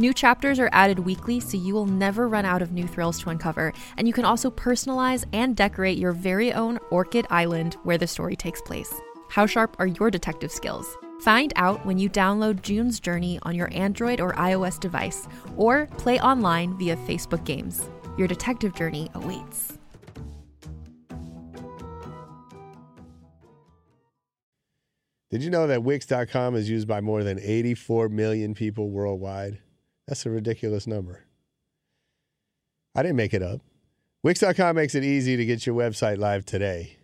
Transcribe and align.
New 0.00 0.14
chapters 0.14 0.58
are 0.58 0.70
added 0.72 0.98
weekly, 0.98 1.40
so 1.40 1.58
you 1.58 1.74
will 1.74 1.84
never 1.84 2.26
run 2.26 2.46
out 2.46 2.62
of 2.62 2.72
new 2.72 2.86
thrills 2.86 3.20
to 3.20 3.28
uncover, 3.28 3.70
and 3.98 4.08
you 4.08 4.14
can 4.14 4.24
also 4.24 4.50
personalize 4.50 5.26
and 5.34 5.54
decorate 5.54 5.98
your 5.98 6.12
very 6.12 6.54
own 6.54 6.78
Orchid 6.90 7.26
Island 7.28 7.74
where 7.82 7.98
the 7.98 8.06
story 8.06 8.34
takes 8.34 8.62
place. 8.62 8.90
How 9.28 9.44
sharp 9.44 9.76
are 9.78 9.88
your 9.88 10.10
detective 10.10 10.50
skills? 10.50 10.86
Find 11.20 11.52
out 11.56 11.84
when 11.84 11.98
you 11.98 12.08
download 12.08 12.62
June's 12.62 12.98
Journey 12.98 13.38
on 13.42 13.54
your 13.54 13.68
Android 13.74 14.22
or 14.22 14.32
iOS 14.36 14.80
device, 14.80 15.28
or 15.58 15.84
play 15.98 16.18
online 16.18 16.78
via 16.78 16.96
Facebook 16.96 17.44
Games. 17.44 17.90
Your 18.16 18.26
detective 18.26 18.74
journey 18.74 19.10
awaits. 19.12 19.76
Did 25.30 25.42
you 25.42 25.50
know 25.50 25.66
that 25.66 25.82
Wix.com 25.82 26.56
is 26.56 26.70
used 26.70 26.88
by 26.88 27.02
more 27.02 27.22
than 27.22 27.38
84 27.38 28.08
million 28.08 28.54
people 28.54 28.88
worldwide? 28.88 29.58
That's 30.06 30.26
a 30.26 30.30
ridiculous 30.30 30.86
number. 30.86 31.24
I 32.94 33.02
didn't 33.02 33.16
make 33.16 33.34
it 33.34 33.42
up. 33.42 33.60
Wix.com 34.22 34.76
makes 34.76 34.94
it 34.94 35.04
easy 35.04 35.36
to 35.36 35.46
get 35.46 35.64
your 35.64 35.74
website 35.74 36.18
live 36.18 36.44
today. 36.44 36.96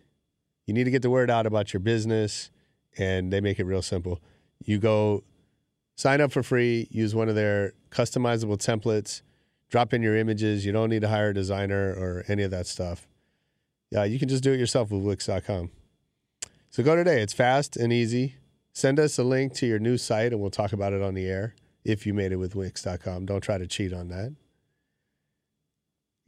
You 0.65 0.73
need 0.73 0.83
to 0.83 0.91
get 0.91 1.01
the 1.01 1.09
word 1.09 1.31
out 1.31 1.45
about 1.47 1.73
your 1.73 1.79
business, 1.79 2.51
and 2.97 3.31
they 3.31 3.41
make 3.41 3.59
it 3.59 3.63
real 3.63 3.81
simple. 3.81 4.21
You 4.63 4.77
go 4.77 5.23
sign 5.95 6.21
up 6.21 6.31
for 6.31 6.43
free, 6.43 6.87
use 6.91 7.15
one 7.15 7.29
of 7.29 7.35
their 7.35 7.73
customizable 7.89 8.57
templates, 8.57 9.21
drop 9.69 9.93
in 9.93 10.03
your 10.03 10.15
images. 10.15 10.65
You 10.65 10.73
don't 10.73 10.89
need 10.89 11.01
to 11.01 11.07
hire 11.07 11.29
a 11.29 11.33
designer 11.33 11.89
or 11.91 12.25
any 12.27 12.43
of 12.43 12.51
that 12.51 12.67
stuff. 12.67 13.07
Yeah, 13.89 14.03
you 14.03 14.19
can 14.19 14.27
just 14.27 14.43
do 14.43 14.51
it 14.51 14.59
yourself 14.59 14.91
with 14.91 15.01
Wix.com. 15.01 15.71
So 16.69 16.83
go 16.83 16.95
today. 16.95 17.21
It's 17.21 17.33
fast 17.33 17.77
and 17.77 17.93
easy. 17.93 18.35
Send 18.73 18.99
us 18.99 19.17
a 19.17 19.23
link 19.23 19.53
to 19.55 19.65
your 19.65 19.79
new 19.79 19.97
site 19.97 20.33
and 20.33 20.41
we'll 20.41 20.51
talk 20.51 20.73
about 20.73 20.93
it 20.93 21.01
on 21.01 21.13
the 21.13 21.25
air 21.25 21.55
if 21.87 22.05
you 22.05 22.13
made 22.13 22.31
it 22.31 22.35
with 22.35 22.53
Wix.com. 22.53 23.25
Don't 23.25 23.41
try 23.41 23.57
to 23.57 23.65
cheat 23.65 23.93
on 23.93 24.09
that. 24.09 24.35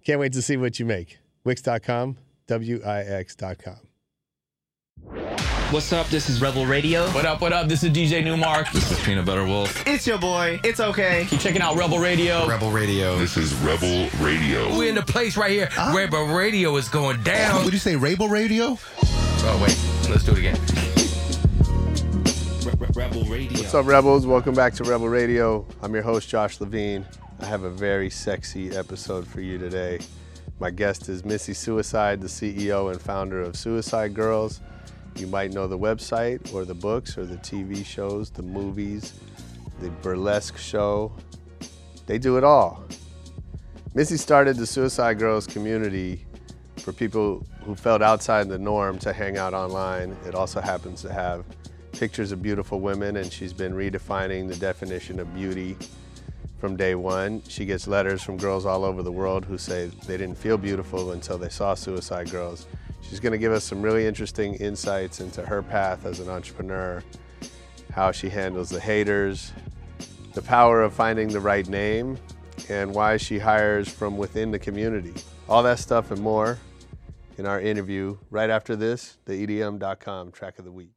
Can't 0.05 0.19
wait 0.19 0.33
to 0.33 0.41
see 0.41 0.57
what 0.57 0.79
you 0.79 0.85
make. 0.85 1.19
Wix.com, 1.43 2.17
W 2.47 2.81
I 2.85 3.01
X.com. 3.01 3.79
What's 5.71 5.93
up? 5.93 6.07
This 6.07 6.29
is 6.29 6.41
Rebel 6.41 6.65
Radio. 6.65 7.05
What 7.11 7.25
up, 7.25 7.41
what 7.41 7.53
up? 7.53 7.67
This 7.67 7.83
is 7.83 7.91
DJ 7.91 8.23
Nu-Mark. 8.23 8.71
This 8.71 8.91
is 8.91 8.99
Peanut 9.05 9.25
Butter 9.25 9.45
Wolf. 9.45 9.85
It's 9.85 10.07
your 10.07 10.17
boy. 10.17 10.59
It's 10.63 10.79
okay. 10.79 11.27
Keep 11.29 11.41
checking 11.41 11.61
out 11.61 11.75
Rebel 11.75 11.99
Radio. 11.99 12.47
Rebel 12.47 12.71
Radio. 12.71 13.19
This 13.19 13.37
is 13.37 13.53
Rebel 13.55 14.09
Radio. 14.19 14.75
We're 14.75 14.89
in 14.89 14.95
the 14.95 15.03
place 15.03 15.37
right 15.37 15.51
here. 15.51 15.69
Ah. 15.77 15.93
Rebel 15.95 16.25
Radio 16.25 16.75
is 16.77 16.89
going 16.89 17.21
down. 17.21 17.63
Would 17.65 17.73
you 17.73 17.79
say 17.79 17.95
Rebel 17.95 18.29
Radio? 18.29 18.79
Oh, 19.03 19.59
wait. 19.61 19.77
Let's 20.09 20.23
do 20.23 20.31
it 20.31 20.39
again. 20.39 20.88
Rebel 22.77 23.23
Radio. 23.23 23.57
What's 23.57 23.73
up, 23.73 23.87
Rebels? 23.87 24.27
Welcome 24.27 24.53
back 24.53 24.73
to 24.75 24.83
Rebel 24.83 25.09
Radio. 25.09 25.65
I'm 25.81 25.91
your 25.93 26.03
host, 26.03 26.29
Josh 26.29 26.61
Levine. 26.61 27.03
I 27.39 27.45
have 27.45 27.63
a 27.63 27.69
very 27.69 28.11
sexy 28.11 28.75
episode 28.75 29.25
for 29.25 29.41
you 29.41 29.57
today. 29.57 29.99
My 30.59 30.69
guest 30.69 31.09
is 31.09 31.25
Missy 31.25 31.55
Suicide, 31.55 32.21
the 32.21 32.27
CEO 32.27 32.91
and 32.91 33.01
founder 33.01 33.41
of 33.41 33.55
Suicide 33.55 34.13
Girls. 34.13 34.61
You 35.15 35.25
might 35.25 35.51
know 35.51 35.67
the 35.67 35.79
website 35.79 36.53
or 36.53 36.63
the 36.63 36.75
books 36.75 37.17
or 37.17 37.25
the 37.25 37.37
TV 37.37 37.83
shows, 37.83 38.29
the 38.29 38.43
movies, 38.43 39.13
the 39.81 39.89
burlesque 39.89 40.57
show. 40.57 41.11
They 42.05 42.19
do 42.19 42.37
it 42.37 42.43
all. 42.43 42.83
Missy 43.95 44.17
started 44.17 44.57
the 44.57 44.67
Suicide 44.67 45.17
Girls 45.17 45.47
community 45.47 46.23
for 46.77 46.93
people 46.93 47.45
who 47.63 47.73
felt 47.73 48.03
outside 48.03 48.47
the 48.47 48.59
norm 48.59 48.99
to 48.99 49.11
hang 49.11 49.37
out 49.37 49.55
online. 49.55 50.15
It 50.27 50.35
also 50.35 50.61
happens 50.61 51.01
to 51.01 51.11
have 51.11 51.45
pictures 51.91 52.31
of 52.31 52.41
beautiful 52.41 52.79
women, 52.79 53.17
and 53.17 53.31
she's 53.31 53.53
been 53.53 53.73
redefining 53.73 54.47
the 54.47 54.55
definition 54.55 55.19
of 55.19 55.33
beauty 55.33 55.77
from 56.59 56.75
day 56.75 56.95
one. 56.95 57.41
She 57.47 57.65
gets 57.65 57.87
letters 57.87 58.21
from 58.21 58.37
girls 58.37 58.65
all 58.65 58.83
over 58.83 59.01
the 59.01 59.11
world 59.11 59.45
who 59.45 59.57
say 59.57 59.87
they 60.05 60.17
didn't 60.17 60.37
feel 60.37 60.57
beautiful 60.57 61.11
until 61.11 61.37
they 61.37 61.49
saw 61.49 61.73
Suicide 61.73 62.29
Girls. 62.29 62.67
She's 63.01 63.19
going 63.19 63.31
to 63.31 63.37
give 63.37 63.51
us 63.51 63.63
some 63.63 63.81
really 63.81 64.05
interesting 64.05 64.55
insights 64.55 65.19
into 65.19 65.45
her 65.45 65.63
path 65.63 66.05
as 66.05 66.19
an 66.19 66.29
entrepreneur, 66.29 67.03
how 67.91 68.11
she 68.11 68.29
handles 68.29 68.69
the 68.69 68.79
haters, 68.79 69.51
the 70.33 70.41
power 70.41 70.83
of 70.83 70.93
finding 70.93 71.29
the 71.29 71.39
right 71.39 71.67
name, 71.67 72.17
and 72.69 72.93
why 72.93 73.17
she 73.17 73.39
hires 73.39 73.89
from 73.89 74.17
within 74.17 74.51
the 74.51 74.59
community. 74.59 75.13
All 75.47 75.63
that 75.63 75.79
stuff 75.79 76.11
and 76.11 76.21
more 76.21 76.59
in 77.37 77.45
our 77.45 77.59
interview 77.59 78.17
right 78.29 78.49
after 78.49 78.75
this, 78.75 79.17
the 79.25 79.33
EDM.com 79.47 80.31
track 80.31 80.59
of 80.59 80.65
the 80.65 80.71
week. 80.71 80.91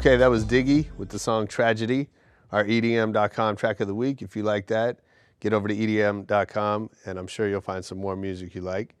Okay, 0.00 0.16
that 0.16 0.30
was 0.30 0.46
Diggy 0.46 0.88
with 0.96 1.10
the 1.10 1.18
song 1.18 1.46
Tragedy, 1.46 2.08
our 2.52 2.64
EDM.com 2.64 3.56
track 3.56 3.80
of 3.80 3.86
the 3.86 3.94
week. 3.94 4.22
If 4.22 4.34
you 4.34 4.42
like 4.42 4.66
that, 4.68 5.00
get 5.40 5.52
over 5.52 5.68
to 5.68 5.74
EDM.com 5.76 6.88
and 7.04 7.18
I'm 7.18 7.26
sure 7.26 7.46
you'll 7.48 7.60
find 7.60 7.84
some 7.84 7.98
more 7.98 8.16
music 8.16 8.54
you 8.54 8.62
like. 8.62 8.96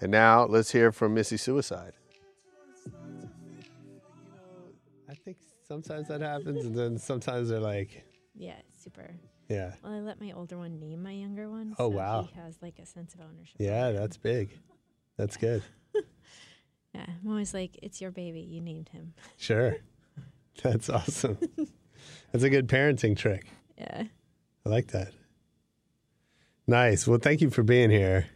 And 0.00 0.10
now 0.10 0.46
let's 0.46 0.72
hear 0.72 0.90
from 0.90 1.12
Missy 1.12 1.36
Suicide. 1.36 1.92
I 5.10 5.14
think 5.14 5.36
sometimes 5.66 6.08
that 6.08 6.22
happens, 6.22 6.64
and 6.64 6.74
then 6.74 6.98
sometimes 6.98 7.50
they're 7.50 7.60
like, 7.60 8.04
Yeah, 8.34 8.56
super. 8.82 9.10
yeah, 9.48 9.72
Well, 9.84 9.92
I 9.92 9.98
let 10.00 10.18
my 10.20 10.32
older 10.32 10.56
one 10.56 10.78
name 10.80 11.02
my 11.02 11.12
younger 11.12 11.50
one. 11.50 11.74
Oh, 11.78 11.90
so 11.90 11.96
wow. 11.96 12.28
He 12.32 12.40
has 12.40 12.56
like 12.62 12.78
a 12.78 12.86
sense 12.86 13.14
of 13.14 13.20
ownership. 13.20 13.56
yeah, 13.58 13.90
that's 13.92 14.16
big. 14.16 14.58
That's 15.18 15.36
good. 15.36 15.62
Yeah, 16.94 17.04
I'm 17.06 17.30
always 17.30 17.52
like, 17.52 17.78
it's 17.82 18.00
your 18.00 18.10
baby. 18.10 18.40
You 18.40 18.62
named 18.62 18.88
him. 18.88 19.12
Sure. 19.36 19.76
That's 20.62 20.88
awesome. 20.90 21.38
That's 22.32 22.44
a 22.44 22.50
good 22.50 22.68
parenting 22.68 23.16
trick. 23.16 23.46
Yeah. 23.78 24.04
I 24.66 24.68
like 24.68 24.88
that. 24.88 25.12
Nice. 26.66 27.06
Well, 27.06 27.18
thank 27.18 27.40
you 27.40 27.48
for 27.50 27.62
being 27.62 27.90
here, 27.90 28.26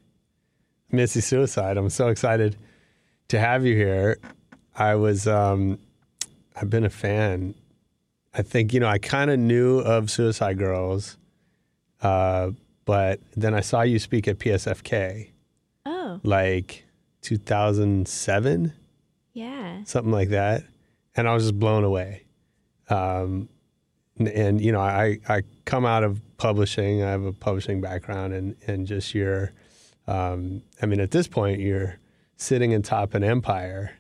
Missy 0.91 1.21
Suicide. 1.21 1.77
I'm 1.77 1.91
so 1.91 2.09
excited 2.09 2.57
to 3.29 3.39
have 3.39 3.67
you 3.67 3.75
here. 3.77 4.19
I 4.75 4.95
was, 4.95 5.27
um, 5.29 5.79
I've 6.57 6.71
been 6.71 6.85
a 6.85 6.91
fan. 6.91 7.55
I 8.35 8.41
think 8.41 8.73
you 8.73 8.81
know 8.81 8.89
I 8.89 8.97
kind 8.99 9.31
of 9.31 9.39
knew 9.39 9.81
of 9.81 10.11
Suicide 10.11 10.57
Girls, 10.57 11.19
uh, 12.01 12.53
but 12.87 13.21
then 13.37 13.53
I 13.53 13.61
saw 13.61 13.83
you 13.83 13.99
speak 13.99 14.27
at 14.27 14.39
PSFK 14.39 15.29
Oh, 15.85 16.19
like 16.23 16.85
2007, 17.21 18.73
yeah. 19.35 19.85
something 19.85 20.13
like 20.13 20.31
that, 20.31 20.65
and 21.15 21.29
I 21.29 21.35
was 21.35 21.43
just 21.45 21.59
blown 21.59 21.85
away. 21.85 22.22
Um, 22.93 23.49
and, 24.19 24.29
and 24.29 24.61
you 24.61 24.73
know, 24.73 24.81
I 24.81 25.19
I 25.29 25.43
come 25.65 25.85
out 25.87 26.05
of 26.05 26.21
publishing. 26.37 27.03
I 27.03 27.11
have 27.11 27.25
a 27.25 27.33
publishing 27.33 27.81
background, 27.81 28.35
and 28.35 28.57
and 28.67 28.87
just 28.87 29.15
your, 29.15 29.53
um, 30.07 30.63
I 30.83 30.87
mean, 30.87 31.01
at 31.01 31.11
this 31.11 31.27
point, 31.29 31.61
you're 31.61 31.99
sitting 32.37 32.75
atop 32.75 33.15
an 33.15 33.25
empire, 33.25 33.93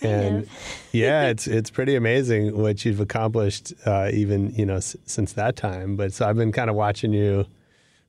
and 0.00 0.48
yeah, 0.92 1.26
it's 1.32 1.46
it's 1.46 1.70
pretty 1.70 1.94
amazing 1.94 2.56
what 2.56 2.84
you've 2.84 3.00
accomplished, 3.00 3.72
uh, 3.84 4.10
even 4.12 4.54
you 4.54 4.64
know 4.66 4.76
s- 4.76 4.96
since 5.04 5.32
that 5.34 5.56
time. 5.56 5.96
But 5.96 6.12
so 6.12 6.26
I've 6.28 6.36
been 6.36 6.52
kind 6.52 6.70
of 6.70 6.76
watching 6.76 7.12
you 7.12 7.44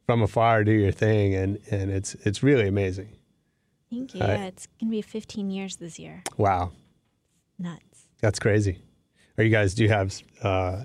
from 0.05 0.21
afar 0.21 0.63
do 0.63 0.71
your 0.71 0.91
thing, 0.93 1.35
and 1.35 1.59
and 1.69 1.91
it's 1.91 2.15
it's 2.23 2.41
really 2.41 2.67
amazing. 2.67 3.09
Thank 3.89 4.15
you. 4.15 4.21
I- 4.21 4.27
yeah, 4.27 4.45
it's 4.45 4.67
gonna 4.79 4.89
be 4.91 5.01
15 5.01 5.51
years 5.51 5.75
this 5.75 5.99
year. 5.99 6.23
Wow, 6.37 6.71
Nuts. 7.59 8.07
that's 8.21 8.39
crazy. 8.39 8.77
Are 9.37 9.43
you 9.43 9.49
guys? 9.49 9.73
Do 9.73 9.83
you 9.83 9.89
have? 9.89 10.13
Uh, 10.41 10.83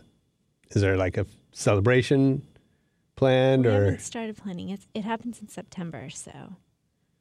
is 0.70 0.82
there 0.82 0.96
like 0.96 1.16
a 1.16 1.26
celebration 1.52 2.42
planned, 3.16 3.64
We 3.64 3.70
or 3.70 3.84
haven't 3.84 4.00
started 4.00 4.36
planning. 4.36 4.68
It's, 4.70 4.86
it 4.94 5.02
happens 5.04 5.40
in 5.40 5.48
September, 5.48 6.08
so 6.10 6.30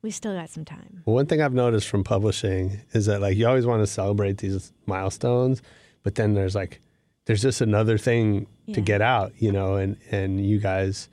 we 0.02 0.12
still 0.12 0.34
got 0.36 0.50
some 0.50 0.64
time. 0.66 1.02
Well, 1.06 1.16
one 1.16 1.26
thing 1.26 1.42
I've 1.42 1.54
noticed 1.54 1.88
from 1.88 2.04
publishing 2.04 2.82
is 2.94 3.06
that 3.08 3.22
like 3.22 3.36
you 3.36 3.48
always 3.48 3.66
want 3.66 3.82
to 3.82 3.88
celebrate 3.88 4.38
these 4.38 4.72
milestones, 4.86 5.62
but 6.04 6.16
then 6.16 6.34
there's 6.34 6.56
like 6.56 6.82
there's 7.26 7.42
just 7.42 7.62
another 7.62 7.98
thing 7.98 8.48
to 8.74 8.82
get 8.82 9.02
out, 9.02 9.34
you 9.38 9.52
know, 9.52 9.76
and 9.76 9.98
and 10.12 10.46
you 10.46 10.60
guys, 10.60 11.10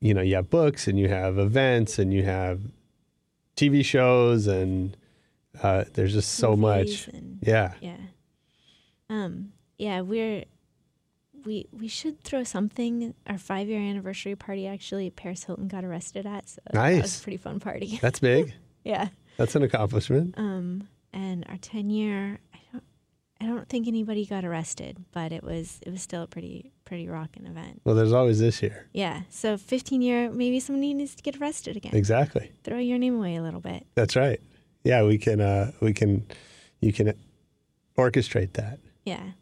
you 0.00 0.14
know, 0.14 0.22
you 0.22 0.36
have 0.36 0.48
books 0.50 0.86
and 0.88 0.98
you 0.98 1.08
have 1.08 1.38
events 1.38 1.98
and 1.98 2.12
you 2.12 2.22
have 2.22 2.60
TV 3.56 3.84
shows 3.84 4.46
and 4.46 4.96
uh, 5.62 5.84
there's 5.94 6.12
just 6.14 6.32
so 6.32 6.56
Movies 6.56 7.06
much. 7.06 7.14
and- 7.14 7.38
Yeah. 7.42 7.74
Yeah. 7.80 7.96
Um. 9.12 9.52
Yeah, 9.78 10.00
we're 10.00 10.44
we 11.44 11.66
we 11.72 11.88
should 11.88 12.22
throw 12.22 12.44
something. 12.44 13.14
Our 13.26 13.38
five 13.38 13.68
year 13.68 13.80
anniversary 13.80 14.36
party 14.36 14.66
actually, 14.66 15.10
Paris 15.10 15.44
Hilton 15.44 15.68
got 15.68 15.84
arrested 15.84 16.26
at. 16.26 16.48
So 16.48 16.60
that 16.72 16.74
was 16.92 17.00
Nice. 17.00 17.20
a 17.20 17.22
pretty 17.22 17.36
fun 17.36 17.60
party. 17.60 17.98
That's 18.02 18.20
big. 18.20 18.54
yeah. 18.84 19.08
That's 19.36 19.54
an 19.56 19.62
accomplishment. 19.62 20.34
Um. 20.38 20.88
And 21.12 21.44
our 21.48 21.58
ten 21.58 21.90
year, 21.90 22.38
I 22.54 22.58
don't 22.72 22.84
I 23.40 23.44
don't 23.46 23.68
think 23.68 23.86
anybody 23.86 24.24
got 24.24 24.44
arrested, 24.44 25.04
but 25.12 25.30
it 25.32 25.42
was 25.44 25.78
it 25.86 25.90
was 25.90 26.00
still 26.00 26.22
a 26.22 26.26
pretty 26.26 26.72
pretty 26.84 27.08
rocking 27.08 27.46
event. 27.46 27.82
Well, 27.84 27.94
there's 27.94 28.12
always 28.12 28.38
this 28.38 28.62
year. 28.62 28.88
Yeah. 28.94 29.22
So 29.28 29.56
fifteen 29.58 30.00
year, 30.00 30.30
maybe 30.30 30.58
somebody 30.60 30.94
needs 30.94 31.14
to 31.16 31.22
get 31.22 31.36
arrested 31.40 31.76
again. 31.76 31.94
Exactly. 31.94 32.50
Throw 32.64 32.78
your 32.78 32.98
name 32.98 33.16
away 33.16 33.36
a 33.36 33.42
little 33.42 33.60
bit. 33.60 33.86
That's 33.94 34.16
right. 34.16 34.40
Yeah, 34.84 35.02
we 35.02 35.18
can 35.18 35.40
uh 35.40 35.72
we 35.80 35.92
can 35.92 36.24
you 36.80 36.92
can 36.94 37.12
orchestrate 37.98 38.54
that. 38.54 38.78
Yeah. 39.04 39.32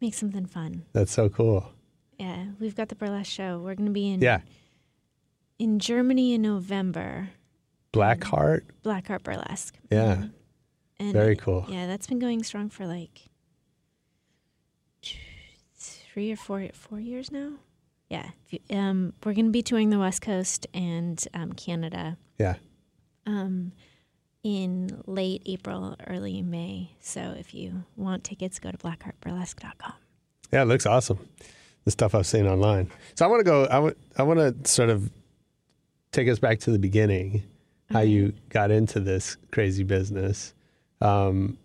Make 0.00 0.14
something 0.14 0.46
fun. 0.46 0.84
That's 0.92 1.12
so 1.12 1.28
cool. 1.28 1.70
Yeah, 2.18 2.46
we've 2.60 2.74
got 2.76 2.88
the 2.88 2.94
burlesque 2.94 3.30
show. 3.30 3.58
We're 3.58 3.74
going 3.74 3.86
to 3.86 3.92
be 3.92 4.10
in 4.10 4.20
Yeah. 4.20 4.40
in 5.58 5.78
Germany 5.78 6.34
in 6.34 6.42
November. 6.42 7.30
Blackheart. 7.92 8.62
Blackheart 8.84 9.22
Burlesque. 9.22 9.76
Yeah. 9.90 10.26
And 10.98 11.12
Very 11.12 11.36
cool. 11.36 11.64
Yeah, 11.68 11.86
that's 11.86 12.06
been 12.06 12.18
going 12.18 12.42
strong 12.44 12.68
for 12.70 12.86
like 12.86 13.28
three 15.76 16.32
or 16.32 16.36
four 16.36 16.68
four 16.72 17.00
years 17.00 17.30
now. 17.30 17.54
Yeah, 18.10 18.30
If 18.46 18.52
you- 18.52 18.76
um, 18.78 19.12
we're 19.24 19.32
going 19.34 19.46
to 19.46 19.50
be 19.50 19.62
touring 19.62 19.90
the 19.90 19.98
West 19.98 20.20
Coast 20.22 20.66
and 20.74 21.26
um, 21.34 21.52
Canada 21.52 22.16
Yeah. 22.38 22.56
um, 23.26 23.72
in 24.44 25.02
late 25.06 25.42
April, 25.46 25.96
early 26.06 26.42
May. 26.42 26.90
So 27.00 27.34
if 27.36 27.54
you 27.54 27.84
want 27.96 28.22
tickets, 28.22 28.60
go 28.60 28.70
to 28.70 28.78
blackheartburlesque.com. 28.78 29.94
Yeah, 30.52 30.62
it 30.62 30.66
looks 30.66 30.86
awesome. 30.86 31.18
The 31.84 31.90
stuff 31.90 32.14
I've 32.14 32.26
seen 32.26 32.46
online. 32.46 32.90
So 33.16 33.24
I 33.24 33.28
want 33.28 33.40
to 33.40 33.44
go. 33.44 33.64
I 33.64 33.78
want. 33.80 33.96
I 34.16 34.22
want 34.22 34.38
to 34.38 34.70
sort 34.70 34.90
of 34.90 35.10
take 36.12 36.28
us 36.28 36.38
back 36.38 36.60
to 36.60 36.70
the 36.70 36.78
beginning, 36.78 37.42
how 37.90 38.00
you 38.00 38.32
got 38.50 38.70
into 38.70 39.00
this 39.00 39.36
crazy 39.50 39.82
business. 39.82 40.54
Um, 41.00 41.58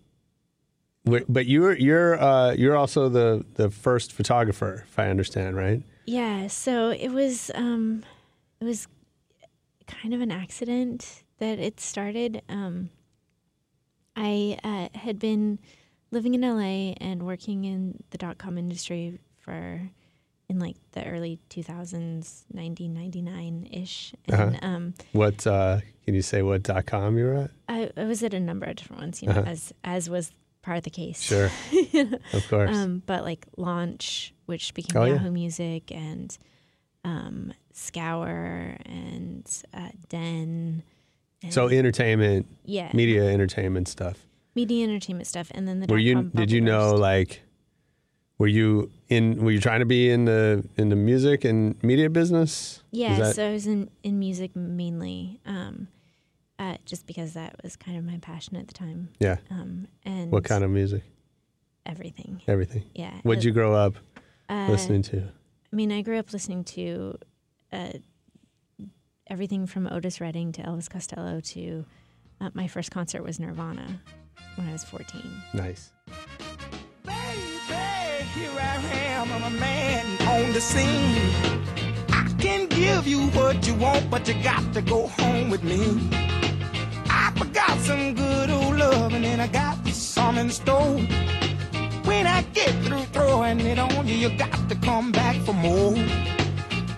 but 1.04 1.46
you're 1.46 1.76
you're 1.76 2.20
uh, 2.20 2.52
you're 2.52 2.76
also 2.76 3.08
the 3.08 3.44
the 3.54 3.70
first 3.70 4.12
photographer, 4.12 4.84
if 4.88 4.98
I 4.98 5.08
understand 5.08 5.56
right. 5.56 5.82
Yeah, 6.04 6.48
so 6.48 6.90
it 6.90 7.10
was 7.10 7.50
um 7.54 8.02
it 8.60 8.64
was 8.64 8.88
kind 9.86 10.12
of 10.12 10.20
an 10.20 10.30
accident 10.30 11.22
that 11.40 11.58
it 11.58 11.80
started. 11.80 12.42
Um 12.48 12.90
I 14.16 14.58
uh, 14.64 14.98
had 14.98 15.18
been 15.18 15.58
living 16.10 16.34
in 16.34 16.40
LA 16.42 16.94
and 17.00 17.22
working 17.24 17.64
in 17.64 18.02
the 18.10 18.18
dot 18.18 18.38
com 18.38 18.58
industry 18.58 19.18
for 19.38 19.80
in 20.48 20.58
like 20.58 20.76
the 20.92 21.04
early 21.06 21.38
2000s, 21.48 22.42
1999 22.50 23.68
ish. 23.70 24.12
And 24.28 24.58
um, 24.62 24.94
What 25.12 25.46
uh, 25.46 25.78
can 26.04 26.14
you 26.14 26.22
say? 26.22 26.42
What 26.42 26.64
dot 26.64 26.86
com 26.86 27.16
you 27.16 27.24
were 27.26 27.34
at? 27.36 27.50
I, 27.68 27.90
I 27.96 28.04
was 28.04 28.22
at 28.24 28.34
a 28.34 28.40
number 28.40 28.66
of 28.66 28.76
different 28.76 29.00
ones, 29.00 29.22
you 29.22 29.28
know, 29.28 29.34
Uh-huh. 29.40 29.50
as 29.50 29.72
as 29.84 30.10
was 30.10 30.32
part 30.62 30.76
of 30.78 30.82
the 30.84 30.90
case. 30.90 31.22
Sure, 31.22 31.50
of 32.32 32.48
course. 32.48 32.76
Um, 32.76 33.02
but 33.06 33.22
like 33.24 33.46
Launch, 33.56 34.34
which 34.46 34.74
became 34.74 35.00
Oh, 35.00 35.04
yeah. 35.04 35.14
Yahoo 35.14 35.30
Music, 35.30 35.92
and 35.92 36.36
um, 37.04 37.54
Scour, 37.72 38.76
and 38.84 39.48
uh, 39.72 39.90
Den. 40.08 40.82
So 41.48 41.68
entertainment, 41.68 42.46
yeah, 42.64 42.90
media 42.92 43.24
entertainment 43.30 43.88
stuff. 43.88 44.26
media 44.54 44.84
entertainment 44.84 45.26
stuff, 45.26 45.50
and 45.54 45.66
then 45.66 45.80
the 45.80 45.86
were 45.88 45.98
you 45.98 46.24
did 46.34 46.50
you 46.50 46.60
know 46.60 46.94
like 46.94 47.42
were 48.38 48.46
you 48.46 48.90
in 49.08 49.42
were 49.42 49.50
you 49.50 49.60
trying 49.60 49.80
to 49.80 49.86
be 49.86 50.10
in 50.10 50.24
the 50.26 50.62
in 50.76 50.88
the 50.90 50.96
music 50.96 51.44
and 51.44 51.82
media 51.82 52.10
business 52.10 52.82
Yeah, 52.90 53.18
that- 53.20 53.36
so 53.36 53.48
I 53.48 53.52
was 53.52 53.66
in 53.66 53.88
in 54.02 54.18
music 54.18 54.54
mainly, 54.54 55.40
um, 55.46 55.88
uh, 56.58 56.76
just 56.84 57.06
because 57.06 57.32
that 57.34 57.56
was 57.62 57.76
kind 57.76 57.96
of 57.96 58.04
my 58.04 58.18
passion 58.18 58.56
at 58.56 58.66
the 58.68 58.74
time. 58.74 59.08
yeah 59.18 59.38
Um, 59.50 59.86
and 60.04 60.30
what 60.30 60.44
kind 60.44 60.62
of 60.64 60.70
music 60.70 61.02
everything? 61.86 62.42
everything 62.46 62.84
Yeah. 62.94 63.18
what'd 63.22 63.44
you 63.44 63.52
grow 63.52 63.74
up 63.74 63.96
uh, 64.50 64.66
listening 64.70 65.02
to 65.02 65.16
I 65.72 65.76
mean, 65.76 65.92
I 65.92 66.02
grew 66.02 66.18
up 66.18 66.32
listening 66.32 66.64
to 66.64 67.16
uh, 67.72 67.92
everything 69.30 69.64
from 69.64 69.86
Otis 69.86 70.20
Redding 70.20 70.50
to 70.52 70.62
Elvis 70.62 70.90
Costello 70.90 71.40
to 71.40 71.84
uh, 72.40 72.50
my 72.52 72.66
first 72.66 72.90
concert 72.90 73.22
was 73.22 73.38
Nirvana 73.38 74.00
when 74.56 74.68
I 74.68 74.72
was 74.72 74.82
14. 74.84 75.22
nice 75.54 75.92
Baby, 77.04 77.14
here 78.34 78.50
I 78.58 78.76
am, 78.92 79.32
I'm 79.32 79.44
a 79.44 79.60
man 79.60 80.06
on 80.26 80.52
the 80.52 80.60
scene. 80.60 81.32
I 82.08 82.28
can 82.38 82.66
give 82.66 83.06
you 83.06 83.28
what 83.28 83.66
you 83.66 83.74
want, 83.74 84.10
but 84.10 84.26
you 84.26 84.34
got 84.42 84.74
to 84.74 84.82
go 84.82 85.06
home 85.06 85.48
with 85.48 85.62
me. 85.62 86.10
I 87.08 87.32
forgot 87.36 87.78
some 87.78 88.14
good 88.14 88.50
old 88.50 88.76
love, 88.76 89.14
and 89.14 89.24
then 89.24 89.40
I 89.40 89.46
got 89.46 89.86
some 89.88 90.38
in 90.38 90.50
store. 90.50 90.98
When 92.04 92.26
I 92.26 92.42
get 92.52 92.74
through 92.84 93.04
throwing 93.12 93.60
it 93.60 93.78
on 93.78 94.08
you, 94.08 94.16
you 94.16 94.30
got 94.36 94.68
to 94.68 94.74
come 94.74 95.12
back 95.12 95.36
for 95.42 95.52
more. 95.54 95.94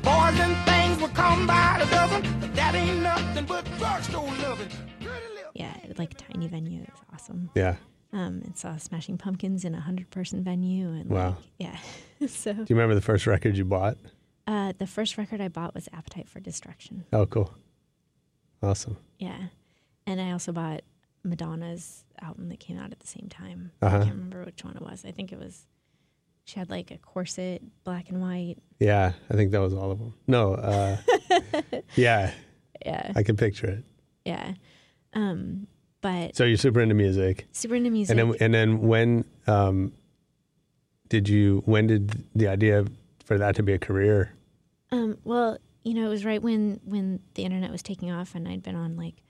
Boys 0.02 0.40
and 0.40 0.71
things 1.02 1.16
will 1.16 1.22
come 1.24 1.46
by 1.46 1.78
the 1.84 1.90
dozen, 1.90 2.40
but 2.40 2.54
that 2.54 2.74
ain't 2.74 3.02
nothing 3.02 3.44
but 3.46 3.64
drugstore 3.78 4.24
loving. 4.42 4.68
Yeah, 5.54 5.74
like 5.98 6.14
tiny 6.16 6.46
venue. 6.48 6.82
It 6.82 6.90
was 6.90 7.00
awesome. 7.12 7.50
yeah 7.54 7.76
Um, 8.12 8.40
and 8.44 8.56
saw 8.56 8.76
Smashing 8.76 9.18
Pumpkins 9.18 9.64
in 9.64 9.74
a 9.74 9.80
hundred 9.80 10.10
person 10.10 10.42
venue, 10.42 10.88
and 10.88 11.10
Wow. 11.10 11.28
like, 11.30 11.36
yeah. 11.58 11.78
so 12.28 12.52
do 12.52 12.60
you 12.68 12.76
remember 12.76 12.94
the 12.94 13.00
first 13.00 13.26
record 13.26 13.56
you 13.56 13.64
bought 13.64 13.98
uh, 14.46 14.72
the 14.78 14.86
first 14.88 15.18
record 15.18 15.40
I 15.40 15.48
bought 15.48 15.74
was 15.74 15.88
Appetite 15.92 16.28
for 16.28 16.40
Destruction. 16.40 17.04
oh 17.12 17.26
cool 17.26 17.52
awesome 18.62 18.96
Yeah, 19.18 19.38
and 20.06 20.20
I 20.20 20.32
also 20.32 20.52
bought 20.52 20.82
Madonna's 21.24 22.04
album 22.20 22.48
that 22.48 22.58
came 22.60 22.78
out 22.78 22.90
at 22.92 22.98
the 23.00 23.06
same 23.06 23.28
time. 23.28 23.70
Uh-huh. 23.80 23.96
I 23.96 24.00
can't 24.00 24.14
remember 24.14 24.44
which 24.44 24.64
one 24.64 24.74
it 24.76 24.82
was. 24.82 25.04
I 25.04 25.10
think 25.12 25.32
it 25.32 25.38
was. 25.38 25.66
She 26.44 26.58
had 26.58 26.70
like 26.70 26.90
a 26.90 26.98
corset, 26.98 27.62
black 27.84 28.10
and 28.10 28.20
white. 28.20 28.56
yeah 28.80 29.12
i 29.30 29.34
think 29.34 29.52
that 29.52 29.60
was 29.60 29.72
all 29.72 29.90
of 29.92 29.98
them 29.98 30.14
no 30.26 30.54
uh 30.54 30.96
yeah 31.96 32.32
Yeah, 32.84 33.12
i 33.14 33.22
can 33.22 33.36
picture 33.36 33.66
it 33.68 33.84
yeah. 34.24 34.54
Um, 35.14 35.66
but 36.00 36.34
so 36.36 36.44
you're 36.44 36.56
super 36.56 36.80
into 36.80 36.94
music 36.94 37.46
super 37.52 37.74
into 37.74 37.90
music. 37.90 38.16
and 38.18 38.30
then 38.32 38.36
and 38.40 38.54
then 38.54 38.80
when 38.80 39.24
um 39.46 39.92
did 41.08 41.28
you 41.28 41.62
when 41.66 41.86
did 41.86 42.24
the 42.34 42.48
idea 42.48 42.84
for 43.24 43.36
that 43.38 43.54
to 43.56 43.62
be 43.62 43.72
a 43.72 43.78
career 43.78 44.32
Um, 44.90 45.18
well, 45.24 45.58
you 45.84 45.94
know, 45.94 46.06
it 46.06 46.08
was 46.08 46.24
right 46.24 46.42
when 46.42 46.80
when 46.84 47.20
the 47.34 47.42
internet 47.44 47.70
was 47.70 47.82
taking 47.82 48.10
off, 48.10 48.34
and 48.34 48.46
I'd 48.48 48.62
been 48.62 48.76
on 48.76 48.96
like 48.96 49.22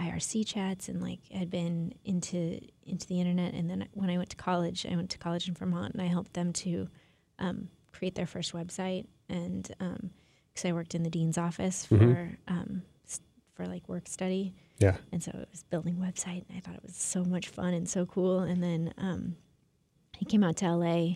IRC 0.00 0.46
chats, 0.46 0.88
and 0.88 1.02
like 1.02 1.20
had 1.30 1.50
been 1.50 1.94
into 2.04 2.60
into 2.84 3.06
the 3.06 3.20
internet. 3.20 3.54
And 3.54 3.70
then 3.70 3.88
when 3.92 4.10
I 4.10 4.16
went 4.16 4.30
to 4.30 4.36
college, 4.36 4.86
I 4.90 4.96
went 4.96 5.10
to 5.10 5.18
college 5.18 5.48
in 5.48 5.54
Vermont, 5.54 5.92
and 5.94 6.02
I 6.02 6.06
helped 6.06 6.34
them 6.34 6.52
to 6.54 6.88
um, 7.38 7.68
create 7.92 8.14
their 8.14 8.26
first 8.26 8.52
website, 8.52 9.06
and 9.28 9.62
because 9.68 10.64
I 10.64 10.72
worked 10.72 10.94
in 10.94 11.02
the 11.02 11.10
dean's 11.10 11.38
office 11.38 11.86
for 11.86 12.36
um, 12.48 12.82
for 13.54 13.66
like 13.66 13.88
work 13.88 14.08
study, 14.08 14.52
yeah. 14.78 14.96
And 15.12 15.22
so 15.22 15.30
it 15.34 15.48
was 15.50 15.62
building 15.62 15.96
website 15.96 16.44
and 16.48 16.56
i 16.56 16.60
thought 16.60 16.74
it 16.74 16.82
was 16.82 16.96
so 16.96 17.24
much 17.24 17.48
fun 17.48 17.74
and 17.74 17.88
so 17.88 18.06
cool. 18.06 18.40
And 18.40 18.62
then 18.62 18.92
um, 18.98 19.36
he 20.16 20.24
came 20.24 20.42
out 20.42 20.56
to 20.56 20.74
la 20.74 21.14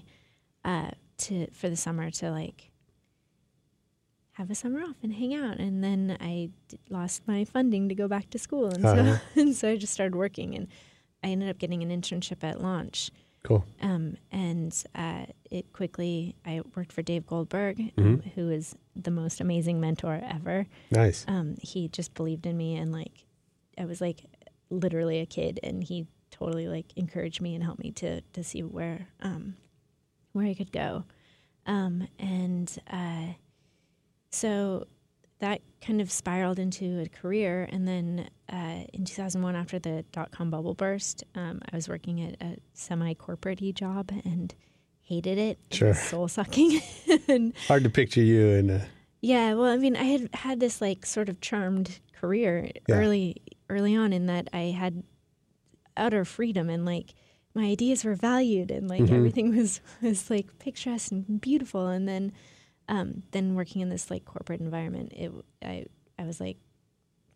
uh, 0.65 0.91
to 1.19 1.47
for 1.53 1.69
the 1.69 1.77
summer 1.77 2.11
to 2.11 2.31
like 2.31 2.68
have 4.39 4.51
a 4.51 4.55
summer 4.55 4.81
off 4.83 4.97
and 5.03 5.13
hang 5.15 5.35
out 5.35 5.59
and 5.59 5.83
then 5.85 6.17
i 6.21 6.49
d- 6.69 6.79
lost 6.91 7.23
my 7.27 7.45
funding 7.45 7.89
to 7.89 7.95
go 7.95 8.07
back 8.09 8.31
to 8.31 8.39
school 8.39 8.67
and 8.67 8.85
Uh-huh. 8.85 9.17
so 9.17 9.21
and 9.41 9.55
so 9.55 9.69
i 9.71 9.77
just 9.77 9.93
started 9.93 10.15
working 10.15 10.55
and 10.55 10.69
i 11.23 11.29
ended 11.29 11.49
up 11.51 11.59
getting 11.59 11.83
an 11.83 11.91
internship 11.91 12.43
at 12.43 12.61
launch 12.63 13.11
Cool. 13.45 13.65
Um, 13.81 14.17
and 14.33 14.75
uh, 14.97 15.27
it 15.49 15.73
quickly, 15.73 16.35
I 16.45 16.61
worked 16.75 16.93
for 16.93 17.03
Dave 17.03 17.25
Goldberg, 17.25 17.77
Mm-hmm. 17.79 18.01
um, 18.01 18.23
who 18.35 18.51
is 18.51 18.75
the 18.97 19.13
most 19.13 19.41
amazing 19.41 19.81
mentor 19.81 20.21
ever. 20.29 20.67
Nice. 20.91 21.25
Um, 21.29 21.55
he 21.63 21.87
just 21.89 22.15
believed 22.15 22.47
in 22.47 22.57
me, 22.57 22.75
and 22.75 22.91
like, 22.93 23.25
I 23.79 23.85
was 23.85 24.01
like 24.01 24.25
literally 24.71 25.21
a 25.21 25.25
kid, 25.27 25.61
and 25.63 25.85
he 25.85 26.09
totally 26.33 26.67
like 26.67 26.87
encouraged 26.97 27.41
me 27.41 27.55
and 27.55 27.63
helped 27.63 27.81
me 27.81 27.93
to 27.93 28.21
to 28.21 28.43
see 28.43 28.65
where 28.65 29.07
um, 29.23 29.55
where 30.33 30.47
I 30.47 30.55
could 30.55 30.73
go. 30.73 31.05
Um, 31.65 32.09
and 32.19 32.69
uh, 32.91 33.35
so 34.31 34.87
that 35.41 35.61
kind 35.81 36.01
of 36.01 36.11
spiraled 36.11 36.59
into 36.59 37.01
a 37.01 37.09
career. 37.09 37.69
And 37.71 37.87
then 37.87 38.29
uh, 38.53 38.85
in 38.93 39.05
2001, 39.05 39.55
after 39.55 39.79
the 39.79 40.05
dot 40.13 40.31
com 40.33 40.51
bubble 40.51 40.75
burst, 40.75 41.25
um, 41.35 41.61
I 41.73 41.77
was 41.77 41.89
working 41.89 42.21
at 42.21 42.37
a 42.45 42.57
semi 42.75 43.15
corporate 43.15 43.75
job 43.75 44.11
and 44.25 44.55
hated 45.01 45.39
it. 45.39 45.59
Sure. 45.71 45.95
Soul 45.95 46.29
sucking. 46.29 46.81
Hard 47.69 47.85
to 47.85 47.91
picture 47.91 48.21
you 48.23 48.49
in. 48.49 48.71
A, 48.71 48.87
yeah, 49.21 49.55
well, 49.55 49.71
I 49.71 49.77
mean, 49.77 49.97
I 49.97 50.03
had 50.05 50.29
had 50.35 50.61
this 50.61 50.81
like 50.81 51.07
sort 51.07 51.29
of 51.29 51.41
charmed 51.41 52.01
career 52.13 52.71
Yeah. 52.89 52.97
early 52.97 53.37
early 53.71 53.95
on 53.95 54.13
in 54.13 54.27
that 54.27 54.49
I 54.53 54.75
had 54.77 55.03
utter 55.97 56.25
freedom 56.25 56.69
and 56.71 56.85
like 56.85 57.15
my 57.55 57.65
ideas 57.65 58.05
were 58.05 58.15
valued 58.15 58.71
and 58.71 58.89
like 58.89 59.03
Mhm. 59.03 59.13
everything 59.13 59.57
was 59.57 59.81
was 60.03 60.31
like 60.31 60.59
picturesque 60.59 61.13
and 61.13 61.41
beautiful 61.41 61.87
and 61.89 62.09
then 62.09 62.33
um 62.89 63.23
then 63.33 63.55
working 63.55 63.83
in 63.83 63.89
this 63.89 64.11
like 64.11 64.25
corporate 64.25 64.61
environment 64.61 65.13
it 65.15 65.33
I 65.63 65.87
I 66.19 66.25
was 66.25 66.41
like 66.41 66.59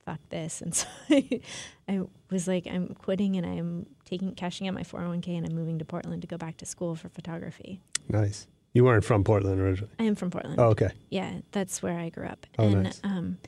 fuck 0.04 0.20
this 0.30 0.60
and 0.62 0.74
so 0.74 0.86
I, 1.10 1.40
I 1.88 2.00
was 2.30 2.48
like 2.48 2.66
I'm 2.66 2.88
quitting 2.94 3.36
and 3.36 3.46
I'm 3.46 3.86
taking 4.04 4.34
cashing 4.34 4.66
out 4.66 4.74
my 4.74 4.82
401k 4.82 5.36
and 5.36 5.46
I'm 5.46 5.54
moving 5.54 5.78
to 5.78 5.84
Portland 5.84 6.22
to 6.22 6.28
go 6.28 6.36
back 6.36 6.56
to 6.58 6.66
school 6.66 6.94
for 6.94 7.08
photography. 7.08 7.80
nice. 8.08 8.46
You 8.74 8.84
weren't 8.84 9.04
from 9.04 9.22
Portland 9.22 9.60
originally. 9.60 9.92
I 9.98 10.04
am 10.04 10.14
from 10.14 10.30
Portland. 10.30 10.58
Oh, 10.58 10.68
okay. 10.68 10.92
yeah, 11.10 11.40
that's 11.50 11.82
where 11.82 11.98
I 11.98 12.08
grew 12.08 12.24
up. 12.26 12.46
Oh, 12.58 12.64
and 12.64 12.82
nice. 12.84 13.00
um 13.04 13.38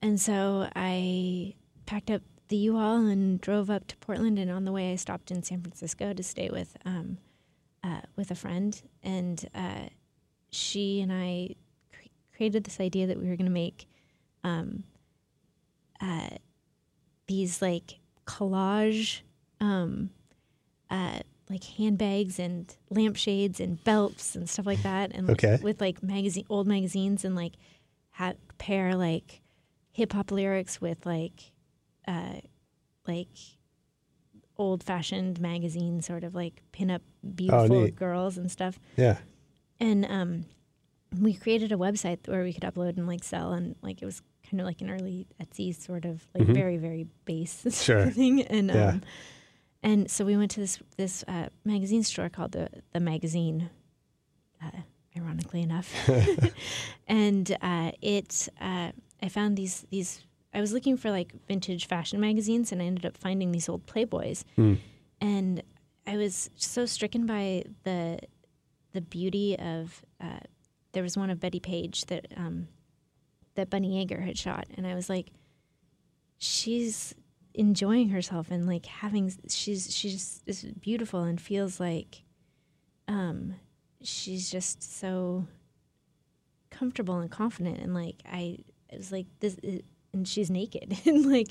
and 0.00 0.20
so 0.20 0.68
I 0.76 1.54
packed 1.86 2.10
up 2.10 2.22
the 2.48 2.56
U-Haul 2.56 3.06
and 3.06 3.40
drove 3.40 3.68
up 3.68 3.86
to 3.88 3.96
Portland 3.96 4.38
and 4.38 4.50
on 4.50 4.64
the 4.64 4.70
way 4.70 4.92
I 4.92 4.96
stopped 4.96 5.30
in 5.30 5.42
San 5.42 5.60
Francisco 5.60 6.12
to 6.12 6.22
stay 6.22 6.50
with 6.50 6.76
um 6.84 7.18
uh, 7.82 8.00
with 8.16 8.30
a 8.30 8.34
friend 8.34 8.80
and 9.02 9.46
uh, 9.54 9.88
she 10.54 11.00
and 11.00 11.12
I 11.12 11.54
cre- 11.92 12.08
created 12.36 12.64
this 12.64 12.80
idea 12.80 13.06
that 13.08 13.18
we 13.18 13.28
were 13.28 13.36
going 13.36 13.46
to 13.46 13.52
make 13.52 13.86
um 14.42 14.84
uh 16.00 16.28
these 17.26 17.60
like 17.62 17.98
collage 18.26 19.20
um 19.60 20.10
uh 20.90 21.18
like 21.50 21.64
handbags 21.64 22.38
and 22.38 22.74
lampshades 22.90 23.60
and 23.60 23.82
belts 23.84 24.34
and 24.34 24.48
stuff 24.48 24.66
like 24.66 24.82
that 24.82 25.12
and 25.14 25.28
like, 25.28 25.44
Okay. 25.44 25.62
with 25.62 25.80
like 25.80 26.02
magazine 26.02 26.44
old 26.48 26.66
magazines 26.66 27.24
and 27.24 27.34
like 27.36 27.52
ha- 28.12 28.34
pair 28.58 28.94
like 28.94 29.40
hip 29.92 30.12
hop 30.12 30.30
lyrics 30.30 30.80
with 30.80 31.04
like 31.06 31.52
uh 32.08 32.34
like 33.06 33.28
old 34.56 34.82
fashioned 34.84 35.40
magazine 35.40 36.00
sort 36.00 36.24
of 36.24 36.34
like 36.34 36.62
pin 36.72 36.90
up 36.90 37.02
beautiful 37.34 37.82
neat. 37.82 37.96
girls 37.96 38.38
and 38.38 38.50
stuff 38.50 38.78
Yeah. 38.96 39.18
And 39.80 40.04
um 40.06 40.44
we 41.20 41.32
created 41.34 41.70
a 41.72 41.76
website 41.76 42.26
where 42.26 42.42
we 42.42 42.52
could 42.52 42.62
upload 42.64 42.96
and 42.96 43.06
like 43.06 43.22
sell 43.24 43.52
and 43.52 43.76
like 43.82 44.02
it 44.02 44.04
was 44.04 44.20
kind 44.50 44.60
of 44.60 44.66
like 44.66 44.80
an 44.80 44.90
early 44.90 45.26
Etsy 45.42 45.74
sort 45.74 46.04
of 46.04 46.26
like 46.34 46.44
Mhm. 46.46 46.54
very 46.54 46.76
very 46.76 47.06
base 47.24 47.64
Sure. 47.84 48.10
thing 48.10 48.42
and 48.42 48.68
Yeah. 48.70 48.88
um 48.88 49.02
and 49.82 50.10
so 50.10 50.24
we 50.24 50.36
went 50.36 50.50
to 50.52 50.60
this 50.60 50.78
this 50.96 51.24
uh, 51.28 51.48
magazine 51.64 52.02
store 52.02 52.28
called 52.28 52.52
the 52.52 52.68
the 52.92 53.00
magazine 53.00 53.70
uh, 54.62 54.70
ironically 55.16 55.62
enough 55.62 55.92
and 57.06 57.56
uh, 57.62 57.92
it 58.02 58.48
uh, 58.60 58.90
I 59.22 59.28
found 59.28 59.56
these 59.56 59.86
these 59.90 60.20
I 60.52 60.60
was 60.60 60.72
looking 60.72 60.96
for 60.96 61.10
like 61.10 61.32
vintage 61.48 61.86
fashion 61.86 62.20
magazines 62.20 62.72
and 62.72 62.80
I 62.80 62.86
ended 62.86 63.04
up 63.06 63.16
finding 63.16 63.52
these 63.52 63.68
old 63.68 63.86
Playboys 63.86 64.44
Hmm. 64.56 64.74
and 65.20 65.62
I 66.06 66.16
was 66.16 66.50
so 66.56 66.86
stricken 66.86 67.26
by 67.26 67.64
the 67.84 68.18
the 68.94 69.02
beauty 69.02 69.58
of 69.58 70.02
uh, 70.20 70.38
there 70.92 71.02
was 71.02 71.16
one 71.16 71.28
of 71.28 71.38
Bettie 71.40 71.60
Page 71.60 72.06
that 72.06 72.26
um, 72.36 72.68
that 73.56 73.68
Bunny 73.68 73.90
Yeager 74.04 74.24
had 74.24 74.38
shot, 74.38 74.66
and 74.76 74.86
I 74.86 74.94
was 74.94 75.10
like, 75.10 75.30
she's 76.38 77.14
enjoying 77.56 78.08
herself 78.08 78.50
and 78.50 78.66
like 78.66 78.84
having 78.86 79.32
she's 79.48 79.94
she's 79.94 80.42
is 80.46 80.64
beautiful 80.80 81.22
and 81.22 81.40
feels 81.40 81.78
like 81.78 82.22
um, 83.06 83.54
she's 84.02 84.50
just 84.50 84.82
so 84.98 85.46
comfortable 86.70 87.18
and 87.20 87.30
confident 87.30 87.78
and 87.78 87.94
like 87.94 88.16
I 88.26 88.58
it 88.90 88.96
was 88.98 89.12
like 89.12 89.26
this 89.38 89.56
and 90.12 90.26
she's 90.26 90.50
naked 90.50 90.96
and 91.06 91.30
like 91.30 91.48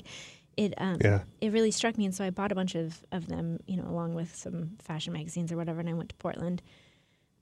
it 0.56 0.74
um 0.76 0.98
Yeah. 1.02 1.22
it 1.40 1.52
really 1.52 1.70
struck 1.70 1.96
me 1.96 2.04
and 2.04 2.14
so 2.14 2.24
I 2.24 2.30
bought 2.30 2.52
a 2.52 2.54
bunch 2.54 2.74
of 2.74 3.02
of 3.10 3.26
them 3.28 3.58
you 3.66 3.76
know 3.78 3.88
along 3.88 4.14
with 4.14 4.36
some 4.36 4.72
fashion 4.82 5.14
magazines 5.14 5.50
or 5.50 5.56
whatever 5.56 5.80
and 5.80 5.88
I 5.88 5.94
went 5.94 6.10
to 6.10 6.14
Portland 6.16 6.60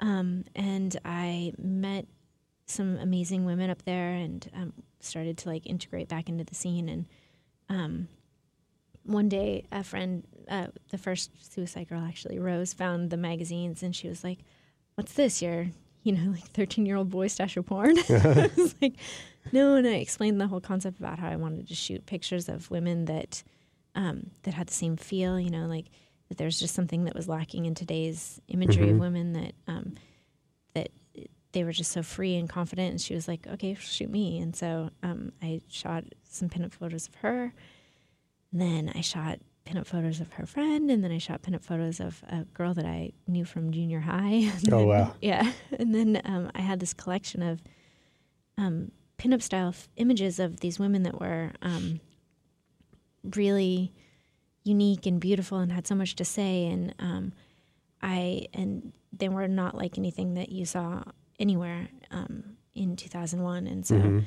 um 0.02 0.44
and 0.54 0.94
I 1.04 1.54
met 1.56 2.06
some 2.66 2.98
amazing 2.98 3.44
women 3.44 3.70
up 3.70 3.82
there 3.84 4.12
and 4.12 4.48
um, 4.54 4.72
started 5.00 5.38
to 5.38 5.48
like 5.48 5.66
integrate 5.66 6.08
back 6.08 6.28
into 6.28 6.44
the 6.44 6.54
scene. 6.54 6.88
And 6.88 7.06
um 7.70 8.08
one 9.04 9.28
day 9.28 9.64
a 9.72 9.82
friend 9.82 10.24
uh, 10.48 10.66
the 10.90 10.98
first 10.98 11.30
suicide 11.54 11.88
girl 11.88 12.04
actually 12.04 12.38
rose 12.38 12.72
found 12.72 13.10
the 13.10 13.16
magazines 13.16 13.82
and 13.82 13.96
she 13.96 14.08
was 14.08 14.22
like 14.22 14.40
what's 14.96 15.14
this? 15.14 15.40
Your 15.40 15.68
you 16.02 16.12
know 16.12 16.30
like 16.32 16.44
13 16.48 16.84
year 16.84 16.96
old 16.96 17.10
boy 17.10 17.28
stash 17.28 17.56
of 17.56 17.66
porn? 17.66 17.96
I 18.08 18.50
was 18.56 18.74
like 18.82 18.96
no 19.50 19.74
and 19.74 19.86
i 19.86 19.94
explained 19.94 20.40
the 20.40 20.46
whole 20.46 20.60
concept 20.60 21.00
about 21.00 21.18
how 21.18 21.28
i 21.28 21.34
wanted 21.34 21.66
to 21.66 21.74
shoot 21.74 22.06
pictures 22.06 22.48
of 22.48 22.70
women 22.70 23.06
that 23.06 23.42
um, 23.94 24.30
that 24.44 24.54
had 24.54 24.68
the 24.68 24.72
same 24.72 24.96
feel 24.96 25.38
you 25.38 25.50
know 25.50 25.66
like 25.66 25.86
that 26.32 26.38
there's 26.38 26.58
just 26.58 26.74
something 26.74 27.04
that 27.04 27.14
was 27.14 27.28
lacking 27.28 27.66
in 27.66 27.74
today's 27.74 28.40
imagery 28.48 28.88
of 28.90 28.96
Mhm. 28.96 29.00
women 29.00 29.32
that 29.34 29.52
um, 29.68 29.94
that 30.74 30.88
they 31.52 31.62
were 31.64 31.72
just 31.72 31.92
so 31.92 32.02
free 32.02 32.34
and 32.36 32.48
confident 32.48 32.90
and 32.92 33.00
she 33.00 33.14
was 33.14 33.28
like 33.28 33.46
okay 33.46 33.74
shoot 33.74 34.08
me 34.10 34.38
and 34.38 34.56
so 34.56 34.88
um, 35.02 35.32
i 35.42 35.60
shot 35.68 36.04
some 36.24 36.48
pinup 36.48 36.72
photos 36.72 37.08
of 37.08 37.14
her 37.16 37.52
then 38.54 38.90
I 38.94 39.00
shot 39.00 39.38
pinup 39.64 39.86
photos 39.86 40.20
of 40.20 40.30
her 40.34 40.44
friend, 40.44 40.90
and 40.90 41.02
then 41.02 41.10
I 41.10 41.16
shot 41.18 41.40
pinup 41.40 41.64
photos 41.64 42.00
of 42.00 42.22
a 42.28 42.44
girl 42.52 42.74
that 42.74 42.84
I 42.84 43.12
knew 43.26 43.44
from 43.46 43.70
junior 43.72 44.00
high. 44.00 44.50
And 44.64 44.74
Oh, 44.74 44.84
wow. 44.84 45.14
Yeah, 45.22 45.50
and 45.78 45.94
then 45.94 46.20
um, 46.26 46.50
I 46.54 46.60
had 46.60 46.78
this 46.80 46.92
collection 46.92 47.42
of 47.42 47.62
um, 48.58 48.90
pinup 49.18 49.40
style 49.40 49.68
f- 49.68 49.88
images 49.96 50.38
of 50.38 50.60
these 50.60 50.78
women 50.78 51.02
that 51.04 51.18
were 51.18 51.52
um, 51.62 52.00
really 53.34 53.92
unique 54.64 55.06
and 55.06 55.20
beautiful 55.20 55.58
and 55.58 55.72
had 55.72 55.86
so 55.86 55.94
much 55.94 56.14
to 56.16 56.24
say, 56.24 56.66
and 56.66 56.94
um, 56.98 57.32
I 58.02 58.48
and 58.54 58.92
they 59.12 59.28
were 59.28 59.48
not 59.48 59.76
like 59.76 59.98
anything 59.98 60.34
that 60.34 60.50
you 60.50 60.64
saw 60.64 61.02
anywhere 61.38 61.88
um, 62.10 62.56
in 62.74 62.96
2001, 62.96 63.66
and 63.66 63.86
so 63.86 63.96
Mhm. 63.96 64.24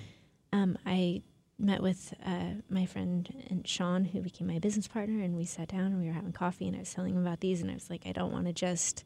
um, 0.53 0.77
I 0.85 1.21
met 1.57 1.81
with 1.81 2.13
uh, 2.25 2.55
my 2.69 2.85
friend 2.85 3.45
and 3.49 3.65
Sean, 3.67 4.03
who 4.05 4.19
became 4.21 4.47
my 4.47 4.59
business 4.59 4.87
partner, 4.87 5.21
and 5.21 5.35
we 5.35 5.45
sat 5.45 5.69
down 5.69 5.85
and 5.85 5.99
we 6.01 6.07
were 6.07 6.13
having 6.13 6.33
coffee, 6.33 6.67
and 6.67 6.75
I 6.75 6.79
was 6.79 6.93
telling 6.93 7.15
him 7.15 7.21
about 7.25 7.39
these, 7.39 7.61
and 7.61 7.71
I 7.71 7.73
was 7.75 7.89
like, 7.89 8.05
I 8.05 8.11
don't 8.11 8.31
want 8.33 8.45
to 8.47 8.53
just 8.53 9.03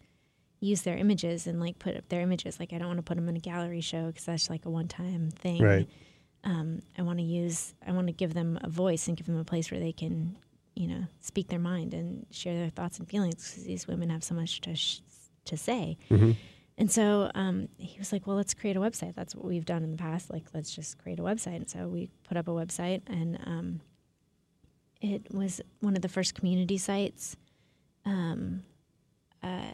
use 0.59 0.81
their 0.81 0.97
images 0.97 1.47
and 1.47 1.59
like 1.59 1.79
put 1.79 1.95
up 1.95 2.09
their 2.09 2.21
images, 2.21 2.59
like 2.59 2.73
I 2.73 2.77
don't 2.79 2.87
want 2.87 2.97
to 2.97 3.03
put 3.03 3.15
them 3.15 3.29
in 3.29 3.35
a 3.37 3.39
gallery 3.39 3.79
show 3.81 4.07
because 4.07 4.25
that's 4.25 4.49
like 4.49 4.65
a 4.65 4.69
one-time 4.69 5.29
thing. 5.31 5.61
Right. 5.61 5.87
Um, 6.43 6.81
I 6.97 7.01
want 7.03 7.19
to 7.19 7.23
use, 7.23 7.73
I 7.85 7.91
want 7.91 8.07
to 8.07 8.13
give 8.13 8.33
them 8.33 8.57
a 8.61 8.69
voice 8.69 9.07
and 9.07 9.15
give 9.15 9.27
them 9.27 9.37
a 9.37 9.43
place 9.45 9.71
where 9.71 9.79
they 9.79 9.91
can, 9.93 10.37
you 10.79 10.87
know, 10.87 11.03
speak 11.19 11.49
their 11.49 11.59
mind 11.59 11.93
and 11.93 12.25
share 12.31 12.55
their 12.55 12.69
thoughts 12.69 12.99
and 12.99 13.07
feelings 13.09 13.35
because 13.49 13.65
these 13.65 13.85
women 13.85 14.09
have 14.09 14.23
so 14.23 14.33
much 14.33 14.61
to 14.61 14.73
sh- 14.75 15.01
to 15.43 15.57
say. 15.57 15.97
Mhm. 16.09 16.37
And 16.77 16.89
so 16.89 17.29
um, 17.35 17.67
he 17.77 17.97
was 17.99 18.13
like, 18.13 18.25
"Well, 18.25 18.37
let's 18.37 18.53
create 18.53 18.77
a 18.77 18.79
website. 18.79 19.13
That's 19.13 19.35
what 19.35 19.43
we've 19.43 19.65
done 19.65 19.83
in 19.83 19.91
the 19.91 19.97
past. 19.97 20.29
Like, 20.29 20.45
let's 20.53 20.73
just 20.73 20.97
create 20.97 21.19
a 21.19 21.23
website." 21.23 21.57
And 21.57 21.69
so 21.69 21.89
we 21.89 22.09
put 22.23 22.37
up 22.37 22.47
a 22.47 22.51
website, 22.51 23.01
and 23.07 23.37
um, 23.45 23.81
it 25.01 25.33
was 25.33 25.59
one 25.81 25.95
of 25.97 26.01
the 26.01 26.07
first 26.07 26.33
community 26.35 26.77
sites 26.77 27.35
um, 28.05 28.63
uh, 29.43 29.73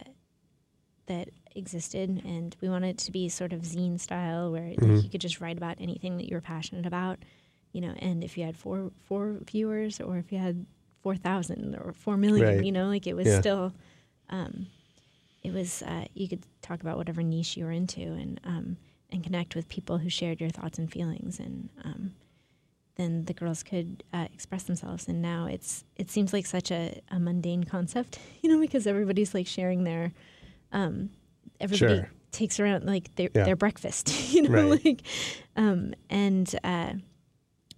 that 1.06 1.28
existed. 1.54 2.20
And 2.24 2.56
we 2.60 2.68
wanted 2.68 2.88
it 2.90 2.98
to 2.98 3.12
be 3.12 3.28
sort 3.28 3.52
of 3.52 3.60
zine 3.62 4.00
style, 4.00 4.50
where 4.50 4.70
like, 4.70 4.78
Mhm. 4.80 5.04
you 5.04 5.08
could 5.08 5.20
just 5.20 5.40
write 5.40 5.56
about 5.56 5.76
anything 5.80 6.16
that 6.16 6.28
you 6.28 6.34
were 6.34 6.40
passionate 6.40 6.86
about, 6.86 7.20
you 7.72 7.80
know. 7.80 7.94
And 8.00 8.24
if 8.24 8.36
you 8.36 8.44
had 8.44 8.56
four 8.56 8.90
four 9.04 9.38
viewers, 9.46 10.00
or 10.00 10.18
if 10.18 10.32
you 10.32 10.38
had 10.38 10.66
four 11.02 11.16
thousand 11.16 11.74
or 11.76 11.92
four 11.92 12.16
million, 12.16 12.56
Right. 12.56 12.64
you 12.64 12.72
know, 12.72 12.86
like 12.88 13.06
it 13.06 13.14
was 13.16 13.26
Yeah. 13.26 13.40
still. 13.40 13.72
Um, 14.30 14.66
it 15.42 15.52
was 15.52 15.82
uh, 15.82 16.06
you 16.14 16.28
could 16.28 16.42
talk 16.62 16.80
about 16.80 16.96
whatever 16.96 17.22
niche 17.22 17.56
you 17.56 17.64
were 17.64 17.70
into 17.70 18.00
and 18.00 18.40
um, 18.44 18.76
and 19.12 19.22
connect 19.22 19.54
with 19.54 19.68
people 19.68 19.98
who 19.98 20.10
shared 20.10 20.40
your 20.40 20.50
thoughts 20.50 20.78
and 20.78 20.90
feelings 20.90 21.38
and 21.38 21.68
um, 21.84 22.12
then 22.96 23.26
the 23.26 23.34
girls 23.34 23.62
could 23.62 24.02
uh, 24.12 24.26
express 24.34 24.64
themselves. 24.64 25.06
And 25.06 25.22
now 25.22 25.46
it's 25.46 25.84
it 25.96 26.10
seems 26.10 26.32
like 26.32 26.46
such 26.46 26.70
a, 26.72 27.00
a 27.10 27.20
mundane 27.20 27.62
concept, 27.64 28.18
you 28.42 28.50
know, 28.50 28.58
because 28.60 28.86
everybody's 28.86 29.34
like 29.34 29.46
sharing 29.46 29.84
their 29.84 30.12
um, 30.72 31.10
everybody 31.60 31.94
Sure. 32.00 32.10
takes 32.32 32.58
around 32.58 32.84
like 32.84 33.14
their 33.14 33.28
Yeah. 33.34 33.44
their 33.44 33.56
breakfast, 33.56 34.08
you 34.34 34.42
know, 34.42 34.50
Right. 34.70 34.84
like 34.84 35.02
um, 35.56 35.94
and 36.10 36.52
uh, 36.64 36.94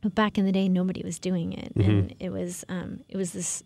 but 0.00 0.14
back 0.14 0.38
in 0.38 0.44
the 0.44 0.52
day, 0.52 0.68
nobody 0.68 1.02
was 1.04 1.18
doing 1.18 1.52
it, 1.52 1.74
Mm-hmm. 1.74 1.90
and 1.90 2.14
it 2.20 2.30
was 2.30 2.64
um, 2.68 3.00
it 3.08 3.16
was 3.16 3.32
this 3.32 3.62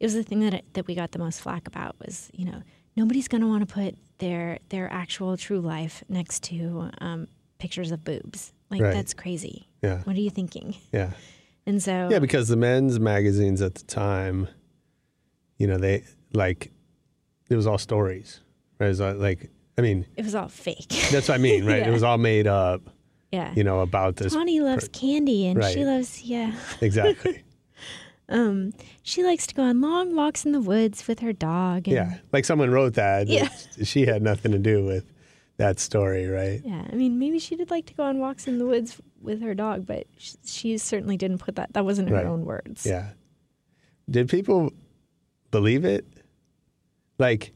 it 0.00 0.06
was 0.06 0.14
the 0.14 0.22
thing 0.22 0.40
that 0.40 0.64
that 0.74 0.86
we 0.86 0.94
got 0.94 1.12
the 1.12 1.18
most 1.18 1.40
flack 1.40 1.66
about 1.66 1.96
was 2.04 2.30
you 2.34 2.44
know 2.44 2.62
nobody's 2.96 3.28
going 3.28 3.40
to 3.40 3.46
want 3.48 3.66
to 3.66 3.72
put 3.74 3.96
their 4.18 4.58
their 4.68 4.92
actual 4.92 5.36
true 5.36 5.60
life 5.60 6.04
next 6.08 6.42
to 6.44 6.90
um, 7.00 7.26
pictures 7.58 7.90
of 7.92 8.04
boobs 8.04 8.52
like 8.70 8.80
Right. 8.82 8.92
that's 8.92 9.14
crazy 9.14 9.68
Yeah. 9.82 10.02
what 10.04 10.16
are 10.16 10.20
you 10.20 10.30
thinking 10.30 10.74
Yeah. 10.92 11.12
and 11.66 11.82
so 11.82 12.08
Yeah, 12.10 12.18
because 12.18 12.48
the 12.48 12.56
men's 12.56 12.98
magazines 13.00 13.62
at 13.62 13.74
the 13.76 13.84
time, 13.84 14.48
you 15.58 15.66
know, 15.66 15.78
they 15.78 16.04
like 16.32 16.70
it 17.50 17.56
was 17.56 17.66
all 17.66 17.78
stories. 17.78 18.40
Right? 18.78 18.86
It 18.86 18.90
was 18.90 19.00
all, 19.00 19.14
like 19.14 19.50
I 19.78 19.82
mean, 19.82 20.06
it 20.16 20.24
was 20.24 20.34
all 20.34 20.48
fake 20.48 20.88
that's 21.10 21.28
what 21.28 21.34
I 21.36 21.38
mean, 21.38 21.64
right? 21.70 21.82
Yeah. 21.82 21.88
It 21.88 21.92
was 21.92 22.02
all 22.02 22.18
made 22.18 22.46
up, 22.46 22.82
yeah 23.32 23.52
you 23.56 23.64
know, 23.64 23.80
about 23.80 24.16
this 24.16 24.32
Tawny 24.34 24.60
loves 24.60 24.88
candy 24.88 25.46
and 25.46 25.62
she 25.64 25.84
loves 25.84 26.22
yeah 26.22 26.52
exactly. 26.80 27.42
um 28.28 28.72
she 29.02 29.24
likes 29.24 29.46
to 29.48 29.54
go 29.54 29.62
on 29.62 29.80
long 29.80 30.14
walks 30.14 30.44
in 30.46 30.52
the 30.52 30.60
woods 30.60 31.06
with 31.08 31.18
her 31.20 31.32
dog 31.32 31.88
and, 31.88 31.94
yeah. 31.96 32.18
Like 32.32 32.44
someone 32.44 32.70
wrote 32.70 32.94
that. 32.94 33.26
Yeah. 33.28 33.48
She 33.82 34.06
had 34.06 34.22
nothing 34.22 34.52
to 34.52 34.58
do 34.58 34.84
with 34.84 35.04
that 35.58 35.78
story, 35.78 36.26
right? 36.26 36.60
Yeah, 36.64 36.84
I 36.90 36.94
mean, 36.94 37.18
maybe 37.18 37.38
she 37.38 37.56
did 37.56 37.70
like 37.70 37.86
to 37.86 37.94
go 37.94 38.04
on 38.04 38.18
walks 38.18 38.46
in 38.46 38.58
the 38.58 38.66
woods 38.66 39.00
with 39.20 39.42
her 39.42 39.54
dog, 39.54 39.86
but 39.86 40.06
sh- 40.16 40.34
she 40.44 40.78
certainly 40.78 41.16
didn't 41.16 41.38
put 41.38 41.56
that. 41.56 41.72
That 41.74 41.84
wasn't 41.84 42.08
her 42.08 42.16
Right. 42.16 42.26
own 42.26 42.44
words. 42.44 42.86
Yeah. 42.86 43.10
Did 44.10 44.28
people 44.28 44.72
believe 45.50 45.84
it? 45.84 46.06
Like, 47.18 47.52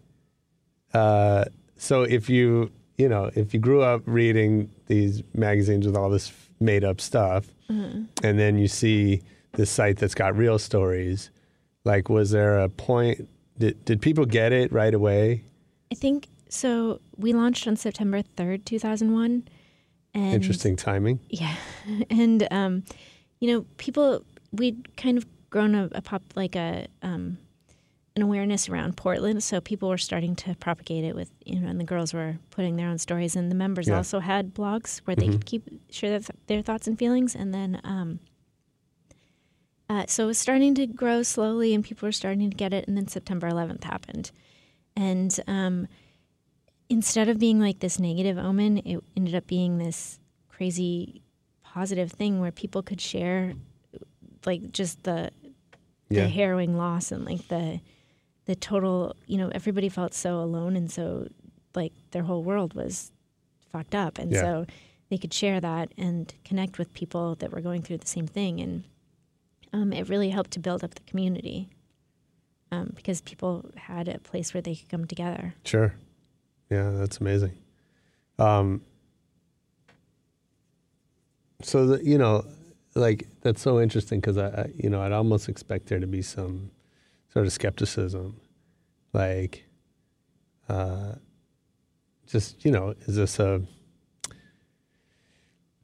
uh, 0.95 1.47
so 1.77 2.03
if 2.03 2.29
you, 2.29 2.71
you 2.99 3.09
know, 3.09 3.31
if 3.35 3.53
you 3.55 3.61
grew 3.61 3.83
up 3.83 4.03
reading 4.05 4.71
these 4.87 5.23
magazines 5.35 5.87
with 5.87 5.97
all 5.97 6.11
this 6.11 6.33
made 6.61 6.85
up 6.85 7.01
stuff, 7.01 7.47
and 7.69 8.09
then 8.39 8.59
you 8.59 8.69
see 8.69 9.23
this 9.53 9.71
site 9.71 9.97
that's 9.97 10.15
got 10.15 10.37
real 10.37 10.59
stories, 10.59 11.31
like, 11.85 12.09
was 12.09 12.31
there 12.31 12.59
a 12.59 12.69
point? 12.69 13.29
Did, 13.59 13.85
did 13.85 14.03
people 14.03 14.25
get 14.27 14.53
it 14.53 14.73
right 14.73 14.93
away? 14.93 15.45
I 15.91 15.95
think 15.95 16.29
so. 16.49 17.01
We 17.17 17.33
launched 17.33 17.67
on 17.67 17.77
September 17.77 18.23
third, 18.37 18.67
two 18.67 18.79
thousand 18.79 19.13
one, 19.13 19.49
and 20.15 20.35
Interesting 20.35 20.77
timing. 20.77 21.21
Yeah, 21.31 21.55
and 22.11 22.47
um, 22.51 22.85
you 23.41 23.53
know, 23.53 23.67
people 23.77 24.25
we'd 24.53 24.97
kind 24.97 25.17
of 25.19 25.27
grown 25.51 25.75
a, 25.75 25.89
a 25.93 26.03
pop 26.03 26.23
like 26.35 26.57
a 26.57 26.87
um, 27.03 27.39
an 28.17 28.23
awareness 28.23 28.69
around 28.69 28.97
Portland, 28.97 29.43
so 29.43 29.61
people 29.61 29.89
were 29.89 29.99
starting 29.99 30.35
to 30.37 30.55
propagate 30.57 31.05
it 31.05 31.15
with 31.15 31.31
you 31.45 31.61
know, 31.61 31.69
and 31.69 31.79
the 31.79 31.85
girls 31.85 32.13
were 32.15 32.39
putting 32.51 32.77
their 32.77 32.89
own 32.89 32.99
stories, 32.99 33.37
and 33.37 33.51
the 33.51 33.55
members 33.55 33.87
Yeah. 33.87 33.93
Mm-hmm. 33.93 33.99
also 33.99 34.21
had 34.21 34.55
blogs 34.55 34.99
where 35.05 35.15
they 35.15 35.29
could 35.29 35.45
keep 35.45 35.63
share 35.91 36.11
their, 36.11 36.21
th- 36.21 36.31
their 36.47 36.63
thoughts 36.63 36.87
and 36.89 36.99
feelings, 36.99 37.35
and 37.35 37.53
then. 37.55 37.81
Um, 37.85 38.21
uh, 39.89 40.05
so 40.09 40.25
it 40.25 40.27
was 40.27 40.39
starting 40.39 40.75
to 40.75 40.87
grow 40.87 41.23
slowly, 41.23 41.73
and 41.73 41.85
people 41.85 42.09
were 42.09 42.13
starting 42.13 42.51
to 42.51 42.57
get 42.57 42.73
it. 42.73 42.89
And 42.89 42.97
then 42.97 43.07
September 43.07 43.49
11th 43.49 43.85
happened, 43.85 44.33
and 44.97 45.39
um, 45.47 45.87
instead 46.89 47.29
of 47.29 47.39
being 47.39 47.61
like 47.61 47.79
this 47.79 48.01
negative 48.01 48.37
omen, 48.37 48.79
it 48.79 48.99
ended 49.17 49.35
up 49.37 49.47
being 49.47 49.79
this 49.79 50.19
crazy 50.49 51.23
positive 51.63 52.11
thing 52.11 52.41
where 52.41 52.51
people 52.51 52.83
could 52.83 53.01
share 53.01 53.53
like 54.45 54.73
just 54.73 55.03
the 55.05 55.31
Yeah. 56.09 56.23
the 56.25 56.29
harrowing 56.31 56.77
loss 56.77 57.13
and 57.13 57.25
like 57.25 57.47
the 57.49 57.81
the 58.47 58.55
total 58.55 59.15
you 59.27 59.37
know 59.39 59.49
everybody 59.55 59.89
felt 59.89 60.15
so 60.15 60.41
alone 60.41 60.77
and 60.77 60.91
so 60.91 61.29
like 61.75 61.93
their 62.13 62.23
whole 62.23 62.43
world 62.43 62.75
was 62.75 63.11
fucked 63.73 63.95
up 63.95 64.19
and 64.19 64.33
Yeah. 64.33 64.41
so 64.41 64.67
they 65.11 65.19
could 65.19 65.33
share 65.35 65.61
that 65.61 65.93
and 65.99 66.33
connect 66.45 66.79
with 66.79 66.93
people 66.95 67.35
that 67.37 67.53
were 67.53 67.61
going 67.61 67.83
through 67.83 67.99
the 67.99 68.07
same 68.07 68.27
thing 68.27 68.61
and 68.61 68.85
um, 69.73 69.93
it 69.93 70.09
really 70.09 70.31
helped 70.31 70.53
to 70.53 70.61
build 70.61 70.83
up 70.83 70.95
the 70.95 71.03
community 71.03 71.69
um, 72.73 72.93
because 72.97 73.21
people 73.21 73.71
had 73.77 74.09
a 74.09 74.19
place 74.19 74.55
where 74.55 74.63
they 74.63 74.75
could 74.75 74.89
come 74.89 75.05
together 75.07 75.55
Sure. 75.65 75.95
Yeah, 76.71 76.91
that's 76.91 77.19
amazing. 77.19 77.53
Um, 78.41 78.83
so 81.63 81.87
that 81.87 82.05
you 82.05 82.19
know, 82.19 82.45
like 82.95 83.27
that's 83.43 83.61
so 83.63 83.81
interesting 83.81 84.21
because 84.21 84.37
I, 84.37 84.49
I, 84.49 84.71
you 84.77 84.91
know, 84.91 85.01
I'd 85.01 85.13
almost 85.13 85.49
expect 85.49 85.87
there 85.87 86.01
to 86.01 86.07
be 86.07 86.23
some 86.23 86.71
sort 87.37 87.45
of 87.45 87.53
skepticism, 87.53 88.41
like, 89.13 89.67
uh, 90.71 91.17
just 92.27 92.65
you 92.65 92.71
know, 92.71 92.95
is 93.01 93.17
this 93.17 93.39
a 93.39 93.61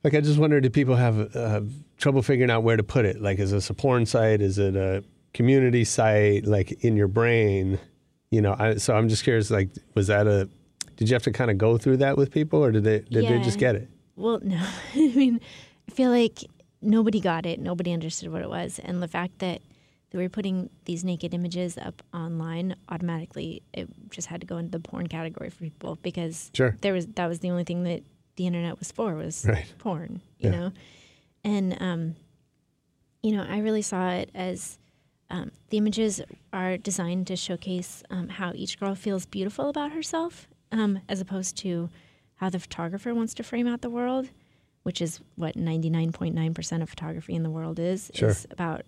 like 0.03 0.15
I 0.15 0.23
just 0.23 0.39
wonder, 0.39 0.63
do 0.63 0.71
people 0.71 0.97
have 0.97 1.37
uh, 1.37 1.61
trouble 1.99 2.23
figuring 2.23 2.51
out 2.51 2.63
where 2.63 2.79
to 2.79 2.83
put 2.83 3.05
it? 3.05 3.21
Like, 3.21 3.39
is 3.39 3.51
this 3.51 3.69
a 3.69 3.75
porn 3.75 4.07
site? 4.07 4.41
Is 4.41 4.57
it 4.57 4.77
a 4.77 5.05
community 5.35 5.85
site? 5.85 6.47
Like 6.47 6.73
in 6.83 6.97
your 6.97 7.07
brain, 7.07 7.79
you 8.31 8.41
know. 8.41 8.57
I, 8.59 8.77
so 8.77 8.97
I'm 8.97 9.11
just 9.11 9.23
curious. 9.23 9.51
Like, 9.51 9.69
was 9.95 10.07
that 10.07 10.27
a? 10.27 10.49
Did 10.97 11.11
you 11.11 11.15
have 11.15 11.23
to 11.25 11.33
kind 11.33 11.51
of 11.51 11.59
go 11.59 11.77
through 11.77 11.99
that 11.99 12.17
with 12.17 12.31
people, 12.31 12.65
or 12.65 12.73
did 12.73 12.85
they 12.85 13.01
did 13.01 13.29
they 13.29 13.41
just 13.41 13.59
get 13.59 13.75
it? 13.75 13.91
Well, 14.17 14.41
no. 14.43 14.57
I 14.95 15.13
mean, 15.15 15.39
I 15.87 15.93
feel 15.93 16.09
like 16.09 16.45
nobody 16.81 17.21
got 17.21 17.45
it. 17.45 17.61
Nobody 17.61 17.93
understood 17.93 18.33
what 18.33 18.41
it 18.41 18.49
was. 18.49 18.81
And 18.83 19.03
the 19.03 19.09
fact 19.09 19.41
that 19.41 19.61
they 20.13 20.19
were 20.19 20.29
putting 20.29 20.69
these 20.85 21.05
naked 21.05 21.33
images 21.35 21.77
up 21.79 22.03
online 22.15 22.77
automatically, 22.89 23.63
it 23.73 23.89
just 24.11 24.29
had 24.29 24.41
to 24.43 24.47
go 24.47 24.59
into 24.59 24.71
the 24.71 24.81
porn 24.81 25.07
category 25.09 25.49
for 25.51 25.65
people 25.65 25.99
because 26.03 26.51
Sure. 26.55 26.77
there 26.83 26.93
was 26.93 27.07
that 27.09 27.27
was 27.27 27.41
the 27.41 27.51
only 27.51 27.65
thing 27.65 27.83
that 27.85 28.03
the 28.37 28.47
internet 28.47 28.79
was 28.79 28.93
for 28.93 29.15
was 29.15 29.45
Right. 29.49 29.67
porn, 29.79 30.21
you 30.39 30.51
Yeah. 30.51 30.57
know? 30.59 30.73
And, 31.45 31.77
um, 31.83 32.15
you 33.23 33.33
know, 33.33 33.45
I 33.49 33.59
really 33.59 33.83
saw 33.83 34.11
it 34.11 34.31
as 34.35 34.79
um, 35.31 35.51
the 35.71 35.79
images 35.79 36.21
are 36.53 36.77
designed 36.77 37.27
to 37.29 37.37
showcase 37.37 38.03
um, 38.11 38.29
how 38.29 38.53
each 38.55 38.79
girl 38.79 38.95
feels 38.95 39.25
beautiful 39.27 39.69
about 39.71 39.93
herself, 39.93 40.47
um, 40.73 41.01
as 41.09 41.21
opposed 41.21 41.57
to 41.59 41.89
how 42.37 42.51
the 42.51 42.59
photographer 42.59 43.15
wants 43.15 43.33
to 43.35 43.43
frame 43.43 43.67
out 43.67 43.81
the 43.81 43.91
world, 43.91 44.29
which 44.83 45.01
is 45.01 45.21
what 45.37 45.57
99.9% 45.57 46.83
of 46.83 46.91
photography 46.91 47.35
in 47.35 47.43
the 47.45 47.51
world 47.51 47.79
is, 47.79 48.11
Sure. 48.15 48.29
is 48.31 48.47
about 48.51 48.83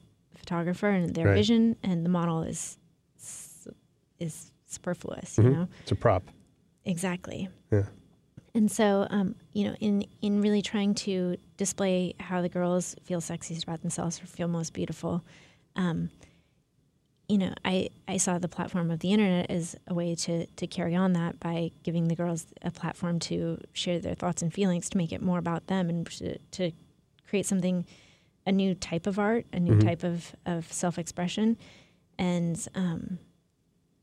photographer 0.44 0.88
and 0.88 1.14
their 1.14 1.26
Right. 1.26 1.34
vision, 1.34 1.76
and 1.82 2.04
the 2.04 2.08
model 2.10 2.42
is 2.42 2.78
is 4.20 4.52
superfluous, 4.66 5.38
you 5.38 5.44
know? 5.50 5.68
It's 5.80 5.92
a 5.92 5.96
prop. 5.96 6.22
Exactly. 6.84 7.48
Yeah. 7.72 7.86
And 8.54 8.70
so, 8.70 9.06
um, 9.10 9.34
you 9.52 9.64
know, 9.64 9.74
in 9.80 10.04
in 10.22 10.40
really 10.40 10.62
trying 10.62 10.94
to 11.06 11.36
display 11.56 12.14
how 12.20 12.40
the 12.42 12.48
girls 12.48 12.94
feel 13.02 13.20
sexiest 13.20 13.64
about 13.64 13.80
themselves 13.80 14.22
or 14.22 14.26
feel 14.26 14.46
most 14.48 14.72
beautiful, 14.72 15.24
um, 15.76 16.10
you 17.28 17.38
know, 17.38 17.52
I, 17.64 17.88
I 18.06 18.18
saw 18.18 18.38
the 18.38 18.48
platform 18.48 18.90
of 18.90 19.00
the 19.00 19.10
internet 19.12 19.50
as 19.50 19.76
a 19.88 19.94
way 19.94 20.14
to 20.14 20.46
to 20.46 20.66
carry 20.66 20.94
on 20.94 21.14
that 21.14 21.40
by 21.40 21.70
giving 21.82 22.08
the 22.08 22.14
girls 22.14 22.46
a 22.62 22.70
platform 22.70 23.18
to 23.20 23.58
share 23.72 23.98
their 23.98 24.14
thoughts 24.14 24.42
and 24.42 24.52
feelings, 24.52 24.88
to 24.90 24.98
make 24.98 25.12
it 25.12 25.22
more 25.22 25.38
about 25.38 25.66
them, 25.66 25.88
and 25.88 26.06
to, 26.10 26.38
to 26.52 26.70
create 27.28 27.46
something, 27.46 27.86
a 28.46 28.52
new 28.52 28.74
type 28.74 29.06
of 29.06 29.18
art, 29.18 29.46
a 29.52 29.60
new 29.60 29.80
type 29.80 30.04
of 30.04 30.34
of 30.46 30.70
self 30.72 30.98
expression, 30.98 31.56
and 32.18 32.68
um, 32.74 33.18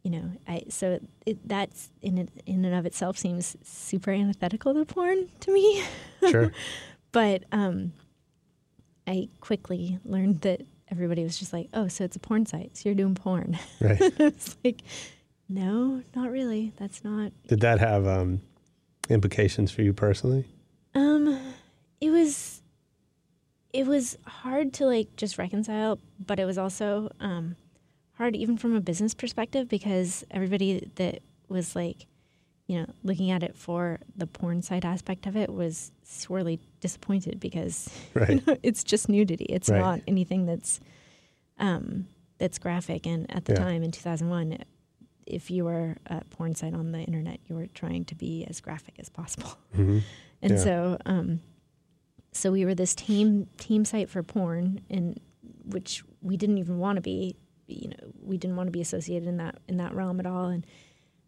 you 0.04 0.12
know, 0.12 0.32
I 0.48 0.64
so 0.70 1.00
it, 1.26 1.48
that's 1.48 1.92
in 2.02 2.18
it, 2.18 2.30
in 2.46 2.66
and 2.66 2.76
of 2.76 2.86
itself 2.86 3.18
seems 3.18 3.56
super 3.64 4.12
antithetical 4.12 4.74
to 4.74 4.86
porn 4.86 5.30
to 5.42 5.54
me. 5.54 5.84
Sure. 6.30 6.52
but 7.12 7.44
um, 7.52 7.94
I 9.08 9.30
quickly 9.40 10.00
learned 10.04 10.42
that 10.42 10.62
everybody 10.90 11.24
was 11.24 11.38
just 11.38 11.54
like, 11.54 11.70
"Oh, 11.74 11.88
so 11.88 12.04
it's 12.04 12.16
a 12.16 12.20
porn 12.20 12.46
site? 12.46 12.78
So 12.78 12.90
you're 12.90 12.96
doing 12.96 13.16
porn?" 13.16 13.60
right. 13.82 14.02
I 14.02 14.24
was 14.24 14.58
like, 14.64 14.82
"No, 15.48 16.02
not 16.16 16.32
really. 16.32 16.74
That's 16.78 17.04
not." 17.04 17.32
Did 17.48 17.62
that 17.62 17.80
have 17.80 18.08
um, 18.08 18.42
implications 19.10 19.72
for 19.72 19.82
you 19.84 19.94
personally? 19.94 20.46
Um, 20.96 21.40
it 22.00 22.10
was, 22.10 22.61
it 23.74 23.88
was 23.88 24.18
hard 24.26 24.74
to 24.74 24.86
like 24.86 25.16
just 25.16 25.38
reconcile, 25.38 26.00
but 26.26 26.40
it 26.40 26.46
was 26.46 26.58
also 26.58 27.10
um, 27.20 27.56
hard 28.14 28.36
even 28.36 28.58
from 28.58 28.76
a 28.76 28.82
business 28.82 29.14
perspective 29.14 29.68
because 29.70 30.24
everybody 30.32 30.90
that 30.96 31.22
was 31.48 31.76
like, 31.76 32.06
you 32.68 32.80
know, 32.80 32.86
looking 33.04 33.32
at 33.32 33.44
it 33.44 33.56
for 33.56 34.00
the 34.16 34.28
porn 34.28 34.62
side 34.62 34.86
aspect 34.86 35.26
of 35.26 35.36
it 35.36 35.50
was 35.52 35.92
sorely 36.04 36.60
disappointed 36.80 37.40
because 37.40 37.90
you 38.30 38.42
know, 38.46 38.58
it's 38.64 38.84
just 38.84 39.10
nudity. 39.10 39.46
It's 39.46 39.70
Right. 39.70 39.80
not 39.82 40.02
anything 40.08 40.46
that's 40.46 40.80
um, 41.60 42.08
that's 42.38 42.58
graphic. 42.60 43.06
And 43.06 43.30
at 43.36 43.46
the 43.46 43.54
Yeah. 43.54 43.60
time 43.60 43.84
in 43.84 43.92
2001, 43.92 44.58
if 45.28 45.52
you 45.52 45.64
were 45.66 45.98
a 46.08 46.24
porn 46.26 46.56
site 46.56 46.74
on 46.74 46.92
the 46.92 47.00
internet, 47.00 47.40
you 47.48 47.56
were 47.56 47.68
trying 47.68 48.06
to 48.06 48.16
be 48.16 48.46
as 48.50 48.60
graphic 48.62 48.96
as 49.00 49.10
possible. 49.10 49.58
hmm 49.76 50.00
And 50.44 50.54
Yeah. 50.54 50.58
so, 50.64 50.98
um, 51.06 51.42
so 52.32 52.52
we 52.52 52.66
were 52.66 52.76
this 52.76 52.96
team 52.96 53.48
team 53.58 53.86
site 53.86 54.10
for 54.10 54.24
porn, 54.24 54.82
and 54.90 55.20
which 55.66 56.04
we 56.22 56.38
didn't 56.38 56.58
even 56.58 56.78
want 56.80 56.98
to 56.98 57.02
be. 57.02 57.36
You 57.68 57.90
know, 57.90 58.12
we 58.22 58.38
didn't 58.38 58.58
want 58.58 58.68
to 58.68 58.72
be 58.72 58.82
associated 58.82 59.28
in 59.28 59.38
that 59.38 59.56
in 59.68 59.78
that 59.78 59.94
realm 59.94 60.20
at 60.20 60.26
all, 60.26 60.46
and 60.48 60.66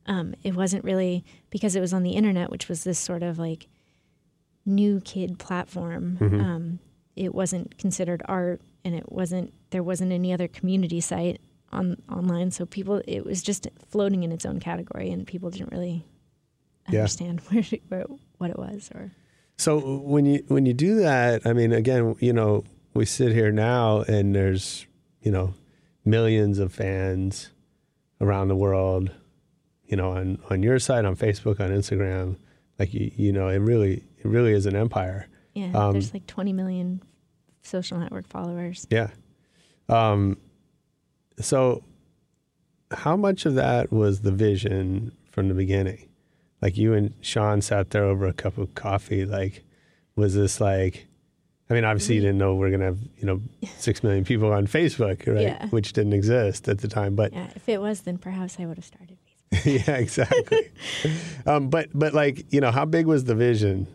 um, 0.08 0.36
it 0.44 0.56
wasn't 0.56 0.84
really 0.84 1.24
because 1.50 1.76
it 1.76 1.80
was 1.82 1.94
on 1.94 2.04
the 2.04 2.12
internet, 2.12 2.50
which 2.50 2.68
was 2.68 2.84
this 2.84 3.00
sort 3.00 3.24
of 3.24 3.40
like 3.40 3.68
new 4.66 5.00
kid 5.02 5.40
platform. 5.40 6.18
Um, 6.22 6.80
it 7.16 7.34
wasn't 7.34 7.78
considered 7.78 8.22
art, 8.26 8.62
and 8.84 8.96
it 8.96 9.12
wasn't 9.12 9.54
there 9.70 9.84
wasn't 9.84 10.12
any 10.12 10.34
other 10.34 10.48
community 10.48 11.00
site 11.02 11.40
on 11.72 11.98
online. 12.12 12.52
So 12.52 12.66
people, 12.66 13.02
it 13.08 13.26
was 13.26 13.42
just 13.42 13.68
floating 13.90 14.24
in 14.24 14.32
its 14.32 14.46
own 14.46 14.60
category, 14.60 15.10
and 15.12 15.26
people 15.26 15.50
didn't 15.50 15.72
really 15.72 16.06
Yeah. 16.90 17.00
understand 17.00 17.40
where, 17.50 17.64
where 17.88 18.06
what 18.38 18.50
it 18.50 18.60
was 18.60 18.90
or. 18.94 19.12
So 19.58 19.80
when 20.00 20.26
you 20.26 20.44
when 20.48 20.66
you 20.66 20.74
do 20.74 20.96
that, 20.96 21.46
I 21.46 21.54
mean, 21.54 21.72
again, 21.72 22.16
you 22.20 22.34
know, 22.34 22.64
we 22.94 23.06
sit 23.06 23.32
here 23.32 23.52
now, 23.52 24.02
and 24.02 24.36
there's 24.36 24.86
you 25.22 25.32
know 25.32 25.54
millions 26.06 26.60
of 26.60 26.74
fans 26.74 27.50
around 28.20 28.48
the 28.48 28.56
world. 28.56 29.12
You 29.86 29.98
know, 29.98 30.12
on 30.12 30.40
on 30.50 30.64
your 30.64 30.80
site, 30.80 31.06
on 31.06 31.16
Facebook, 31.16 31.60
on 31.60 31.70
Instagram, 31.70 32.38
like 32.80 32.94
you 32.94 33.12
you 33.16 33.32
know, 33.32 33.48
it 33.48 33.58
really 33.58 34.04
it 34.18 34.26
really 34.26 34.54
is 34.54 34.66
an 34.66 34.76
empire. 34.76 35.28
Yeah, 35.54 35.72
Um, 35.74 35.92
there's 35.94 36.14
like 36.14 36.26
20 36.26 36.52
million 36.52 37.02
social 37.62 38.00
network 38.00 38.28
followers. 38.28 38.88
Yeah. 38.90 39.10
Um, 39.88 40.38
so, 41.40 41.84
how 42.90 43.16
much 43.16 43.46
of 43.46 43.56
that 43.56 43.92
was 43.92 44.22
the 44.22 44.32
vision 44.32 45.12
from 45.30 45.50
the 45.50 45.54
beginning? 45.54 46.10
Like 46.64 46.78
you 46.78 46.94
and 46.94 47.14
Sean 47.20 47.62
sat 47.62 47.90
there 47.90 48.06
over 48.06 48.26
a 48.26 48.32
cup 48.32 48.58
of 48.58 48.74
coffee. 48.74 49.26
Like, 49.26 49.66
was 50.16 50.34
this 50.34 50.62
like? 50.62 51.08
I 51.70 51.74
mean, 51.74 51.84
obviously 51.84 52.16
you 52.16 52.22
didn't 52.22 52.38
know 52.38 52.56
we're 52.56 52.72
gonna 52.72 52.86
have 52.86 53.00
you 53.18 53.26
know 53.26 53.42
six 53.78 54.02
million 54.02 54.24
people 54.24 54.54
on 54.54 54.66
Facebook, 54.66 55.28
right? 55.28 55.42
Yeah. 55.42 55.68
Which 55.68 55.92
didn't 55.92 56.14
exist 56.14 56.70
at 56.70 56.80
the 56.80 56.88
time. 56.88 57.16
But 57.16 57.34
Yeah, 57.34 57.50
if 57.54 57.68
it 57.68 57.82
was, 57.82 58.02
then 58.02 58.18
perhaps 58.18 58.56
I 58.62 58.66
would 58.66 58.78
have 58.78 58.86
started 58.86 59.18
Facebook. 59.52 59.88
yeah, 59.88 59.96
exactly. 59.98 60.72
um, 61.46 61.68
but 61.70 61.90
but 61.94 62.14
like 62.14 62.46
you 62.54 62.62
know, 62.62 62.72
how 62.72 62.86
big 62.86 63.08
was 63.08 63.26
the 63.26 63.36
vision 63.36 63.86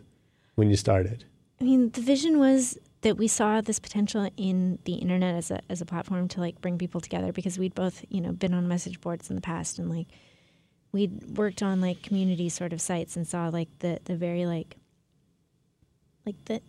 when 0.53 0.69
you 0.69 0.75
started? 0.75 1.25
I 1.59 1.63
mean, 1.63 1.89
the 1.89 2.01
vision 2.01 2.37
was 2.37 2.77
that 3.01 3.17
we 3.17 3.27
saw 3.27 3.61
this 3.61 3.79
potential 3.79 4.29
in 4.37 4.77
the 4.83 4.93
internet 4.93 5.33
as 5.33 5.49
a 5.49 5.59
as 5.71 5.81
a 5.81 5.87
platform 5.87 6.27
to 6.27 6.39
like 6.39 6.61
bring 6.61 6.77
people 6.77 7.01
together 7.01 7.31
because 7.31 7.57
we'd 7.57 7.73
both 7.73 8.05
you 8.09 8.21
know 8.21 8.31
been 8.31 8.53
on 8.53 8.67
message 8.67 9.01
boards 9.01 9.31
in 9.31 9.35
the 9.35 9.41
past 9.41 9.79
and 9.79 9.89
like 9.89 10.05
we'd 10.91 11.37
worked 11.37 11.61
on 11.61 11.81
like 11.81 12.01
community 12.01 12.49
sort 12.49 12.73
of 12.73 12.81
sites 12.81 13.15
and 13.15 13.27
saw 13.27 13.49
like 13.49 13.69
the 13.79 13.99
the 14.05 14.15
very 14.15 14.45
like 14.45 14.77
like 16.25 16.43
the 16.45 16.61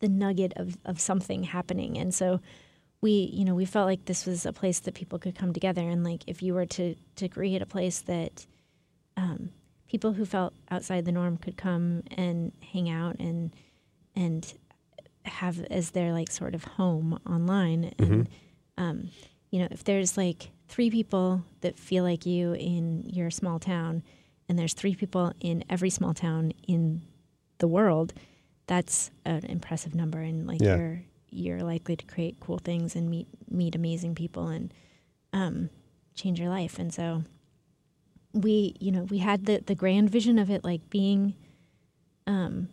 the 0.00 0.08
nugget 0.08 0.52
of 0.56 0.76
of 0.84 1.00
something 1.00 1.44
happening. 1.44 1.98
And 1.98 2.14
so 2.14 2.40
we 3.00 3.30
you 3.32 3.44
know 3.44 3.54
we 3.54 3.64
felt 3.64 3.86
like 3.86 4.04
this 4.06 4.26
was 4.26 4.44
a 4.44 4.52
place 4.52 4.80
that 4.80 4.94
people 4.94 5.18
could 5.18 5.34
come 5.34 5.52
together. 5.52 5.88
And 5.88 6.04
like 6.04 6.24
if 6.26 6.42
you 6.42 6.54
were 6.54 6.66
to 6.66 6.94
to 7.16 7.28
create 7.28 7.62
a 7.62 7.66
place 7.66 8.00
that 8.00 8.46
um, 9.16 9.50
people 9.88 10.12
who 10.12 10.24
felt 10.24 10.54
outside 10.70 11.04
the 11.04 11.12
norm 11.12 11.36
could 11.36 11.56
come 11.56 12.02
and 12.16 12.52
hang 12.72 12.88
out 12.88 13.16
and 13.18 13.54
and 14.16 14.54
have 15.24 15.60
as 15.70 15.90
their 15.90 16.12
like 16.12 16.30
sort 16.30 16.54
of 16.54 16.64
home 16.64 17.18
online 17.28 17.92
and 17.98 18.28
um, 18.78 19.10
you 19.50 19.58
know 19.60 19.68
if 19.70 19.84
there's 19.84 20.16
like 20.16 20.50
three 20.70 20.88
people 20.90 21.42
that 21.62 21.78
feel 21.78 22.04
like 22.04 22.24
you 22.24 22.52
in 22.54 23.02
your 23.08 23.30
small 23.30 23.58
town 23.58 24.02
and 24.48 24.56
there's 24.58 24.72
three 24.74 24.94
people 24.94 25.32
in 25.40 25.64
every 25.68 25.90
small 25.90 26.14
town 26.14 26.52
in 26.66 27.02
the 27.58 27.66
world 27.68 28.12
that's 28.66 29.10
an 29.24 29.44
impressive 29.46 29.94
number 29.94 30.20
and 30.20 30.46
like 30.46 30.60
Yeah. 30.62 30.76
you're 30.76 31.02
you're 31.32 31.60
likely 31.62 31.96
to 31.96 32.04
create 32.06 32.38
cool 32.40 32.58
things 32.58 32.94
and 32.96 33.08
meet 33.10 33.26
meet 33.50 33.74
amazing 33.74 34.14
people 34.14 34.46
and 34.48 34.72
um, 35.32 35.70
change 36.14 36.38
your 36.40 36.48
life 36.48 36.78
and 36.78 36.92
so 36.94 37.24
we 38.32 38.74
you 38.80 38.92
know 38.92 39.02
we 39.04 39.18
had 39.18 39.46
the 39.46 39.60
the 39.66 39.74
grand 39.74 40.08
vision 40.10 40.38
of 40.38 40.50
it 40.50 40.62
like 40.64 40.88
being 40.88 41.34
um, 42.28 42.68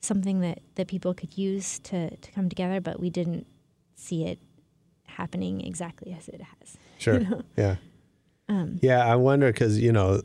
something 0.00 0.40
that 0.40 0.60
that 0.76 0.88
people 0.88 1.14
could 1.14 1.36
use 1.38 1.78
to 1.80 2.14
to 2.16 2.30
come 2.32 2.48
together 2.50 2.80
but 2.80 3.00
we 3.00 3.08
didn't 3.10 3.46
see 3.96 4.24
it 4.24 4.38
happening 5.06 5.60
exactly 5.62 6.12
as 6.12 6.28
it 6.28 6.40
has 6.42 6.76
Sure. 6.98 7.20
know? 7.20 7.42
Yeah. 7.56 7.76
um, 8.48 8.78
Yeah. 8.82 9.06
I 9.06 9.16
wonder 9.16 9.52
because 9.52 9.78
you 9.78 9.92
know, 9.92 10.22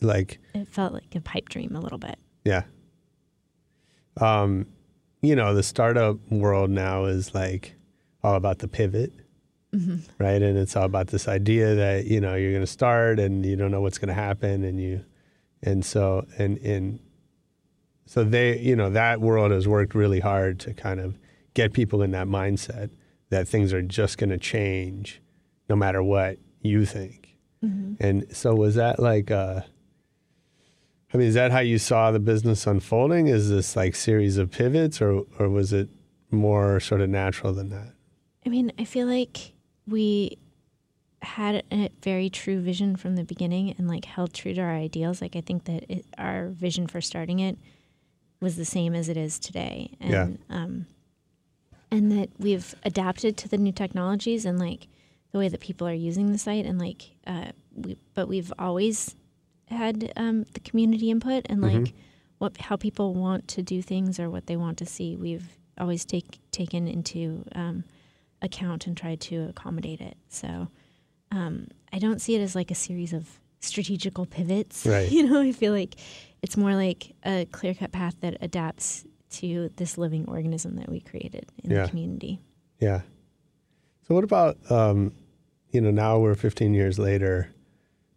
like 0.00 0.38
it 0.54 0.68
felt 0.68 0.92
like 0.92 1.14
a 1.14 1.20
pipe 1.20 1.48
dream 1.48 1.74
a 1.76 1.80
little 1.80 1.98
bit 1.98 2.18
Yeah. 2.44 2.64
Um, 4.20 4.66
you 5.22 5.36
know, 5.36 5.54
the 5.54 5.62
startup 5.62 6.18
world 6.30 6.70
now 6.70 7.04
is 7.04 7.34
like 7.34 7.74
all 8.22 8.34
about 8.34 8.58
the 8.58 8.68
pivot, 8.68 9.12
right? 10.18 10.42
And 10.42 10.58
it's 10.58 10.76
all 10.76 10.84
about 10.84 11.06
this 11.08 11.28
idea 11.28 11.74
that 11.74 12.06
you 12.06 12.20
know 12.20 12.34
you're 12.34 12.50
going 12.50 12.62
to 12.62 12.66
start 12.66 13.18
and 13.18 13.46
you 13.46 13.56
don't 13.56 13.70
know 13.70 13.80
what's 13.80 13.98
going 13.98 14.08
to 14.08 14.14
happen, 14.14 14.64
and 14.64 14.80
you, 14.80 15.04
and 15.62 15.84
so 15.84 16.26
and 16.36 16.58
and 16.58 16.98
so 18.04 18.24
they, 18.24 18.58
you 18.58 18.76
know, 18.76 18.90
that 18.90 19.22
world 19.22 19.52
has 19.52 19.66
worked 19.66 19.94
really 19.94 20.20
hard 20.20 20.60
to 20.60 20.74
kind 20.74 21.00
of 21.00 21.18
get 21.54 21.72
people 21.72 22.02
in 22.02 22.10
that 22.10 22.26
mindset 22.26 22.90
that 23.30 23.48
things 23.48 23.72
are 23.72 23.80
just 23.80 24.18
going 24.18 24.28
to 24.28 24.36
change, 24.36 25.21
no 25.72 25.76
matter 25.76 26.02
what 26.02 26.36
you 26.60 26.84
think. 26.84 27.18
And 27.98 28.26
so 28.36 28.54
was 28.54 28.74
that 28.74 28.98
like 28.98 29.30
uh 29.30 29.60
I 31.14 31.16
mean, 31.16 31.28
is 31.28 31.34
that 31.34 31.52
how 31.52 31.60
you 31.60 31.78
saw 31.78 32.10
the 32.10 32.18
business 32.20 32.66
unfolding? 32.66 33.26
Is 33.28 33.48
this 33.50 33.76
like 33.76 33.94
series 33.94 34.36
of 34.38 34.50
pivots, 34.50 35.00
or 35.00 35.22
or 35.38 35.48
was 35.48 35.72
it 35.72 35.88
more 36.30 36.80
sort 36.80 37.00
of 37.00 37.08
natural 37.10 37.52
than 37.52 37.68
that? 37.70 37.92
I 38.44 38.48
mean, 38.48 38.72
I 38.78 38.84
feel 38.84 39.06
like 39.06 39.52
we 39.86 40.38
had 41.22 41.62
a 41.70 41.88
very 42.02 42.28
true 42.28 42.60
vision 42.60 42.96
from 42.96 43.14
the 43.14 43.22
beginning 43.24 43.74
and 43.78 43.86
like 43.86 44.04
held 44.06 44.34
true 44.34 44.52
to 44.54 44.60
our 44.60 44.74
ideals. 44.74 45.20
Like 45.22 45.36
I 45.36 45.40
think 45.40 45.64
that 45.64 45.84
it, 45.88 46.04
our 46.18 46.48
vision 46.48 46.86
for 46.88 47.00
starting 47.00 47.38
it 47.38 47.56
was 48.40 48.56
the 48.56 48.64
same 48.64 48.92
as 48.94 49.08
it 49.08 49.16
is 49.16 49.38
today, 49.38 49.92
and 50.00 50.10
Yeah. 50.10 50.28
um, 50.56 50.86
and 51.92 52.10
that 52.10 52.30
we've 52.38 52.74
adapted 52.84 53.36
to 53.36 53.48
the 53.48 53.58
new 53.58 53.70
technologies 53.72 54.44
and 54.44 54.58
like 54.58 54.88
the 55.32 55.38
way 55.38 55.48
that 55.48 55.60
people 55.60 55.86
are 55.88 55.92
using 55.94 56.30
the 56.32 56.38
site, 56.38 56.66
and 56.66 56.78
like 56.78 57.10
uh, 57.26 57.52
we, 57.74 57.96
but 58.14 58.28
we've 58.28 58.52
always 58.58 59.14
had 59.68 60.12
um, 60.16 60.44
the 60.52 60.60
community 60.60 61.10
input 61.10 61.46
and 61.48 61.62
like 61.62 61.94
what 62.38 62.56
how 62.58 62.76
people 62.76 63.14
want 63.14 63.48
to 63.48 63.62
do 63.62 63.80
things 63.82 64.20
or 64.20 64.28
what 64.30 64.46
they 64.46 64.56
want 64.56 64.78
to 64.78 64.86
see. 64.86 65.16
We've 65.16 65.48
always 65.78 66.04
take 66.04 66.38
taken 66.50 66.86
into 66.86 67.44
um, 67.54 67.84
account 68.42 68.86
and 68.86 68.96
tried 68.96 69.20
to 69.22 69.48
accommodate 69.48 70.00
it. 70.00 70.16
So 70.28 70.68
um, 71.30 71.68
I 71.92 71.98
don't 71.98 72.20
see 72.20 72.34
it 72.34 72.40
as 72.40 72.54
like 72.54 72.70
a 72.70 72.74
series 72.74 73.12
of 73.12 73.40
strategical 73.60 74.26
pivots. 74.26 74.84
Right. 74.92 75.10
You 75.10 75.28
know, 75.30 75.40
I 75.40 75.52
feel 75.52 75.72
like 75.72 75.94
it's 76.42 76.56
more 76.56 76.74
like 76.74 77.14
a 77.24 77.46
clear 77.52 77.72
cut 77.72 77.92
path 77.92 78.16
that 78.20 78.36
adapts 78.42 79.04
to 79.30 79.70
this 79.76 79.96
living 79.96 80.26
organism 80.28 80.76
that 80.76 80.90
we 80.90 81.00
created 81.00 81.46
in 81.64 81.70
Yeah. 81.70 81.84
the 81.84 81.88
community. 81.88 82.38
Yeah. 82.80 83.00
So 84.06 84.14
what 84.14 84.24
about 84.24 84.58
um, 84.70 85.12
you 85.72 85.80
know 85.80 85.90
now 85.90 86.18
we're 86.18 86.34
15 86.34 86.74
years 86.74 86.98
later, 86.98 87.50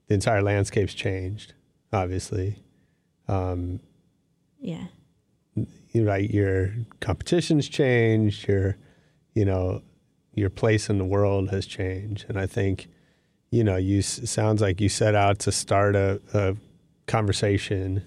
the 0.07 0.13
entire 0.13 0.41
landscape's 0.41 0.93
changed, 0.93 1.53
obviously. 1.91 2.61
Um, 3.27 3.79
Yeah. 4.59 4.87
you 5.91 6.05
right, 6.05 6.29
your 6.29 6.73
competition's 6.99 7.67
changed, 7.67 8.47
your 8.47 8.77
you 9.33 9.45
know 9.45 9.81
your 10.33 10.49
place 10.49 10.89
in 10.89 10.97
the 10.97 11.05
world 11.05 11.49
has 11.49 11.65
changed, 11.65 12.25
and 12.27 12.37
I 12.37 12.45
think 12.45 12.87
you 13.51 13.63
know 13.63 13.77
you 13.77 14.01
sounds 14.01 14.61
like 14.61 14.81
you 14.81 14.89
set 14.89 15.15
out 15.15 15.39
to 15.39 15.51
start 15.51 15.95
a, 15.95 16.21
a 16.33 16.55
conversation 17.07 18.03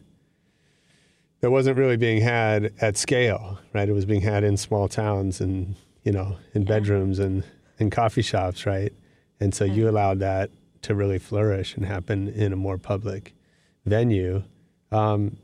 that 1.40 1.50
wasn't 1.50 1.78
really 1.78 1.96
being 1.96 2.20
had 2.20 2.72
at 2.80 2.96
scale, 2.96 3.58
right? 3.72 3.88
It 3.88 3.92
was 3.92 4.04
being 4.04 4.20
had 4.20 4.44
in 4.44 4.56
small 4.56 4.88
towns 4.88 5.40
and 5.40 5.74
you 6.04 6.12
know 6.12 6.37
in 6.54 6.64
bedrooms 6.64 7.18
and 7.18 7.44
in 7.78 7.90
coffee 7.90 8.22
shops, 8.22 8.66
right? 8.66 8.92
And 9.40 9.55
so 9.55 9.64
you 9.64 9.88
allowed 9.88 10.18
that 10.20 10.51
to 10.83 10.94
really 10.94 11.18
flourish 11.18 11.77
and 11.77 11.85
happen 11.85 12.29
in 12.29 12.53
a 12.53 12.57
more 12.57 12.79
public 12.79 13.35
venue. 13.85 14.42
Um, 14.90 15.37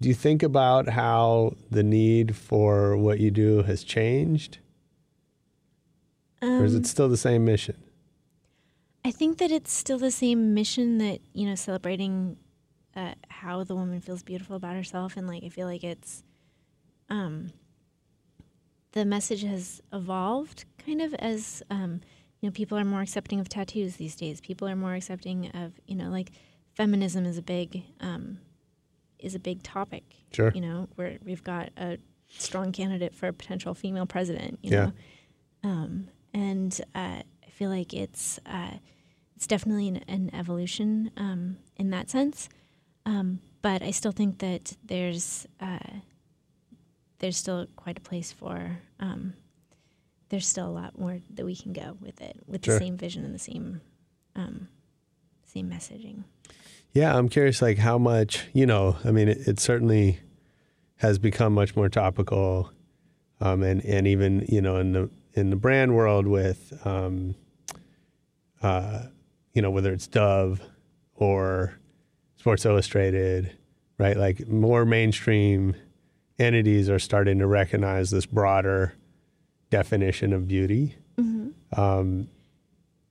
do 0.00 0.08
you 0.08 0.14
think 0.14 0.42
about 0.42 0.88
how 0.88 1.54
the 1.70 1.82
need 1.82 2.36
for 2.36 2.96
what 2.96 3.20
you 3.20 3.30
do 3.30 3.62
has 3.62 3.84
changed, 3.84 4.58
or 6.42 6.64
is 6.64 6.74
Um, 6.74 6.80
it 6.80 6.86
still 6.86 7.08
the 7.08 7.16
same 7.16 7.44
mission? 7.44 7.76
I 9.04 9.10
think 9.10 9.38
that 9.38 9.50
it's 9.50 9.72
still 9.72 9.98
the 9.98 10.10
same 10.10 10.52
mission 10.54 10.98
that 10.98 11.20
you 11.32 11.46
know 11.46 11.54
celebrating 11.54 12.36
uh, 12.96 13.14
how 13.28 13.64
the 13.64 13.74
woman 13.74 14.00
feels 14.00 14.22
beautiful 14.22 14.56
about 14.56 14.74
herself, 14.74 15.16
and 15.16 15.26
like 15.26 15.42
I 15.44 15.48
feel 15.48 15.66
like 15.66 15.84
it's 15.84 16.22
um, 17.08 17.52
the 18.92 19.04
message 19.04 19.42
has 19.42 19.80
evolved 19.92 20.64
kind 20.84 21.00
of 21.00 21.14
as 21.14 21.62
um, 21.70 22.00
you 22.44 22.50
know 22.50 22.52
people 22.52 22.76
are 22.76 22.84
more 22.84 23.00
accepting 23.00 23.40
of 23.40 23.48
tattoos 23.48 23.96
these 23.96 24.14
days. 24.16 24.38
People 24.38 24.68
are 24.68 24.76
more 24.76 24.92
accepting 24.94 25.48
of 25.52 25.72
you 25.86 25.96
know 25.96 26.10
like 26.10 26.30
feminism 26.74 27.24
is 27.24 27.38
a 27.38 27.42
big 27.42 27.84
um, 28.00 28.36
is 29.18 29.34
a 29.34 29.38
big 29.38 29.62
topic. 29.62 30.04
Sure. 30.30 30.52
You 30.54 30.60
know, 30.60 30.88
where 30.96 31.16
we've 31.24 31.42
got 31.42 31.70
a 31.78 31.96
strong 32.28 32.70
candidate 32.70 33.14
for 33.14 33.28
a 33.28 33.32
potential 33.32 33.72
female 33.72 34.04
president. 34.04 34.58
You 34.62 34.70
Yeah. 34.72 34.84
know, 34.84 34.92
um, 35.70 36.08
and 36.34 36.78
uh, 36.94 37.22
I 37.46 37.50
feel 37.50 37.70
like 37.70 37.94
it's 37.94 38.38
uh, 38.44 38.72
it's 39.36 39.46
definitely 39.46 39.88
an, 39.88 40.04
an 40.06 40.30
evolution 40.34 41.12
um, 41.16 41.56
in 41.76 41.88
that 41.90 42.10
sense. 42.10 42.50
Um, 43.06 43.40
but 43.62 43.80
I 43.80 43.90
still 43.90 44.12
think 44.12 44.40
that 44.40 44.76
there's 44.84 45.46
uh, 45.60 45.78
there's 47.20 47.38
still 47.38 47.68
quite 47.76 47.96
a 47.96 48.02
place 48.02 48.32
for 48.32 48.80
um, 49.00 49.32
there's 50.34 50.48
still 50.48 50.66
a 50.66 50.68
lot 50.68 50.98
more 50.98 51.20
that 51.30 51.46
we 51.46 51.54
can 51.54 51.72
go 51.72 51.96
with 52.00 52.20
it 52.20 52.36
with 52.48 52.64
Sure. 52.64 52.74
the 52.76 52.84
same 52.84 52.96
vision 52.96 53.24
and 53.24 53.32
the 53.32 53.38
same 53.38 53.80
um, 54.34 54.66
same 55.44 55.70
messaging. 55.70 56.24
Yeah, 56.92 57.16
I'm 57.16 57.28
curious, 57.28 57.62
like 57.62 57.78
how 57.78 57.98
much 57.98 58.46
you 58.52 58.66
know. 58.66 58.96
I 59.04 59.12
mean, 59.12 59.28
it, 59.28 59.46
it 59.46 59.60
certainly 59.60 60.18
has 60.96 61.20
become 61.20 61.52
much 61.54 61.76
more 61.76 61.88
topical, 61.88 62.72
um, 63.40 63.62
and 63.62 63.84
and 63.84 64.08
even 64.08 64.44
you 64.48 64.60
know 64.60 64.76
in 64.78 64.90
the 64.90 65.08
in 65.34 65.50
the 65.50 65.56
brand 65.56 65.94
world 65.94 66.26
with, 66.26 66.84
um, 66.84 67.36
uh, 68.60 69.02
you 69.52 69.62
know, 69.62 69.70
whether 69.70 69.92
it's 69.92 70.08
Dove 70.08 70.60
or 71.14 71.74
Sports 72.38 72.66
Illustrated, 72.66 73.56
right? 73.98 74.16
Like 74.16 74.48
more 74.48 74.84
mainstream 74.84 75.76
entities 76.40 76.90
are 76.90 76.98
starting 76.98 77.38
to 77.38 77.46
recognize 77.46 78.10
this 78.10 78.26
broader 78.26 78.94
definition 79.78 80.32
of 80.32 80.46
beauty. 80.46 80.94
Um, 81.76 82.28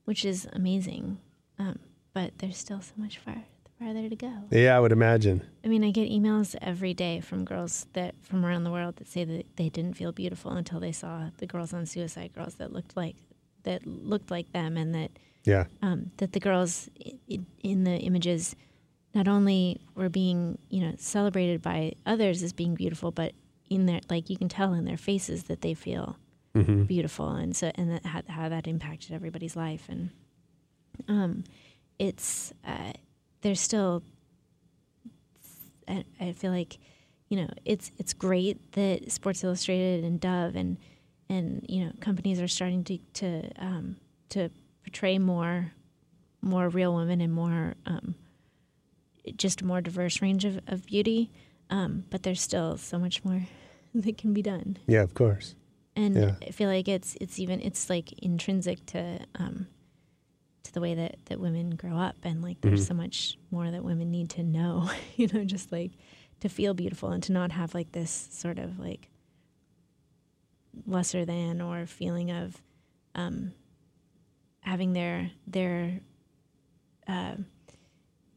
which 0.05 0.23
is 0.25 0.47
amazing. 0.53 1.17
Um, 1.59 1.79
but 2.13 2.31
there's 2.37 2.57
still 2.57 2.81
so 2.81 2.93
much 2.97 3.17
far 3.17 3.35
farther 3.79 4.07
to 4.07 4.15
go. 4.15 4.31
yeah, 4.51 4.77
I 4.77 4.79
would 4.79 4.91
imagine. 4.91 5.41
I 5.65 5.67
mean, 5.67 5.83
I 5.83 5.91
get 5.91 6.09
emails 6.09 6.55
every 6.61 6.93
day 6.93 7.19
from 7.19 7.43
girls 7.43 7.87
that 7.93 8.15
from 8.21 8.45
around 8.45 8.63
the 8.63 8.71
world 8.71 8.95
that 8.97 9.07
say 9.07 9.23
that 9.25 9.45
they 9.57 9.69
didn't 9.69 9.95
feel 9.97 10.11
beautiful 10.11 10.51
until 10.51 10.79
they 10.79 10.91
saw 10.91 11.29
the 11.37 11.47
girls 11.47 11.73
on 11.73 11.85
Suicide 11.85 12.31
Girls 12.33 12.55
that 12.55 12.71
looked 12.71 12.95
like 12.95 13.15
that 13.63 13.85
looked 13.85 14.29
like 14.31 14.51
them, 14.53 14.77
and 14.77 14.93
that 14.95 15.11
Yeah, 15.45 15.65
um, 15.81 16.11
that 16.17 16.31
the 16.33 16.39
girls 16.39 16.89
i- 17.05 17.17
i- 17.31 17.39
in 17.63 17.83
the 17.83 17.97
images 17.97 18.55
not 19.15 19.27
only 19.27 19.79
were 19.95 20.09
being 20.09 20.57
you 20.69 20.81
know 20.83 20.93
celebrated 20.97 21.61
by 21.61 21.93
others 22.05 22.43
as 22.43 22.53
being 22.53 22.75
beautiful, 22.75 23.11
but 23.11 23.31
in 23.69 23.85
their 23.85 24.01
like 24.09 24.29
you 24.29 24.37
can 24.37 24.49
tell 24.49 24.73
in 24.73 24.85
their 24.85 24.97
faces 24.97 25.43
that 25.49 25.61
they 25.61 25.73
feel 25.73 26.17
Mm-hmm. 26.55 26.83
beautiful, 26.83 27.29
and 27.29 27.55
so 27.55 27.71
and 27.75 27.91
that, 27.91 28.05
how, 28.05 28.21
how 28.27 28.49
that 28.49 28.67
impacted 28.67 29.11
everybody's 29.11 29.55
life, 29.55 29.87
and 29.89 30.11
um, 31.07 31.43
it's 31.99 32.53
uh, 32.65 32.93
there's 33.41 33.59
still 33.59 34.03
I, 35.87 36.05
I 36.19 36.31
feel 36.33 36.51
like 36.51 36.77
you 37.29 37.37
know 37.37 37.49
it's 37.65 37.91
it's 37.97 38.13
great 38.13 38.71
that 38.73 39.11
Sports 39.11 39.43
Illustrated 39.43 40.03
and 40.03 40.19
Dove 40.19 40.55
and 40.55 40.77
and 41.29 41.65
you 41.67 41.85
know 41.85 41.91
companies 41.99 42.41
are 42.41 42.47
starting 42.47 42.83
to 42.85 42.97
to 43.13 43.49
um, 43.57 43.97
to 44.29 44.49
portray 44.83 45.17
more 45.17 45.71
more 46.41 46.69
real 46.69 46.93
women 46.95 47.21
and 47.21 47.33
more 47.33 47.75
um, 47.85 48.15
just 49.37 49.61
a 49.61 49.65
more 49.65 49.81
diverse 49.81 50.21
range 50.21 50.45
of, 50.45 50.59
of 50.67 50.85
beauty. 50.85 51.31
Um, 51.69 52.03
but 52.09 52.23
there's 52.23 52.41
still 52.41 52.77
so 52.77 52.99
much 52.99 53.23
more 53.23 53.41
that 53.95 54.17
can 54.17 54.33
be 54.33 54.41
done, 54.41 54.77
yeah, 54.87 55.01
of 55.01 55.13
course. 55.13 55.55
And 55.95 56.15
Yeah. 56.15 56.35
I 56.47 56.51
feel 56.51 56.69
like 56.69 56.87
it's 56.87 57.15
it's 57.21 57.39
even 57.39 57.61
it's 57.61 57.89
like 57.89 58.11
intrinsic 58.19 58.85
to 58.87 59.19
um, 59.35 59.67
to 60.63 60.73
the 60.73 60.79
way 60.81 60.95
that, 60.95 61.17
that 61.25 61.39
women 61.39 61.71
grow 61.71 61.97
up, 61.97 62.15
and 62.23 62.41
like 62.41 62.61
there's 62.61 62.83
Mhm. 62.83 62.87
so 62.87 62.93
much 62.93 63.37
more 63.51 63.69
that 63.69 63.83
women 63.83 64.09
need 64.11 64.29
to 64.31 64.43
know, 64.43 64.89
you 65.17 65.27
know, 65.27 65.43
just 65.43 65.71
like 65.71 65.91
to 66.39 66.49
feel 66.49 66.73
beautiful 66.73 67.09
and 67.09 67.21
to 67.23 67.31
not 67.31 67.51
have 67.51 67.73
like 67.73 67.91
this 67.91 68.29
sort 68.31 68.59
of 68.59 68.79
like 68.79 69.09
lesser 70.87 71.25
than 71.25 71.61
or 71.61 71.85
feeling 71.85 72.31
of 72.31 72.61
um, 73.15 73.53
having 74.61 74.93
their 74.93 75.31
their 75.45 75.99
uh, 77.07 77.35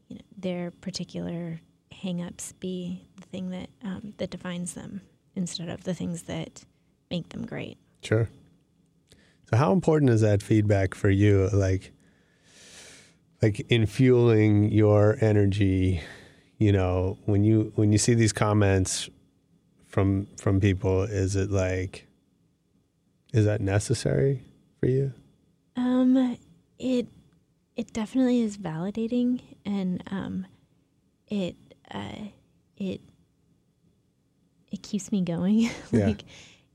you 0.07 0.15
know 0.17 0.21
their 0.37 0.71
particular 0.71 1.59
hangups 1.91 2.53
be 2.59 3.07
the 3.15 3.25
thing 3.27 3.49
that 3.49 3.69
um, 3.83 4.13
that 4.17 4.29
defines 4.29 4.73
them 4.73 5.01
instead 5.35 5.69
of 5.69 5.83
the 5.83 5.93
things 5.93 6.23
that 6.23 6.63
make 7.09 7.29
them 7.29 7.45
great. 7.45 7.77
Sure. 8.01 8.29
So 9.49 9.57
how 9.57 9.71
important 9.71 10.11
is 10.11 10.21
that 10.21 10.43
feedback 10.43 10.93
for 10.93 11.09
you? 11.09 11.49
Like 11.53 11.91
like 13.41 13.59
in 13.69 13.85
fueling 13.85 14.71
your 14.71 15.17
energy, 15.21 16.01
you 16.57 16.71
know, 16.71 17.17
when 17.25 17.43
you 17.43 17.71
when 17.75 17.91
you 17.91 17.97
see 17.97 18.13
these 18.13 18.33
comments 18.33 19.09
from 19.87 20.27
from 20.37 20.59
people, 20.59 21.03
is 21.03 21.35
it 21.35 21.51
like 21.51 22.07
is 23.33 23.45
that 23.45 23.61
necessary 23.61 24.43
for 24.79 24.87
you? 24.87 25.13
Um, 25.75 26.37
it 26.79 27.07
it 27.75 27.93
definitely 27.93 28.41
is 28.41 28.57
validating, 28.57 29.41
and 29.65 30.03
um, 30.09 30.47
it 31.27 31.55
uh, 31.91 32.25
it 32.75 33.01
it 34.71 34.81
keeps 34.83 35.11
me 35.11 35.21
going. 35.21 35.69
Yeah. 35.91 36.13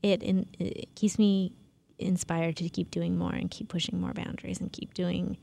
It 0.03 0.21
in, 0.21 0.45
it 0.59 0.93
keeps 0.95 1.17
me 1.17 1.53
inspired 1.97 2.57
to 2.57 2.69
keep 2.69 2.91
doing 2.91 3.17
more 3.17 3.33
and 3.33 3.49
keep 3.49 3.69
pushing 3.69 3.99
more 3.99 4.13
boundaries 4.13 4.59
and 4.59 4.71
keep 4.71 4.93
doing 4.93 5.37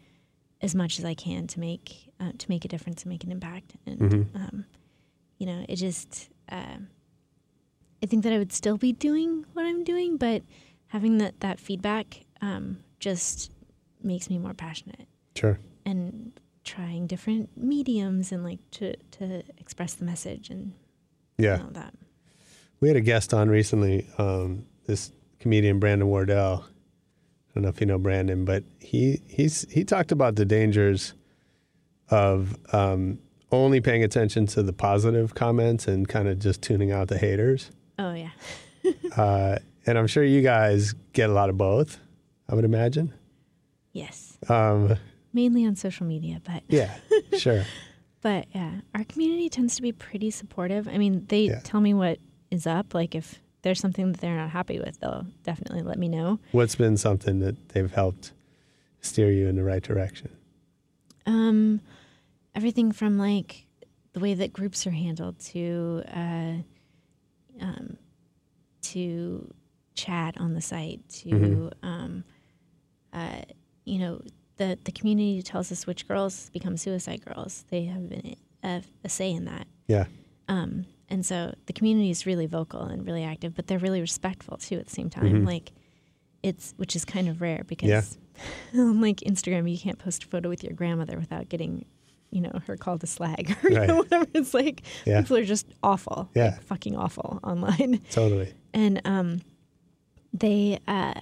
as 0.60 0.74
much 0.74 0.98
as 0.98 1.04
I 1.04 1.14
can 1.14 1.46
to 1.48 1.58
make 1.60 2.12
uh, 2.20 2.32
to 2.36 2.48
make 2.48 2.64
a 2.64 2.68
difference 2.68 3.02
and 3.02 3.10
make 3.10 3.24
an 3.24 3.32
impact. 3.32 3.76
And 3.86 3.98
Mhm. 4.00 4.34
um, 4.36 4.64
you 5.38 5.46
know, 5.46 5.64
it 5.68 5.76
just 5.76 6.28
um 6.50 6.88
I 8.02 8.06
think 8.06 8.22
that 8.24 8.32
I 8.32 8.38
would 8.38 8.52
still 8.52 8.76
be 8.78 8.92
doing 8.92 9.44
what 9.52 9.64
I'm 9.66 9.84
doing, 9.84 10.16
but 10.16 10.42
having 10.88 11.18
that 11.18 11.40
that 11.40 11.58
feedback 11.60 12.24
um, 12.42 12.78
just 12.98 13.52
makes 14.02 14.28
me 14.30 14.38
more 14.38 14.54
passionate 14.54 15.06
Sure. 15.36 15.58
and 15.84 16.32
trying 16.64 17.06
different 17.06 17.54
mediums 17.56 18.32
and 18.32 18.44
like 18.44 18.58
to 18.72 18.96
to 19.12 19.42
express 19.58 19.94
the 19.94 20.04
message 20.04 20.50
and 20.50 20.72
Yeah. 21.38 21.62
all 21.62 21.70
that. 21.72 21.94
We 22.80 22.88
had 22.88 22.96
a 22.96 23.00
guest 23.02 23.34
on 23.34 23.48
recently, 23.50 24.06
um, 24.18 24.64
this 24.86 25.12
comedian 25.38 25.78
Brandon 25.78 26.08
Wardell. 26.08 26.64
I 26.66 27.52
don't 27.54 27.62
know 27.64 27.68
if 27.68 27.80
you 27.80 27.86
know 27.86 27.98
Brandon, 27.98 28.44
but 28.44 28.64
he 28.78 29.20
he's 29.28 29.66
he 29.70 29.84
talked 29.84 30.12
about 30.12 30.36
the 30.36 30.44
dangers 30.44 31.14
of 32.10 32.56
um, 32.72 33.18
only 33.52 33.80
paying 33.80 34.02
attention 34.04 34.46
to 34.46 34.62
the 34.62 34.72
positive 34.72 35.34
comments 35.34 35.86
and 35.88 36.08
kind 36.08 36.28
of 36.28 36.38
just 36.38 36.62
tuning 36.62 36.90
out 36.92 37.08
the 37.08 37.18
haters. 37.18 37.70
Oh 37.98 38.12
yeah. 38.14 38.30
Uh, 39.16 39.58
and 39.86 39.98
I'm 39.98 40.06
sure 40.06 40.22
you 40.24 40.40
guys 40.40 40.94
get 41.12 41.28
a 41.28 41.32
lot 41.34 41.50
of 41.50 41.58
both. 41.58 41.98
I 42.48 42.54
would 42.54 42.64
imagine. 42.64 43.12
Yes. 43.92 44.38
Um, 44.48 44.96
Mainly 45.34 45.66
on 45.66 45.76
social 45.76 46.06
media, 46.06 46.40
but 46.44 46.62
yeah, 46.68 46.96
sure. 47.36 47.64
but 48.22 48.46
yeah, 48.54 48.80
our 48.94 49.04
community 49.04 49.48
tends 49.50 49.76
to 49.76 49.82
be 49.82 49.92
pretty 49.92 50.30
supportive. 50.30 50.88
I 50.88 50.96
mean, 50.96 51.26
they 51.28 51.42
Yeah. 51.48 51.60
tell 51.62 51.80
me 51.80 51.92
what 51.92 52.18
is 52.50 52.66
up. 52.66 52.94
Like 52.94 53.14
if 53.14 53.40
there's 53.62 53.80
something 53.80 54.12
that 54.12 54.20
they're 54.20 54.36
not 54.36 54.50
happy 54.50 54.78
with, 54.78 55.00
they'll 55.00 55.26
definitely 55.44 55.82
let 55.82 55.98
me 55.98 56.08
know. 56.08 56.38
What's 56.52 56.74
been 56.74 56.96
something 56.96 57.40
that 57.40 57.70
they've 57.70 57.92
helped 57.92 58.32
steer 59.00 59.30
you 59.30 59.48
in 59.48 59.56
the 59.56 59.62
right 59.64 59.82
direction? 59.82 60.30
Um, 61.26 61.80
everything 62.54 62.92
from 62.92 63.18
like 63.18 63.66
the 64.12 64.20
way 64.20 64.34
that 64.34 64.52
groups 64.52 64.86
are 64.86 64.90
handled 64.90 65.38
to 65.38 66.02
uh, 66.12 66.54
um, 67.60 67.96
to 68.82 69.52
chat 69.94 70.36
on 70.38 70.54
the 70.54 70.60
site 70.60 71.06
to 71.08 71.28
Mhm. 71.28 71.72
um, 71.82 72.24
uh, 73.12 73.42
you 73.84 73.98
know 73.98 74.20
the 74.56 74.78
the 74.84 74.92
community 74.92 75.42
tells 75.42 75.70
us 75.70 75.86
which 75.86 76.08
girls 76.08 76.50
become 76.50 76.76
suicide 76.76 77.22
girls. 77.24 77.64
They 77.70 77.84
have 77.84 78.10
an, 78.10 78.36
a, 78.62 78.82
a 79.04 79.08
say 79.08 79.30
in 79.32 79.44
that. 79.46 79.66
Yeah, 79.86 80.06
Um, 80.48 80.86
and 81.10 81.24
so 81.26 81.54
the 81.66 81.72
community 81.72 82.10
is 82.10 82.24
really 82.26 82.46
vocal 82.46 82.82
and 82.82 83.04
really 83.04 83.24
active, 83.24 83.54
but 83.54 83.66
they're 83.66 83.78
really 83.78 84.00
respectful 84.00 84.56
too 84.56 84.76
at 84.78 84.86
the 84.86 84.92
same 84.92 85.10
time. 85.10 85.42
Mhm. 85.42 85.46
Like 85.46 85.72
it's 86.42 86.72
which 86.76 86.94
is 86.96 87.04
kind 87.04 87.28
of 87.28 87.40
rare 87.40 87.64
because 87.66 87.88
Yeah. 87.88 88.02
on 88.80 89.00
like 89.00 89.18
Instagram 89.20 89.70
you 89.70 89.78
can't 89.78 89.98
post 89.98 90.24
a 90.24 90.26
photo 90.26 90.48
with 90.48 90.62
your 90.64 90.72
grandmother 90.72 91.18
without 91.18 91.48
getting, 91.48 91.84
you 92.30 92.40
know, 92.40 92.52
her 92.66 92.76
called 92.76 93.02
a 93.04 93.06
slag 93.06 93.56
or 93.64 93.70
you 93.70 93.78
know, 93.86 93.96
whatever. 93.96 94.26
It's 94.34 94.54
like 94.54 94.82
Yeah. 95.04 95.20
people 95.20 95.36
are 95.36 95.44
just 95.44 95.66
awful. 95.82 96.30
Yeah. 96.34 96.44
Like 96.52 96.62
fucking 96.62 96.96
awful 96.96 97.40
online. 97.44 98.00
totally. 98.10 98.54
And 98.72 99.00
um 99.04 99.40
they 100.32 100.78
uh 100.88 101.14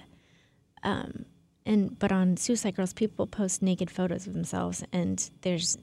um 0.83 1.25
and 1.65 1.97
but 1.99 2.11
on 2.11 2.37
Suicide 2.37 2.75
Girls 2.75 2.93
people 2.93 3.27
post 3.27 3.61
naked 3.61 3.89
photos 3.91 4.25
of 4.27 4.33
themselves 4.33 4.83
and 4.93 5.29
there's 5.41 5.77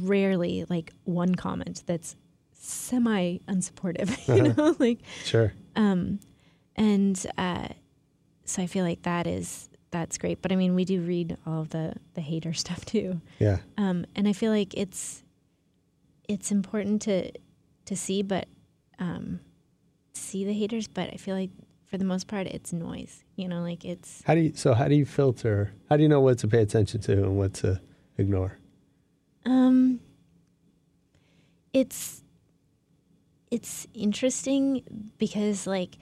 rarely 0.00 0.64
like 0.68 0.92
one 1.04 1.34
comment 1.34 1.82
that's 1.86 2.16
semi 2.64 3.38
unsupportive 3.48 4.10
you 4.36 4.42
know 4.54 4.76
like 4.78 5.00
Sure. 5.24 5.52
um 5.76 6.20
and 6.76 7.26
uh 7.36 7.68
so 8.44 8.62
i 8.62 8.66
feel 8.66 8.84
like 8.84 9.02
that 9.02 9.26
is 9.26 9.68
that's 9.90 10.16
great 10.16 10.40
but 10.40 10.52
i 10.52 10.56
mean 10.56 10.74
we 10.74 10.84
do 10.84 11.00
read 11.00 11.36
all 11.46 11.60
of 11.60 11.70
the 11.70 11.92
the 12.14 12.20
hater 12.20 12.52
stuff 12.64 12.84
too 12.84 13.20
Yeah. 13.40 13.58
um 13.78 14.06
and 14.14 14.28
i 14.28 14.32
feel 14.32 14.52
like 14.52 14.74
it's 14.74 15.22
it's 16.28 16.50
important 16.52 17.02
to 17.02 17.30
to 17.86 17.96
see, 17.96 18.22
but 18.22 18.46
um, 19.00 19.40
see 20.14 20.44
the 20.44 20.52
haters. 20.52 20.86
But 20.86 21.10
I 21.12 21.16
feel 21.16 21.34
like 21.34 21.50
for 21.84 21.98
the 21.98 22.04
most 22.04 22.28
part, 22.28 22.46
it's 22.46 22.72
noise. 22.72 23.24
You 23.34 23.48
know, 23.48 23.60
like 23.60 23.84
it's 23.84 24.22
How 24.24 24.36
do 24.36 24.40
you? 24.40 24.52
So 24.54 24.72
how 24.72 24.86
do 24.86 24.94
you 24.94 25.04
filter? 25.04 25.72
How 25.90 25.96
do 25.96 26.02
you 26.04 26.08
know 26.08 26.20
what 26.20 26.38
to 26.38 26.48
pay 26.48 26.62
attention 26.62 27.00
to 27.02 27.12
and 27.12 27.36
what 27.36 27.54
to 27.54 27.80
ignore? 28.18 28.56
um, 29.44 29.98
it's 31.72 32.21
it's 33.52 33.86
interesting 33.94 34.82
because 35.18 35.66
like 35.66 35.96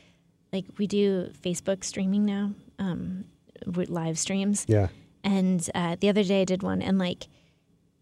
like 0.53 0.65
we 0.79 0.87
do 0.87 1.31
Facebook 1.43 1.85
streaming 1.85 2.25
now, 2.25 2.53
um, 2.79 3.25
with 3.67 3.89
live 3.91 4.19
streams. 4.19 4.65
Yeah. 4.69 4.89
and 5.23 5.69
uh, 5.75 5.97
the 6.01 6.09
other 6.09 6.25
day 6.25 6.41
I 6.43 6.45
did 6.45 6.63
one, 6.63 6.81
and 6.83 6.99
like, 6.99 7.29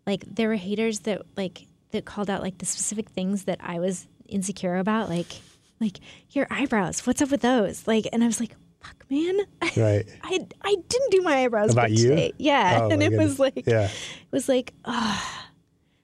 like 0.06 0.22
there 0.26 0.48
were 0.48 0.54
haters 0.56 1.00
that 1.00 1.22
like 1.36 1.66
that 1.90 2.04
called 2.04 2.30
out 2.30 2.42
like 2.42 2.58
the 2.58 2.66
specific 2.66 3.08
things 3.10 3.44
that 3.44 3.58
I 3.60 3.80
was 3.80 4.06
insecure 4.28 4.76
about, 4.76 5.08
like 5.08 5.26
like 5.80 5.98
your 6.30 6.46
eyebrows. 6.50 7.06
What's 7.06 7.22
up 7.22 7.30
with 7.30 7.40
those? 7.42 7.86
Like, 7.86 8.06
and 8.12 8.22
I 8.24 8.26
was 8.26 8.40
like, 8.40 8.54
fuck, 8.80 9.04
man, 9.10 9.36
Right. 9.76 10.04
I 10.22 10.46
I 10.62 10.76
didn't 10.88 11.10
do 11.10 11.22
my 11.22 11.44
eyebrows 11.44 11.72
About 11.72 11.90
you? 11.90 12.08
today. 12.10 12.32
Yeah, 12.38 12.80
Oh, 12.82 12.90
and 12.90 13.02
it 13.02 13.10
goodness. 13.10 13.28
was 13.30 13.38
like 13.38 13.64
Yeah. 13.66 13.84
it 13.86 14.32
was 14.32 14.48
like 14.48 14.72
ah. 14.84 15.44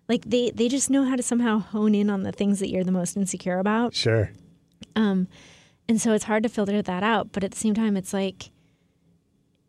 Like 0.08 0.24
they, 0.26 0.50
they 0.50 0.68
just 0.68 0.90
know 0.90 1.04
how 1.04 1.16
to 1.16 1.22
somehow 1.22 1.58
hone 1.60 1.94
in 1.94 2.10
on 2.10 2.22
the 2.22 2.32
things 2.32 2.60
that 2.60 2.68
you're 2.68 2.84
the 2.84 2.92
most 2.92 3.16
insecure 3.16 3.58
about. 3.58 3.94
Sure. 3.94 4.30
Um, 4.96 5.28
and 5.88 6.00
so 6.00 6.12
it's 6.12 6.24
hard 6.24 6.42
to 6.42 6.48
filter 6.48 6.82
that 6.82 7.02
out. 7.02 7.32
But 7.32 7.42
at 7.44 7.52
the 7.52 7.56
same 7.56 7.74
time, 7.74 7.96
it's 7.96 8.12
like, 8.12 8.50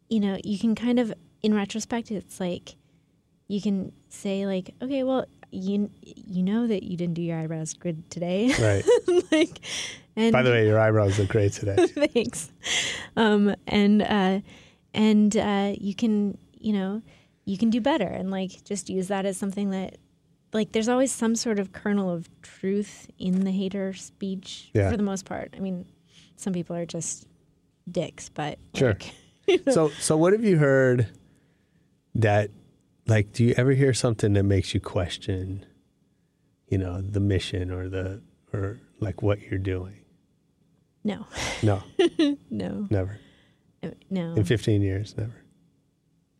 you 0.10 0.19
know, 0.19 0.38
you 0.43 0.60
can 0.60 0.76
kind 0.76 1.00
of, 1.00 1.13
in 1.41 1.54
retrospect, 1.54 2.12
it's 2.12 2.39
like, 2.39 2.76
you 3.48 3.62
can 3.62 3.91
say 4.10 4.45
like, 4.45 4.74
okay, 4.82 5.04
well, 5.04 5.26
you 5.52 5.89
you 6.02 6.43
know 6.43 6.67
that 6.67 6.84
you 6.84 6.98
didn't 6.98 7.13
do 7.13 7.21
your 7.21 7.39
eyebrows 7.39 7.74
good 7.74 8.10
today, 8.10 8.52
Right. 8.60 8.84
like, 9.32 9.60
and 10.15 10.34
By 10.34 10.41
the 10.41 10.50
way, 10.50 10.65
your 10.65 10.80
eyebrows 10.80 11.17
look 11.19 11.30
great 11.30 11.54
today. 11.54 11.88
thanks, 12.13 12.52
um, 13.15 13.56
and 13.67 14.02
uh, 14.02 14.39
and 14.93 15.38
uh, 15.38 15.74
you 15.80 15.93
can, 15.95 16.38
you 16.60 16.74
know, 16.74 17.02
you 17.45 17.58
can 17.58 17.69
do 17.69 17.80
better, 17.80 18.08
and 18.08 18.32
like 18.32 18.63
just 18.63 18.89
use 18.89 19.08
that 19.10 19.26
as 19.26 19.38
something 19.38 19.69
that. 19.71 19.98
Like 20.55 20.71
there's 20.71 20.87
always 20.87 21.11
some 21.11 21.35
sort 21.35 21.59
of 21.59 21.73
kernel 21.73 22.09
of 22.09 22.29
truth 22.41 23.11
in 23.19 23.41
the 23.41 23.51
hater 23.51 23.93
speech 23.93 24.69
Yeah. 24.73 24.89
for 24.89 24.95
the 24.97 25.03
most 25.03 25.25
part. 25.25 25.53
I 25.55 25.59
mean, 25.59 25.85
some 26.37 26.53
people 26.53 26.75
are 26.77 26.85
just 26.85 27.27
dicks, 27.91 28.29
but 28.29 28.57
Sure. 28.73 28.97
like, 29.47 29.61
so 29.71 29.89
so 29.99 30.15
what 30.15 30.31
have 30.33 30.43
you 30.45 30.57
heard 30.57 31.07
that 32.15 32.49
like 33.05 33.33
do 33.33 33.43
you 33.43 33.53
ever 33.57 33.71
hear 33.73 33.93
something 33.93 34.31
that 34.33 34.43
makes 34.43 34.73
you 34.73 34.79
question 34.79 35.65
you 36.69 36.77
know 36.77 37.01
the 37.01 37.19
mission 37.19 37.69
or 37.69 37.89
the 37.89 38.21
or 38.53 38.79
like 39.01 39.21
what 39.21 39.41
you're 39.41 39.59
doing 39.59 39.99
no, 41.03 41.27
no 41.61 41.83
no, 42.49 42.87
never 42.89 43.19
Uh, 43.83 43.89
no. 44.09 44.33
in 44.35 44.43
15 44.45 44.81
years 44.81 45.15
never 45.17 45.43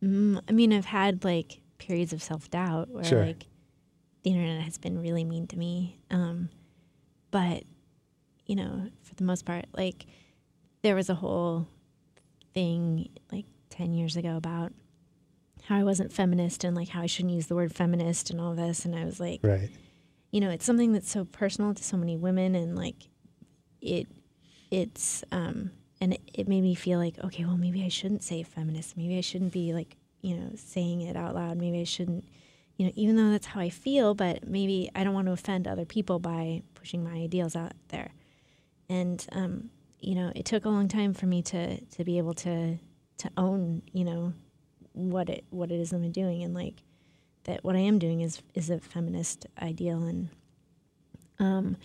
Mm, 0.02 0.40
I 0.48 0.52
mean, 0.52 0.72
I've 0.74 0.84
had 0.84 1.24
like 1.24 1.60
periods 1.78 2.12
of 2.12 2.22
self 2.22 2.50
doubt 2.50 2.88
where 2.90 3.04
Sure. 3.04 3.24
like 3.26 3.46
the 4.26 4.32
internet 4.32 4.62
has 4.62 4.76
been 4.76 5.00
really 5.00 5.24
mean 5.24 5.46
to 5.46 5.56
me. 5.56 5.98
Um, 6.10 6.48
but 7.30 7.62
you 8.46 8.56
know, 8.56 8.88
for 9.02 9.14
the 9.14 9.24
most 9.24 9.44
part, 9.44 9.66
like 9.72 10.06
there 10.82 10.94
was 10.94 11.08
a 11.08 11.14
whole 11.14 11.68
thing 12.54 13.08
like 13.30 13.46
ten 13.70 13.92
years 13.92 14.16
ago 14.16 14.36
about 14.36 14.72
how 15.64 15.76
I 15.76 15.84
wasn't 15.84 16.12
feminist 16.12 16.64
and 16.64 16.76
like 16.76 16.88
how 16.88 17.02
I 17.02 17.06
shouldn't 17.06 17.34
use 17.34 17.46
the 17.46 17.54
word 17.54 17.72
feminist 17.72 18.30
and 18.30 18.40
all 18.40 18.54
this, 18.54 18.84
and 18.84 18.94
I 18.94 19.04
was 19.04 19.20
like, 19.20 19.40
right 19.42 19.70
you 20.30 20.40
know, 20.40 20.50
it's 20.50 20.66
something 20.66 20.92
that's 20.92 21.10
so 21.10 21.24
personal 21.24 21.72
to 21.72 21.82
so 21.82 21.96
many 21.96 22.16
women 22.16 22.54
and 22.54 22.76
like 22.76 23.08
it 23.80 24.06
it's 24.70 25.24
um 25.32 25.70
and 26.00 26.12
it, 26.12 26.20
it 26.34 26.48
made 26.48 26.62
me 26.62 26.74
feel 26.74 26.98
like, 26.98 27.18
okay, 27.24 27.44
well 27.44 27.56
maybe 27.56 27.82
I 27.84 27.88
shouldn't 27.88 28.22
say 28.22 28.42
feminist. 28.42 28.96
Maybe 28.96 29.16
I 29.16 29.22
shouldn't 29.22 29.52
be 29.52 29.72
like, 29.72 29.96
you 30.20 30.36
know, 30.36 30.50
saying 30.56 31.00
it 31.00 31.16
out 31.16 31.34
loud. 31.34 31.56
Maybe 31.56 31.80
I 31.80 31.84
shouldn't 31.84 32.24
you 32.76 32.86
know, 32.86 32.92
even 32.94 33.16
though 33.16 33.30
that's 33.30 33.46
how 33.46 33.60
I 33.60 33.70
feel, 33.70 34.14
but 34.14 34.46
maybe 34.46 34.90
I 34.94 35.04
don't 35.04 35.14
want 35.14 35.26
to 35.26 35.32
offend 35.32 35.66
other 35.66 35.84
people 35.84 36.18
by 36.18 36.62
pushing 36.74 37.02
my 37.02 37.12
ideals 37.12 37.56
out 37.56 37.72
there. 37.88 38.12
And 38.88 39.24
um, 39.32 39.70
you 40.00 40.14
know, 40.14 40.32
it 40.36 40.44
took 40.44 40.64
a 40.64 40.68
long 40.68 40.88
time 40.88 41.14
for 41.14 41.26
me 41.26 41.42
to 41.42 41.80
to 41.80 42.04
be 42.04 42.18
able 42.18 42.34
to 42.34 42.78
to 43.18 43.30
own, 43.36 43.82
you 43.92 44.04
know, 44.04 44.34
what 44.92 45.28
it 45.28 45.44
what 45.50 45.70
it 45.70 45.78
is 45.78 45.92
I'm 45.92 46.10
doing 46.10 46.42
and 46.42 46.54
like 46.54 46.82
that 47.44 47.62
what 47.62 47.76
I 47.76 47.80
am 47.80 47.98
doing 47.98 48.22
is 48.22 48.42
is 48.54 48.70
a 48.70 48.78
feminist 48.78 49.46
ideal 49.60 50.02
and 50.02 50.30
um 51.38 51.76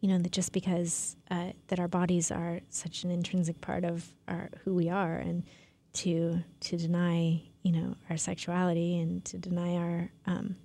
you 0.00 0.08
know 0.08 0.18
that 0.18 0.32
just 0.32 0.52
because 0.52 1.16
uh, 1.30 1.50
that 1.66 1.80
our 1.80 1.88
bodies 1.88 2.30
are 2.30 2.60
such 2.70 3.02
an 3.02 3.10
intrinsic 3.10 3.60
part 3.60 3.84
of 3.84 4.06
our 4.28 4.50
who 4.64 4.74
we 4.74 4.88
are 4.88 5.16
and 5.16 5.42
to 5.94 6.42
to 6.60 6.76
deny 6.76 7.42
you 7.62 7.72
know 7.72 7.94
our 8.08 8.16
sexuality 8.16 8.98
and 8.98 9.24
to 9.24 9.38
deny 9.38 9.74
our 9.76 10.10
um 10.26 10.56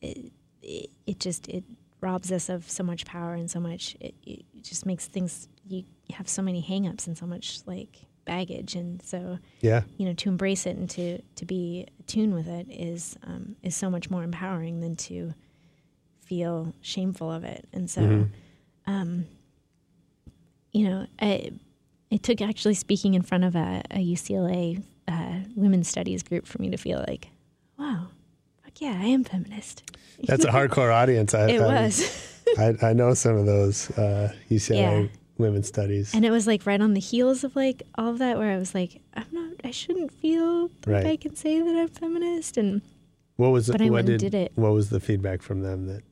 it, 0.00 0.32
it, 0.62 0.90
it 1.06 1.18
just 1.20 1.48
it 1.48 1.64
robs 2.00 2.30
us 2.30 2.48
of 2.48 2.68
so 2.70 2.84
much 2.84 3.04
power 3.04 3.34
and 3.34 3.50
so 3.50 3.58
much 3.58 3.96
it, 4.00 4.14
it 4.24 4.44
just 4.62 4.86
makes 4.86 5.06
things 5.06 5.48
you 5.66 5.84
have 6.12 6.28
so 6.28 6.40
many 6.42 6.62
hangups 6.62 7.06
and 7.06 7.18
so 7.18 7.26
much 7.26 7.60
like 7.66 7.98
baggage. 8.24 8.74
And 8.74 9.02
so 9.02 9.38
yeah. 9.60 9.82
you 9.96 10.06
know 10.06 10.12
to 10.14 10.28
embrace 10.28 10.66
it 10.66 10.76
and 10.76 10.88
to 10.90 11.20
to 11.36 11.44
be 11.46 11.86
attuned 12.00 12.34
with 12.34 12.46
it 12.46 12.66
is 12.70 13.16
um, 13.26 13.56
is 13.62 13.74
so 13.74 13.90
much 13.90 14.10
more 14.10 14.22
empowering 14.22 14.80
than 14.80 14.96
to 14.96 15.34
feel 16.24 16.72
shameful 16.82 17.30
of 17.32 17.42
it. 17.44 17.66
And 17.72 17.90
so 17.90 18.00
Mhm. 18.02 18.30
um, 18.86 19.24
you 20.72 20.88
know 20.88 21.06
I, 21.20 21.52
it 22.10 22.22
took 22.22 22.40
actually 22.40 22.74
speaking 22.74 23.14
in 23.14 23.22
front 23.22 23.44
of 23.44 23.56
a, 23.56 23.82
a 23.90 23.98
UCLA 23.98 24.82
uh, 25.08 25.40
women's 25.56 25.88
studies 25.88 26.22
group 26.22 26.46
for 26.46 26.60
me 26.62 26.70
to 26.70 26.76
feel 26.76 27.02
like 27.08 27.28
wow 27.78 28.06
fuck 28.62 28.80
yeah 28.80 28.96
I 29.00 29.06
am 29.06 29.24
feminist 29.24 29.82
that's 30.24 30.44
a 30.44 30.48
hardcore 30.48 30.92
audience 30.94 31.34
I, 31.34 31.48
it 31.50 31.60
I, 31.60 31.82
was 31.82 32.36
I, 32.58 32.74
I 32.82 32.92
know 32.92 33.14
some 33.14 33.36
of 33.36 33.46
those 33.46 33.90
uh, 33.98 34.32
UCLA 34.50 35.02
Yeah. 35.04 35.08
women's 35.38 35.68
studies 35.68 36.14
and 36.14 36.24
it 36.24 36.30
was 36.30 36.46
like 36.46 36.66
right 36.66 36.80
on 36.80 36.94
the 36.94 37.00
heels 37.00 37.42
of 37.44 37.56
like 37.56 37.82
all 37.96 38.10
of 38.10 38.18
that 38.18 38.36
where 38.38 38.50
I 38.52 38.58
was 38.58 38.74
like 38.74 39.00
I'm 39.14 39.26
not 39.32 39.52
I 39.64 39.70
shouldn't 39.70 40.12
feel 40.12 40.64
like 40.64 40.86
Right. 40.86 41.06
I 41.06 41.16
can 41.16 41.34
say 41.36 41.60
that 41.60 41.74
I'm 41.76 41.88
feminist 41.88 42.56
and 42.56 42.82
what 43.36 43.48
was 43.50 43.68
but 43.70 43.80
I 43.80 43.88
what 43.90 44.08
and 44.08 44.18
did 44.18 44.34
it. 44.34 44.52
what 44.56 44.72
was 44.72 44.90
the 44.90 45.00
feedback 45.00 45.40
from 45.42 45.62
them 45.62 45.86
that 45.86 46.02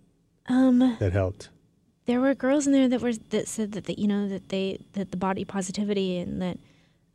um 0.49 0.97
that 1.01 1.13
helped 1.13 1.51
there 2.07 2.21
were 2.21 2.35
girls 2.37 2.67
in 2.69 2.73
there 2.73 2.89
that 2.89 3.01
were 3.01 3.13
that 3.31 3.49
said 3.49 3.73
that, 3.73 3.85
that 3.87 3.99
you 3.99 4.07
know 4.07 4.29
that 4.29 4.49
they 4.51 4.79
that 4.93 5.11
the 5.11 5.17
body 5.17 5.45
positivity 5.45 6.19
and 6.19 6.41
that 6.41 6.57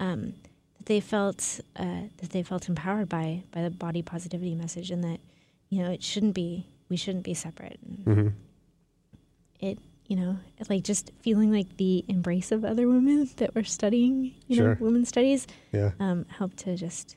um, 0.02 0.34
that 0.82 0.88
they 0.88 1.00
felt 1.00 1.60
uh, 1.76 2.02
that 2.18 2.32
they 2.32 2.42
felt 2.44 2.68
empowered 2.68 3.08
by 3.08 3.44
by 3.52 3.62
the 3.62 3.70
body 3.70 4.02
positivity 4.02 4.56
message 4.56 4.90
and 4.90 5.04
that 5.04 5.20
you 5.70 5.82
know 5.84 5.92
it 5.92 6.02
shouldn't 6.04 6.34
be 6.34 6.66
we 6.90 6.98
shouldn't 6.98 7.24
be 7.24 7.34
separate. 7.34 7.80
And 7.86 8.04
hmm 8.04 8.28
it 9.60 9.78
you 10.08 10.16
know 10.16 10.38
it, 10.58 10.70
like 10.70 10.84
just 10.84 11.12
feeling 11.22 11.52
like 11.52 11.78
the 11.78 12.04
embrace 12.08 12.52
of 12.52 12.66
other 12.66 12.88
women 12.88 13.30
that 13.38 13.54
were 13.54 13.64
studying 13.64 14.34
you 14.48 14.56
Sure. 14.56 14.70
know 14.70 14.78
women's 14.80 15.10
studies 15.10 15.46
yeah. 15.72 15.92
um, 16.00 16.26
helped 16.30 16.58
to 16.58 16.76
just 16.76 17.16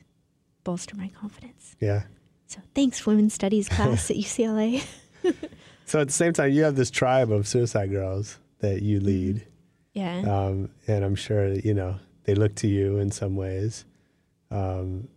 bolster 0.63 0.95
my 0.95 1.09
confidence. 1.09 1.75
Yeah. 1.79 2.03
So 2.47 2.59
thanks 2.75 3.05
women's 3.05 3.33
studies 3.33 3.67
class 3.67 4.11
at 4.11 4.17
UCLA 4.17 4.85
so 5.85 5.99
at 6.01 6.07
the 6.07 6.13
same 6.13 6.33
time 6.33 6.51
you 6.51 6.63
have 6.63 6.75
this 6.75 6.91
tribe 6.91 7.31
of 7.31 7.47
suicide 7.47 7.89
girls 7.89 8.37
that 8.59 8.83
you 8.83 8.99
lead. 8.99 9.45
Yeah. 9.93 10.19
Um, 10.19 10.69
and 10.87 11.03
I'm 11.03 11.15
sure 11.15 11.47
you 11.53 11.73
know 11.73 11.95
they 12.25 12.35
look 12.35 12.55
to 12.55 12.67
you 12.67 12.97
in 12.99 13.11
some 13.11 13.35
ways, 13.35 13.85
um, 14.51 15.07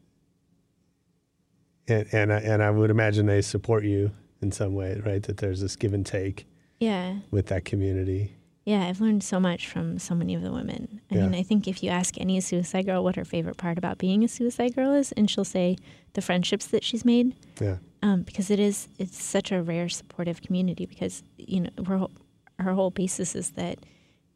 and 1.87 2.07
and 2.13 2.33
I, 2.33 2.39
and 2.39 2.63
I 2.63 2.71
would 2.71 2.91
imagine 2.91 3.27
they 3.27 3.43
support 3.43 3.85
you 3.85 4.11
in 4.43 4.53
some 4.53 4.75
way, 4.75 5.01
right? 5.05 5.23
That 5.23 5.39
there's 5.39 5.61
this 5.61 5.77
give 5.77 5.95
and 5.95 6.05
take 6.07 6.47
yeah 6.81 7.17
with 7.31 7.47
that 7.47 7.65
community. 7.65 8.35
Yeah, 8.65 8.87
I've 8.87 9.01
learned 9.01 9.25
so 9.25 9.41
much 9.41 9.67
from 9.67 9.99
so 9.99 10.15
many 10.15 10.35
of 10.35 10.43
the 10.43 10.53
women. 10.53 11.01
I 11.11 11.15
Yeah. 11.15 11.23
mean, 11.23 11.35
I 11.35 11.43
think 11.43 11.67
if 11.67 11.83
you 11.83 11.89
ask 11.89 12.21
any 12.21 12.39
suicide 12.43 12.85
girl 12.85 13.03
what 13.03 13.17
her 13.17 13.25
favorite 13.25 13.57
part 13.57 13.79
about 13.79 13.97
being 13.97 14.23
a 14.23 14.29
suicide 14.29 14.75
girl 14.75 14.93
is, 14.93 15.11
and 15.13 15.31
she'll 15.31 15.47
say 15.47 15.79
the 16.13 16.21
friendships 16.21 16.67
that 16.67 16.85
she's 16.85 17.03
made, 17.03 17.35
Yeah, 17.61 17.79
um, 18.03 18.23
because 18.23 18.51
it 18.51 18.61
is 18.61 18.89
it's 18.99 19.21
such 19.23 19.51
a 19.53 19.63
rare 19.63 19.89
supportive 19.89 20.43
community. 20.43 20.85
Because 20.85 21.23
you 21.39 21.61
know, 21.63 21.71
her 21.87 21.97
whole, 21.97 22.11
her 22.59 22.75
whole 22.75 22.91
basis 22.91 23.35
is 23.35 23.51
that 23.53 23.79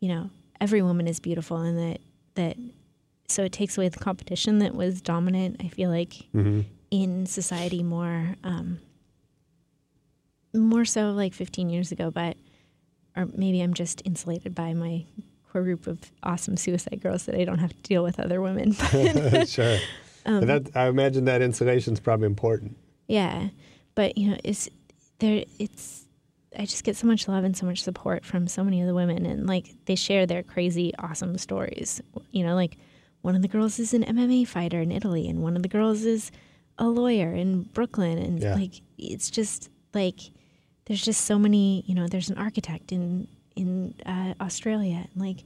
you 0.00 0.08
know 0.08 0.30
every 0.62 0.80
woman 0.80 1.06
is 1.06 1.20
beautiful, 1.20 1.58
and 1.58 1.76
that 1.78 2.00
that 2.34 2.56
so 3.28 3.44
it 3.44 3.52
takes 3.52 3.78
away 3.78 3.88
the 3.88 3.98
competition 3.98 4.58
that 4.58 4.74
was 4.74 5.00
dominant. 5.00 5.56
I 5.60 5.68
feel 5.68 5.90
like 5.90 6.14
hmm 6.32 6.62
in 6.92 7.24
society 7.24 7.82
more 7.82 8.36
um, 8.44 8.78
more 10.54 10.84
so 10.84 11.10
like 11.10 11.32
15 11.32 11.70
years 11.70 11.90
ago 11.90 12.10
but 12.10 12.36
or 13.16 13.26
maybe 13.34 13.62
i'm 13.62 13.72
just 13.72 14.02
insulated 14.04 14.54
by 14.54 14.74
my 14.74 15.06
core 15.50 15.62
group 15.62 15.86
of 15.86 15.98
awesome 16.22 16.56
suicide 16.56 17.00
girls 17.02 17.24
that 17.24 17.34
i 17.34 17.44
don't 17.44 17.58
have 17.58 17.70
to 17.72 17.82
deal 17.82 18.02
with 18.04 18.20
other 18.20 18.42
women 18.42 18.76
but 18.92 19.48
sure. 19.48 19.78
um, 20.26 20.46
that 20.46 20.70
I 20.76 20.88
imagine 20.88 21.24
that 21.24 21.40
insulation 21.40 21.94
is 21.94 22.00
probably 22.00 22.26
important. 22.26 22.76
yeah 23.08 23.48
but 23.94 24.18
you 24.18 24.30
know 24.30 24.36
it's 24.44 24.68
there 25.18 25.44
it's 25.58 26.01
I 26.58 26.66
just 26.66 26.84
get 26.84 26.96
so 26.96 27.06
much 27.06 27.28
love 27.28 27.44
and 27.44 27.56
so 27.56 27.66
much 27.66 27.82
support 27.82 28.24
from 28.24 28.46
so 28.46 28.62
many 28.64 28.80
of 28.80 28.86
the 28.86 28.94
women, 28.94 29.24
and 29.26 29.46
like 29.46 29.74
they 29.86 29.94
share 29.94 30.26
their 30.26 30.42
crazy, 30.42 30.92
awesome 30.98 31.38
stories. 31.38 32.00
You 32.30 32.44
know, 32.44 32.54
like 32.54 32.76
one 33.22 33.34
of 33.36 33.42
the 33.42 33.48
girls 33.48 33.78
is 33.78 33.94
an 33.94 34.04
MMA 34.04 34.46
fighter 34.48 34.80
in 34.80 34.92
Italy, 34.92 35.28
and 35.28 35.42
one 35.42 35.56
of 35.56 35.62
the 35.62 35.68
girls 35.68 36.04
is 36.04 36.30
a 36.78 36.88
lawyer 36.88 37.32
in 37.34 37.62
Brooklyn, 37.62 38.18
and 38.18 38.40
Yeah. 38.42 38.54
like 38.54 38.82
it's 38.98 39.30
just 39.30 39.70
like 39.94 40.20
there's 40.86 41.02
just 41.04 41.22
so 41.24 41.38
many. 41.38 41.84
You 41.86 41.94
know, 41.94 42.06
there's 42.08 42.30
an 42.30 42.38
architect 42.38 42.92
in 42.92 43.28
in 43.56 43.94
uh, 44.06 44.34
Australia, 44.40 45.06
and 45.12 45.22
like 45.22 45.44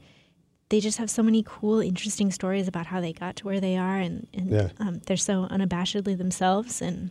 they 0.69 0.81
just 0.81 0.99
have 0.99 1.11
so 1.11 1.23
many 1.23 1.45
cool, 1.47 1.79
interesting 1.81 2.31
stories 2.33 2.67
about 2.67 2.87
how 2.87 3.01
they 3.01 3.13
got 3.13 3.37
to 3.37 3.45
where 3.45 3.61
they 3.61 3.77
are, 3.77 3.99
and 3.99 4.27
and 4.35 4.51
Yeah. 4.51 4.69
um, 4.81 5.01
they're 5.07 5.17
so 5.17 5.47
unabashedly 5.51 6.17
themselves 6.19 6.83
and 6.83 7.11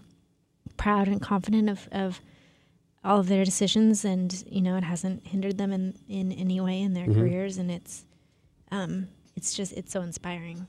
proud 0.77 1.07
and 1.07 1.21
confident 1.21 1.69
of, 1.69 1.87
of 1.93 2.19
all 3.05 3.19
of 3.19 3.27
their 3.27 3.45
decisions 3.45 4.03
and 4.03 4.43
you 4.49 4.61
know 4.61 4.75
it 4.77 4.83
hasn't 4.83 5.25
hindered 5.27 5.57
them 5.57 5.71
in, 5.71 5.93
in 6.09 6.31
any 6.31 6.59
way 6.59 6.81
in 6.81 6.93
their 6.93 7.05
Mhm. 7.07 7.15
careers 7.15 7.57
and 7.57 7.69
it's 7.71 8.03
um 8.71 9.07
it's 9.35 9.53
just 9.53 9.71
it's 9.73 9.91
so 9.93 10.01
inspiring 10.01 10.67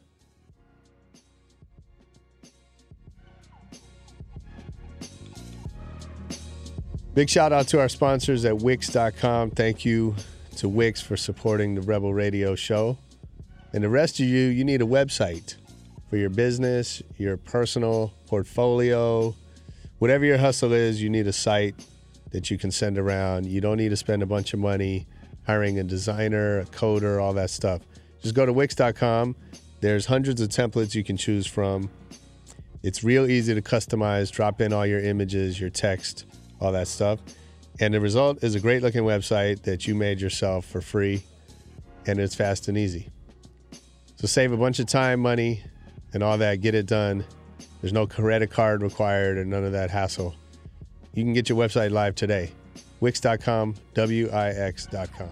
Big 7.15 7.31
shout 7.31 7.53
out 7.53 7.67
to 7.69 7.81
our 7.81 7.89
sponsors 7.89 8.45
at 8.45 8.59
Wix.com. 8.59 9.51
Thank 9.53 9.85
you 9.85 10.15
to 10.57 10.69
Wix 10.69 11.01
for 11.01 11.17
supporting 11.17 11.75
the 11.75 11.81
Rebel 11.81 12.13
Radio 12.13 12.55
show. 12.55 12.99
And 13.73 13.83
the 13.83 13.89
rest 13.89 14.21
of 14.21 14.27
you, 14.27 14.47
you 14.49 14.65
need 14.65 14.83
a 14.83 14.87
website 14.87 15.57
for 16.11 16.17
your 16.17 16.31
business, 16.31 17.03
your 17.17 17.37
personal 17.37 18.13
portfolio, 18.27 19.35
whatever 19.99 20.25
your 20.25 20.39
hustle 20.39 20.73
is, 20.73 21.03
you 21.03 21.09
need 21.11 21.27
a 21.27 21.33
site 21.33 21.75
that 22.31 22.51
you 22.51 22.59
can 22.59 22.71
send 22.71 22.99
around. 22.99 23.47
You 23.47 23.61
don't 23.61 23.77
need 23.77 23.91
to 23.91 23.97
spend 23.97 24.23
a 24.23 24.27
bunch 24.27 24.53
of 24.53 24.61
money 24.61 25.07
hiring 25.47 25.79
a 25.79 25.85
designer, 25.85 26.61
a 26.61 26.65
coder, 26.67 27.23
all 27.23 27.33
that 27.35 27.51
stuff. 27.51 27.83
Just 28.23 28.35
go 28.35 28.45
to 28.45 28.53
Wix.com. 28.53 29.37
There's 29.81 30.07
hundreds 30.07 30.41
of 30.41 30.49
templates 30.49 30.95
you 30.95 31.05
can 31.05 31.17
choose 31.17 31.47
from. 31.47 31.91
It's 32.83 33.05
real 33.05 33.31
easy 33.31 33.55
to 33.55 33.63
customize, 33.63 34.31
drop 34.31 34.61
in 34.61 34.73
all 34.73 34.87
your 34.87 35.01
images, 35.01 35.61
your 35.61 35.71
text, 35.71 36.25
all 36.61 36.73
that 36.73 36.89
stuff. 36.89 37.21
And 37.79 37.95
the 37.95 38.01
result 38.01 38.43
is 38.43 38.55
a 38.55 38.61
great 38.61 38.83
looking 38.83 39.03
website 39.03 39.63
that 39.63 39.87
you 39.87 39.95
made 39.95 40.21
yourself 40.21 40.65
for 40.65 40.81
free 40.81 41.23
and 42.07 42.19
it's 42.19 42.35
fast 42.35 42.69
and 42.69 42.79
easy. 42.79 43.11
So 44.17 44.27
save 44.27 44.53
a 44.53 44.57
bunch 44.57 44.79
of 44.79 44.87
time, 44.87 45.21
money, 45.21 45.63
and 46.15 46.23
all 46.23 46.39
that. 46.39 46.61
Get 46.61 46.75
it 46.75 46.87
done. 46.87 47.25
There's 47.81 47.93
no 47.93 48.07
credit 48.07 48.51
card 48.51 48.83
required 48.83 49.37
and 49.37 49.51
none 49.51 49.65
of 49.65 49.73
that 49.73 49.91
hassle. 49.91 50.35
You 51.17 51.25
can 51.25 51.33
get 51.33 51.49
your 51.49 51.57
website 51.57 51.93
live 51.93 52.15
today. 52.15 52.53
Wix.com, 53.01 53.75
W 53.95 54.29
I 54.31 54.51
X.com. 54.51 55.31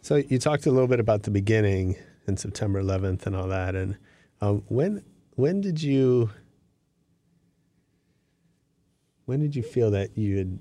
So 0.00 0.16
you 0.16 0.38
talked 0.38 0.64
a 0.64 0.70
little 0.70 0.88
bit 0.88 1.00
about 1.00 1.24
the 1.24 1.30
beginning 1.30 1.96
and 2.26 2.40
September 2.40 2.82
11th 2.82 3.26
and 3.26 3.36
all 3.36 3.48
that, 3.48 3.74
and 3.74 3.98
um, 4.40 4.62
when 4.68 5.04
when 5.34 5.60
did 5.60 5.82
you 5.82 6.30
when 9.26 9.40
did 9.40 9.54
you 9.54 9.62
feel 9.62 9.90
that 9.90 10.16
you 10.16 10.38
had 10.38 10.58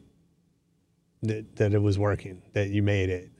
that, 1.23 1.55
that 1.55 1.73
it 1.73 1.81
was 1.81 1.97
working 1.97 2.41
that 2.51 2.71
you 2.71 2.83
made 2.83 3.09
it? 3.09 3.31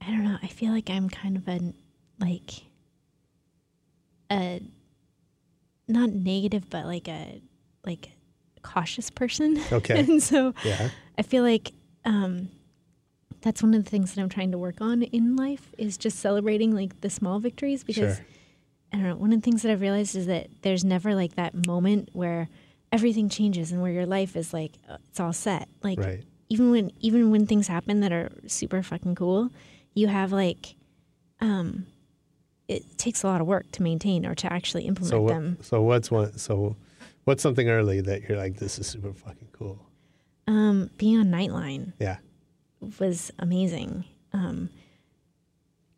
i 0.00 0.10
don't 0.10 0.22
know 0.22 0.36
i 0.42 0.46
feel 0.46 0.70
like 0.70 0.90
i'm 0.90 1.08
kind 1.08 1.36
of 1.36 1.48
a 1.48 1.72
like 2.20 2.50
a 4.30 4.60
not 5.86 6.10
negative 6.10 6.68
but 6.70 6.86
like 6.86 7.08
a 7.08 7.40
like 7.84 8.10
cautious 8.62 9.10
person 9.10 9.62
Okay. 9.70 9.98
and 9.98 10.22
so 10.22 10.54
Yeah. 10.64 10.88
I 11.18 11.22
feel 11.22 11.42
like 11.42 11.72
um, 12.06 12.48
that's 13.42 13.62
one 13.62 13.74
of 13.74 13.84
the 13.84 13.90
things 13.90 14.14
that 14.14 14.20
I'm 14.22 14.28
trying 14.28 14.50
to 14.52 14.58
work 14.58 14.80
on 14.80 15.02
in 15.02 15.36
life 15.36 15.72
is 15.78 15.96
just 15.98 16.18
celebrating 16.18 16.74
like 16.74 17.00
the 17.02 17.10
small 17.10 17.38
victories 17.38 17.84
because 17.84 18.16
Sure. 18.16 18.26
I 18.92 18.96
don't 18.98 19.06
know. 19.08 19.16
One 19.16 19.32
of 19.32 19.40
the 19.40 19.44
things 19.44 19.62
that 19.62 19.72
I've 19.72 19.80
realized 19.80 20.14
is 20.14 20.26
that 20.26 20.46
there's 20.62 20.84
never 20.84 21.14
like 21.14 21.34
that 21.34 21.66
moment 21.66 22.10
where 22.12 22.48
everything 22.92 23.28
changes 23.28 23.72
and 23.72 23.82
where 23.82 23.90
your 23.92 24.06
life 24.06 24.36
is 24.36 24.52
like 24.54 24.72
uh, 24.88 24.98
it's 25.08 25.18
all 25.20 25.32
set. 25.32 25.68
Like 25.82 25.98
Right. 25.98 26.22
even 26.48 26.70
when 26.70 26.90
even 27.00 27.30
when 27.30 27.46
things 27.46 27.66
happen 27.68 28.00
that 28.00 28.12
are 28.12 28.30
super 28.46 28.82
fucking 28.82 29.16
cool, 29.16 29.50
you 29.94 30.06
have 30.08 30.30
like 30.32 30.76
um, 31.40 31.86
it 32.68 32.98
takes 32.98 33.22
a 33.22 33.26
lot 33.26 33.40
of 33.40 33.46
work 33.46 33.70
to 33.72 33.82
maintain 33.82 34.24
or 34.26 34.34
to 34.34 34.52
actually 34.52 34.84
implement 34.84 35.10
So 35.10 35.20
what, 35.22 35.28
them. 35.34 35.58
so 35.60 35.82
what's 35.82 36.10
one 36.10 36.36
so 36.38 36.76
what's 37.24 37.42
something 37.42 37.68
early 37.68 38.00
that 38.00 38.22
you're 38.28 38.38
like 38.38 38.56
this 38.56 38.78
is 38.78 38.86
super 38.86 39.12
fucking 39.12 39.48
cool? 39.52 39.78
Um, 40.46 40.90
being 40.98 41.18
on 41.18 41.26
Nightline 41.26 41.92
Yeah. 41.98 42.18
was 42.98 43.30
amazing. 43.38 44.04
Um, 44.32 44.68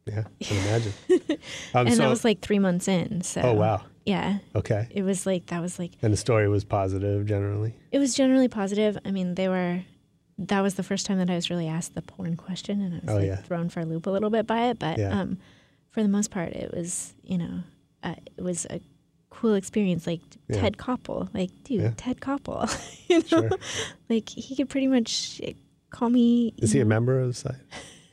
Yeah. 0.07 0.25
I 0.41 0.45
can 0.45 0.57
imagine. 0.59 0.93
Um, 1.75 1.87
and 1.89 1.97
so, 1.97 2.03
that 2.03 2.09
was 2.09 2.25
like 2.25 2.41
three 2.41 2.59
months 2.59 2.89
in. 2.89 3.21
So 3.23 3.41
oh 3.43 3.53
wow. 3.53 3.83
yeah, 4.05 4.39
Okay. 4.55 4.87
it 4.91 5.03
was 5.03 5.27
like 5.27 5.47
that 5.47 5.61
was 5.61 5.79
like 5.79 5.93
And 6.03 6.13
the 6.13 6.17
story 6.17 6.49
was 6.49 6.65
positive 6.65 7.27
generally. 7.27 7.75
it 7.93 7.99
was 7.99 8.15
generally 8.15 8.49
positive. 8.49 8.97
I 9.05 9.11
mean, 9.11 9.35
they 9.35 9.49
were. 9.49 9.83
That 10.39 10.61
was 10.61 10.75
the 10.75 10.83
first 10.83 11.07
time 11.07 11.17
that 11.19 11.31
I 11.31 11.35
was 11.35 11.49
really 11.51 11.67
asked 11.67 11.95
the 11.95 12.03
porn 12.03 12.37
question, 12.37 12.81
and 12.83 12.95
I 12.95 12.99
was 13.05 13.15
Oh, 13.15 13.19
like 13.19 13.27
yeah. 13.27 13.37
thrown 13.37 13.69
for 13.71 13.81
a 13.81 13.85
loop 13.87 14.07
a 14.07 14.11
little 14.11 14.29
bit 14.31 14.47
by 14.47 14.69
it. 14.69 14.79
But 14.79 14.99
Yeah. 14.99 15.19
um, 15.19 15.39
for 15.97 16.03
the 16.03 16.09
most 16.11 16.31
part, 16.31 16.53
it 16.53 16.75
was 16.77 17.15
you 17.25 17.39
know, 17.39 17.61
uh, 18.03 18.15
it 18.37 18.43
was 18.43 18.67
a 18.69 18.81
cool 19.31 19.55
experience. 19.55 20.07
Like 20.07 20.21
Yeah. 20.49 20.61
Ted 20.61 20.77
Koppel, 20.77 21.31
like 21.33 21.49
dude, 21.65 21.81
Yeah. 21.81 21.93
Ted 21.97 22.21
Koppel, 22.21 22.69
you 23.09 23.21
know, 23.21 23.25
Sure. 23.25 23.51
like 24.11 24.29
he 24.29 24.55
could 24.55 24.69
pretty 24.69 24.89
much 24.89 25.41
call 25.89 26.11
me. 26.11 26.53
Is 26.59 26.73
he 26.73 26.81
a 26.81 26.85
member 26.85 27.19
of 27.21 27.29
the 27.29 27.35
site? 27.35 27.55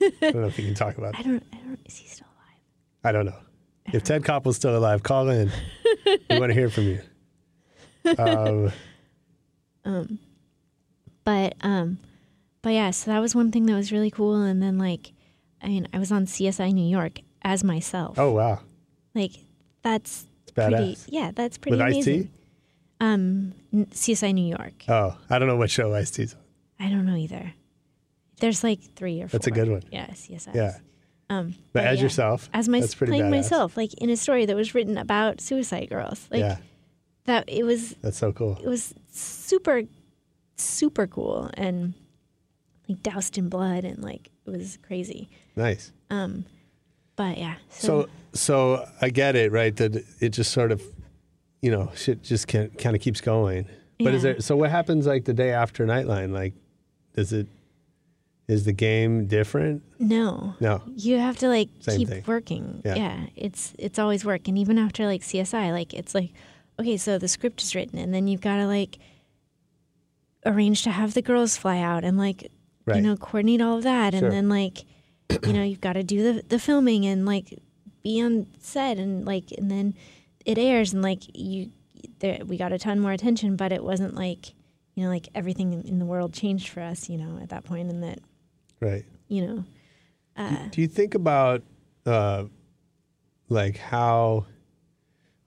I 0.02 0.32
don't 0.32 0.36
know 0.42 0.48
if 0.48 0.58
you 0.58 0.64
can 0.66 0.76
talk 0.76 0.98
about 0.98 1.16
I 1.18 1.20
it. 1.20 1.24
don't. 1.24 1.44
I 1.52 1.58
don't. 1.58 1.80
Is 1.86 1.98
he 1.98 2.08
still 2.08 2.28
alive? 2.38 2.60
I 3.04 3.12
don't 3.12 3.26
know. 3.26 3.40
If 3.94 4.04
Ted 4.04 4.22
Koppel's 4.24 4.56
still 4.56 4.78
alive, 4.78 5.04
call 5.04 5.28
in. 5.30 5.52
we 6.30 6.40
want 6.40 6.52
to 6.52 6.54
hear 6.54 6.70
from 6.70 6.86
you. 6.86 7.02
Um, 8.18 8.72
Um, 9.86 10.20
but 11.26 11.56
um, 11.62 11.98
but 12.62 12.70
yeah, 12.74 12.92
so 12.92 13.12
that 13.12 13.20
was 13.20 13.36
one 13.36 13.52
thing 13.52 13.66
that 13.66 13.76
was 13.76 13.92
really 13.92 14.10
cool. 14.12 14.42
And 14.42 14.62
then 14.64 14.78
like, 14.78 15.12
I 15.62 15.68
mean, 15.68 15.88
I 15.94 16.00
was 16.00 16.12
on 16.12 16.26
CSI 16.26 16.72
New 16.74 16.88
York 16.88 17.20
as 17.44 17.64
myself. 17.64 18.18
oh 18.20 18.32
wow. 18.32 18.60
like 19.16 19.32
that's 19.82 20.28
It's 20.44 20.52
pretty. 20.52 20.74
badass. 20.76 21.06
Yeah, 21.10 21.32
that's 21.36 21.58
pretty 21.58 21.78
With 21.78 21.82
amazing. 21.88 22.20
Ice-T? 22.22 22.30
Um, 23.02 23.54
CSI 23.74 24.34
New 24.34 24.48
York. 24.48 24.84
Oh, 24.88 25.18
I 25.30 25.38
don't 25.40 25.48
know 25.50 25.58
what 25.58 25.70
show 25.70 25.94
Ice 25.94 26.10
T's 26.12 26.34
on. 26.36 26.40
I 26.86 26.90
don't 26.90 27.06
know 27.06 27.16
either. 27.18 27.54
There's 28.40 28.64
like 28.64 28.80
three 28.96 29.22
or 29.22 29.28
four. 29.28 29.38
That's 29.40 29.48
a 29.48 29.52
good 29.52 29.70
one. 29.70 29.84
Yeah, 29.92 30.08
CSI. 30.08 30.54
Yeah. 30.56 30.78
Um, 31.30 31.56
But 31.74 31.86
as 31.86 31.98
yeah, 32.00 32.04
yourself, 32.04 32.50
as 32.54 32.70
my 32.70 32.80
that's 32.80 32.96
pretty 32.96 33.12
playing 33.12 33.26
badass. 33.26 33.30
myself, 33.32 33.78
like 33.78 33.94
in 33.96 34.10
a 34.10 34.16
story 34.18 34.46
that 34.46 34.56
was 34.56 34.74
written 34.76 34.98
about 34.98 35.42
suicide 35.42 35.90
girls. 35.90 36.28
Like 36.32 36.40
yeah, 36.42 36.58
that. 37.26 37.46
It 37.48 37.64
was 37.64 37.96
that's 38.02 38.18
so 38.18 38.32
cool. 38.32 38.58
it 38.62 38.68
was 38.68 38.94
super 39.12 39.84
super 40.56 41.08
cool 41.08 41.50
and 41.56 41.94
like 42.88 43.02
doused 43.02 43.38
in 43.38 43.50
blood 43.50 43.84
and 43.84 44.04
like 44.04 44.30
it 44.46 44.50
was 44.52 44.78
crazy 44.86 45.28
Nice. 45.56 45.92
um 46.12 46.46
but 47.16 47.38
yeah 47.38 47.56
So, 47.70 48.08
so 48.34 48.88
I 49.02 49.10
get 49.10 49.36
it, 49.36 49.52
right? 49.52 49.76
That 49.76 50.04
it 50.20 50.30
just 50.30 50.52
sort 50.52 50.72
of, 50.72 50.82
you 51.62 51.70
know, 51.72 51.92
shit 51.96 52.24
just 52.24 52.48
can, 52.48 52.70
kind 52.72 52.96
of 52.96 53.02
keeps 53.02 53.22
going. 53.22 53.68
But 54.00 54.14
is 54.16 54.24
Yeah. 54.24 54.34
there? 54.34 54.42
So 54.42 54.58
what 54.58 54.72
happens 54.72 55.06
like 55.06 55.26
the 55.26 55.34
day 55.34 55.52
after 55.52 55.86
Nightline? 55.86 56.32
Like, 56.34 56.54
does 57.16 57.32
it? 57.34 57.48
Is 58.48 58.66
the 58.66 58.74
game 58.74 59.26
different? 59.28 59.84
no 60.00 60.56
No. 60.60 60.82
you 60.98 61.18
have 61.18 61.38
to 61.38 61.48
like 61.48 61.70
Same 61.80 61.98
keep 62.00 62.08
thing. 62.10 62.24
working 62.28 62.82
Yeah. 62.84 63.28
it's 63.38 63.74
it's 63.80 63.98
always 63.98 64.26
work 64.26 64.50
and 64.50 64.58
even 64.58 64.78
after 64.78 65.06
like 65.06 65.22
csi 65.22 65.72
like 65.72 65.94
it's 65.94 66.14
like 66.14 66.32
okay 66.78 66.98
so 66.98 67.18
the 67.18 67.30
script 67.30 67.62
is 67.64 67.74
written 67.74 67.98
and 67.98 68.14
then 68.14 68.28
you've 68.28 68.42
got 68.42 68.58
to 68.58 68.68
like 68.68 68.98
arrange 70.46 70.84
to 70.84 70.92
have 70.92 71.14
the 71.14 71.22
girls 71.22 71.56
fly 71.56 71.80
out 71.80 72.04
and 72.04 72.18
like 72.18 72.52
Right. 72.86 72.98
you 72.98 73.02
know 73.02 73.16
coordinate 73.16 73.62
all 73.62 73.78
of 73.78 73.84
that 73.84 74.14
Sure. 74.14 74.24
and 74.26 74.32
then 74.34 74.50
like 74.50 74.80
you 75.30 75.54
know 75.54 75.64
you've 75.64 75.82
got 75.82 75.94
to 75.94 76.04
do 76.04 76.34
the, 76.34 76.44
the 76.44 76.60
filming 76.60 77.06
and 77.06 77.26
like 77.26 77.60
be 78.04 78.22
on 78.22 78.48
set 78.60 78.98
and 78.98 79.26
like 79.26 79.52
and 79.58 79.70
then 79.72 79.94
it 80.46 80.58
airs 80.58 80.94
and 80.94 81.02
like 81.02 81.22
you 81.36 81.72
there, 82.20 82.40
we 82.46 82.58
got 82.58 82.72
a 82.72 82.78
ton 82.78 83.00
more 83.00 83.12
attention 83.12 83.56
but 83.56 83.72
it 83.72 83.84
wasn't 83.84 84.14
like 84.14 84.54
you 84.96 85.04
know 85.04 85.10
like 85.10 85.30
everything 85.34 85.74
in, 85.86 86.00
the 86.00 86.06
world 86.06 86.34
changed 86.34 86.70
for 86.70 86.82
us 86.82 87.10
you 87.10 87.18
know 87.18 87.40
at 87.42 87.50
that 87.50 87.64
point 87.64 87.90
and 87.90 88.04
that 88.04 88.20
Right. 88.80 89.06
you 89.28 89.46
know 89.48 89.64
uh, 90.36 90.68
Do 90.72 90.82
you 90.82 90.88
think 90.88 91.14
about 91.16 91.62
uh, 92.06 92.46
like 93.50 93.78
how? 93.78 94.46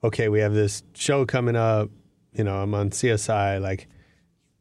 Okay, 0.05 0.29
we 0.29 0.39
have 0.41 0.55
this 0.55 0.85
show 0.95 1.27
coming 1.27 1.57
up. 1.57 1.91
You 2.33 2.45
know, 2.45 2.57
I'm 2.63 2.73
on 2.73 2.91
CSI. 2.91 3.61
Like, 3.61 3.89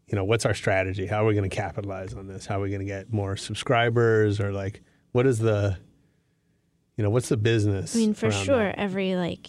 you 0.07 0.15
know, 0.15 0.23
what's 0.23 0.45
our 0.45 0.55
strategy? 0.55 1.05
How 1.05 1.23
are 1.23 1.27
we 1.27 1.35
going 1.35 1.47
to 1.47 1.55
capitalize 1.55 2.15
on 2.15 2.27
this? 2.27 2.47
How 2.47 2.57
are 2.57 2.63
we 2.63 2.69
going 2.69 2.79
to 2.79 2.85
get 2.87 3.13
more 3.13 3.37
subscribers? 3.37 4.39
Or 4.39 4.51
like, 4.51 4.81
what 5.15 5.25
is 5.25 5.39
the, 5.39 5.77
you 6.97 7.03
know, 7.05 7.09
what's 7.09 7.29
the 7.29 7.37
business? 7.37 7.95
I 7.95 7.99
mean, 7.99 8.13
for 8.13 8.29
sure, 8.31 8.65
that? 8.67 8.77
every 8.79 9.15
like 9.15 9.47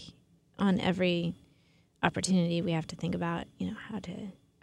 on 0.61 0.79
every 0.79 1.35
opportunity 2.05 2.63
we 2.63 2.71
have 2.71 2.87
to 2.87 2.95
think 2.95 3.15
about 3.17 3.47
you 3.59 3.67
know 3.69 3.77
how 3.89 3.99
to 3.99 4.13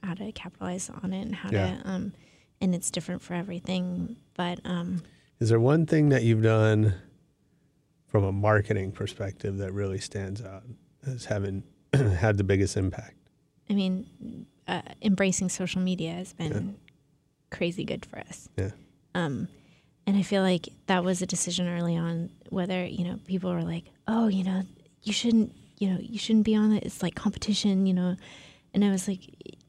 how 0.01 0.13
to 0.13 0.31
capitalize 0.31 0.89
on 1.03 1.11
it 1.11 1.21
and 1.23 1.35
how 1.35 1.49
Yeah. 1.51 1.75
to 1.81 1.89
um 1.89 2.13
and 2.61 2.73
it's 2.73 2.89
different 2.89 3.21
for 3.21 3.33
everything 3.33 4.15
but 4.35 4.59
um 4.63 5.01
Is 5.41 5.49
there 5.49 5.59
one 5.59 5.85
thing 5.85 6.07
that 6.09 6.23
you've 6.23 6.41
done 6.43 6.93
from 8.07 8.23
a 8.23 8.31
marketing 8.31 8.91
perspective 8.93 9.57
that 9.57 9.73
really 9.73 9.99
stands 9.99 10.41
out 10.41 10.63
as 11.05 11.25
having 11.25 11.63
had 11.93 12.37
the 12.37 12.43
biggest 12.45 12.77
impact? 12.77 13.17
i 13.69 13.73
mean 13.73 14.45
uh, 14.67 14.81
embracing 15.01 15.49
social 15.49 15.81
media 15.81 16.13
has 16.13 16.31
been 16.33 16.77
crazy 17.51 17.83
good 17.83 18.05
for 18.05 18.19
us 18.19 18.47
Yeah. 18.57 18.71
um 19.15 19.47
and 20.07 20.17
i 20.17 20.21
feel 20.21 20.41
like 20.43 20.69
that 20.87 21.03
was 21.03 21.21
a 21.21 21.25
decision 21.25 21.67
early 21.67 21.95
on 21.95 22.29
whether 22.49 22.85
you 22.85 23.03
know 23.03 23.17
people 23.25 23.51
were 23.53 23.61
like 23.63 23.85
oh 24.07 24.27
you 24.27 24.43
know 24.43 24.61
you 25.03 25.13
shouldn't 25.13 25.53
you 25.77 25.89
know 25.89 25.97
you 26.01 26.17
shouldn't 26.17 26.45
be 26.45 26.55
on 26.55 26.71
it 26.71 26.83
it's 26.83 27.01
like 27.03 27.15
competition 27.15 27.85
you 27.85 27.93
know 27.93 28.15
and 28.73 28.83
i 28.85 28.89
was 28.89 29.07
like 29.07 29.21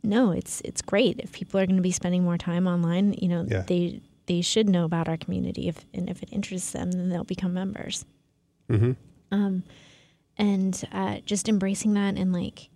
no 0.03 0.31
it's 0.33 0.61
it's 0.63 0.83
great 0.83 1.19
if 1.21 1.33
people 1.33 1.59
are 1.61 1.67
going 1.67 1.77
to 1.77 1.83
be 1.83 1.91
spending 1.93 2.23
more 2.25 2.39
time 2.39 2.67
online 2.67 3.13
you 3.15 3.29
know 3.29 3.45
Yeah. 3.49 3.63
they 3.67 4.01
they 4.27 4.41
should 4.41 4.69
know 4.69 4.85
about 4.85 5.09
our 5.09 5.17
community 5.17 5.69
if 5.69 5.85
and 5.95 6.09
if 6.09 6.23
it 6.23 6.29
interests 6.33 6.73
them 6.73 6.91
then 6.93 7.09
they'll 7.09 7.25
become 7.25 7.53
members 7.55 8.05
Mm-hmm. 8.71 8.93
um 9.31 9.63
and 10.39 10.83
uh 10.93 11.19
just 11.27 11.49
embracing 11.49 11.95
that 11.95 12.17
and 12.17 12.33
like 12.33 12.69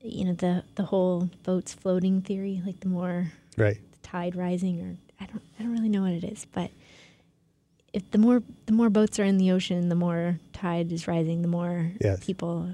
you 0.00 0.24
know 0.24 0.34
the 0.34 0.64
the 0.74 0.84
whole 0.84 1.30
boats 1.44 1.72
floating 1.74 2.20
theory 2.22 2.62
like 2.66 2.80
the 2.80 2.88
more 2.88 3.32
Right. 3.56 3.78
the 3.92 3.98
tide 4.02 4.34
rising 4.36 4.80
or 4.80 4.96
I 5.22 5.26
don't 5.26 5.42
I 5.58 5.62
don't 5.62 5.72
really 5.72 5.88
know 5.88 6.02
what 6.02 6.12
it 6.12 6.24
is, 6.24 6.46
but 6.52 6.70
if 7.92 8.10
the 8.10 8.18
more 8.18 8.42
the 8.66 8.72
more 8.72 8.90
boats 8.90 9.18
are 9.20 9.24
in 9.24 9.36
the 9.38 9.52
ocean, 9.52 9.88
the 9.88 9.94
more 9.94 10.38
tide 10.52 10.90
is 10.92 11.06
rising, 11.06 11.42
the 11.42 11.48
more 11.48 11.92
Yes. 12.00 12.24
people 12.24 12.68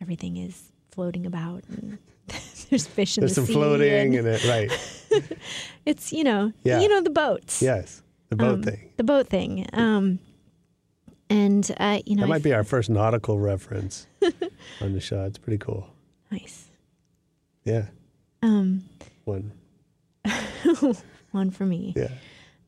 everything 0.00 0.36
is 0.36 0.70
floating 0.92 1.26
about 1.26 1.64
and 1.68 1.98
there's 2.70 2.86
fish 2.86 3.16
in 3.18 3.22
There's 3.22 3.34
the 3.34 3.46
sea. 3.46 3.46
There's 3.46 3.46
some 3.46 3.46
floating 3.46 4.16
and 4.16 4.26
it, 4.28 4.44
right. 4.44 5.38
it's 5.86 6.12
you 6.12 6.22
know 6.24 6.52
Yeah. 6.62 6.80
you 6.80 6.88
know 6.88 7.00
the 7.02 7.10
boats. 7.10 7.60
Yes. 7.62 8.02
The 8.28 8.36
boat 8.36 8.54
Um, 8.56 8.62
thing. 8.62 8.90
The 8.96 9.04
boat 9.04 9.26
thing. 9.28 9.66
Um 9.72 10.18
and 11.30 11.70
uh 11.80 12.00
you 12.06 12.14
know 12.16 12.22
That 12.22 12.28
might 12.28 12.42
be 12.42 12.52
our 12.52 12.64
first 12.64 12.90
nautical 12.90 13.38
reference 13.38 14.06
on 14.80 14.92
the 14.92 15.00
show. 15.00 15.24
It's 15.24 15.38
pretty 15.38 15.58
cool. 15.58 15.88
nice. 16.30 16.66
Yeah. 17.64 17.86
Um 18.42 18.84
One. 19.24 19.52
One 21.32 21.50
for 21.50 21.64
me. 21.66 21.92
Yeah. 21.96 22.08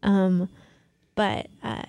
Um, 0.03 0.49
but 1.15 1.49
uh, 1.63 1.83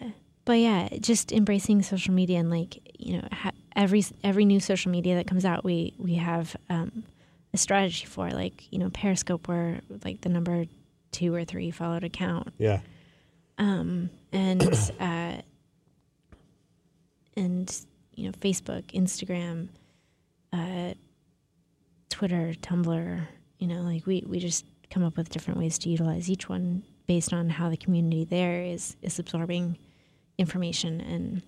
but 0.46 0.54
yeah, 0.60 0.90
just 1.00 1.32
embracing 1.32 1.82
social 1.84 2.14
media 2.14 2.40
and 2.40 2.50
like 2.50 2.80
you 3.00 3.18
know 3.18 3.28
ha- 3.32 3.52
every 3.76 4.04
every 4.24 4.46
new 4.46 4.60
social 4.60 4.92
media 4.92 5.16
that 5.16 5.28
comes 5.28 5.46
out, 5.46 5.64
we 5.64 5.94
we 5.98 6.16
have 6.16 6.56
um, 6.70 7.04
a 7.54 7.58
strategy 7.58 8.06
for 8.06 8.30
like 8.32 8.72
you 8.72 8.80
know 8.80 8.90
Periscope, 8.90 9.48
where 9.48 9.82
like 10.04 10.22
the 10.22 10.30
number 10.30 10.66
two 11.12 11.34
or 11.34 11.44
three 11.46 11.72
followed 11.72 12.04
account, 12.04 12.50
Yeah. 12.58 12.80
um, 13.58 14.10
and 14.32 14.62
uh, 15.00 15.36
and 17.36 17.86
you 18.16 18.26
know 18.26 18.32
Facebook, 18.34 18.84
Instagram, 18.94 19.70
uh, 20.54 20.94
Twitter, 22.10 22.54
Tumblr. 22.62 23.28
You 23.60 23.68
know, 23.68 23.82
like 23.82 24.06
we 24.06 24.24
we 24.28 24.40
just 24.40 24.66
come 24.92 25.04
up 25.04 25.18
with 25.18 25.30
different 25.30 25.60
ways 25.60 25.78
to 25.80 25.90
utilize 25.90 26.30
each 26.30 26.48
one 26.50 26.84
based 27.08 27.34
on 27.34 27.50
how 27.50 27.70
the 27.70 27.78
community 27.78 28.24
there 28.26 28.62
is 28.64 28.96
is 29.02 29.18
absorbing 29.20 29.78
information, 30.38 31.02
and 31.02 31.42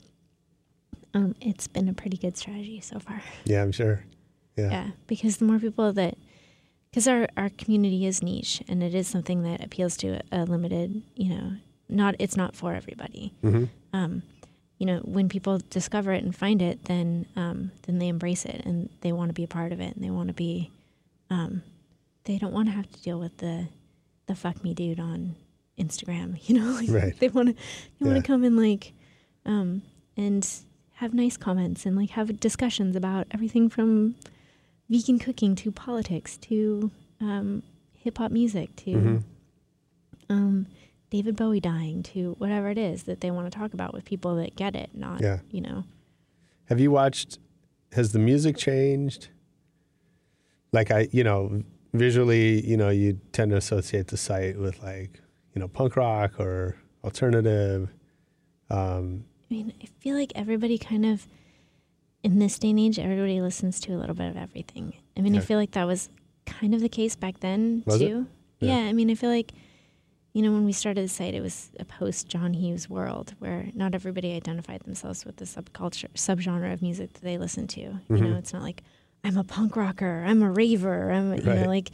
um, 1.13 1.35
it's 1.41 1.67
been 1.67 1.87
a 1.87 1.93
pretty 1.93 2.17
good 2.17 2.37
strategy 2.37 2.79
so 2.81 2.99
far. 2.99 3.21
Yeah, 3.45 3.61
I'm 3.61 3.71
sure. 3.71 4.03
Yeah. 4.57 4.69
Yeah, 4.69 4.87
because 5.07 5.37
the 5.37 5.45
more 5.45 5.59
people 5.59 5.93
that, 5.93 6.15
because 6.89 7.07
our 7.07 7.27
our 7.37 7.49
community 7.49 8.05
is 8.05 8.21
niche 8.23 8.61
and 8.67 8.81
it 8.83 8.93
is 8.95 9.07
something 9.07 9.43
that 9.43 9.63
appeals 9.63 9.97
to 9.97 10.19
a, 10.31 10.43
a 10.43 10.45
limited, 10.45 11.01
you 11.15 11.29
know, 11.29 11.53
not 11.89 12.15
it's 12.19 12.37
not 12.37 12.55
for 12.55 12.73
everybody. 12.73 13.33
Mhm. 13.43 13.69
Um, 13.93 14.23
you 14.79 14.85
know, 14.87 14.99
when 14.99 15.29
people 15.29 15.59
discover 15.69 16.11
it 16.11 16.23
and 16.23 16.35
find 16.35 16.61
it, 16.61 16.85
then 16.85 17.25
um, 17.35 17.71
then 17.83 17.99
they 17.99 18.07
embrace 18.09 18.45
it 18.45 18.65
and 18.65 18.89
they 19.01 19.11
want 19.11 19.29
to 19.29 19.33
be 19.33 19.43
a 19.43 19.47
part 19.47 19.71
of 19.71 19.79
it 19.79 19.95
and 19.95 20.03
they 20.03 20.09
want 20.11 20.27
to 20.27 20.33
be, 20.33 20.71
um, 21.29 21.61
they 22.25 22.37
don't 22.37 22.53
want 22.53 22.67
to 22.67 22.71
have 22.73 22.89
to 22.91 23.01
deal 23.01 23.19
with 23.19 23.37
the, 23.37 23.67
the 24.27 24.35
fuck 24.35 24.63
me 24.63 24.73
dude 24.73 24.99
on 24.99 25.35
Instagram. 25.79 26.37
You 26.47 26.59
know, 26.59 26.71
like 26.73 26.89
Right. 26.89 27.19
they 27.19 27.29
want 27.29 27.49
to 27.49 27.55
they 27.99 28.05
want 28.09 28.23
to 28.23 28.27
come 28.27 28.43
and 28.43 28.57
like, 28.57 28.93
um, 29.45 29.81
and 30.15 30.47
have 30.95 31.13
nice 31.13 31.37
comments 31.37 31.85
and 31.85 31.95
like 31.97 32.11
have 32.11 32.39
discussions 32.39 32.95
about 32.95 33.27
everything 33.31 33.67
from 33.69 34.15
vegan 34.89 35.17
cooking 35.19 35.55
to 35.55 35.71
politics 35.71 36.37
to 36.37 36.91
um, 37.19 37.63
hip 37.93 38.17
hop 38.19 38.31
music 38.31 38.75
to 38.77 38.91
Mhm. 38.91 39.23
um, 40.29 40.67
David 41.09 41.35
Bowie 41.35 41.59
dying 41.59 42.03
to 42.03 42.35
whatever 42.37 42.69
it 42.69 42.77
is 42.77 43.03
that 43.03 43.21
they 43.21 43.31
want 43.31 43.51
to 43.51 43.57
talk 43.57 43.73
about 43.73 43.93
with 43.93 44.03
people 44.05 44.35
that 44.37 44.55
get 44.55 44.75
it, 44.75 44.89
not 44.93 45.21
Yeah. 45.21 45.39
you 45.51 45.61
know. 45.61 45.83
Have 46.65 46.79
you 46.79 46.91
watched? 46.91 47.37
Has 47.93 48.11
the 48.13 48.19
music 48.19 48.57
changed? 48.57 49.27
Like 50.71 50.89
I, 50.91 51.07
you 51.11 51.23
know, 51.23 51.63
visually, 51.93 52.65
you 52.65 52.77
know, 52.77 52.89
you 52.89 53.19
tend 53.31 53.51
to 53.51 53.57
associate 53.57 54.07
the 54.07 54.17
site 54.17 54.57
with 54.57 54.81
like, 54.81 55.19
you 55.53 55.59
know, 55.59 55.67
punk 55.67 55.95
rock 55.95 56.39
or 56.39 56.75
alternative. 57.03 57.89
Um, 58.69 59.25
I 59.49 59.53
mean, 59.53 59.73
I 59.81 59.85
feel 59.99 60.15
like 60.15 60.31
everybody 60.35 60.77
kind 60.77 61.05
of 61.05 61.27
in 62.23 62.39
this 62.39 62.57
day 62.57 62.69
and 62.71 62.79
age, 62.79 62.97
everybody 62.99 63.41
listens 63.41 63.79
to 63.81 63.93
a 63.93 63.97
little 63.97 64.15
bit 64.15 64.29
of 64.29 64.37
everything. 64.37 64.93
I 65.17 65.21
mean, 65.21 65.33
Yeah. 65.35 65.41
I 65.41 65.43
feel 65.43 65.57
like 65.59 65.71
that 65.71 65.85
was 65.85 66.09
kind 66.45 66.73
of 66.73 66.81
the 66.81 66.89
case 66.89 67.15
back 67.15 67.39
then 67.41 67.83
Was 67.85 67.99
too. 67.99 68.27
Yeah. 68.59 68.79
Yeah. 68.81 68.89
I 68.89 68.93
mean, 68.93 69.09
I 69.11 69.15
feel 69.15 69.29
like 69.29 69.51
you 70.33 70.41
know 70.41 70.51
when 70.51 70.65
we 70.65 70.71
started 70.71 71.03
the 71.05 71.09
site, 71.09 71.35
it 71.35 71.41
was 71.41 71.69
a 71.79 71.85
post 71.85 72.27
John 72.27 72.53
Hughes 72.55 72.89
world 72.89 73.35
where 73.37 73.67
not 73.75 73.93
everybody 73.93 74.33
identified 74.33 74.81
themselves 74.81 75.25
with 75.25 75.35
the 75.35 75.45
subculture 75.45 76.09
subgenre 76.15 76.73
of 76.73 76.81
music 76.81 77.13
that 77.13 77.21
they 77.21 77.37
listened 77.37 77.69
to. 77.71 77.81
You 77.81 77.99
Mhm. 78.09 78.21
know, 78.31 78.37
it's 78.37 78.51
not 78.53 78.63
like 78.63 78.81
I'm 79.23 79.37
a 79.37 79.43
punk 79.43 79.75
rocker, 79.75 80.23
I'm 80.27 80.41
a 80.43 80.51
raver, 80.51 81.11
I'm 81.11 81.33
a- 81.33 81.37
you 81.37 81.43
Right. 81.43 81.59
know 81.61 81.67
like. 81.67 81.91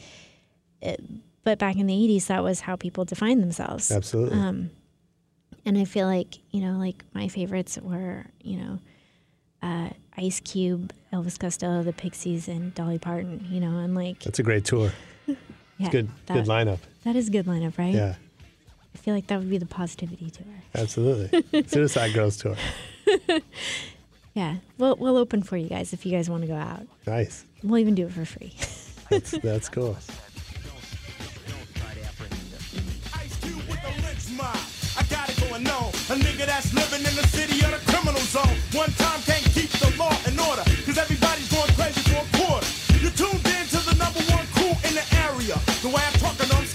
It, 0.82 1.02
but 1.44 1.58
back 1.60 1.76
in 1.78 1.88
the 1.88 1.94
'80s, 1.94 2.28
that 2.28 2.44
was 2.44 2.62
how 2.62 2.76
people 2.76 3.06
defined 3.06 3.42
themselves. 3.44 3.92
absolutely. 3.92 4.38
Um, 4.38 4.70
and 5.66 5.78
I 5.78 5.86
feel 5.86 6.08
like 6.08 6.40
you 6.52 6.62
know, 6.62 6.78
like 6.78 7.04
my 7.14 7.28
favorites 7.28 7.78
were 7.82 8.26
you 8.42 8.58
know, 8.58 8.80
uh, 9.62 9.90
Ice 10.18 10.40
Cube, 10.40 10.92
Elvis 11.14 11.38
Costello, 11.40 11.84
the 11.84 11.94
Pixies, 11.94 12.48
and 12.48 12.74
Dolly 12.74 12.98
Parton. 13.00 13.46
You 13.50 13.60
know, 13.60 13.78
and 13.80 13.94
like 13.96 14.20
That's 14.24 14.40
a 14.40 14.44
great 14.44 14.66
tour. 14.66 14.92
yeah, 15.78 15.90
good, 15.92 16.10
that, 16.28 16.34
good 16.36 16.46
lineup. 16.46 16.80
That 17.04 17.16
is 17.16 17.28
a 17.28 17.32
good 17.32 17.46
lineup, 17.46 17.78
right? 17.78 17.94
Yeah, 17.94 18.16
I 18.94 18.98
feel 18.98 19.14
like 19.14 19.28
that 19.28 19.40
would 19.40 19.50
be 19.50 19.58
the 19.58 19.66
positivity 19.66 20.30
tour. 20.32 20.46
absolutely. 20.76 21.64
Suicide 21.68 22.14
Girls 22.14 22.38
tour. 22.38 22.56
Yeah, 24.40 24.56
we'll 24.78 24.96
we'll 24.96 25.18
open 25.18 25.44
for 25.44 25.58
you 25.58 25.68
guys 25.68 25.92
if 25.92 26.06
you 26.06 26.14
guys 26.14 26.30
want 26.30 26.44
to 26.44 26.48
go 26.48 26.56
out. 26.56 26.88
Nice. 27.06 27.44
We'll 27.62 27.80
even 27.80 27.94
do 27.94 28.06
it 28.08 28.14
for 28.14 28.24
free. 28.24 28.54
That's 29.10 29.32
that's 29.44 29.68
cool. 29.68 29.98
Ice 33.20 33.36
Cube 33.42 33.60
with 33.68 33.82
the 33.84 33.92
lynch 34.00 34.32
mob. 34.38 34.56
I 34.96 35.04
got 35.10 35.28
it 35.28 35.36
going 35.44 35.68
on. 35.68 35.90
A 36.14 36.16
nigga 36.24 36.46
that's 36.46 36.72
living 36.72 37.04
in 37.04 37.16
the 37.20 37.28
city 37.36 37.66
of 37.66 37.72
the 37.74 37.82
criminal 37.92 38.22
zone. 38.22 38.56
One 38.72 38.94
time 39.02 39.20
can't 39.26 39.44
keep 39.52 39.72
the 39.82 39.92
law 39.98 40.14
in 40.30 40.40
order. 40.40 40.62
Cause 40.86 40.96
everybody's 40.96 41.50
going 41.52 41.74
crazy 41.74 42.00
for 42.08 42.22
a 42.22 42.30
quarter. 42.38 42.70
You 43.02 43.10
tuned 43.10 43.44
in 43.44 43.66
to 43.74 43.80
the 43.90 43.96
number 43.98 44.22
one 44.30 44.46
crew 44.54 44.72
in 44.86 44.94
the 44.94 45.04
area. 45.26 45.58
The 45.82 45.90
way 45.90 46.06
I'm 46.06 46.14
talking, 46.22 46.46
I'm 46.46 46.46
scaring 46.46 46.54
you, 46.54 46.64
I'm 46.64 46.69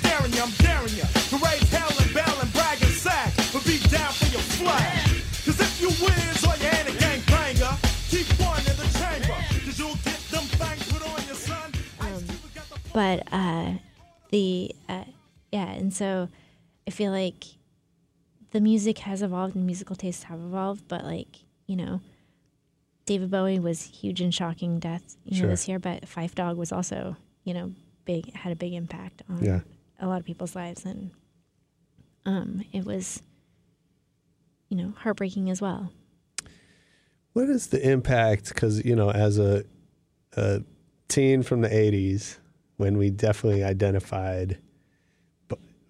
but 12.94 13.24
uh, 13.30 13.72
the 14.30 14.74
uh, 14.88 15.04
yeah, 15.52 15.68
and 15.72 15.92
so 15.92 16.28
I 16.88 16.90
feel 16.90 17.12
like 17.12 17.44
the 18.52 18.60
music 18.60 19.00
has 19.00 19.20
evolved 19.22 19.54
and 19.54 19.66
musical 19.66 19.94
tastes 19.96 20.22
have 20.24 20.38
evolved, 20.40 20.88
but 20.88 21.04
like 21.04 21.40
you 21.66 21.76
know, 21.76 22.00
David 23.06 23.30
Bowie 23.30 23.58
was 23.58 23.82
huge 23.82 24.20
and 24.22 24.32
shocking 24.34 24.78
death 24.78 25.16
you 25.24 25.36
Sure. 25.36 25.46
know 25.46 25.50
this 25.50 25.68
year, 25.68 25.78
but 25.78 26.06
Phife 26.06 26.34
Dawg 26.34 26.56
was 26.56 26.72
also 26.72 27.16
you 27.44 27.52
know 27.52 27.72
big 28.06 28.32
had 28.34 28.52
a 28.52 28.56
big 28.56 28.72
impact 28.72 29.22
on 29.28 29.44
Yeah. 29.44 29.60
a 30.00 30.06
lot 30.06 30.20
of 30.20 30.24
people's 30.24 30.54
lives, 30.56 30.84
and 30.86 31.10
um, 32.26 32.64
it 32.72 32.84
was 32.86 33.22
you 34.70 34.76
know 34.76 34.94
heartbreaking 34.98 35.50
as 35.50 35.60
well. 35.60 35.92
What 37.34 37.48
is 37.48 37.66
the 37.68 37.84
impact? 37.90 38.48
Because 38.50 38.84
you 38.84 38.94
know, 38.94 39.10
as 39.10 39.38
a, 39.38 39.64
a 40.36 40.62
teen 41.08 41.42
from 41.42 41.62
the 41.62 41.68
'80s, 41.68 42.38
when 42.76 42.98
we 42.98 43.10
definitely 43.10 43.64
identified 43.64 44.58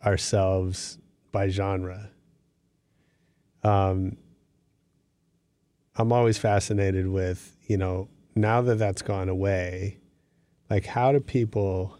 ourselves 0.04 0.98
by 1.32 1.48
genre, 1.48 2.10
um, 3.62 4.16
I'm 5.96 6.12
always 6.12 6.38
fascinated 6.38 7.08
with 7.08 7.56
you 7.66 7.76
know 7.76 8.08
now 8.34 8.60
that 8.62 8.76
that's 8.76 9.02
gone 9.02 9.28
away, 9.28 9.98
like 10.68 10.86
how 10.86 11.12
do 11.12 11.20
people 11.20 11.98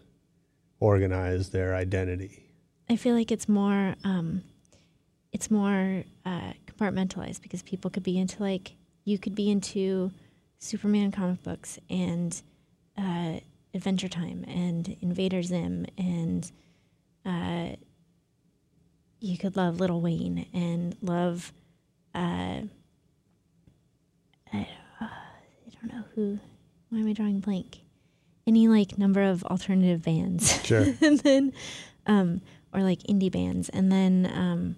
organize 0.79 1.49
their 1.49 1.75
identity? 1.75 2.45
I 2.89 2.95
feel 2.97 3.15
like 3.15 3.31
it's 3.31 3.49
more 3.49 3.95
um, 4.03 4.43
it's 5.31 5.49
more 5.49 6.03
uh, 6.25 6.53
compartmentalized 6.67 7.41
because 7.41 7.61
people 7.61 7.89
could 7.89 8.03
be 8.03 8.17
into 8.17 8.41
like 8.41 8.75
you 9.03 9.17
could 9.17 9.35
be 9.35 9.49
into 9.49 10.11
Superman 10.59 11.11
comic 11.11 11.43
books 11.43 11.79
and 11.89 12.41
uh, 12.97 13.39
Adventure 13.75 14.07
Time 14.07 14.43
and 14.47 14.95
Invader 15.01 15.43
Zim 15.43 15.85
and 15.97 16.49
uh, 17.25 17.75
you 19.19 19.37
could 19.37 19.55
love 19.55 19.79
Lil 19.79 19.99
Wayne 20.01 20.45
and 20.53 20.95
love 21.01 21.51
uh, 22.13 22.61
I, 24.53 24.67
uh, 25.01 25.05
I 25.05 25.69
don't 25.81 25.93
know 25.93 26.03
who 26.15 26.39
why 26.89 26.99
am 26.99 27.07
I 27.07 27.13
drawing 27.13 27.39
blank? 27.39 27.79
Any 28.47 28.67
like 28.67 28.97
number 28.97 29.23
of 29.23 29.43
alternative 29.45 30.03
bands. 30.03 30.63
Sure. 30.63 30.85
and 31.01 31.19
then 31.21 31.51
um, 32.05 32.41
or 32.73 32.81
like 32.81 32.99
indie 33.03 33.31
bands. 33.31 33.69
And 33.69 33.91
then 33.91 34.31
um, 34.33 34.75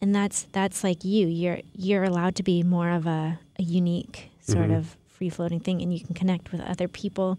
and 0.00 0.14
that's 0.14 0.44
that's 0.52 0.82
like 0.82 1.04
you. 1.04 1.26
You're 1.28 1.60
you're 1.74 2.02
allowed 2.04 2.34
to 2.36 2.42
be 2.42 2.62
more 2.62 2.90
of 2.90 3.06
a, 3.06 3.38
a 3.58 3.62
unique 3.62 4.30
sort 4.40 4.70
Mhm. 4.70 4.78
of 4.78 4.96
free 5.06 5.28
floating 5.28 5.60
thing 5.60 5.80
and 5.82 5.92
you 5.92 6.00
can 6.04 6.14
connect 6.14 6.50
with 6.50 6.60
other 6.62 6.88
people 6.88 7.38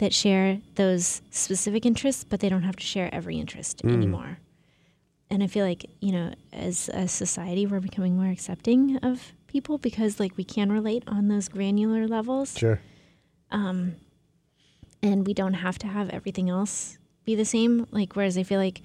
that 0.00 0.12
share 0.12 0.58
those 0.74 1.22
specific 1.30 1.86
interests 1.86 2.24
but 2.24 2.40
they 2.40 2.48
don't 2.48 2.64
have 2.64 2.76
to 2.76 2.84
share 2.84 3.08
every 3.14 3.38
interest 3.38 3.82
Mm. 3.82 3.92
anymore 3.94 4.38
and 5.30 5.42
i 5.42 5.46
feel 5.46 5.64
like 5.64 5.86
you 6.00 6.12
know 6.12 6.32
as 6.52 6.90
a 6.92 7.06
society 7.08 7.66
we're 7.66 7.80
becoming 7.80 8.16
more 8.16 8.30
accepting 8.30 8.96
of 8.98 9.32
people 9.46 9.78
because 9.78 10.18
like 10.18 10.36
we 10.36 10.44
can 10.44 10.70
relate 10.72 11.02
on 11.06 11.28
those 11.28 11.48
granular 11.48 12.06
levels 12.08 12.56
Sure. 12.58 12.80
um, 13.50 13.94
and 15.02 15.26
we 15.26 15.34
don't 15.34 15.54
have 15.54 15.78
to 15.78 15.86
have 15.86 16.10
everything 16.10 16.50
else 16.50 16.98
be 17.24 17.34
the 17.34 17.44
same. 17.44 17.86
Like, 17.90 18.16
whereas 18.16 18.36
I 18.38 18.42
feel 18.44 18.58
like, 18.60 18.80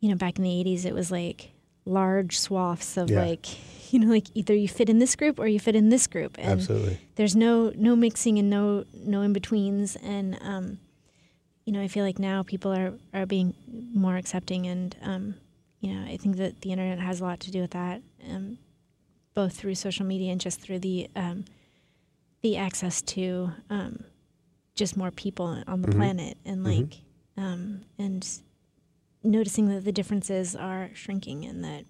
you 0.00 0.08
know, 0.10 0.14
back 0.16 0.36
in 0.38 0.44
the 0.44 0.50
80s, 0.50 0.84
it 0.84 0.94
was 0.94 1.10
like 1.10 1.52
large 1.90 2.38
swaths 2.38 2.96
of 2.96 3.10
Yeah. 3.10 3.24
like, 3.24 3.46
you 3.92 3.98
know, 4.00 4.08
like 4.08 4.26
either 4.34 4.54
you 4.54 4.68
fit 4.68 4.88
in 4.88 4.98
this 4.98 5.16
group 5.16 5.38
or 5.38 5.46
you 5.46 5.58
fit 5.60 5.74
in 5.76 5.88
this 5.88 6.06
group. 6.06 6.36
And 6.38 6.60
Absolutely. 6.60 6.98
there's 7.16 7.34
no, 7.36 7.72
no 7.76 7.96
mixing 7.96 8.38
and 8.38 8.48
no, 8.50 8.84
no 8.94 9.22
in 9.22 9.32
betweens. 9.32 9.96
And, 9.96 10.38
um, 10.42 10.78
you 11.64 11.72
know, 11.72 11.80
I 11.82 11.88
feel 11.88 12.04
like 12.04 12.18
now 12.18 12.42
people 12.42 12.72
are, 12.72 12.92
are 13.12 13.26
being 13.26 13.54
more 13.94 14.16
accepting 14.16 14.66
and, 14.66 14.96
um, 15.02 15.34
you 15.80 15.94
know, 15.94 16.10
I 16.12 16.16
think 16.18 16.36
that 16.36 16.60
the 16.60 16.72
internet 16.72 16.98
has 16.98 17.20
a 17.20 17.24
lot 17.24 17.40
to 17.40 17.50
do 17.50 17.60
with 17.62 17.70
that, 17.72 18.02
um, 18.30 18.58
both 19.34 19.54
through 19.56 19.74
social 19.76 20.04
media 20.04 20.30
and 20.32 20.40
just 20.40 20.60
through 20.60 20.80
the, 20.80 21.08
um, 21.16 21.44
the 22.42 22.56
access 22.56 23.00
to 23.02 23.50
um, 23.70 24.04
just 24.74 24.96
more 24.96 25.10
people 25.10 25.46
on 25.66 25.82
the 25.82 25.88
Mhm. 25.88 25.96
planet 25.96 26.36
and 26.44 26.64
Mhm. 26.64 26.80
like 26.80 26.98
um, 27.36 27.80
and 27.98 28.26
noticing 29.22 29.68
that 29.68 29.84
the 29.84 29.92
differences 29.92 30.56
are 30.56 30.90
shrinking 30.94 31.44
and 31.44 31.64
that 31.64 31.84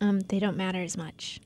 um, 0.00 0.20
they 0.20 0.38
don't 0.38 0.56
matter 0.56 0.82
as 0.82 0.96
much. 0.96 1.40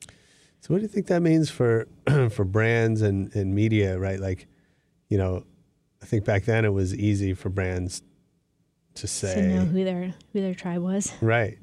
So 0.60 0.74
what 0.74 0.78
do 0.78 0.82
you 0.82 0.88
think 0.88 1.06
that 1.06 1.22
means 1.22 1.50
for 1.50 1.86
for 2.30 2.44
brands 2.44 3.02
and, 3.02 3.34
and 3.34 3.54
media, 3.54 3.98
right? 3.98 4.18
Like, 4.18 4.46
you 5.08 5.18
know, 5.18 5.44
I 6.02 6.06
think 6.06 6.24
back 6.24 6.44
then 6.44 6.64
it 6.64 6.72
was 6.72 6.94
easy 6.94 7.34
for 7.34 7.48
brands 7.48 8.02
to 8.94 9.06
say 9.06 9.34
to 9.34 9.48
know 9.48 9.64
who 9.64 9.84
their 9.84 10.14
who 10.32 10.40
their 10.40 10.54
tribe 10.54 10.82
was. 10.82 11.12
Right. 11.20 11.58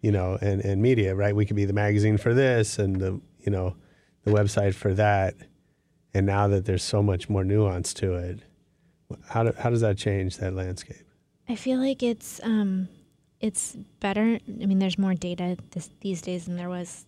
You 0.00 0.12
know, 0.12 0.36
and, 0.42 0.60
and 0.60 0.82
media, 0.82 1.14
right? 1.14 1.34
We 1.34 1.46
could 1.46 1.56
be 1.56 1.64
the 1.64 1.72
magazine 1.72 2.18
for 2.18 2.34
this 2.34 2.78
and 2.78 3.00
the 3.00 3.20
you 3.40 3.52
know, 3.52 3.76
the 4.24 4.30
website 4.30 4.74
for 4.74 4.92
that. 4.94 5.34
And 6.12 6.26
now 6.26 6.48
that 6.48 6.64
there's 6.64 6.82
so 6.82 7.02
much 7.02 7.28
more 7.28 7.44
nuance 7.44 7.92
to 7.94 8.14
it, 8.14 8.40
how 9.28 9.44
do, 9.44 9.52
how 9.58 9.70
does 9.70 9.80
that 9.80 9.96
change 9.96 10.36
that 10.38 10.54
landscape? 10.54 11.04
I 11.48 11.54
feel 11.56 11.78
like 11.78 12.02
it's 12.02 12.40
um, 12.42 12.88
it's 13.40 13.76
better. 14.00 14.38
I 14.48 14.66
mean, 14.66 14.78
there's 14.78 14.98
more 14.98 15.14
data 15.14 15.56
this, 15.72 15.90
these 16.00 16.22
days 16.22 16.46
than 16.46 16.56
there 16.56 16.68
was, 16.70 17.04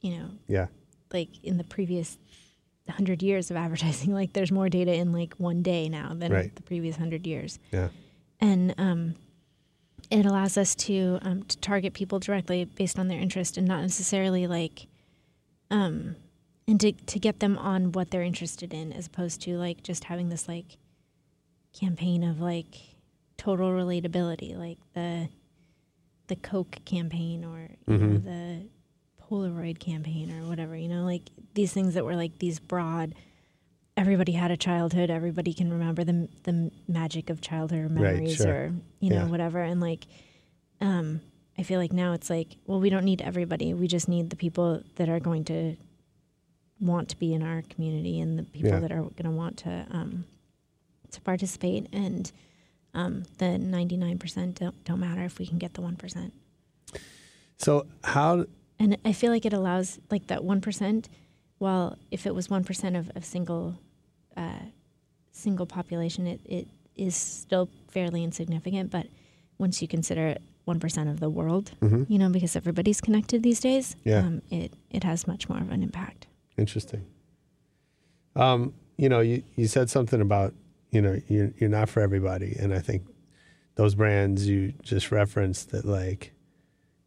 you 0.00 0.16
know, 0.18 0.30
Yeah. 0.46 0.66
like 1.12 1.28
in 1.42 1.56
the 1.56 1.64
previous 1.64 2.18
hundred 2.88 3.22
years 3.22 3.50
of 3.50 3.56
advertising. 3.64 4.12
Like, 4.12 4.32
there's 4.32 4.52
more 4.52 4.68
data 4.68 4.92
in 4.94 5.12
like 5.12 5.34
one 5.34 5.62
day 5.62 5.88
now 5.88 6.12
than 6.14 6.32
Right. 6.32 6.54
the 6.54 6.62
previous 6.62 6.96
hundred 6.96 7.26
years. 7.26 7.58
Yeah. 7.72 7.88
and 8.40 8.74
um, 8.78 9.14
it 10.10 10.24
allows 10.26 10.56
us 10.56 10.74
to 10.74 11.18
um, 11.22 11.42
to 11.44 11.56
target 11.58 11.92
people 11.94 12.18
directly 12.18 12.64
based 12.64 12.98
on 12.98 13.08
their 13.08 13.18
interest 13.20 13.56
and 13.56 13.66
not 13.68 13.80
necessarily 13.82 14.46
like 14.46 14.86
um, 15.70 16.16
and 16.66 16.80
to 16.80 16.92
to 16.92 17.18
get 17.18 17.40
them 17.40 17.58
on 17.58 17.92
what 17.92 18.10
they're 18.10 18.22
interested 18.22 18.72
in 18.72 18.92
as 18.92 19.06
opposed 19.06 19.40
to 19.42 19.56
like 19.58 19.82
just 19.82 20.04
having 20.04 20.28
this 20.30 20.48
like 20.48 20.78
campaign 21.78 22.24
of 22.24 22.40
like 22.40 22.76
total 23.40 23.70
relatability 23.70 24.54
like 24.54 24.76
the 24.92 25.26
the 26.26 26.36
coke 26.36 26.76
campaign 26.84 27.42
or 27.42 27.70
you 27.88 27.96
know 27.98 28.18
the 28.18 28.66
polaroid 29.30 29.78
campaign 29.78 30.30
or 30.30 30.46
whatever 30.46 30.76
you 30.76 30.88
know 30.88 31.04
like 31.06 31.22
these 31.54 31.72
things 31.72 31.94
that 31.94 32.04
were 32.04 32.16
like 32.16 32.38
these 32.38 32.58
broad 32.60 33.14
everybody 33.96 34.32
had 34.32 34.50
a 34.50 34.58
childhood 34.58 35.08
everybody 35.08 35.54
can 35.54 35.72
remember 35.72 36.04
the 36.04 36.28
the 36.42 36.70
magic 36.86 37.30
of 37.30 37.40
childhood 37.40 37.84
Right, 37.84 37.90
memories 37.90 38.36
sure. 38.36 38.52
or 38.52 38.72
you 39.00 39.08
know 39.08 39.24
Yeah. 39.24 39.28
whatever 39.28 39.60
and 39.62 39.80
like 39.80 40.04
um 40.82 41.22
i 41.56 41.62
feel 41.62 41.80
like 41.80 41.94
now 41.94 42.12
it's 42.12 42.28
like 42.28 42.48
well 42.66 42.78
we 42.78 42.90
don't 42.90 43.04
need 43.06 43.22
everybody 43.22 43.72
we 43.72 43.88
just 43.88 44.06
need 44.06 44.28
the 44.28 44.36
people 44.36 44.82
that 44.96 45.08
are 45.08 45.18
going 45.20 45.44
to 45.46 45.76
want 46.78 47.08
to 47.08 47.16
be 47.18 47.32
in 47.32 47.42
our 47.42 47.62
community 47.70 48.20
and 48.20 48.38
the 48.38 48.42
people 48.42 48.70
Yeah. 48.72 48.80
that 48.80 48.92
are 48.92 49.02
going 49.02 49.24
to 49.24 49.30
want 49.30 49.56
to 49.58 49.86
um 49.90 50.24
to 51.12 51.20
participate 51.22 51.86
and 51.92 52.30
um 52.94 53.22
the 53.38 53.44
99% 53.44 54.54
don't, 54.56 54.84
don't 54.84 55.00
matter 55.00 55.22
if 55.22 55.38
we 55.38 55.46
can 55.46 55.58
get 55.58 55.74
the 55.74 55.82
1% 55.82 56.30
So 57.58 57.86
how 58.04 58.46
and 58.78 58.96
I 59.04 59.12
feel 59.12 59.30
like 59.30 59.44
it 59.44 59.52
allows 59.52 59.98
like 60.10 60.26
that 60.28 60.42
one 60.42 60.60
percent. 60.62 61.08
Well, 61.58 61.98
if 62.10 62.24
it 62.26 62.34
was 62.34 62.48
one 62.48 62.64
percent 62.64 62.96
of 62.96 63.10
a 63.14 63.20
single 63.20 63.76
uh, 64.36 64.64
single 65.32 65.66
population, 65.66 66.26
it, 66.26 66.40
it 66.46 66.66
is 66.96 67.14
still 67.14 67.68
fairly 67.90 68.24
insignificant. 68.24 68.90
But 68.90 69.06
once 69.58 69.82
you 69.82 69.88
consider 69.88 70.28
it 70.28 70.40
one 70.64 70.80
percent 70.80 71.10
of 71.10 71.20
the 71.20 71.28
world, 71.28 71.72
Mhm. 71.82 72.06
you 72.08 72.18
know, 72.18 72.30
because 72.30 72.56
everybody's 72.56 73.02
connected 73.02 73.42
these 73.42 73.60
days, 73.60 73.96
Yeah. 74.04 74.20
um, 74.26 74.40
it 74.50 74.72
it 74.90 75.04
has 75.04 75.26
much 75.26 75.46
more 75.50 75.60
of 75.60 75.70
an 75.70 75.82
impact. 75.82 76.26
Interesting. 76.56 77.04
Um, 78.34 78.72
you 78.96 79.08
know, 79.10 79.20
you, 79.20 79.42
you 79.56 79.66
said 79.66 79.90
something 79.90 80.20
about, 80.22 80.54
you 80.90 81.00
know, 81.02 81.18
you're, 81.28 81.52
you're 81.58 81.70
not 81.70 81.88
for 81.88 82.00
everybody. 82.00 82.56
And 82.58 82.74
I 82.74 82.80
think 82.80 83.02
those 83.76 83.94
brands 83.94 84.46
you 84.48 84.72
just 84.82 85.10
referenced 85.12 85.70
that 85.70 85.84
like, 85.84 86.32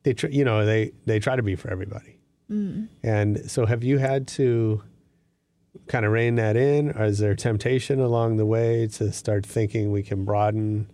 they, 0.03 0.13
tr- 0.13 0.27
you 0.27 0.43
know, 0.45 0.65
they, 0.65 0.91
they 1.05 1.19
try 1.19 1.35
to 1.35 1.43
be 1.43 1.55
for 1.55 1.69
everybody. 1.71 2.17
Mm. 2.49 2.87
And 3.03 3.49
so 3.51 3.65
have 3.65 3.83
you 3.83 3.97
had 3.97 4.27
to 4.29 4.81
kind 5.87 6.05
of 6.05 6.11
rein 6.11 6.35
that 6.35 6.55
in? 6.55 6.91
Or 6.91 7.05
is 7.05 7.19
there 7.19 7.35
temptation 7.35 7.99
along 7.99 8.37
the 8.37 8.45
way 8.45 8.87
to 8.93 9.11
start 9.11 9.45
thinking 9.45 9.91
we 9.91 10.03
can 10.03 10.23
broaden 10.25 10.89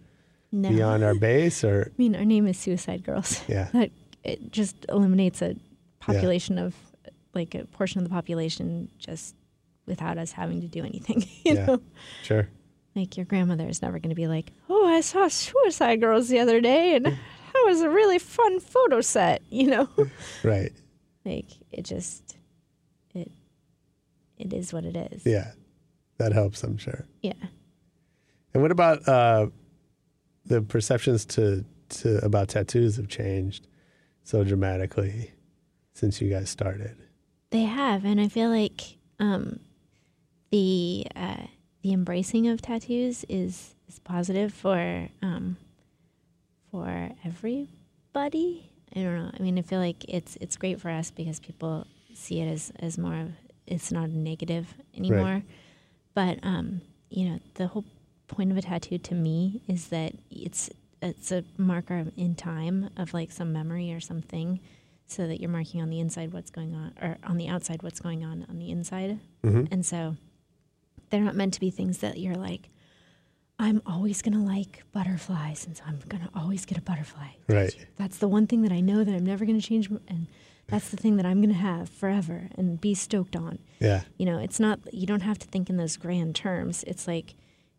No, 0.52 0.70
beyond 0.70 1.04
our 1.04 1.16
base 1.16 1.64
or, 1.64 1.92
I 1.98 2.02
mean, 2.02 2.16
our 2.16 2.26
name 2.26 2.48
is 2.48 2.58
Suicide 2.58 3.04
Girls. 3.04 3.42
yeah, 3.48 3.70
that 3.74 3.92
it 4.24 4.52
just 4.52 4.86
eliminates 4.90 5.42
a 5.42 5.56
population 6.00 6.58
of 6.58 6.76
like 7.34 7.54
a 7.56 7.66
portion 7.66 8.00
of 8.00 8.04
the 8.04 8.10
population 8.10 8.90
just 8.98 9.36
without 9.86 10.18
us 10.18 10.32
having 10.32 10.62
to 10.62 10.68
do 10.68 10.84
anything. 10.84 11.22
You 11.46 11.54
Yeah. 11.56 11.66
know. 11.66 11.82
sure. 12.24 12.50
Like 13.00 13.16
your 13.16 13.26
grandmother 13.26 13.68
is 13.68 13.82
never 13.82 13.98
going 14.00 14.10
to 14.10 14.16
be 14.16 14.28
like, 14.28 14.52
"Oh, 14.70 14.86
I 14.86 15.00
saw 15.02 15.28
Suicide 15.30 16.02
Girls 16.02 16.28
the 16.28 16.40
other 16.40 16.60
day, 16.60 16.96
and 16.96 17.06
that 17.06 17.64
was 17.66 17.80
a 17.82 17.90
really 17.90 18.20
fun 18.20 18.60
photo 18.60 19.00
set." 19.02 19.42
You 19.50 19.68
know, 19.68 19.90
Right. 20.44 20.74
like 21.24 21.48
it 21.72 21.86
just 21.86 22.36
it 23.16 23.32
it 24.38 24.52
is 24.54 24.74
what 24.74 24.84
it 24.84 24.98
is. 25.14 25.26
Yeah. 25.26 25.52
That 26.18 26.34
helps, 26.34 26.62
I'm 26.64 26.78
sure. 26.78 27.06
Yeah. 27.22 27.32
And 28.54 28.62
what 28.62 28.72
about 28.72 29.08
uh, 29.08 29.48
the 30.46 30.62
perceptions 30.62 31.24
to, 31.28 31.64
to 31.90 32.18
about 32.26 32.50
tattoos 32.50 32.98
have 32.98 33.08
changed 33.08 33.68
so 34.26 34.44
dramatically 34.44 35.32
since 35.94 36.20
you 36.20 36.30
guys 36.30 36.50
started? 36.50 36.98
They 37.52 37.64
have, 37.64 38.04
and 38.04 38.20
I 38.20 38.28
feel 38.28 38.50
like 38.50 38.98
um, 39.20 39.62
the 40.52 41.08
uh, 41.16 41.44
the 41.82 41.94
embracing 41.94 42.48
of 42.48 42.62
tattoos 42.62 43.24
is 43.30 43.76
is 43.88 44.00
positive 44.00 44.54
for 44.54 45.10
um, 45.22 45.58
for 46.72 47.12
everybody. 47.26 48.70
I 48.96 49.02
don't 49.02 49.16
know. 49.18 49.32
I 49.38 49.42
mean, 49.42 49.58
I 49.58 49.62
feel 49.62 49.80
like 49.80 50.04
it's 50.08 50.38
it's 50.42 50.56
great 50.58 50.80
for 50.82 50.90
us 50.90 51.12
because 51.12 51.40
people 51.40 51.86
see 52.14 52.42
it 52.42 52.48
as 52.48 52.72
as 52.80 52.98
more 52.98 53.16
of 53.16 53.32
it's 53.68 53.92
not 53.92 54.10
a 54.10 54.18
negative 54.18 54.74
anymore. 54.96 55.44
But 56.16 56.40
um, 56.44 56.82
you 57.10 57.30
know, 57.30 57.40
the 57.56 57.68
whole 57.68 57.86
point 58.28 58.52
of 58.52 58.58
a 58.58 58.62
tattoo 58.62 58.98
to 58.98 59.16
me 59.16 59.62
is 59.68 59.88
that 59.90 60.14
it's 60.32 60.70
it's 61.02 61.32
a 61.32 61.44
marker 61.58 62.06
in 62.18 62.36
time 62.36 62.90
of 62.98 63.14
like 63.14 63.32
some 63.32 63.54
memory 63.54 63.94
or 63.94 64.00
something 64.00 64.60
so 65.08 65.26
that 65.28 65.40
you're 65.40 65.50
marking 65.50 65.82
on 65.82 65.90
the 65.90 66.00
inside 66.00 66.34
what's 66.34 66.52
going 66.52 66.76
on 66.76 66.94
or 67.02 67.18
on 67.24 67.38
the 67.38 67.48
outside 67.48 67.82
what's 67.82 68.00
going 68.00 68.24
on 68.24 68.46
on 68.50 68.60
the 68.60 68.70
inside 68.70 69.18
Mhm. 69.44 69.68
and 69.72 69.84
so 69.86 70.16
they're 71.10 71.22
not 71.22 71.36
meant 71.36 71.54
to 71.56 71.60
be 71.60 71.70
things 71.70 72.00
that 72.00 72.20
you're 72.20 72.36
like, 72.36 72.70
I'm 73.62 73.82
always 73.86 74.22
gonna 74.22 74.44
like 74.44 74.84
butterflies, 74.94 75.66
and 75.66 75.76
so 75.76 75.84
I'm 75.86 76.00
gonna 76.08 76.30
always 76.34 76.66
get 76.66 76.78
a 76.78 76.82
butterfly. 76.82 77.28
Right. 77.48 77.76
That's 77.98 78.18
the 78.18 78.28
one 78.30 78.48
thing 78.48 78.62
that 78.62 78.72
I 78.72 78.80
know 78.80 79.04
that 79.04 79.14
I'm 79.14 79.26
never 79.26 79.46
gonna 79.46 79.60
change, 79.60 79.90
and 80.08 80.28
that's 80.68 80.90
the 80.90 80.98
thing 80.98 81.18
that 81.18 81.26
I'm 81.26 81.42
gonna 81.42 81.54
have 81.56 81.90
forever 81.90 82.50
and 82.56 82.80
be 82.80 82.94
stoked 82.94 83.36
on. 83.36 83.60
Yeah. 83.80 84.04
You 84.18 84.26
know, 84.26 84.40
it's 84.40 84.62
not 84.62 84.80
you 84.94 85.06
don't 85.06 85.24
have 85.24 85.38
to 85.40 85.48
think 85.48 85.70
in 85.70 85.76
those 85.76 85.98
grand 85.98 86.36
terms. 86.36 86.86
It's 86.88 87.06
like, 87.06 87.36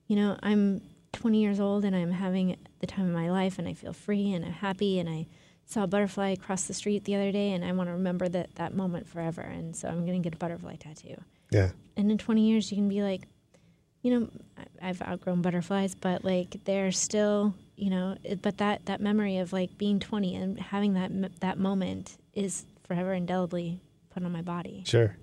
you 0.06 0.16
know, 0.16 0.36
I'm 0.42 0.82
20 1.12 1.40
years 1.40 1.58
old 1.58 1.84
and 1.84 1.96
I'm 1.96 2.12
having 2.12 2.56
the 2.80 2.86
time 2.86 3.06
of 3.06 3.14
my 3.14 3.30
life, 3.30 3.58
and 3.58 3.66
I 3.66 3.72
feel 3.72 3.94
free 3.94 4.32
and 4.32 4.44
I'm 4.44 4.52
happy, 4.52 4.98
and 4.98 5.08
I 5.08 5.26
saw 5.64 5.84
a 5.84 5.86
butterfly 5.86 6.30
across 6.30 6.64
the 6.64 6.74
street 6.74 7.04
the 7.04 7.14
other 7.14 7.32
day, 7.32 7.52
and 7.52 7.64
I 7.64 7.72
want 7.72 7.88
to 7.88 7.92
remember 7.92 8.28
that 8.28 8.56
that 8.56 8.74
moment 8.74 9.08
forever, 9.08 9.40
and 9.40 9.74
so 9.74 9.88
I'm 9.88 10.04
gonna 10.04 10.18
get 10.18 10.34
a 10.34 10.38
butterfly 10.38 10.76
tattoo 10.76 11.16
Yeah. 11.50 11.70
and 11.96 12.10
in 12.10 12.18
20 12.18 12.48
years 12.48 12.70
you 12.70 12.76
can 12.76 12.88
be 12.88 13.02
like 13.02 13.22
you 14.02 14.10
know 14.18 14.28
i've 14.80 15.02
outgrown 15.02 15.42
butterflies 15.42 15.94
but 15.94 16.24
like 16.24 16.64
they're 16.64 16.92
still 16.92 17.54
you 17.76 17.90
know 17.90 18.16
it, 18.22 18.40
but 18.42 18.58
that 18.58 18.86
that 18.86 19.00
memory 19.00 19.38
of 19.38 19.52
like 19.52 19.76
being 19.78 19.98
20 20.00 20.36
and 20.36 20.58
having 20.60 20.94
that 20.94 21.40
that 21.40 21.58
moment 21.58 22.16
is 22.34 22.64
forever 22.86 23.12
indelibly 23.12 23.80
put 24.10 24.22
on 24.24 24.32
my 24.32 24.42
body 24.42 24.82
Sure. 24.86 25.16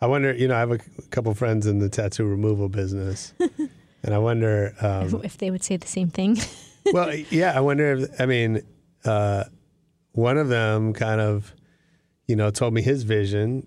I 0.00 0.06
wonder, 0.06 0.32
you 0.32 0.48
know, 0.48 0.56
I 0.56 0.58
have 0.58 0.72
a 0.72 0.78
couple 1.10 1.32
friends 1.32 1.64
in 1.64 1.78
the 1.78 1.88
tattoo 1.88 2.24
removal 2.24 2.68
business. 2.68 3.32
and 4.02 4.12
I 4.12 4.18
wonder, 4.18 4.74
um, 4.80 5.20
if 5.22 5.38
they 5.38 5.48
would 5.52 5.62
say 5.62 5.76
the 5.76 5.86
same 5.86 6.08
thing 6.10 6.38
well, 6.92 7.14
yeah, 7.30 7.52
I 7.56 7.60
wonder 7.60 7.92
if, 7.92 8.20
I 8.20 8.26
mean, 8.26 8.62
uh, 9.04 9.44
one 10.10 10.38
of 10.38 10.48
them 10.48 10.92
kind 10.92 11.20
of, 11.20 11.54
you 12.26 12.34
know, 12.34 12.50
told 12.50 12.74
me 12.74 12.82
his 12.82 13.04
vision 13.04 13.64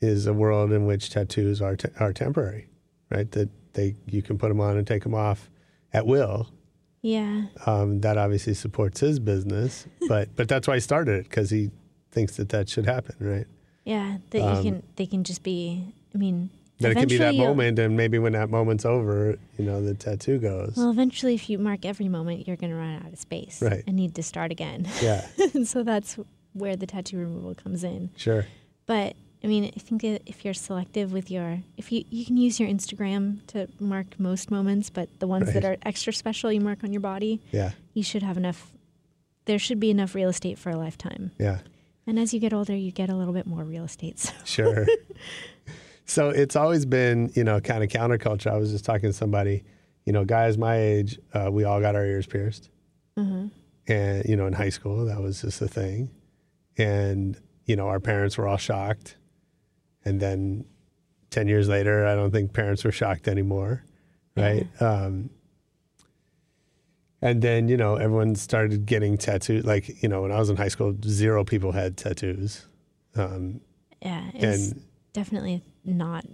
is 0.00 0.26
a 0.26 0.32
world 0.32 0.72
in 0.72 0.86
which 0.86 1.10
tattoos 1.10 1.60
are, 1.60 1.76
te- 1.76 1.88
are 1.98 2.12
temporary, 2.12 2.68
right? 3.10 3.30
That 3.32 3.48
they, 3.74 3.94
you 4.06 4.22
can 4.22 4.38
put 4.38 4.48
them 4.48 4.60
on 4.60 4.76
and 4.76 4.86
take 4.86 5.02
them 5.02 5.14
off 5.14 5.50
at 5.92 6.06
will. 6.06 6.48
yeah 7.02 7.44
Um, 7.66 8.00
that 8.00 8.16
obviously 8.18 8.54
supports 8.54 9.00
his 9.00 9.18
business, 9.18 9.86
but, 10.08 10.34
but 10.36 10.48
that's 10.48 10.66
why 10.68 10.74
he 10.74 10.80
started 10.80 11.20
it 11.20 11.24
because 11.28 11.50
he 11.50 11.70
thinks 12.10 12.36
that 12.36 12.48
that 12.50 12.68
should 12.68 12.86
happen, 12.86 13.14
right? 13.20 13.46
yeah 13.84 14.18
that 14.30 14.42
Um, 14.42 14.56
you 14.56 14.62
can 14.72 14.82
they 14.96 15.06
can 15.06 15.24
just 15.24 15.42
be 15.42 15.82
i 16.14 16.18
mean 16.18 16.50
That 16.80 16.92
it 16.92 16.94
can 16.96 17.08
be 17.08 17.16
that 17.18 17.34
moment, 17.34 17.78
and 17.78 17.96
maybe 17.96 18.18
when 18.18 18.32
that 18.34 18.50
moment's 18.50 18.84
over, 18.84 19.36
you 19.58 19.64
know, 19.64 19.82
the 19.82 19.94
tattoo 19.94 20.38
goes. 20.38 20.74
well 20.76 20.90
eventually 20.90 21.34
if 21.34 21.48
you 21.48 21.58
mark 21.58 21.84
every 21.86 22.08
moment 22.08 22.46
you're 22.46 22.56
going 22.56 22.70
to 22.70 22.76
run 22.76 22.96
out 23.02 23.12
of 23.12 23.18
space 23.18 23.62
Right. 23.62 23.82
and 23.86 23.96
need 23.96 24.14
to 24.16 24.22
start 24.22 24.52
again 24.52 24.86
yeah, 25.02 25.26
and 25.54 25.66
so 25.72 25.82
that's 25.82 26.18
where 26.52 26.76
the 26.76 26.86
tattoo 26.86 27.18
removal 27.18 27.54
comes 27.54 27.82
in 27.84 28.10
sure. 28.16 28.46
But 28.86 29.16
I 29.42 29.46
mean, 29.46 29.64
I 29.76 29.78
think 29.78 30.02
if 30.02 30.44
you're 30.44 30.54
selective 30.54 31.12
with 31.12 31.30
your, 31.30 31.60
if 31.76 31.92
you 31.92 32.04
you 32.10 32.26
can 32.26 32.36
use 32.36 32.58
your 32.58 32.68
Instagram 32.68 33.46
to 33.48 33.68
mark 33.78 34.18
most 34.18 34.50
moments, 34.50 34.90
but 34.90 35.08
the 35.20 35.26
ones 35.28 35.52
that 35.52 35.64
are 35.64 35.76
extra 35.82 36.12
special 36.12 36.50
you 36.50 36.60
mark 36.60 36.82
on 36.82 36.92
your 36.92 37.00
body, 37.00 37.40
Yeah, 37.52 37.72
you 37.94 38.02
should 38.02 38.22
have 38.22 38.36
enough. 38.36 38.72
There 39.44 39.58
should 39.58 39.80
be 39.80 39.90
enough 39.90 40.14
real 40.14 40.28
estate 40.28 40.58
for 40.58 40.70
a 40.70 40.76
lifetime. 40.76 41.30
yeah, 41.38 41.58
And 42.06 42.18
as 42.18 42.34
you 42.34 42.40
get 42.40 42.52
older, 42.52 42.74
you 42.76 42.90
get 42.90 43.08
a 43.08 43.14
little 43.14 43.32
bit 43.32 43.46
more 43.46 43.64
real 43.64 43.84
estate. 43.84 44.18
So 44.18 44.32
sure. 44.44 44.86
so 46.04 46.30
it's 46.30 46.56
always 46.56 46.84
been, 46.84 47.30
you 47.34 47.44
know, 47.44 47.60
kind 47.60 47.82
of 47.84 47.88
counterculture. 47.90 48.50
I 48.50 48.56
was 48.58 48.72
just 48.72 48.84
talking 48.84 49.08
to 49.08 49.12
somebody, 49.12 49.64
you 50.04 50.12
know, 50.12 50.24
guys 50.24 50.58
my 50.58 50.76
age, 50.78 51.18
uh, 51.32 51.48
we 51.50 51.64
all 51.64 51.80
got 51.80 51.94
our 51.94 52.04
ears 52.04 52.26
pierced. 52.26 52.68
And, 53.86 54.24
you 54.28 54.36
know, 54.36 54.46
in 54.46 54.52
high 54.52 54.68
school, 54.68 55.06
that 55.06 55.20
was 55.20 55.40
just 55.40 55.62
a 55.62 55.68
thing. 55.68 56.10
And, 56.76 57.40
you 57.64 57.74
know, 57.76 57.88
our 57.88 58.00
parents 58.00 58.36
were 58.36 58.46
all 58.46 58.58
shocked. 58.58 59.16
And 60.08 60.20
then 60.20 60.64
10 61.30 61.48
years 61.48 61.68
later, 61.68 62.06
I 62.06 62.14
don't 62.14 62.30
think 62.30 62.54
parents 62.54 62.82
were 62.82 62.92
shocked 62.92 63.28
anymore. 63.28 63.84
Right. 64.34 64.66
Um, 64.80 65.28
and 67.20 67.42
then, 67.42 67.68
you 67.68 67.76
know, 67.76 67.96
everyone 67.96 68.34
started 68.36 68.86
getting 68.86 69.18
tattoos. 69.18 69.64
Like, 69.64 70.02
you 70.02 70.08
know, 70.08 70.22
when 70.22 70.32
I 70.32 70.38
was 70.38 70.48
in 70.48 70.56
high 70.56 70.68
school, 70.68 70.96
zero 71.04 71.44
people 71.44 71.72
had 71.72 71.98
tattoos. 71.98 72.64
Um, 73.16 73.60
yeah, 74.00 74.30
it's 74.32 74.72
and 74.72 74.84
definitely 75.12 75.62
not 75.84 76.24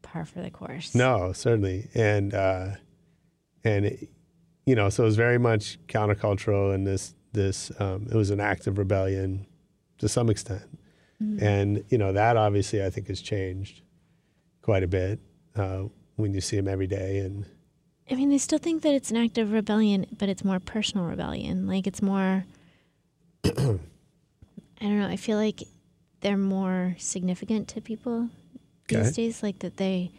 par 0.00 0.24
for 0.24 0.40
the 0.40 0.50
course. 0.50 0.94
no, 0.94 1.32
certainly. 1.32 1.88
And, 1.94 2.32
uh, 2.32 2.68
and, 3.64 3.84
it, 3.84 4.08
you 4.64 4.74
know, 4.74 4.88
so 4.88 5.02
it 5.02 5.06
was 5.06 5.16
very 5.16 5.38
much 5.38 5.78
countercultural 5.88 6.74
and 6.74 6.86
this, 6.86 7.14
this, 7.32 7.70
um, 7.80 8.06
it 8.10 8.14
was 8.14 8.30
an 8.30 8.40
act 8.40 8.66
of 8.66 8.78
rebellion 8.78 9.46
to 9.98 10.08
some 10.08 10.30
extent. 10.30 10.62
And, 11.20 11.84
you 11.90 11.98
know, 11.98 12.12
that 12.14 12.36
obviously 12.38 12.82
I 12.82 12.88
think 12.88 13.08
has 13.08 13.20
changed 13.20 13.82
quite 14.62 14.82
a 14.82 14.86
bit 14.88 15.20
uh, 15.54 15.84
when 16.16 16.32
you 16.32 16.40
see 16.40 16.56
them 16.56 16.66
every 16.66 16.86
day. 16.86 17.18
And 17.18 17.44
I 18.10 18.14
mean, 18.14 18.32
I 18.32 18.38
still 18.38 18.58
think 18.58 18.82
that 18.82 18.94
it's 18.94 19.10
an 19.10 19.18
act 19.18 19.36
of 19.36 19.52
rebellion, 19.52 20.06
but 20.18 20.28
it's 20.30 20.42
more 20.44 20.58
personal 20.60 21.06
rebellion. 21.06 21.66
Like 21.66 21.86
it's 21.86 22.00
more. 22.02 22.44
I 23.44 23.50
don't 24.80 24.98
know. 24.98 25.08
I 25.08 25.16
feel 25.16 25.36
like 25.36 25.62
they're 26.20 26.36
more 26.38 26.96
significant 26.98 27.68
to 27.68 27.80
people 27.80 28.28
Okay. 28.90 29.02
these 29.02 29.12
days. 29.12 29.42
Like 29.42 29.58
that 29.60 29.76
they, 29.76 30.10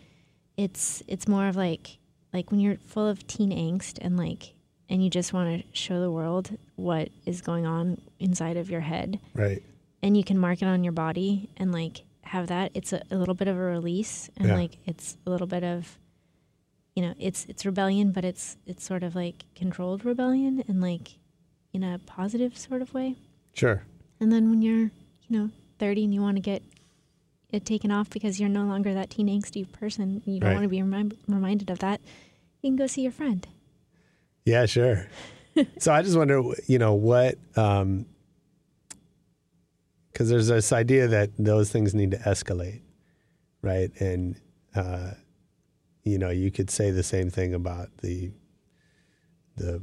it's 0.56 1.02
it's 1.08 1.28
more 1.28 1.48
of 1.48 1.56
like 1.56 1.98
like 2.32 2.52
when 2.52 2.60
you're 2.60 2.78
full 2.86 3.08
of 3.08 3.26
teen 3.28 3.50
angst 3.52 3.98
and 4.02 4.18
like 4.18 4.54
and 4.90 5.04
you 5.04 5.10
just 5.10 5.34
want 5.34 5.62
to 5.64 5.68
show 5.78 6.00
the 6.00 6.12
world 6.12 6.56
what 6.76 7.10
is 7.26 7.42
going 7.42 7.66
on 7.66 8.00
inside 8.20 8.58
of 8.58 8.70
your 8.70 8.82
head, 8.82 9.20
right. 9.34 9.64
And 10.04 10.16
you 10.18 10.24
can 10.24 10.38
mark 10.38 10.62
it 10.62 10.66
on 10.66 10.84
your 10.84 10.94
body 10.94 11.50
and 11.58 11.72
like 11.72 12.02
have 12.24 12.48
that. 12.48 12.72
It's 12.74 12.94
a, 12.94 13.02
a 13.12 13.16
little 13.18 13.34
bit 13.36 13.48
of 13.48 13.56
a 13.58 13.60
release, 13.60 14.30
and 14.38 14.48
Yeah. 14.50 14.56
like 14.56 14.78
it's 14.86 15.18
a 15.26 15.30
little 15.30 15.48
bit 15.48 15.64
of 15.64 15.98
you 16.96 17.02
know, 17.04 17.14
it's 17.18 17.46
it's 17.48 17.66
rebellion, 17.66 18.12
but 18.12 18.26
it's 18.26 18.58
it's 18.66 18.84
sort 18.84 19.04
of 19.04 19.16
like 19.16 19.46
controlled 19.56 20.04
rebellion 20.04 20.64
and 20.68 20.82
like 20.82 21.18
in 21.74 21.84
a 21.84 22.00
positive 22.06 22.58
sort 22.58 22.82
of 22.82 22.94
way. 22.94 23.16
Sure. 23.54 23.84
And 24.20 24.32
then 24.32 24.50
when 24.50 24.62
you're, 24.62 24.92
you 25.28 25.30
know, 25.30 25.50
30 25.80 26.04
and 26.04 26.14
you 26.14 26.22
want 26.22 26.36
to 26.36 26.42
get 26.42 26.62
it 27.50 27.66
taken 27.66 27.92
off 27.92 28.10
because 28.10 28.40
you're 28.42 28.50
no 28.50 28.64
longer 28.66 28.94
that 28.94 29.10
teen 29.10 29.28
angsty 29.28 29.70
person, 29.72 30.22
and 30.26 30.34
you 30.36 30.40
don't 30.42 30.50
Right. 30.50 30.54
want 30.56 30.64
to 30.66 30.70
be 30.70 30.82
remi- 30.82 31.18
reminded 31.28 31.70
of 31.70 31.80
that, 31.80 32.02
you 32.62 32.70
can 32.70 32.76
go 32.76 32.88
see 32.88 33.04
your 33.04 33.12
friend. 33.14 33.48
Yeah, 34.46 34.66
sure. 34.66 35.08
so 35.80 35.94
I 35.94 36.02
just 36.02 36.18
wonder, 36.18 36.42
you 36.68 36.78
know, 36.78 36.94
what, 36.94 37.38
um, 37.56 38.06
because 40.22 40.30
there's 40.30 40.50
this 40.50 40.72
idea 40.72 41.08
that 41.08 41.32
those 41.40 41.72
things 41.72 41.96
need 41.96 42.12
to 42.12 42.18
escalate, 42.18 42.82
right? 43.64 43.90
And, 44.00 44.40
uh, 44.76 45.14
you 46.04 46.20
know, 46.20 46.30
you 46.30 46.52
could 46.52 46.70
say 46.70 46.92
the 46.92 47.02
same 47.02 47.32
thing 47.32 47.56
about 47.56 47.90
the, 48.04 48.32
the 49.58 49.82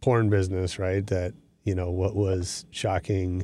porn 0.00 0.30
business, 0.30 0.78
right? 0.78 1.04
That, 1.08 1.34
you 1.64 1.74
know, 1.74 1.90
what 1.90 2.14
was 2.14 2.64
shocking 2.70 3.42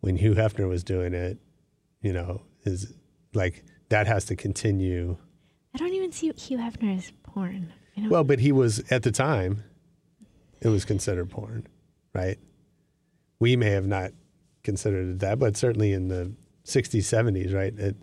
when 0.00 0.16
Hugh 0.16 0.34
Hefner 0.34 0.68
was 0.68 0.84
doing 0.84 1.14
it, 1.14 1.38
you 2.02 2.12
know, 2.12 2.42
is 2.64 2.92
like 3.32 3.64
that 3.88 4.06
has 4.06 4.26
to 4.26 4.36
continue. 4.36 5.16
I 5.74 5.78
don't 5.78 5.94
even 5.94 6.12
see 6.12 6.30
Hugh 6.36 6.58
Hefner 6.58 6.98
as 6.98 7.10
porn. 7.22 7.72
Well, 7.96 8.24
but 8.24 8.38
he 8.38 8.52
was 8.52 8.80
at 8.92 9.02
the 9.02 9.10
time. 9.10 9.64
It 10.60 10.68
was 10.68 10.84
considered 10.84 11.30
porn, 11.30 11.66
right? 12.12 12.38
We 13.40 13.56
may 13.56 13.70
have 13.70 13.86
not 13.86 14.12
considered 14.64 15.08
it 15.10 15.18
that, 15.20 15.38
but 15.38 15.56
certainly 15.56 15.92
in 15.92 16.08
the 16.08 16.32
'60s, 16.64 17.00
'70s, 17.02 17.54
right? 17.54 17.76
It, 17.78 17.96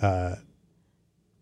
uh, 0.00 0.36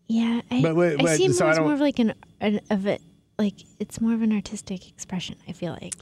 yeah, 0.08 0.40
I, 0.50 0.62
But 0.62 0.74
wait, 0.74 1.00
I 1.04 1.16
see 1.16 1.32
so 1.32 1.44
I 1.44 1.48
more 1.48 1.52
as 1.52 1.58
more 1.60 1.72
of 1.74 1.80
like 1.80 1.98
an, 1.98 2.14
an 2.40 2.60
of 2.70 2.86
it, 2.86 3.00
like 3.38 3.54
it's 3.78 4.00
more 4.00 4.12
of 4.12 4.22
an 4.22 4.32
artistic 4.32 4.88
expression. 4.88 5.36
I 5.48 5.52
feel 5.52 5.76
like 5.80 5.94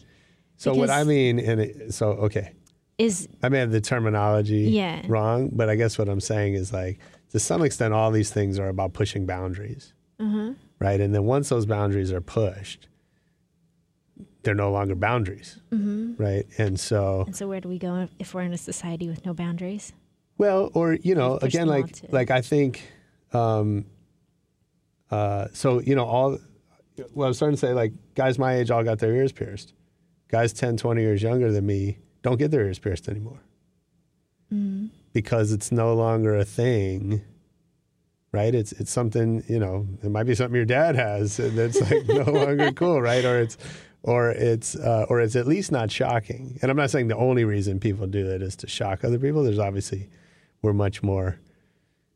so 0.57 0.75
what 0.75 0.91
I 0.91 1.05
mean, 1.05 1.39
and 1.39 1.61
it, 1.61 1.95
so 1.95 2.11
okay, 2.13 2.53
is 2.97 3.29
I 3.43 3.49
may 3.49 3.59
have 3.59 3.71
the 3.71 3.81
terminology 3.81 4.71
Yeah. 4.71 5.03
wrong, 5.07 5.51
but 5.53 5.69
I 5.69 5.77
guess 5.77 5.99
what 5.99 6.09
I'm 6.09 6.21
saying 6.21 6.55
is 6.55 6.73
like 6.73 6.99
to 7.31 7.39
some 7.39 7.63
extent, 7.63 7.95
all 7.95 8.11
these 8.11 8.31
things 8.31 8.59
are 8.59 8.69
about 8.69 8.93
pushing 8.95 9.27
boundaries, 9.27 9.93
uh-huh. 10.19 10.53
right? 10.79 11.01
And 11.01 11.15
then 11.15 11.25
once 11.25 11.51
those 11.51 11.67
boundaries 11.67 12.11
are 12.13 12.21
pushed, 12.21 12.89
they're 14.49 14.55
no 14.67 14.73
longer 14.73 14.95
boundaries, 14.95 15.59
Mm-hmm. 15.71 16.23
right? 16.23 16.47
And 16.57 16.81
so 16.81 17.25
And 17.27 17.37
so 17.37 17.47
where 17.47 17.61
do 17.61 17.69
we 17.69 17.79
go 17.79 18.09
if 18.19 18.33
we're 18.33 18.41
in 18.49 18.55
a 18.55 18.59
society 18.59 19.07
with 19.07 19.27
no 19.27 19.35
boundaries? 19.35 19.93
Well, 20.39 20.71
or 20.73 20.95
you 20.95 21.15
know, 21.15 21.37
again, 21.43 21.67
like 21.69 21.93
to- 21.93 22.07
like 22.11 22.31
I 22.31 22.41
think, 22.41 22.81
um, 23.35 23.85
uh, 25.11 25.49
so 25.53 25.81
you 25.81 25.95
know, 25.95 26.07
all. 26.07 26.39
Well, 27.15 27.27
I 27.27 27.29
was 27.29 27.37
starting 27.37 27.57
to 27.57 27.61
say, 27.61 27.73
like 27.75 27.93
guys 28.15 28.39
my 28.39 28.55
age 28.57 28.71
all 28.71 28.83
got 28.83 28.99
their 29.01 29.15
ears 29.15 29.33
pierced. 29.33 29.75
Guys 30.29 30.53
10, 30.53 30.77
20 30.79 31.01
years 31.03 31.23
younger 31.23 31.53
than 31.53 31.65
me 31.67 31.99
don't 32.23 32.39
get 32.39 32.51
their 32.51 32.65
ears 32.67 32.79
pierced 32.79 33.09
anymore 33.09 33.41
because 35.13 35.53
it's 35.53 35.71
no 35.71 35.95
longer 35.95 36.35
a 36.37 36.45
thing. 36.45 37.21
Right? 38.33 38.55
It's 38.55 38.73
it's 38.73 38.91
something 38.91 39.43
you 39.49 39.59
know. 39.59 39.87
It 40.03 40.11
might 40.11 40.25
be 40.25 40.35
something 40.35 40.55
your 40.57 40.65
dad 40.67 40.97
has 40.97 41.37
that's 41.39 41.81
like 41.81 42.07
no 42.09 42.25
longer 42.31 42.73
cool, 42.81 43.01
right? 43.01 43.25
Or 43.25 43.39
it's 43.41 43.57
or 44.09 44.31
it's 44.31 44.75
uh, 44.77 45.07
or 45.11 45.21
it's 45.21 45.37
at 45.37 45.47
least 45.47 45.71
not 45.73 45.91
shocking. 45.91 46.59
And 46.63 46.71
I'm 46.71 46.77
not 46.77 46.91
saying 46.91 47.09
the 47.09 47.17
only 47.17 47.45
reason 47.45 47.79
people 47.79 48.07
do 48.07 48.27
it 48.31 48.43
is 48.43 48.57
to 48.57 48.67
shock 48.67 49.05
other 49.05 49.19
people. 49.19 49.43
There's 49.43 49.59
obviously 49.59 50.09
we're 50.63 50.73
much 50.73 51.03
more 51.03 51.39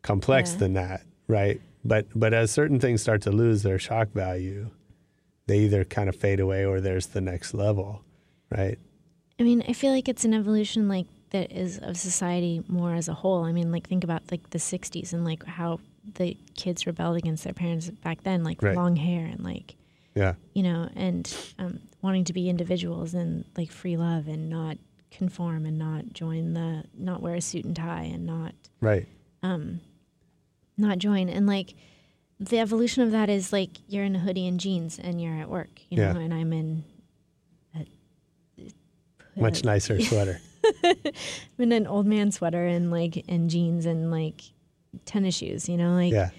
complex 0.02 0.52
Yeah. 0.52 0.58
than 0.58 0.72
that, 0.74 1.02
right? 1.28 1.60
But 1.84 2.06
but 2.14 2.32
as 2.34 2.50
certain 2.50 2.80
things 2.80 3.02
start 3.02 3.22
to 3.22 3.30
lose 3.30 3.62
their 3.62 3.78
shock 3.78 4.08
value, 4.12 4.70
they 5.46 5.60
either 5.60 5.84
kind 5.84 6.08
of 6.08 6.16
fade 6.16 6.40
away 6.40 6.64
or 6.64 6.80
there's 6.80 7.08
the 7.08 7.20
next 7.20 7.54
level, 7.54 8.02
right? 8.50 8.78
I 9.38 9.42
mean, 9.42 9.62
I 9.68 9.72
feel 9.72 9.92
like 9.92 10.08
it's 10.08 10.24
an 10.24 10.34
evolution 10.34 10.88
like 10.88 11.06
that 11.30 11.50
is 11.52 11.78
of 11.78 11.96
society 11.96 12.62
more 12.68 12.94
as 12.94 13.08
a 13.08 13.14
whole. 13.14 13.44
I 13.44 13.52
mean, 13.52 13.72
like 13.72 13.88
think 13.88 14.04
about 14.04 14.22
like 14.30 14.50
the 14.50 14.58
'60s 14.58 15.12
and 15.12 15.24
like 15.24 15.44
how 15.44 15.80
the 16.14 16.36
kids 16.56 16.86
rebelled 16.86 17.16
against 17.16 17.44
their 17.44 17.52
parents 17.54 17.90
back 17.90 18.22
then, 18.22 18.44
like 18.44 18.62
Right. 18.62 18.76
long 18.76 18.96
hair 18.96 19.24
and 19.26 19.42
like 19.42 19.76
Yeah. 20.14 20.34
you 20.54 20.62
know, 20.62 20.88
and 20.94 21.34
um, 21.58 21.80
wanting 22.02 22.24
to 22.24 22.32
be 22.32 22.48
individuals 22.50 23.14
and 23.14 23.44
like 23.56 23.70
free 23.70 23.96
love 23.96 24.28
and 24.28 24.50
not 24.50 24.76
conform 25.10 25.64
and 25.66 25.78
not 25.78 26.12
join 26.12 26.54
the 26.54 26.84
not 26.96 27.20
wear 27.22 27.34
a 27.34 27.40
suit 27.40 27.64
and 27.64 27.76
tie 27.76 28.04
and 28.04 28.24
not 28.26 28.54
Right. 28.80 29.06
um 29.42 29.80
not 30.78 30.96
join 30.98 31.28
and 31.28 31.46
like 31.46 31.74
the 32.40 32.58
evolution 32.58 33.02
of 33.02 33.10
that 33.12 33.28
is 33.28 33.52
like 33.52 33.70
you're 33.88 34.04
in 34.04 34.16
a 34.16 34.18
hoodie 34.18 34.46
and 34.46 34.58
jeans 34.58 34.98
and 34.98 35.20
you're 35.20 35.34
at 35.38 35.50
work 35.50 35.68
you 35.90 35.98
know 35.98 36.12
Yeah. 36.12 36.18
and 36.18 36.32
i'm 36.32 36.52
in 36.54 36.84
a, 37.76 37.86
Much 39.38 39.64
nicer 39.64 40.00
sweater. 40.00 40.40
I'm 40.84 40.94
in 41.58 41.72
an 41.72 41.86
old 41.86 42.06
man 42.06 42.32
sweater 42.32 42.66
and 42.66 42.90
like 42.90 43.22
and 43.28 43.50
jeans 43.50 43.84
and 43.86 44.10
like 44.10 44.40
tennis 45.04 45.34
shoes 45.36 45.68
you 45.68 45.76
know 45.76 45.92
like 45.94 46.12
yeah. 46.12 46.30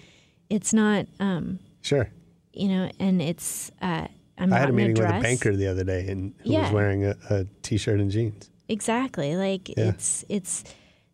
it's 0.50 0.72
not 0.74 1.06
um 1.20 1.60
Sure. 1.82 2.08
You 2.54 2.68
know 2.68 2.90
and 3.00 3.20
it's 3.20 3.70
uh 3.82 4.06
i'm 4.38 4.52
I 4.52 4.58
had 4.58 4.70
a 4.70 4.72
meeting 4.72 4.94
with 4.94 5.08
a 5.10 5.20
banker 5.20 5.54
the 5.56 5.66
other 5.68 5.84
day 5.84 6.08
and 6.08 6.34
who 6.44 6.54
was 6.54 6.70
wearing 6.72 7.04
a, 7.04 7.16
a 7.30 7.44
t-shirt 7.62 8.00
and 8.00 8.10
jeans. 8.10 8.50
exactly 8.68 9.36
like 9.36 9.68
Yeah. 9.70 9.90
it's 9.90 10.24
it's 10.28 10.64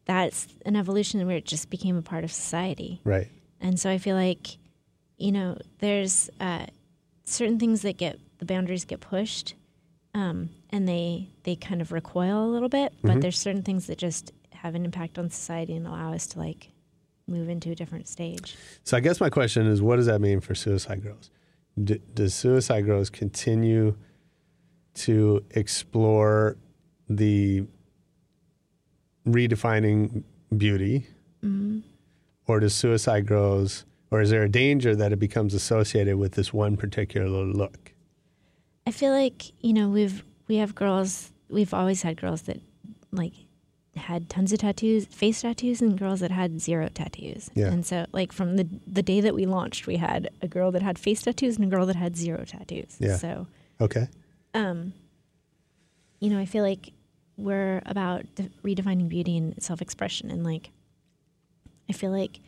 that's 0.06 0.48
an 0.66 0.76
evolution 0.76 1.24
where 1.26 1.36
it 1.36 1.44
just 1.44 1.70
became 1.70 1.96
a 1.96 2.02
part 2.02 2.24
of 2.24 2.32
society 2.32 3.00
Right. 3.04 3.28
And 3.62 3.78
so 3.78 3.90
I 3.90 3.98
feel 3.98 4.16
like, 4.16 4.56
you 5.18 5.32
know, 5.32 5.58
there's 5.80 6.30
uh, 6.40 6.64
certain 7.24 7.58
things 7.58 7.82
that 7.82 7.98
get 7.98 8.18
the 8.38 8.46
boundaries 8.46 8.86
get 8.86 9.00
pushed, 9.00 9.54
um, 10.14 10.48
and 10.70 10.88
they 10.88 11.28
they 11.42 11.56
kind 11.56 11.82
of 11.82 11.92
recoil 11.92 12.42
a 12.46 12.50
little 12.50 12.70
bit. 12.70 12.94
But 13.02 13.16
Mhm. 13.18 13.20
there's 13.20 13.38
certain 13.38 13.62
things 13.62 13.86
that 13.88 13.98
just 13.98 14.32
have 14.54 14.74
an 14.74 14.84
impact 14.86 15.18
on 15.18 15.28
society 15.28 15.76
and 15.76 15.86
allow 15.86 16.14
us 16.14 16.26
to 16.28 16.38
like 16.38 16.70
move 17.30 17.48
into 17.48 17.70
a 17.70 17.74
different 17.74 18.08
stage. 18.08 18.56
So 18.84 18.96
I 18.96 19.00
guess 19.00 19.20
my 19.20 19.30
question 19.30 19.66
is, 19.66 19.80
what 19.80 19.96
does 19.96 20.06
that 20.06 20.20
mean 20.20 20.40
for 20.40 20.54
Suicide 20.54 21.02
Girls? 21.02 21.30
D- 21.82 22.00
does 22.14 22.34
Suicide 22.34 22.82
Girls 22.84 23.08
continue 23.10 23.96
to 24.94 25.44
explore 25.52 26.56
the 27.08 27.64
redefining 29.26 30.22
beauty, 30.56 31.06
Mhm. 31.42 31.82
or 32.46 32.60
does 32.60 32.74
Suicide 32.74 33.26
Girls, 33.26 33.84
or 34.10 34.20
is 34.20 34.30
there 34.30 34.42
a 34.42 34.48
danger 34.48 34.96
that 34.96 35.12
it 35.12 35.18
becomes 35.18 35.54
associated 35.54 36.16
with 36.16 36.32
this 36.32 36.52
one 36.52 36.76
particular 36.76 37.44
look? 37.44 37.92
I 38.86 38.90
feel 38.90 39.12
like 39.12 39.52
you 39.62 39.72
know 39.72 39.88
we've 39.88 40.24
we 40.48 40.56
have 40.56 40.74
girls. 40.74 41.32
We've 41.48 41.72
always 41.74 42.02
had 42.02 42.16
girls 42.20 42.42
that 42.42 42.60
like 43.12 43.34
had 44.00 44.28
tons 44.28 44.52
of 44.52 44.58
tattoos, 44.60 45.06
face 45.06 45.42
tattoos, 45.42 45.80
and 45.80 45.98
girls 45.98 46.20
that 46.20 46.30
had 46.30 46.60
zero 46.60 46.88
tattoos. 46.92 47.50
Yeah. 47.54 47.68
And 47.72 47.84
so, 47.86 48.06
like 48.12 48.32
from 48.32 48.56
the 48.56 48.66
the 48.86 49.02
day 49.02 49.20
that 49.20 49.34
we 49.34 49.46
launched, 49.46 49.86
we 49.86 49.96
had 49.96 50.28
a 50.42 50.48
girl 50.48 50.70
that 50.72 50.82
had 50.82 50.98
face 50.98 51.22
tattoos 51.22 51.56
and 51.56 51.64
a 51.64 51.68
girl 51.68 51.86
that 51.86 51.96
had 51.96 52.16
zero 52.16 52.44
tattoos. 52.44 52.96
Yeah. 52.98 53.16
So, 53.16 53.46
Okay. 53.80 54.08
um, 54.54 54.92
you 56.20 56.28
know, 56.30 56.38
I 56.38 56.44
feel 56.46 56.62
like 56.64 56.92
we're 57.36 57.80
about 57.86 58.26
de- 58.34 58.50
redefining 58.62 59.08
beauty 59.08 59.36
and 59.36 59.60
self 59.62 59.80
expression, 59.80 60.30
and 60.30 60.44
like, 60.44 60.70
I 61.88 61.92
feel 61.92 62.10
like, 62.10 62.40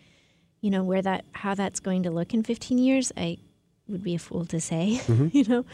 you 0.61 0.71
know, 0.71 0.83
where 0.85 1.03
that 1.03 1.25
how 1.33 1.55
that's 1.55 1.81
going 1.81 2.03
to 2.05 2.11
look 2.11 2.35
in 2.35 2.43
15 2.43 2.79
years, 2.79 3.13
I 3.17 3.39
would 3.89 4.03
be 4.03 4.15
a 4.15 4.19
fool 4.19 4.45
to 4.47 4.61
say, 4.61 5.01
Mhm. 5.07 5.33
you 5.35 5.45
know, 5.45 5.65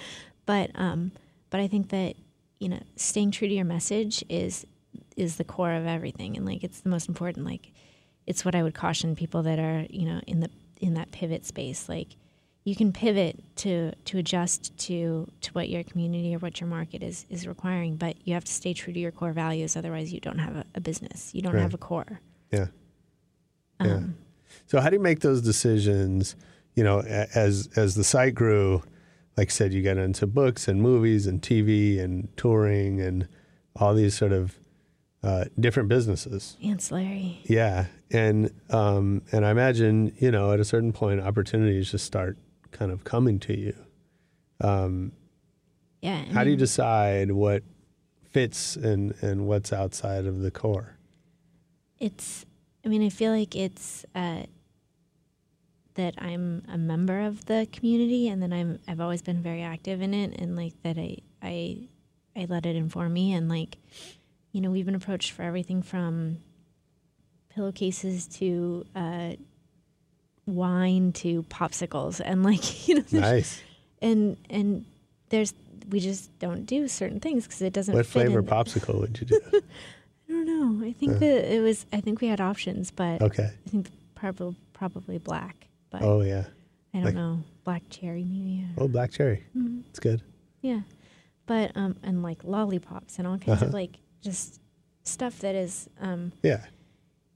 but 0.47 0.70
um, 0.74 1.12
but 1.51 1.61
I 1.61 1.66
think 1.68 1.89
that 1.91 2.14
you 2.61 2.68
know, 2.68 2.81
staying 2.97 3.31
true 3.31 3.47
to 3.47 3.55
your 3.55 3.64
message 3.64 4.24
is 4.29 4.66
is 5.19 5.37
the 5.37 5.45
core 5.45 5.73
of 5.73 5.87
everything, 5.87 6.37
and 6.37 6.47
like 6.47 6.62
it's 6.64 6.81
the 6.81 6.89
most 6.89 7.09
important. 7.09 7.45
Like, 7.47 7.73
it's 8.27 8.45
what 8.45 8.55
I 8.55 8.62
would 8.62 8.75
caution 8.75 9.14
people 9.16 9.43
that 9.43 9.59
are 9.59 9.87
you 9.91 10.07
know 10.07 10.21
in 10.27 10.41
the 10.41 10.51
in 10.81 10.95
that 10.95 11.11
pivot 11.11 11.45
space, 11.45 11.89
like 11.89 12.09
you 12.64 12.77
can 12.77 12.93
pivot 12.93 13.43
to 13.57 13.93
to 14.05 14.19
adjust 14.19 14.77
to 14.87 15.27
to 15.41 15.53
what 15.53 15.69
your 15.69 15.83
community 15.85 16.35
or 16.35 16.39
what 16.39 16.61
your 16.61 16.69
market 16.69 17.03
is 17.03 17.25
is 17.31 17.47
requiring 17.49 17.97
but 17.97 18.14
you 18.27 18.35
have 18.35 18.45
to 18.45 18.53
stay 18.53 18.75
true 18.75 18.93
to 18.93 19.01
your 19.01 19.11
core 19.11 19.33
values 19.33 19.75
otherwise 19.75 20.12
you 20.12 20.21
don't 20.21 20.39
have 20.39 20.55
a, 20.55 20.64
a 20.75 20.81
business 20.81 21.35
you 21.35 21.41
don't 21.41 21.55
Right. 21.55 21.62
have 21.62 21.73
a 21.73 21.79
core 21.79 22.21
Yeah. 22.53 22.66
Yeah. 23.81 23.95
um, 23.95 24.16
So 24.66 24.81
how 24.81 24.91
do 24.91 24.97
you 24.97 25.03
make 25.03 25.21
those 25.21 25.41
decisions? 25.41 26.37
You 26.75 26.85
know, 26.85 27.01
as 27.01 27.69
as 27.77 27.95
the 27.95 28.05
site 28.05 28.35
grew, 28.35 28.83
like 29.37 29.49
I 29.49 29.51
said, 29.51 29.73
you 29.73 29.83
got 29.83 29.97
into 29.97 30.27
books 30.27 30.69
and 30.69 30.83
movies 30.83 31.27
and 31.27 31.41
TV 31.41 31.99
and 32.01 32.29
touring 32.37 33.01
and 33.01 33.27
all 33.77 33.95
these 33.95 34.14
sort 34.14 34.33
of 34.33 34.59
uh, 35.23 35.45
different 35.59 35.89
businesses. 35.89 36.57
ancillary 36.64 37.41
Yeah, 37.45 37.87
and 38.11 38.53
um, 38.71 39.23
and 39.33 39.45
I 39.45 39.51
imagine 39.51 40.14
you 40.19 40.31
know 40.31 40.53
at 40.53 40.61
a 40.61 40.64
certain 40.64 40.93
point 40.93 41.21
opportunities 41.21 41.91
just 41.91 42.05
start 42.05 42.39
kind 42.71 42.93
of 42.93 43.05
coming 43.05 43.39
to 43.41 43.59
you. 43.59 43.75
Um, 44.61 45.12
yeah 46.03 46.25
I 46.31 46.33
how 46.33 46.45
do 46.45 46.51
you 46.51 46.57
decide 46.57 47.33
what 47.33 47.62
fits 48.31 48.77
and 48.77 49.14
and 49.23 49.47
what's 49.47 49.73
outside 49.73 50.27
of 50.27 50.41
the 50.41 50.51
core? 50.51 50.95
it's 52.01 52.47
i 52.85 52.89
mean 52.89 53.05
i 53.05 53.09
feel 53.09 53.33
like 53.33 53.57
it's 53.57 54.05
uh 54.14 54.43
that 55.95 56.14
i'm 56.19 56.62
a 56.73 56.79
member 56.79 57.21
of 57.21 57.45
the 57.47 57.66
community 57.73 58.29
and 58.29 58.43
that 58.43 58.53
i'm 58.53 58.79
i've 58.87 59.01
always 59.01 59.21
been 59.23 59.43
very 59.43 59.62
active 59.62 60.01
in 60.01 60.14
it 60.14 60.33
and 60.41 60.55
like 60.55 60.75
that 60.83 60.97
i 60.97 61.16
i 61.43 61.77
i 62.37 62.47
let 62.49 62.64
it 62.66 62.77
inform 62.77 63.12
me 63.12 63.33
and 63.33 63.49
like 63.49 63.79
you 64.59 64.63
know 64.63 64.73
we've 64.73 64.87
been 64.87 64.97
approached 64.97 65.31
for 65.31 65.43
everything 65.43 65.83
from 65.83 66.39
pillowcases 67.51 68.27
to 68.27 68.85
uh 68.97 69.31
wine 70.47 71.13
to 71.13 71.45
popsicles 71.45 72.21
and 72.25 72.43
like 72.43 72.89
you 72.89 72.97
know 72.97 73.05
Nice. 73.13 73.63
and 74.03 74.37
and 74.51 74.85
there's 75.29 75.55
we 75.91 76.01
just 76.01 76.37
don't 76.41 76.65
do 76.65 76.89
certain 76.89 77.21
things 77.21 77.45
because 77.45 77.63
it 77.63 77.73
doesn't 77.73 77.95
What 77.95 78.05
fit 78.05 78.25
flavor 78.27 78.43
popsicle 78.43 78.99
would 78.99 79.17
you 79.21 79.27
do? 79.29 79.41
I 80.29 80.33
don't 80.33 80.47
know. 80.81 80.85
I 80.87 80.93
think 80.93 81.13
Uh. 81.13 81.19
that 81.21 81.55
it 81.55 81.61
was. 81.63 81.87
I 81.93 82.01
think 82.01 82.21
we 82.21 82.27
had 82.27 82.41
options, 82.41 82.91
but 82.91 83.23
Okay. 83.23 83.45
I 83.67 83.69
think 83.71 83.91
probably 84.17 84.57
probably 84.73 85.19
black. 85.19 85.69
But 85.91 86.03
Oh 86.03 86.21
yeah. 86.23 86.45
I 86.93 86.97
don't 86.99 87.05
like- 87.05 87.15
know. 87.15 87.45
Black 87.65 87.83
cherry 87.91 88.25
maybe. 88.25 88.67
Oh, 88.77 88.89
black 88.89 89.13
cherry. 89.13 89.45
Mhm. 89.57 89.85
It's 89.89 90.01
good. 90.01 90.21
Yeah, 90.63 90.81
but 91.47 91.71
um, 91.77 91.97
and 92.03 92.23
like 92.25 92.43
lollipops 92.45 93.19
and 93.19 93.27
all 93.29 93.39
kinds 93.39 93.63
of 93.63 93.69
Uh-huh. 93.69 93.77
like 93.79 93.97
just 94.23 94.61
stuff 95.05 95.39
that 95.41 95.55
is 95.55 95.89
um, 96.01 96.33
Yeah. 96.43 96.64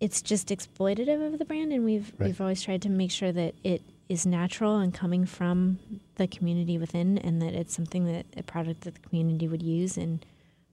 it's 0.01 0.21
just 0.23 0.49
exploitative 0.49 1.25
of 1.33 1.39
the 1.39 1.45
brand, 1.45 1.73
and 1.73 1.85
we've 1.85 2.13
Right. 2.19 2.27
we've 2.29 2.41
always 2.41 2.63
tried 2.63 2.83
to 2.83 2.89
make 2.89 3.11
sure 3.11 3.33
that 3.33 3.55
it 3.65 3.83
is 4.09 4.27
natural 4.27 4.77
and 4.79 4.93
coming 4.93 5.25
from 5.25 5.79
the 6.17 6.27
community 6.27 6.77
within, 6.77 7.17
and 7.19 7.41
that 7.41 7.55
it's 7.55 7.75
something 7.75 8.05
that 8.07 8.27
a 8.37 8.43
product 8.43 8.83
that 8.83 8.95
the 8.95 9.01
community 9.01 9.49
would 9.49 9.63
use. 9.63 9.97
And 9.97 10.25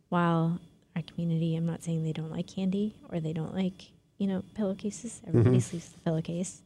while 0.09 0.59
our 0.95 1.01
community, 1.03 1.55
I'm 1.55 1.65
not 1.65 1.83
saying 1.83 2.03
they 2.03 2.11
don't 2.11 2.31
like 2.31 2.47
candy 2.47 2.95
or 3.09 3.19
they 3.19 3.31
don't 3.33 3.53
like 3.55 3.91
you 4.17 4.27
know 4.27 4.43
pillowcases. 4.55 5.21
Everybody 5.27 5.57
Mhm. 5.57 5.61
sleeps 5.61 5.87
with 5.91 5.97
a 5.97 6.01
pillowcase. 6.01 6.61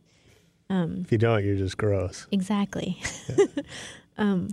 Um, 0.69 1.01
If 1.01 1.11
you 1.11 1.17
don't, 1.19 1.43
you're 1.43 1.57
just 1.57 1.77
gross. 1.77 2.25
Exactly. 2.31 2.97
um, 4.17 4.49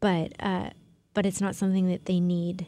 but 0.00 0.32
uh, 0.40 0.70
but 1.12 1.26
it's 1.26 1.40
not 1.40 1.54
something 1.56 1.88
that 1.88 2.04
they 2.06 2.20
need 2.20 2.66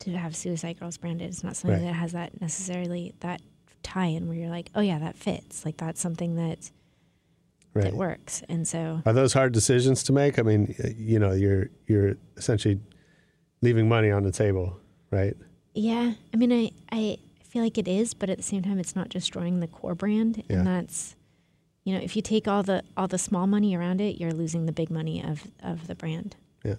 to 0.00 0.12
have 0.16 0.34
Suicide 0.36 0.78
Girls 0.80 0.96
branded. 0.96 1.28
It's 1.28 1.44
not 1.44 1.56
something 1.56 1.78
Right. 1.80 1.86
that 1.86 1.94
has 1.94 2.12
that 2.12 2.40
necessarily 2.40 3.14
that 3.20 3.40
tie-in 3.82 4.28
where 4.28 4.36
you're 4.36 4.50
like, 4.50 4.70
oh 4.74 4.80
yeah, 4.80 4.98
that 4.98 5.16
fits. 5.16 5.64
Like 5.64 5.76
that's 5.76 6.00
something 6.00 6.36
that 6.36 6.70
Right. 7.72 7.84
that 7.84 7.94
works. 7.94 8.42
And 8.48 8.66
so 8.66 9.02
Are 9.06 9.12
those 9.12 9.32
hard 9.32 9.52
decisions 9.52 10.02
to 10.04 10.12
make? 10.12 10.38
I 10.38 10.42
mean, 10.42 10.74
you 10.96 11.18
know, 11.18 11.32
you're 11.32 11.70
you're 11.86 12.16
essentially 12.36 12.80
leaving 13.62 13.88
money 13.88 14.10
on 14.10 14.22
the 14.24 14.32
table, 14.32 14.76
right? 15.10 15.36
yeah, 15.74 16.14
I 16.34 16.36
mean, 16.36 16.50
I 16.52 16.72
I 16.90 17.18
feel 17.44 17.62
like 17.62 17.78
it 17.78 17.86
is, 17.88 18.12
but 18.14 18.28
at 18.30 18.36
the 18.38 18.42
same 18.42 18.62
time, 18.62 18.78
it's 18.78 18.96
not 18.96 19.08
destroying 19.08 19.60
the 19.60 19.66
core 19.68 19.94
brand, 19.94 20.42
Yeah. 20.48 20.58
and 20.58 20.66
that's. 20.66 21.16
You 21.84 21.94
know, 21.94 22.02
if 22.02 22.14
you 22.14 22.20
take 22.22 22.46
all 22.46 22.62
the 22.62 22.82
all 22.96 23.08
the 23.08 23.18
small 23.18 23.46
money 23.46 23.74
around 23.74 24.00
it, 24.02 24.20
you're 24.20 24.32
losing 24.34 24.66
the 24.66 24.72
big 24.72 24.90
money 24.90 25.22
of 25.24 25.44
of 25.62 25.86
the 25.86 25.94
brand. 25.94 26.36
Yeah. 26.64 26.74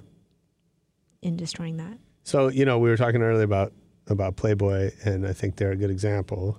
In 1.23 1.35
destroying 1.37 1.77
that. 1.77 1.97
So, 2.23 2.47
you 2.49 2.65
know, 2.65 2.77
we 2.79 2.89
were 2.89 2.97
talking 2.97 3.21
earlier 3.21 3.43
about 3.43 3.73
about 4.07 4.35
Playboy, 4.35 4.91
and 5.05 5.25
I 5.25 5.33
think 5.33 5.55
they're 5.55 5.71
a 5.71 5.75
good 5.75 5.89
example 5.91 6.57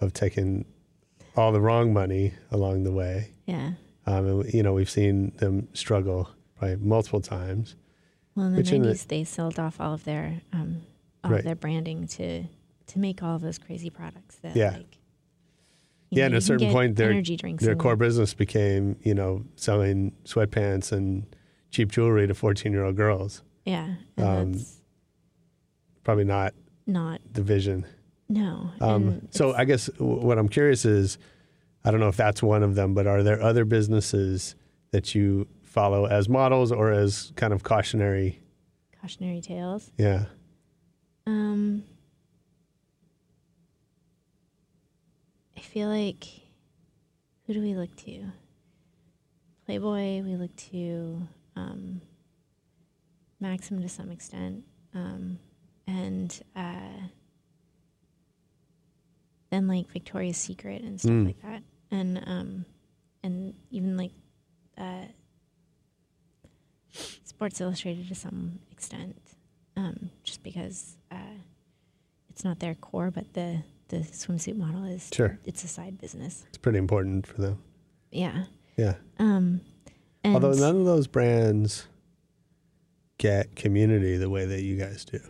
of 0.00 0.12
taking 0.12 0.64
all 1.36 1.52
the 1.52 1.60
wrong 1.60 1.92
money 1.92 2.32
along 2.50 2.82
the 2.84 2.92
way. 2.92 3.30
Yeah. 3.46 3.72
Um, 4.06 4.26
and, 4.26 4.52
you 4.54 4.62
know, 4.62 4.72
we've 4.72 4.90
seen 4.90 5.32
them 5.36 5.68
struggle 5.74 6.28
probably 6.58 6.76
multiple 6.76 7.20
times. 7.20 7.76
Well, 8.34 8.46
in 8.46 8.52
the 8.52 8.58
Which 8.58 8.72
in 8.72 8.82
the- 8.82 8.88
nineties, 8.88 9.04
they 9.04 9.24
sold 9.24 9.58
off 9.58 9.80
all 9.80 9.94
of 9.94 10.04
their 10.04 10.40
um, 10.52 10.82
all 11.22 11.30
Right. 11.30 11.38
of 11.38 11.44
their 11.44 11.54
branding 11.54 12.06
to 12.08 12.44
to 12.88 12.98
make 12.98 13.22
all 13.22 13.36
of 13.36 13.42
those 13.42 13.58
crazy 13.58 13.90
products. 13.90 14.36
That 14.36 14.56
Yeah. 14.56 14.72
like 14.72 14.98
yeah, 16.10 16.22
know, 16.24 16.26
and 16.26 16.34
at 16.34 16.38
a 16.38 16.40
certain 16.42 16.70
point, 16.72 16.96
their 16.96 17.22
their 17.22 17.76
core 17.76 17.96
business 17.96 18.34
became, 18.34 18.96
you 19.02 19.14
know, 19.14 19.44
selling 19.56 20.12
sweatpants 20.24 20.92
and 20.92 21.24
cheap 21.70 21.90
jewelry 21.90 22.26
to 22.26 22.34
14 22.34 22.72
year 22.72 22.84
old 22.84 22.96
girls. 22.96 23.42
Yeah, 23.64 23.94
um, 24.18 24.52
that's 24.52 24.81
Probably 26.04 26.24
not 26.24 26.54
not 26.86 27.20
the 27.32 27.42
vision. 27.42 27.86
no. 28.28 28.70
Um, 28.80 29.28
so 29.30 29.54
I 29.54 29.64
guess 29.64 29.86
w- 29.86 30.20
what 30.26 30.38
I'm 30.38 30.48
curious 30.48 30.84
is, 30.84 31.16
I 31.84 31.90
don't 31.90 32.00
know 32.00 32.08
if 32.08 32.16
that's 32.16 32.42
one 32.42 32.62
of 32.62 32.74
them, 32.74 32.92
but 32.94 33.06
are 33.06 33.22
there 33.22 33.40
other 33.42 33.64
businesses 33.64 34.54
that 34.90 35.14
you 35.14 35.46
follow 35.62 36.06
as 36.06 36.28
models 36.28 36.72
or 36.72 36.90
as 36.90 37.32
kind 37.36 37.52
of 37.52 37.62
cautionary? 37.62 38.40
cautionary 39.00 39.40
tales. 39.40 39.90
Yeah. 39.98 40.24
Um, 41.26 41.82
I 45.56 45.60
feel 45.60 45.88
like 45.88 46.24
who 47.46 47.54
do 47.54 47.60
we 47.60 47.74
look 47.74 47.94
to? 47.96 48.24
Playboy. 49.66 50.22
We 50.22 50.36
look 50.36 50.54
to 50.70 51.28
um, 51.56 52.00
Maxim 53.40 53.80
to 53.82 53.88
some 53.88 54.10
extent, 54.10 54.64
um, 54.94 55.38
and 55.86 56.40
uh, 56.56 57.06
then 59.50 59.68
like 59.68 59.90
Victoria's 59.90 60.36
Secret 60.36 60.82
and 60.82 61.00
stuff 61.00 61.12
Mm. 61.12 61.26
like 61.26 61.42
that, 61.42 61.62
and 61.90 62.22
um, 62.26 62.64
and 63.22 63.54
even 63.70 63.96
like 63.96 64.12
uh, 64.78 65.04
Sports 67.24 67.60
Illustrated 67.60 68.08
to 68.08 68.14
some 68.14 68.58
extent, 68.70 69.16
um, 69.76 70.10
just 70.24 70.42
because 70.42 70.96
uh, 71.10 71.16
it's 72.30 72.44
not 72.44 72.60
their 72.60 72.74
core, 72.74 73.10
but 73.10 73.32
the 73.34 73.62
the 73.88 73.98
swimsuit 73.98 74.56
model 74.56 74.84
is 74.84 75.10
Sure. 75.12 75.38
it's 75.44 75.64
a 75.64 75.68
side 75.68 75.98
business. 76.00 76.44
It's 76.48 76.56
pretty 76.58 76.78
important 76.78 77.26
for 77.26 77.40
them. 77.42 77.62
Yeah. 78.10 78.44
Yeah. 78.78 78.94
Um, 79.18 79.60
and 80.24 80.34
Although 80.34 80.52
none 80.54 80.76
of 80.76 80.86
those 80.86 81.06
brands 81.06 81.86
get 83.18 83.54
community 83.54 84.16
the 84.16 84.30
way 84.30 84.46
that 84.46 84.62
you 84.62 84.76
guys 84.76 85.04
do. 85.04 85.20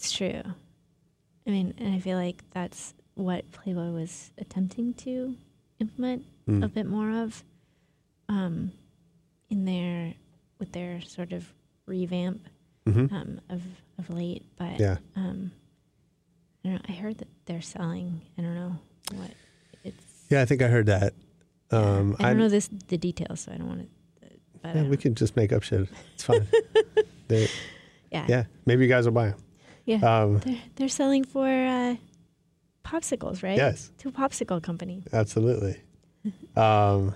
It's 0.00 0.12
true. 0.12 0.40
I 1.46 1.50
mean, 1.50 1.74
and 1.76 1.94
I 1.94 1.98
feel 1.98 2.16
like 2.16 2.42
that's 2.52 2.94
what 3.14 3.50
Playboy 3.52 3.90
was 3.90 4.30
attempting 4.38 4.94
to 4.94 5.36
implement 5.78 6.24
Mm. 6.48 6.64
a 6.64 6.68
bit 6.68 6.86
more 6.86 7.10
of, 7.22 7.44
um, 8.30 8.72
in 9.50 9.66
their 9.66 10.14
with 10.58 10.72
their 10.72 11.00
sort 11.02 11.32
of 11.32 11.52
revamp 11.86 12.48
Mhm. 12.86 13.12
um, 13.12 13.40
of 13.50 13.62
of 13.98 14.08
late. 14.08 14.42
But 14.56 14.80
Yeah. 14.80 14.96
um, 15.16 15.52
I 16.64 16.68
don't 16.68 16.74
know. 16.76 16.80
I 16.88 16.92
heard 16.98 17.18
that 17.18 17.28
they're 17.44 17.60
selling. 17.62 18.22
I 18.38 18.42
don't 18.42 18.54
know 18.54 18.78
what 19.14 19.30
it's. 19.84 20.02
Yeah, 20.30 20.40
I 20.40 20.46
think 20.46 20.62
I 20.62 20.68
heard 20.68 20.86
that. 20.86 21.12
Um, 21.70 22.16
I 22.18 22.28
don't 22.30 22.38
know 22.38 22.48
this 22.48 22.68
the 22.88 22.96
details, 22.96 23.40
so 23.40 23.52
I 23.52 23.58
don't 23.58 23.68
want 23.68 23.82
to. 23.82 23.88
But 24.62 24.76
Yeah, 24.76 24.88
we 24.88 24.96
can 24.96 25.14
just 25.14 25.36
make 25.36 25.52
up 25.52 25.62
shit. 25.62 25.88
It's 26.14 26.24
fine. 26.24 26.46
they, 27.28 27.48
yeah, 28.10 28.26
yeah, 28.28 28.44
maybe 28.66 28.82
you 28.84 28.88
guys 28.88 29.04
will 29.04 29.12
buy 29.12 29.28
them. 29.30 29.38
Yeah. 29.84 29.98
Um, 30.22 30.38
they're 30.38 30.58
they're 30.76 30.88
selling 30.88 31.24
for 31.24 31.46
uh, 31.48 31.96
popsicles, 32.84 33.42
right? 33.42 33.56
Yes. 33.56 33.90
To 33.98 34.08
a 34.08 34.12
popsicle 34.12 34.62
company. 34.62 35.04
Absolutely. 35.12 35.80
Um, 36.54 37.14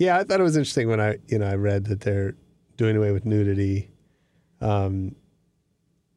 yeah, 0.00 0.16
I 0.18 0.24
thought 0.24 0.40
it 0.40 0.42
was 0.42 0.56
interesting 0.56 0.88
when 0.88 1.00
I, 1.00 1.18
you 1.28 1.38
know, 1.38 1.46
I 1.46 1.54
read 1.54 1.84
that 1.84 2.00
they're 2.00 2.34
doing 2.76 2.96
away 2.96 3.12
with 3.12 3.24
nudity. 3.24 3.90
Um, 4.60 5.14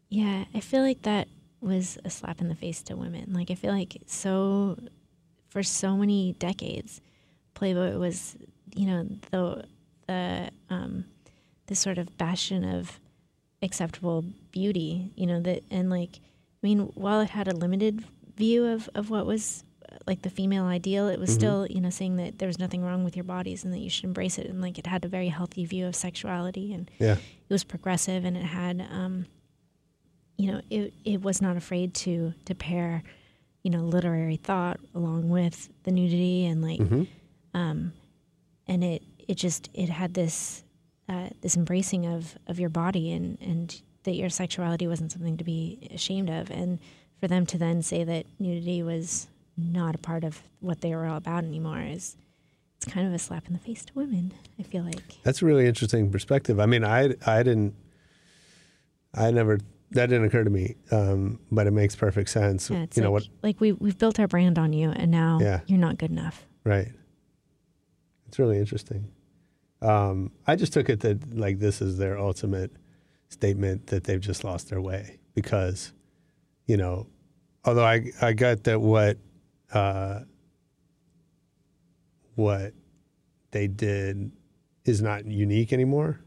Yeah, 0.09 0.45
I 0.55 0.61
feel 0.61 0.81
like 0.81 1.03
that 1.03 1.27
was 1.59 1.99
a 2.03 2.09
slap 2.09 2.41
in 2.41 2.47
the 2.47 2.55
face 2.55 2.81
to 2.83 2.95
women. 2.95 3.33
Like 3.33 3.51
I 3.51 3.55
feel 3.55 3.71
like 3.71 4.01
so 4.07 4.77
for 5.49 5.61
so 5.61 5.95
many 5.95 6.33
decades, 6.39 7.01
Playboy 7.53 7.97
was, 7.97 8.35
you 8.75 8.87
know, 8.87 9.07
the 9.29 9.65
the 10.07 10.49
um 10.71 11.05
this 11.67 11.79
sort 11.79 11.97
of 11.99 12.17
bastion 12.17 12.63
of 12.63 12.99
acceptable 13.61 14.25
beauty, 14.51 15.11
you 15.15 15.25
know, 15.27 15.39
that 15.41 15.63
and 15.71 15.89
like 15.89 16.19
I 16.63 16.67
mean, 16.67 16.79
while 16.95 17.21
it 17.21 17.29
had 17.31 17.47
a 17.47 17.55
limited 17.55 18.03
view 18.35 18.65
of 18.65 18.89
of 18.95 19.09
what 19.09 19.25
was 19.25 19.63
uh, 19.91 19.97
like 20.07 20.21
the 20.23 20.29
female 20.29 20.65
ideal, 20.65 21.07
it 21.07 21.19
was 21.19 21.29
Mhm. 21.31 21.33
still, 21.33 21.67
you 21.67 21.81
know, 21.81 21.89
saying 21.89 22.17
that 22.17 22.39
there 22.39 22.47
was 22.47 22.59
nothing 22.59 22.81
wrong 22.83 23.03
with 23.03 23.15
your 23.15 23.23
bodies 23.25 23.63
and 23.63 23.73
that 23.73 23.79
you 23.79 23.89
should 23.89 24.05
embrace 24.05 24.37
it 24.37 24.47
and 24.47 24.61
like 24.61 24.77
it 24.79 24.87
had 24.87 25.03
a 25.05 25.07
very 25.07 25.29
healthy 25.29 25.65
view 25.65 25.85
of 25.87 25.95
sexuality 25.95 26.73
and 26.73 26.89
yeah, 26.99 27.13
it 27.15 27.53
was 27.53 27.63
progressive 27.63 28.25
and 28.25 28.35
it 28.37 28.43
had 28.45 28.81
um, 28.91 29.25
you 30.37 30.51
know 30.51 30.61
it, 30.69 30.93
it 31.05 31.21
was 31.21 31.41
not 31.41 31.55
afraid 31.57 31.93
to 31.93 32.33
to 32.45 32.55
pair 32.55 33.03
you 33.63 33.69
know 33.69 33.81
literary 33.83 34.37
thought 34.37 34.79
along 34.95 35.29
with 35.29 35.69
the 35.83 35.91
nudity 35.91 36.45
and 36.45 36.61
like 36.63 36.79
Mhm. 36.79 37.07
um, 37.53 37.93
and 38.67 38.83
it 38.83 39.03
it 39.27 39.35
just 39.35 39.69
it 39.73 39.89
had 39.89 40.13
this 40.13 40.63
uh, 41.11 41.29
this 41.41 41.55
embracing 41.57 42.05
of 42.05 42.37
of 42.47 42.59
your 42.59 42.69
body 42.69 43.11
and 43.11 43.37
and 43.41 43.81
that 44.03 44.15
your 44.15 44.29
sexuality 44.29 44.87
wasn't 44.87 45.11
something 45.11 45.37
to 45.37 45.43
be 45.43 45.89
ashamed 45.93 46.29
of 46.29 46.49
and 46.49 46.79
for 47.19 47.27
them 47.27 47.45
to 47.45 47.57
then 47.57 47.81
say 47.83 48.03
that 48.03 48.25
nudity 48.39 48.81
was 48.81 49.27
not 49.57 49.93
a 49.93 49.97
part 49.99 50.23
of 50.23 50.41
what 50.59 50.81
they 50.81 50.95
were 50.95 51.05
all 51.05 51.17
about 51.17 51.43
anymore 51.43 51.81
is 51.81 52.15
it's 52.77 52.91
kind 52.91 53.05
of 53.07 53.13
a 53.13 53.19
slap 53.19 53.45
in 53.47 53.53
the 53.53 53.59
face 53.59 53.83
to 53.85 53.93
women 53.93 54.33
i 54.59 54.63
feel 54.63 54.83
like 54.83 55.03
that's 55.23 55.41
a 55.43 55.45
really 55.45 55.67
interesting 55.67 56.09
perspective. 56.11 56.59
I 56.59 56.65
mean, 56.65 56.83
I, 56.83 57.13
I 57.27 57.43
didn't, 57.43 57.75
I 59.13 59.29
never, 59.31 59.59
that 59.91 60.07
didn't 60.07 60.25
occur 60.25 60.43
to 60.45 60.49
me, 60.49 60.75
um, 60.91 61.39
but 61.51 61.67
it 61.67 61.71
makes 61.71 61.95
perfect 61.95 62.29
sense. 62.29 62.69
Yeah, 62.69 62.77
you 62.77 62.81
like, 62.83 62.97
know 62.97 63.11
what? 63.11 63.27
like 63.43 63.59
we 63.61 63.73
we've 63.73 63.97
built 63.97 64.19
our 64.19 64.27
brand 64.27 64.57
on 64.57 64.71
you, 64.73 64.89
and 64.89 65.11
now 65.11 65.39
Yeah. 65.41 65.59
you're 65.67 65.77
not 65.87 65.97
good 65.97 66.09
enough. 66.11 66.45
Right. 66.63 66.87
It's 68.27 68.39
really 68.39 68.57
interesting. 68.57 69.11
Um, 69.81 70.31
I 70.45 70.55
just 70.55 70.73
took 70.73 70.89
it 70.89 70.99
that 71.01 71.35
like 71.37 71.59
this 71.59 71.81
is 71.81 71.97
their 71.97 72.17
ultimate 72.17 72.71
statement 73.29 73.87
that 73.87 74.03
they've 74.03 74.19
just 74.21 74.43
lost 74.43 74.69
their 74.69 74.81
way 74.81 75.19
because, 75.33 75.91
you 76.67 76.77
know, 76.77 77.07
although 77.65 77.85
I 77.85 78.11
I 78.21 78.33
got 78.33 78.63
that 78.65 78.79
what 78.81 79.17
uh, 79.73 80.19
what 82.35 82.73
they 83.51 83.67
did 83.67 84.31
is 84.85 85.01
not 85.01 85.25
unique 85.25 85.73
anymore, 85.73 86.19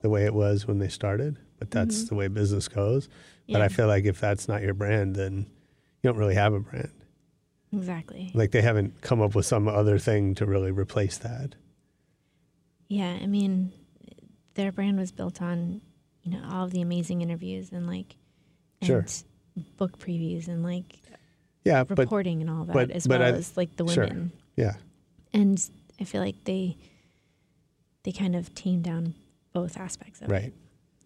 the 0.00 0.08
way 0.10 0.24
it 0.24 0.34
was 0.34 0.66
when 0.66 0.78
they 0.78 0.88
started. 0.88 1.38
But 1.58 1.70
that's 1.70 2.04
Mhm. 2.04 2.08
the 2.10 2.14
way 2.14 2.28
business 2.28 2.68
goes. 2.68 3.08
But 3.48 3.62
I 3.62 3.68
feel 3.68 3.86
like 3.86 4.04
if 4.04 4.20
that's 4.20 4.48
not 4.48 4.62
your 4.62 4.74
brand, 4.74 5.16
then 5.16 5.46
you 6.02 6.10
don't 6.10 6.16
really 6.18 6.34
have 6.34 6.52
a 6.52 6.60
brand. 6.60 6.90
Exactly. 7.72 8.30
Like 8.34 8.50
they 8.50 8.60
haven't 8.62 9.00
come 9.02 9.20
up 9.22 9.34
with 9.34 9.46
some 9.46 9.68
other 9.68 9.98
thing 9.98 10.34
to 10.36 10.46
really 10.46 10.70
replace 10.72 11.16
that. 11.18 11.54
Yeah, 12.88 13.18
I 13.20 13.26
mean, 13.26 13.72
their 14.54 14.72
brand 14.72 14.98
was 14.98 15.12
built 15.12 15.40
on 15.42 15.80
you 16.22 16.32
know 16.32 16.42
all 16.50 16.64
of 16.64 16.72
the 16.72 16.80
amazing 16.80 17.20
interviews 17.22 17.70
and 17.72 17.86
like 17.86 18.16
and 18.80 18.86
Sure. 18.88 19.04
book 19.76 19.98
previews 19.98 20.48
and 20.48 20.62
like 20.62 21.00
Yeah, 21.64 21.84
but 21.84 21.98
reporting 21.98 22.40
and 22.40 22.50
all 22.50 22.64
that 22.64 22.72
but- 22.72 22.90
as 22.90 23.06
but 23.06 23.20
well 23.20 23.34
I- 23.34 23.38
as 23.38 23.56
like 23.56 23.76
the 23.76 23.86
sure. 23.88 24.04
women. 24.06 24.32
yeah, 24.56 24.74
And 25.32 25.68
I 26.00 26.04
feel 26.04 26.20
like 26.20 26.44
they 26.44 26.76
they 28.02 28.12
kind 28.12 28.36
of 28.36 28.54
tamed 28.54 28.84
down 28.84 29.14
both 29.52 29.76
aspects 29.76 30.20
of 30.20 30.28
it. 30.28 30.32
right. 30.32 30.54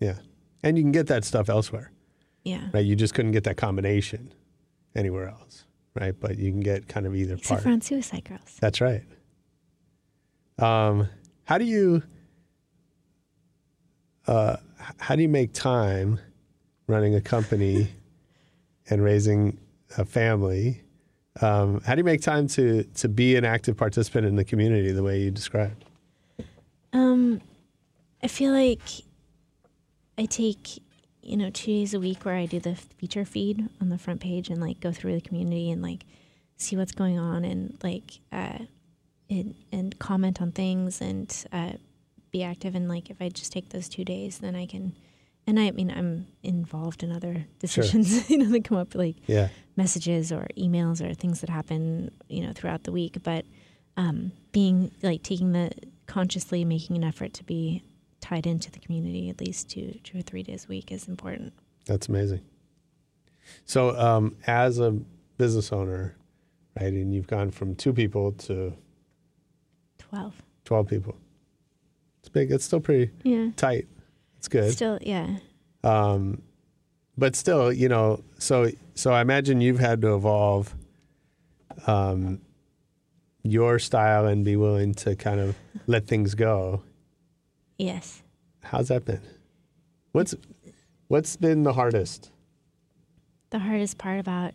Yeah. 0.00 0.18
And 0.62 0.76
you 0.76 0.84
can 0.84 0.92
get 0.92 1.06
that 1.06 1.24
stuff 1.24 1.48
elsewhere, 1.48 1.92
Yeah. 2.44 2.68
right? 2.74 2.84
You 2.84 2.94
just 2.96 3.14
couldn't 3.14 3.32
get 3.32 3.44
that 3.44 3.56
combination 3.56 4.34
anywhere 4.94 5.28
else, 5.28 5.64
right? 5.94 6.14
But 6.18 6.36
you 6.38 6.50
can 6.50 6.60
get 6.60 6.88
kind 6.88 7.06
of 7.06 7.14
either 7.16 7.34
Except 7.34 7.48
part. 7.48 7.62
for 7.62 7.68
on 7.70 7.80
Suicide 7.80 8.24
Girls. 8.24 8.58
That's 8.60 8.80
right. 8.82 9.02
Um, 10.58 11.08
how 11.44 11.58
do 11.58 11.64
you 11.64 12.02
uh, 14.26 14.56
how 14.98 15.16
do 15.16 15.22
you 15.22 15.28
make 15.28 15.52
time 15.52 16.20
running 16.86 17.14
a 17.14 17.20
company 17.20 17.88
and 18.88 19.02
raising 19.02 19.58
a 19.98 20.04
family? 20.04 20.82
Um, 21.40 21.80
how 21.82 21.94
do 21.94 22.00
you 22.00 22.04
make 22.04 22.22
time 22.22 22.46
to 22.48 22.84
to 22.84 23.08
be 23.08 23.36
an 23.36 23.44
active 23.44 23.76
participant 23.76 24.26
in 24.26 24.36
the 24.36 24.44
community 24.44 24.92
the 24.92 25.02
way 25.02 25.20
you 25.20 25.30
described? 25.30 25.84
Um, 26.92 27.40
I 28.22 28.28
feel 28.28 28.52
like 28.52 28.82
I 30.18 30.26
take 30.26 30.82
you 31.22 31.36
know 31.36 31.50
two 31.50 31.72
days 31.72 31.94
a 31.94 32.00
week 32.00 32.24
where 32.24 32.34
I 32.34 32.46
do 32.46 32.60
the 32.60 32.74
feature 32.74 33.24
feed 33.24 33.68
on 33.80 33.88
the 33.88 33.98
front 33.98 34.20
page 34.20 34.48
and 34.50 34.60
like 34.60 34.80
go 34.80 34.92
through 34.92 35.14
the 35.14 35.20
community 35.20 35.70
and 35.70 35.82
like 35.82 36.04
see 36.56 36.76
what's 36.76 36.92
going 36.92 37.18
on 37.18 37.44
and 37.44 37.78
like 37.82 38.20
uh, 38.32 38.58
and 39.30 39.54
and 39.72 39.98
comment 39.98 40.42
on 40.42 40.52
things 40.52 41.00
and 41.00 41.44
uh, 41.52 41.72
be 42.30 42.42
active 42.42 42.74
and 42.74 42.88
like 42.88 43.08
if 43.10 43.20
I 43.22 43.28
just 43.28 43.52
take 43.52 43.70
those 43.70 43.88
two 43.88 44.04
days 44.04 44.38
then 44.38 44.54
I 44.54 44.66
can. 44.66 44.94
And 45.46 45.58
I 45.58 45.70
mean, 45.70 45.90
I'm 45.90 46.26
involved 46.42 47.02
in 47.02 47.10
other 47.10 47.46
decisions, 47.58 48.28
you 48.30 48.36
know, 48.38 48.44
that 48.50 48.62
come 48.62 48.76
up 48.76 48.94
like 48.94 49.16
Yeah. 49.26 49.48
messages 49.74 50.30
or 50.30 50.46
emails 50.56 51.00
or 51.04 51.14
things 51.14 51.40
that 51.40 51.48
happen, 51.48 52.10
you 52.28 52.46
know, 52.46 52.52
throughout 52.52 52.84
the 52.84 52.92
week. 52.92 53.16
But 53.22 53.46
um, 53.96 54.32
being 54.52 54.92
like 55.02 55.22
taking 55.22 55.52
the 55.52 55.70
consciously 56.06 56.64
making 56.64 56.96
an 56.96 57.04
effort 57.04 57.32
to 57.34 57.44
be 57.44 57.82
tied 58.20 58.46
into 58.46 58.70
the 58.70 58.78
community 58.80 59.30
at 59.30 59.40
least 59.40 59.70
two, 59.70 59.98
two 60.04 60.18
or 60.18 60.22
three 60.22 60.42
days 60.42 60.66
a 60.66 60.68
week 60.68 60.92
is 60.92 61.08
important. 61.08 61.54
That's 61.86 62.08
amazing. 62.08 62.42
So, 63.64 63.96
um, 63.98 64.36
as 64.46 64.78
a 64.78 64.92
business 65.38 65.72
owner, 65.72 66.14
right? 66.78 66.92
And 66.92 67.14
you've 67.14 67.26
gone 67.26 67.50
from 67.50 67.74
two 67.74 67.92
people 67.94 68.32
to 68.32 68.74
12. 70.10 70.34
12 70.64 70.86
people. 70.88 71.16
It's 72.20 72.28
big. 72.28 72.50
It's 72.52 72.64
still 72.64 72.80
pretty 72.80 73.10
Yeah. 73.24 73.50
tight. 73.56 73.88
It's 74.38 74.48
good. 74.48 74.72
Still, 74.72 74.98
yeah. 75.00 75.36
Um, 75.82 76.42
but 77.16 77.34
still, 77.36 77.72
you 77.72 77.88
know, 77.88 78.22
so 78.38 78.70
so 78.94 79.12
I 79.12 79.20
imagine 79.22 79.60
you've 79.60 79.78
had 79.80 80.02
to 80.02 80.14
evolve 80.14 80.74
um, 81.86 82.40
your 83.42 83.78
style 83.78 84.26
and 84.26 84.44
be 84.44 84.56
willing 84.56 84.94
to 84.94 85.16
kind 85.16 85.40
of 85.40 85.56
let 85.86 86.06
things 86.06 86.34
go. 86.34 86.82
Yes. 87.78 88.22
How's 88.62 88.88
that 88.88 89.04
been? 89.06 89.22
What's 90.12 90.34
what's 91.08 91.36
been 91.36 91.62
the 91.62 91.72
hardest? 91.72 92.30
the 93.50 93.58
hardest 93.58 93.98
part 93.98 94.20
about 94.20 94.54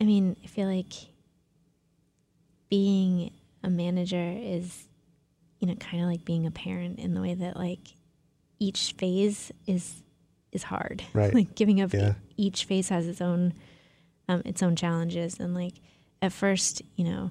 I 0.00 0.04
mean, 0.04 0.36
I 0.44 0.46
feel 0.46 0.66
like 0.68 0.92
being 2.68 3.30
a 3.62 3.70
manager 3.70 4.34
is 4.36 4.88
you 5.58 5.68
know, 5.68 5.74
kind 5.76 6.02
of 6.02 6.08
like 6.08 6.24
being 6.24 6.44
a 6.46 6.50
parent 6.50 6.98
in 6.98 7.14
the 7.14 7.20
way 7.20 7.34
that 7.34 7.56
like 7.56 7.94
each 8.58 8.94
phase 8.98 9.52
is 9.66 10.02
is 10.50 10.64
hard. 10.64 11.02
Right. 11.14 11.32
like 11.34 11.54
giving 11.54 11.80
up 11.80 11.92
Yeah. 11.92 12.14
each 12.36 12.64
phase 12.64 12.88
has 12.88 13.06
its 13.06 13.20
own 13.20 13.54
um, 14.28 14.42
its 14.44 14.62
own 14.62 14.74
challenges 14.76 15.38
and 15.38 15.54
like 15.54 15.74
at 16.20 16.32
first, 16.32 16.82
you 16.96 17.04
know, 17.04 17.30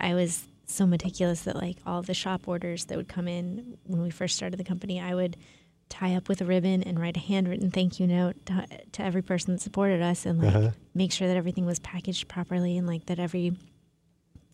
I 0.00 0.14
was 0.14 0.44
so 0.66 0.86
meticulous 0.86 1.42
that 1.42 1.56
like 1.56 1.76
all 1.86 2.02
the 2.02 2.14
shop 2.14 2.46
orders 2.46 2.84
that 2.86 2.96
would 2.96 3.08
come 3.08 3.26
in 3.28 3.78
when 3.84 4.02
we 4.02 4.10
first 4.10 4.36
started 4.36 4.56
the 4.58 4.64
company, 4.64 5.00
I 5.00 5.14
would 5.14 5.36
tie 5.88 6.14
up 6.14 6.28
with 6.28 6.40
a 6.40 6.44
ribbon 6.44 6.82
and 6.82 7.00
write 7.00 7.16
a 7.16 7.20
handwritten 7.20 7.70
thank 7.70 7.98
you 7.98 8.06
note 8.06 8.36
to, 8.46 8.66
to 8.92 9.02
every 9.02 9.22
person 9.22 9.54
that 9.54 9.60
supported 9.60 10.02
us 10.02 10.26
and 10.26 10.38
like 10.42 10.54
Uh-huh. 10.54 10.70
make 10.94 11.10
sure 11.12 11.26
that 11.28 11.36
everything 11.36 11.64
was 11.64 11.78
packaged 11.78 12.28
properly 12.28 12.76
and 12.76 12.86
like 12.86 13.06
that 13.06 13.18
every 13.18 13.56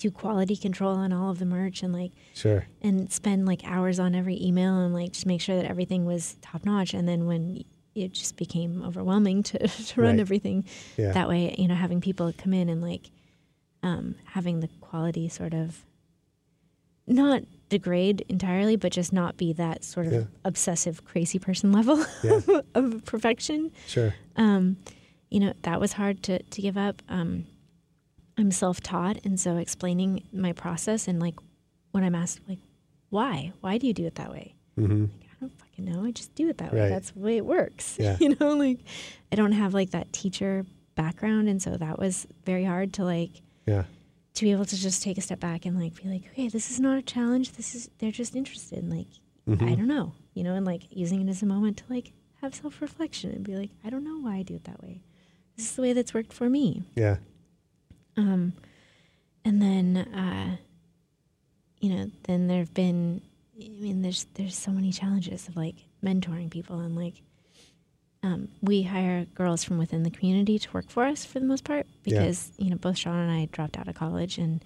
do 0.04 0.10
quality 0.10 0.54
control 0.54 0.94
on 0.96 1.14
all 1.14 1.30
of 1.30 1.38
the 1.38 1.46
merch 1.46 1.82
and 1.82 1.90
like 1.92 2.12
Sure. 2.34 2.66
and 2.82 3.10
spend 3.10 3.46
like 3.46 3.62
hours 3.64 3.98
on 3.98 4.14
every 4.14 4.38
email 4.42 4.78
and 4.80 4.92
like 4.92 5.12
just 5.12 5.24
make 5.24 5.40
sure 5.40 5.56
that 5.56 5.64
everything 5.64 6.04
was 6.04 6.36
top 6.42 6.62
notch 6.66 6.92
and 6.92 7.08
then 7.08 7.24
when 7.26 7.64
it 7.94 8.12
just 8.12 8.36
became 8.36 8.82
overwhelming 8.82 9.42
to, 9.44 9.58
to 9.88 10.00
run 10.02 10.12
Right. 10.16 10.20
everything 10.20 10.64
Yeah. 10.98 11.12
that 11.12 11.26
way 11.26 11.54
you 11.56 11.68
know 11.68 11.74
having 11.74 12.02
people 12.02 12.30
come 12.36 12.52
in 12.52 12.68
and 12.68 12.82
like 12.82 13.10
um, 13.82 14.14
having 14.26 14.60
the 14.60 14.68
quality 14.82 15.26
sort 15.30 15.54
of 15.54 15.84
not 17.06 17.42
degrade 17.70 18.24
entirely 18.28 18.76
but 18.76 18.92
just 18.92 19.10
not 19.12 19.38
be 19.38 19.54
that 19.54 19.84
sort 19.84 20.06
of 20.06 20.12
Yeah. 20.12 20.24
obsessive 20.44 21.04
crazy 21.06 21.38
person 21.38 21.72
level 21.72 22.04
Yeah. 22.22 22.40
of 22.74 23.04
perfection 23.06 23.72
Sure. 23.86 24.14
um, 24.36 24.76
you 25.30 25.40
know 25.40 25.54
that 25.62 25.80
was 25.80 25.94
hard 25.94 26.22
to, 26.24 26.42
to 26.42 26.60
give 26.62 26.76
up 26.76 27.00
um, 27.08 27.46
i'm 28.38 28.50
self-taught 28.50 29.18
and 29.24 29.38
so 29.38 29.56
explaining 29.56 30.22
my 30.32 30.52
process 30.52 31.06
and 31.08 31.20
like 31.20 31.34
when 31.92 32.02
i'm 32.04 32.14
asked 32.14 32.40
like 32.48 32.58
why 33.10 33.52
why 33.60 33.78
do 33.78 33.86
you 33.86 33.92
do 33.94 34.06
it 34.06 34.14
that 34.16 34.30
way 34.30 34.54
Mm-hmm. 34.78 35.02
like, 35.02 35.10
i 35.30 35.34
don't 35.40 35.52
fucking 35.58 35.84
know 35.84 36.04
i 36.04 36.10
just 36.10 36.34
do 36.34 36.48
it 36.48 36.58
that 36.58 36.72
way 36.72 36.80
Right. 36.80 36.88
that's 36.88 37.12
the 37.12 37.20
way 37.20 37.36
it 37.36 37.46
works 37.46 37.96
Yeah. 38.00 38.16
you 38.20 38.34
know 38.40 38.56
like 38.56 38.80
i 39.30 39.36
don't 39.36 39.52
have 39.52 39.72
like 39.72 39.90
that 39.90 40.12
teacher 40.12 40.66
background 40.96 41.48
and 41.48 41.62
so 41.62 41.76
that 41.76 41.98
was 41.98 42.26
very 42.44 42.64
hard 42.64 42.92
to 42.94 43.04
like 43.04 43.30
Yeah. 43.66 43.84
to 44.34 44.44
be 44.44 44.50
able 44.52 44.64
to 44.64 44.76
just 44.76 45.02
take 45.02 45.16
a 45.16 45.20
step 45.20 45.38
back 45.40 45.64
and 45.64 45.78
like 45.80 45.94
be 46.02 46.08
like 46.08 46.22
okay 46.32 46.48
this 46.48 46.70
is 46.70 46.80
not 46.80 46.98
a 46.98 47.02
challenge 47.02 47.52
this 47.52 47.74
is 47.76 47.88
they're 47.98 48.10
just 48.10 48.34
interested 48.36 48.78
in 48.80 48.90
like 48.90 49.06
Mm-hmm. 49.48 49.68
i 49.68 49.74
don't 49.74 49.88
know 49.88 50.12
you 50.32 50.42
know 50.42 50.54
and 50.54 50.64
like 50.64 50.84
using 50.90 51.20
it 51.20 51.28
as 51.30 51.42
a 51.42 51.46
moment 51.46 51.76
to 51.76 51.84
like 51.90 52.12
have 52.40 52.54
self-reflection 52.54 53.30
and 53.30 53.44
be 53.44 53.54
like 53.54 53.68
i 53.84 53.90
don't 53.90 54.02
know 54.02 54.18
why 54.18 54.36
i 54.36 54.42
do 54.42 54.54
it 54.54 54.64
that 54.64 54.82
way 54.82 55.02
this 55.56 55.66
is 55.66 55.76
the 55.76 55.82
way 55.82 55.92
that's 55.92 56.14
worked 56.14 56.32
for 56.32 56.48
me 56.48 56.82
Yeah. 56.96 57.16
Um 58.16 58.52
and 59.44 59.60
then 59.60 59.96
uh 59.96 60.56
you 61.80 61.90
know 61.94 62.10
then 62.24 62.46
there've 62.46 62.72
been 62.74 63.20
i 63.60 63.68
mean 63.68 64.02
there's 64.02 64.24
there's 64.34 64.56
so 64.56 64.70
many 64.70 64.90
challenges 64.92 65.48
of 65.48 65.56
like 65.56 65.74
mentoring 66.02 66.50
people 66.50 66.80
and 66.80 66.96
like 66.96 67.22
um, 68.22 68.48
we 68.62 68.82
hire 68.84 69.26
girls 69.34 69.64
from 69.64 69.76
within 69.76 70.02
the 70.02 70.10
community 70.10 70.58
to 70.58 70.72
work 70.72 70.88
for 70.88 71.04
us 71.04 71.26
for 71.26 71.40
the 71.40 71.44
most 71.46 71.62
part 71.62 71.86
Yeah. 72.04 72.20
because 72.20 72.52
you 72.56 72.70
know 72.70 72.76
both 72.76 72.96
Sean 72.96 73.18
and 73.18 73.30
I 73.30 73.48
dropped 73.52 73.76
out 73.78 73.86
of 73.86 73.94
college 73.96 74.38
and 74.38 74.64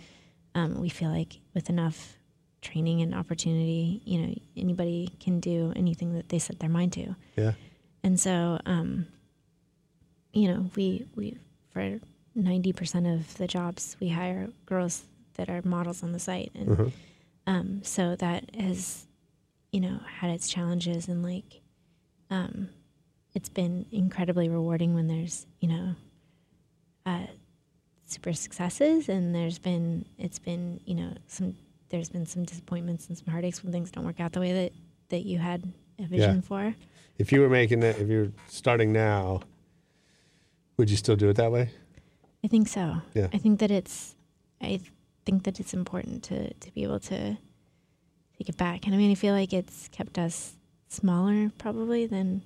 um, 0.54 0.80
we 0.80 0.88
feel 0.88 1.10
like 1.10 1.40
with 1.54 1.68
enough 1.68 2.14
training 2.62 3.02
and 3.02 3.12
opportunity 3.16 4.00
you 4.04 4.18
know 4.22 4.34
anybody 4.56 5.10
can 5.18 5.40
do 5.40 5.72
anything 5.74 6.12
that 6.14 6.28
they 6.28 6.38
set 6.38 6.60
their 6.60 6.68
mind 6.70 6.92
to 6.92 7.16
Yeah. 7.36 7.52
and 8.04 8.18
so, 8.20 8.60
um, 8.64 9.06
you 10.32 10.46
know, 10.48 10.70
we 10.76 11.06
we 11.16 11.36
for 11.72 11.98
ninety 12.38 12.72
percent 12.72 13.06
of 13.06 13.36
the 13.36 13.46
jobs 13.46 13.96
we 14.00 14.08
hire 14.08 14.48
girls 14.66 15.04
that 15.34 15.48
are 15.50 15.60
models 15.64 16.02
on 16.02 16.12
the 16.12 16.18
site, 16.18 16.50
and 16.54 16.68
Mhm. 16.68 16.92
um, 17.46 17.80
so 17.82 18.16
that 18.16 18.54
has, 18.54 19.06
you 19.72 19.80
know, 19.80 19.98
had 20.20 20.30
its 20.30 20.48
challenges, 20.48 21.08
and 21.08 21.22
like, 21.22 21.60
um, 22.30 22.68
it's 23.34 23.48
been 23.48 23.86
incredibly 23.92 24.48
rewarding 24.48 24.94
when 24.94 25.06
there's 25.08 25.46
you 25.60 25.68
know, 25.68 25.94
uh, 27.06 27.26
super 28.06 28.32
successes, 28.32 29.08
and 29.08 29.34
there's 29.34 29.58
been 29.58 30.04
it's 30.18 30.38
been 30.38 30.80
you 30.86 30.94
know 30.94 31.12
some 31.26 31.56
there's 31.90 32.08
been 32.10 32.26
some 32.26 32.44
disappointments 32.44 33.08
and 33.08 33.16
some 33.18 33.28
heartaches 33.28 33.62
when 33.62 33.72
things 33.72 33.90
don't 33.90 34.04
work 34.04 34.20
out 34.20 34.32
the 34.32 34.40
way 34.40 34.52
that 34.52 34.72
that 35.08 35.24
you 35.24 35.38
had 35.38 35.62
a 35.98 36.04
vision 36.06 36.42
for. 36.42 36.74
If 37.18 37.32
you 37.32 37.40
were 37.40 37.48
making 37.48 37.82
it, 37.82 37.98
if 37.98 38.08
you're 38.08 38.30
starting 38.46 38.92
now, 38.92 39.40
would 40.76 40.90
you 40.90 40.96
still 40.96 41.16
do 41.16 41.28
it 41.30 41.36
that 41.36 41.50
way? 41.50 41.70
I 42.44 42.48
think 42.48 42.68
so. 42.68 43.02
Yeah. 43.14 43.28
I 43.32 43.38
think 43.38 43.60
that 43.60 43.70
it's 43.70 44.14
I 44.60 44.80
think 45.24 45.44
that 45.44 45.60
it's 45.60 45.74
important 45.74 46.22
to 46.24 46.52
to 46.54 46.72
be 46.72 46.82
able 46.82 47.00
to 47.00 47.36
take 48.38 48.48
it 48.48 48.56
back. 48.56 48.86
And 48.86 48.94
I 48.94 48.98
mean 48.98 49.10
I 49.10 49.14
feel 49.14 49.34
like 49.34 49.52
it's 49.52 49.88
kept 49.88 50.18
us 50.18 50.54
smaller 50.88 51.50
probably 51.58 52.06
than 52.06 52.42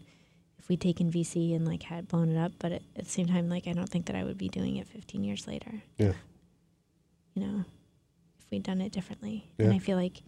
if 0.59 0.68
we'd 0.68 0.80
taken 0.80 1.11
VC 1.11 1.55
and 1.55 1.66
like 1.66 1.82
had 1.84 2.09
blown 2.09 2.30
it 2.30 2.38
up, 2.38 2.53
but 2.59 2.72
at, 2.72 2.82
at 2.97 3.05
the 3.05 3.11
same 3.11 3.26
time 3.26 3.49
like 3.49 3.66
I 3.66 3.72
don't 3.72 3.88
think 3.88 4.07
that 4.07 4.16
I 4.16 4.24
would 4.24 4.38
be 4.38 4.49
doing 4.49 4.76
it 4.76 4.88
15 4.88 5.24
years 5.24 5.47
later. 5.47 5.82
Yeah. 5.99 6.12
You 7.34 7.47
know, 7.47 7.64
if 8.38 8.51
we'd 8.51 8.62
done 8.62 8.80
it 8.80 8.93
differently. 8.93 9.47
yeah. 9.59 9.66
And 9.66 9.74
I 9.74 9.78
feel 9.78 9.97
like 9.97 10.22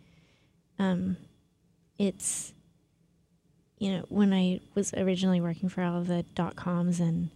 um 0.78 1.16
it's 1.98 2.52
you 3.78 3.90
know, 3.90 4.04
when 4.08 4.32
I 4.32 4.60
was 4.74 4.94
originally 4.94 5.40
working 5.40 5.68
for 5.68 5.82
all 5.82 5.98
of 5.98 6.06
the 6.06 6.24
dot 6.34 6.56
coms 6.56 7.00
and 7.00 7.28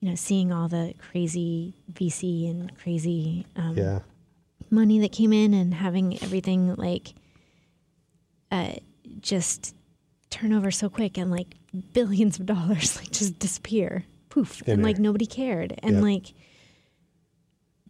you 0.00 0.08
know, 0.08 0.14
seeing 0.14 0.50
all 0.52 0.68
the 0.68 0.94
crazy 0.98 1.74
VC 1.92 2.50
and 2.50 2.76
crazy 2.78 3.46
um, 3.56 3.76
Yeah. 3.76 4.00
money 4.70 4.98
that 5.00 5.12
came 5.12 5.32
in 5.32 5.52
and 5.54 5.74
having 5.74 6.20
everything 6.22 6.74
like 6.76 7.14
uh, 8.50 8.72
just 9.20 9.74
turn 10.30 10.52
over 10.52 10.70
so 10.70 10.88
quick 10.88 11.18
and 11.18 11.30
like 11.30 11.54
billions 11.92 12.38
of 12.40 12.46
dollars 12.46 12.96
like 13.00 13.10
just 13.10 13.38
disappear 13.38 14.04
poof 14.28 14.62
and 14.66 14.82
like 14.82 14.96
air. 14.96 15.02
nobody 15.02 15.26
cared 15.26 15.78
and 15.82 15.96
Yeah. 15.96 16.00
like 16.02 16.34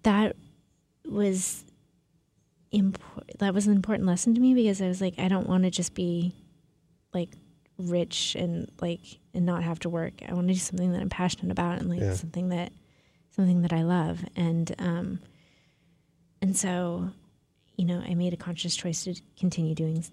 that 0.03 0.35
was 1.05 1.65
important 2.73 3.39
that 3.39 3.53
was 3.55 3.67
an 3.67 3.75
important 3.75 4.07
lesson 4.07 4.35
to 4.35 4.41
me 4.41 4.55
because 4.55 4.81
I 4.81 4.89
was 4.89 5.01
like 5.01 5.19
I 5.19 5.29
don't 5.29 5.49
want 5.49 5.65
to 5.65 5.71
just 5.71 5.95
be 5.95 6.35
like 7.13 7.31
rich 7.79 8.35
and 8.39 8.71
like 8.81 9.01
and 9.35 9.47
not 9.47 9.63
have 9.63 9.79
to 9.81 9.89
work. 9.89 10.15
I 10.29 10.35
want 10.35 10.49
to 10.49 10.55
do 10.55 10.59
something 10.61 10.93
that 10.93 11.01
I'm 11.01 11.09
passionate 11.09 11.53
about 11.53 11.79
and 11.79 11.89
like 11.89 12.01
Yeah. 12.01 12.15
something 12.15 12.49
that 12.51 12.73
something 13.31 13.63
that 13.63 13.73
I 13.73 13.83
love 13.83 14.25
and 14.37 14.75
um 14.79 15.21
and 16.43 16.57
so 16.57 17.11
you 17.77 17.85
know 17.85 18.03
I 18.07 18.15
made 18.15 18.33
a 18.33 18.37
conscious 18.37 18.75
choice 18.75 19.05
to 19.05 19.15
continue 19.39 19.75
doing 19.75 20.05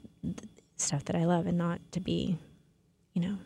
stuff 0.78 1.04
that 1.06 1.16
I 1.16 1.26
love 1.26 1.48
and 1.48 1.58
not 1.58 1.82
to 1.94 2.00
be 2.00 2.38
you 3.14 3.22
know 3.24 3.38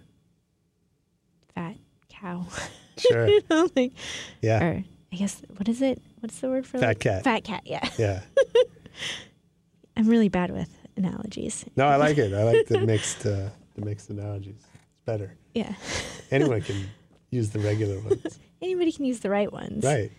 fat 1.55 1.75
cow 2.09 2.45
Sure. 2.97 3.27
you 3.27 3.41
know 3.49 3.69
like 3.75 3.93
Yeah. 4.41 4.63
or 4.63 4.83
I 5.13 5.15
guess 5.15 5.41
what 5.57 5.69
is 5.69 5.81
it 5.81 6.01
what's 6.19 6.39
the 6.41 6.49
word 6.49 6.65
for 6.67 6.77
Fat 6.79 6.87
like- 6.87 6.99
cat. 6.99 7.23
fat 7.23 7.43
cat 7.43 7.61
yeah 7.65 7.87
Yeah. 7.97 8.21
I'm 9.97 10.07
really 10.07 10.29
bad 10.29 10.51
with 10.51 10.69
analogies 10.97 11.65
No, 11.75 11.85
I 11.87 11.95
like 11.95 12.17
it. 12.17 12.33
I 12.33 12.43
like 12.43 12.67
the 12.67 12.79
mixed 12.81 13.25
uh, 13.25 13.49
the 13.75 13.85
mixed 13.85 14.09
analogies. 14.09 14.55
It's 14.91 15.01
better. 15.05 15.35
Yeah 15.53 15.73
Anyone 16.31 16.61
can 16.61 16.89
use 17.29 17.49
the 17.49 17.59
regular 17.59 17.99
ones. 18.01 18.39
anybody 18.61 18.91
can 18.91 19.05
use 19.05 19.19
the 19.19 19.29
right 19.29 19.51
ones 19.51 19.83
Right. 19.83 20.11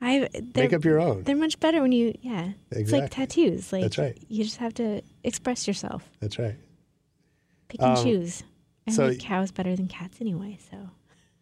I 0.00 0.28
Make 0.54 0.74
up 0.74 0.84
your 0.84 1.00
own. 1.00 1.22
They're 1.22 1.34
much 1.34 1.58
better 1.58 1.80
when 1.80 1.90
you 1.92 2.14
yeah. 2.20 2.52
It's 2.70 2.92
like 2.92 3.10
tattoos. 3.10 3.72
Like 3.72 3.82
That's 3.82 3.96
right. 3.96 4.18
You 4.28 4.44
just 4.44 4.58
have 4.58 4.74
to 4.74 5.00
express 5.24 5.66
yourself. 5.66 6.02
That's 6.20 6.38
right. 6.38 6.56
Pick 7.68 7.80
and 7.80 7.96
Um, 7.96 8.04
choose. 8.04 8.42
I 8.86 8.90
so- 8.92 9.06
like 9.06 9.18
cows 9.20 9.50
better 9.52 9.74
than 9.74 9.88
cats 9.88 10.18
anyway. 10.20 10.58
So 10.70 10.76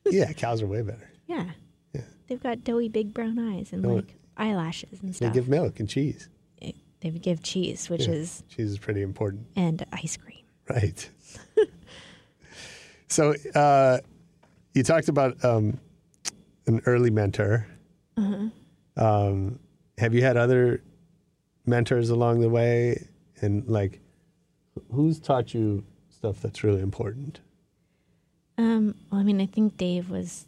Yeah, 0.08 0.32
cows 0.34 0.62
are 0.62 0.68
way 0.68 0.82
better. 0.82 1.10
yeah, 1.26 1.50
Yeah. 1.92 2.02
they've 2.28 2.40
got 2.42 2.62
doughy 2.62 2.88
big 2.88 3.12
brown 3.12 3.38
eyes 3.40 3.72
and 3.72 3.82
No, 3.82 3.96
like 3.96 4.14
eyelashes 4.36 5.02
and 5.02 5.14
stuff. 5.16 5.32
They 5.32 5.40
give 5.40 5.48
milk 5.48 5.80
and 5.80 5.88
cheese. 5.88 6.28
It- 6.58 6.76
they 7.00 7.10
give 7.10 7.42
cheese, 7.42 7.90
which 7.90 8.06
Yeah. 8.06 8.14
is 8.14 8.44
Cheese 8.48 8.70
is 8.70 8.78
pretty 8.78 9.02
important. 9.02 9.48
and 9.56 9.84
ice 9.92 10.16
cream. 10.16 10.44
Right. 10.70 11.10
so 13.08 13.34
uh, 13.54 13.98
you 14.74 14.82
talked 14.82 15.08
about 15.08 15.42
um, 15.44 15.78
an 16.66 16.80
early 16.86 17.10
mentor. 17.10 17.66
Uh-huh. 18.16 18.48
Um, 18.96 19.58
have 19.98 20.14
you 20.14 20.22
had 20.22 20.36
other 20.36 20.82
mentors 21.66 22.10
along 22.10 22.40
the 22.40 22.48
way? 22.48 23.06
And 23.40 23.68
like, 23.68 24.00
who's 24.92 25.18
taught 25.18 25.54
you 25.54 25.84
stuff 26.08 26.40
that's 26.40 26.64
really 26.64 26.80
important? 26.80 27.40
Um, 28.56 28.94
well, 29.10 29.20
I 29.20 29.24
mean, 29.24 29.40
I 29.40 29.46
think 29.46 29.76
Dave 29.76 30.10
was 30.10 30.46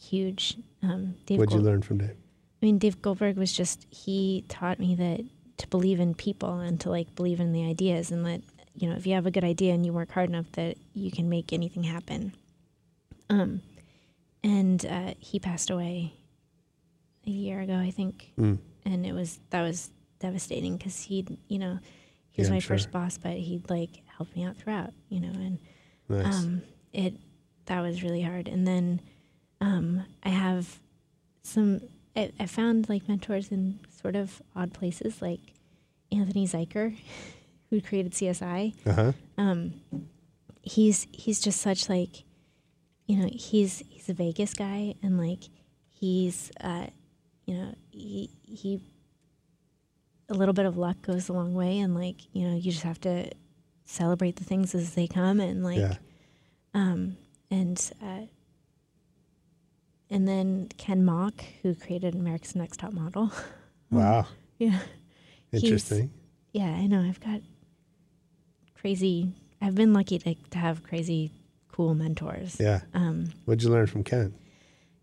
huge. 0.00 0.56
Um, 0.82 1.14
Dave 1.26 1.38
What'd 1.38 1.54
you 1.54 1.60
learn 1.60 1.82
from 1.82 1.98
Dave? 1.98 2.16
I 2.62 2.66
mean, 2.66 2.78
Dave 2.78 3.02
Goldberg 3.02 3.36
was 3.36 3.52
just, 3.52 3.86
he 3.90 4.44
taught 4.48 4.78
me 4.78 4.94
that 4.94 5.20
to 5.58 5.68
believe 5.68 6.00
in 6.00 6.14
people 6.14 6.58
and 6.60 6.80
to 6.80 6.90
like 6.90 7.14
believe 7.14 7.40
in 7.40 7.52
the 7.52 7.66
ideas 7.66 8.10
and 8.10 8.24
that, 8.26 8.40
you 8.74 8.88
know, 8.88 8.96
if 8.96 9.06
you 9.06 9.14
have 9.14 9.26
a 9.26 9.30
good 9.30 9.44
idea 9.44 9.72
and 9.72 9.84
you 9.86 9.92
work 9.92 10.10
hard 10.10 10.28
enough 10.28 10.50
that 10.52 10.76
you 10.94 11.10
can 11.10 11.28
make 11.28 11.52
anything 11.52 11.84
happen. 11.84 12.34
Um, 13.30 13.62
and 14.42 14.84
uh, 14.84 15.14
he 15.18 15.38
passed 15.38 15.70
away 15.70 16.12
a 17.26 17.30
year 17.30 17.60
ago, 17.60 17.76
I 17.76 17.90
think. 17.90 18.32
Mm. 18.38 18.58
And 18.84 19.06
it 19.06 19.12
was, 19.12 19.38
that 19.50 19.62
was 19.62 19.90
devastating 20.18 20.76
because 20.76 21.02
he, 21.04 21.24
you 21.48 21.58
know, 21.58 21.78
he 22.30 22.40
was 22.42 22.48
Yeah, 22.48 22.54
my 22.54 22.58
sure. 22.60 22.76
first 22.76 22.90
boss, 22.90 23.16
but 23.16 23.32
he'd 23.34 23.70
like 23.70 24.02
helped 24.16 24.34
me 24.36 24.44
out 24.44 24.56
throughout, 24.56 24.92
you 25.08 25.20
know, 25.20 25.30
and 25.30 25.58
Nice. 26.08 26.26
um, 26.34 26.62
it 26.92 27.14
that 27.66 27.80
was 27.80 28.02
really 28.02 28.20
hard. 28.22 28.46
And 28.48 28.66
then 28.66 29.00
um, 29.60 30.04
I 30.22 30.28
have 30.28 30.80
some. 31.42 31.80
I, 32.14 32.30
I 32.38 32.44
found 32.46 32.88
like 32.90 33.08
mentors 33.08 33.50
in 33.50 33.80
sort 34.02 34.14
of 34.16 34.42
odd 34.54 34.74
places, 34.74 35.22
like 35.22 35.40
Anthony 36.12 36.46
Zuiker, 36.46 36.94
who 37.74 37.80
created 37.80 38.12
CSI. 38.12 38.74
uh 38.86 38.92
huh. 38.92 39.12
Um, 39.36 39.74
he's 40.62 41.06
he's 41.12 41.40
just 41.40 41.60
such 41.60 41.88
like, 41.88 42.24
you 43.06 43.16
know, 43.16 43.28
he's 43.32 43.82
he's 43.88 44.08
a 44.08 44.14
Vegas 44.14 44.54
guy, 44.54 44.94
and 45.02 45.18
like 45.18 45.44
he's, 45.88 46.50
uh, 46.60 46.86
you 47.46 47.54
know, 47.54 47.74
he 47.90 48.30
he. 48.42 48.80
A 50.30 50.34
little 50.34 50.54
bit 50.54 50.64
of 50.64 50.78
luck 50.78 51.02
goes 51.02 51.28
a 51.28 51.32
long 51.34 51.52
way, 51.54 51.78
and 51.80 51.94
like 51.94 52.16
you 52.32 52.48
know, 52.48 52.54
you 52.56 52.70
just 52.72 52.84
have 52.84 53.00
to 53.02 53.28
celebrate 53.84 54.36
the 54.36 54.44
things 54.44 54.74
as 54.74 54.94
they 54.94 55.06
come, 55.06 55.38
and 55.40 55.62
like 55.62 55.78
Yeah. 55.78 55.96
um, 56.72 57.16
and 57.50 57.78
uh, 58.02 58.22
and 60.10 60.26
then 60.28 60.68
Ken 60.78 61.04
Mok, 61.04 61.44
who 61.62 61.74
created 61.74 62.14
America's 62.14 62.54
Next 62.54 62.78
Top 62.78 62.92
Model. 62.92 63.32
Wow. 63.90 64.26
yeah, 64.58 64.80
He's- 65.52 65.62
Interesting. 65.62 66.10
yeah, 66.52 66.64
I 66.70 66.86
know. 66.88 67.00
I've 67.02 67.20
got 67.20 67.42
crazy. 68.88 69.32
I've 69.62 69.74
been 69.74 69.94
lucky 69.94 70.18
to 70.18 70.34
to 70.50 70.58
have 70.58 70.82
crazy, 70.82 71.30
cool 71.72 71.94
mentors. 71.94 72.58
Yeah. 72.60 72.80
Um, 72.92 73.30
What'd 73.46 73.62
you 73.62 73.70
learn 73.70 73.86
from 73.86 74.04
Ken? 74.04 74.34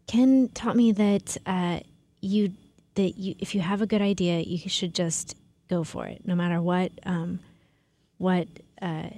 Ken 0.06 0.50
taught 0.54 0.76
me 0.76 0.92
that 0.92 1.36
uh, 1.48 1.80
you 2.22 2.54
that 2.94 3.18
you 3.18 3.34
if 3.40 3.56
you 3.56 3.62
have 3.62 3.82
a 3.82 3.88
good 3.88 4.02
idea, 4.04 4.40
you 4.42 4.70
should 4.70 4.94
just 4.94 5.36
go 5.68 5.84
for 5.84 6.06
it, 6.06 6.22
no 6.28 6.36
matter 6.36 6.62
what 6.62 6.92
um, 7.08 7.40
what 8.20 8.48
uh, 8.84 9.10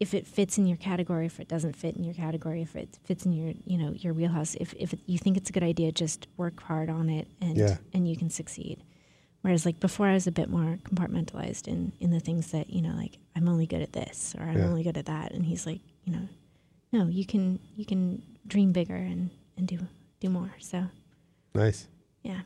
if 0.00 0.12
it 0.12 0.26
fits 0.26 0.58
in 0.58 0.66
your 0.66 0.78
category, 0.78 1.26
if 1.26 1.38
it 1.38 1.46
doesn't 1.46 1.76
fit 1.76 1.94
in 1.94 2.02
your 2.02 2.14
category, 2.14 2.62
if 2.62 2.74
it 2.74 2.98
fits 3.04 3.24
in 3.24 3.32
your 3.32 3.54
you 3.64 3.78
know 3.78 3.92
your 3.92 4.12
wheelhouse. 4.12 4.56
If 4.56 4.74
if 4.76 4.92
you 5.06 5.18
think 5.18 5.36
it's 5.36 5.50
a 5.50 5.52
good 5.52 5.62
idea, 5.62 5.92
just 5.92 6.26
work 6.36 6.60
hard 6.60 6.90
on 6.90 7.08
it, 7.08 7.28
and 7.40 7.56
Yeah. 7.56 7.76
and 7.94 8.08
you 8.08 8.16
can 8.16 8.28
succeed. 8.28 8.82
Whereas 9.42 9.66
like 9.66 9.78
before, 9.80 10.06
I 10.06 10.14
was 10.14 10.26
a 10.26 10.32
bit 10.32 10.48
more 10.48 10.78
compartmentalized 10.84 11.66
in 11.68 11.92
in 12.00 12.10
the 12.10 12.20
things 12.20 12.52
that 12.52 12.70
you 12.70 12.80
know, 12.80 12.94
like 12.96 13.18
I'm 13.36 13.48
only 13.48 13.66
good 13.66 13.82
at 13.82 13.92
this 13.92 14.34
or 14.38 14.44
I'm 14.44 14.58
Yeah. 14.58 14.66
only 14.66 14.82
good 14.84 14.96
at 14.96 15.06
that, 15.06 15.32
and 15.32 15.44
he's 15.44 15.66
like, 15.66 15.80
you 16.04 16.12
know, 16.12 16.28
no, 16.92 17.06
you 17.08 17.26
can 17.26 17.58
you 17.76 17.84
can 17.84 18.22
dream 18.46 18.72
bigger 18.72 18.94
and 18.96 19.30
and 19.56 19.66
do 19.66 19.78
do 20.20 20.28
more. 20.30 20.52
So 20.60 20.84
Nice. 21.54 21.88
yeah. 22.22 22.42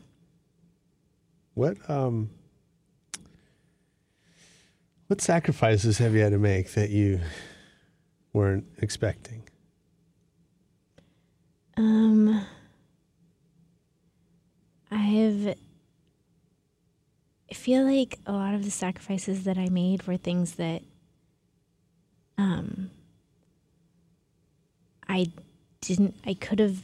What 1.54 1.78
um 1.88 2.30
what 5.08 5.20
sacrifices 5.20 5.98
have 5.98 6.14
you 6.14 6.20
had 6.22 6.32
to 6.32 6.38
make 6.38 6.72
that 6.72 6.90
you 6.90 7.20
weren't 8.32 8.64
expecting? 8.78 9.42
Um, 11.76 12.44
I've. 14.90 15.54
I 17.50 17.54
feel 17.54 17.84
like 17.84 18.18
a 18.26 18.32
lot 18.32 18.54
of 18.54 18.64
the 18.64 18.70
sacrifices 18.70 19.44
that 19.44 19.56
I 19.56 19.68
made 19.68 20.06
were 20.06 20.16
things 20.16 20.54
that, 20.54 20.82
um, 22.38 22.90
I 25.08 25.28
didn't. 25.80 26.14
I 26.26 26.34
could 26.34 26.58
have 26.58 26.82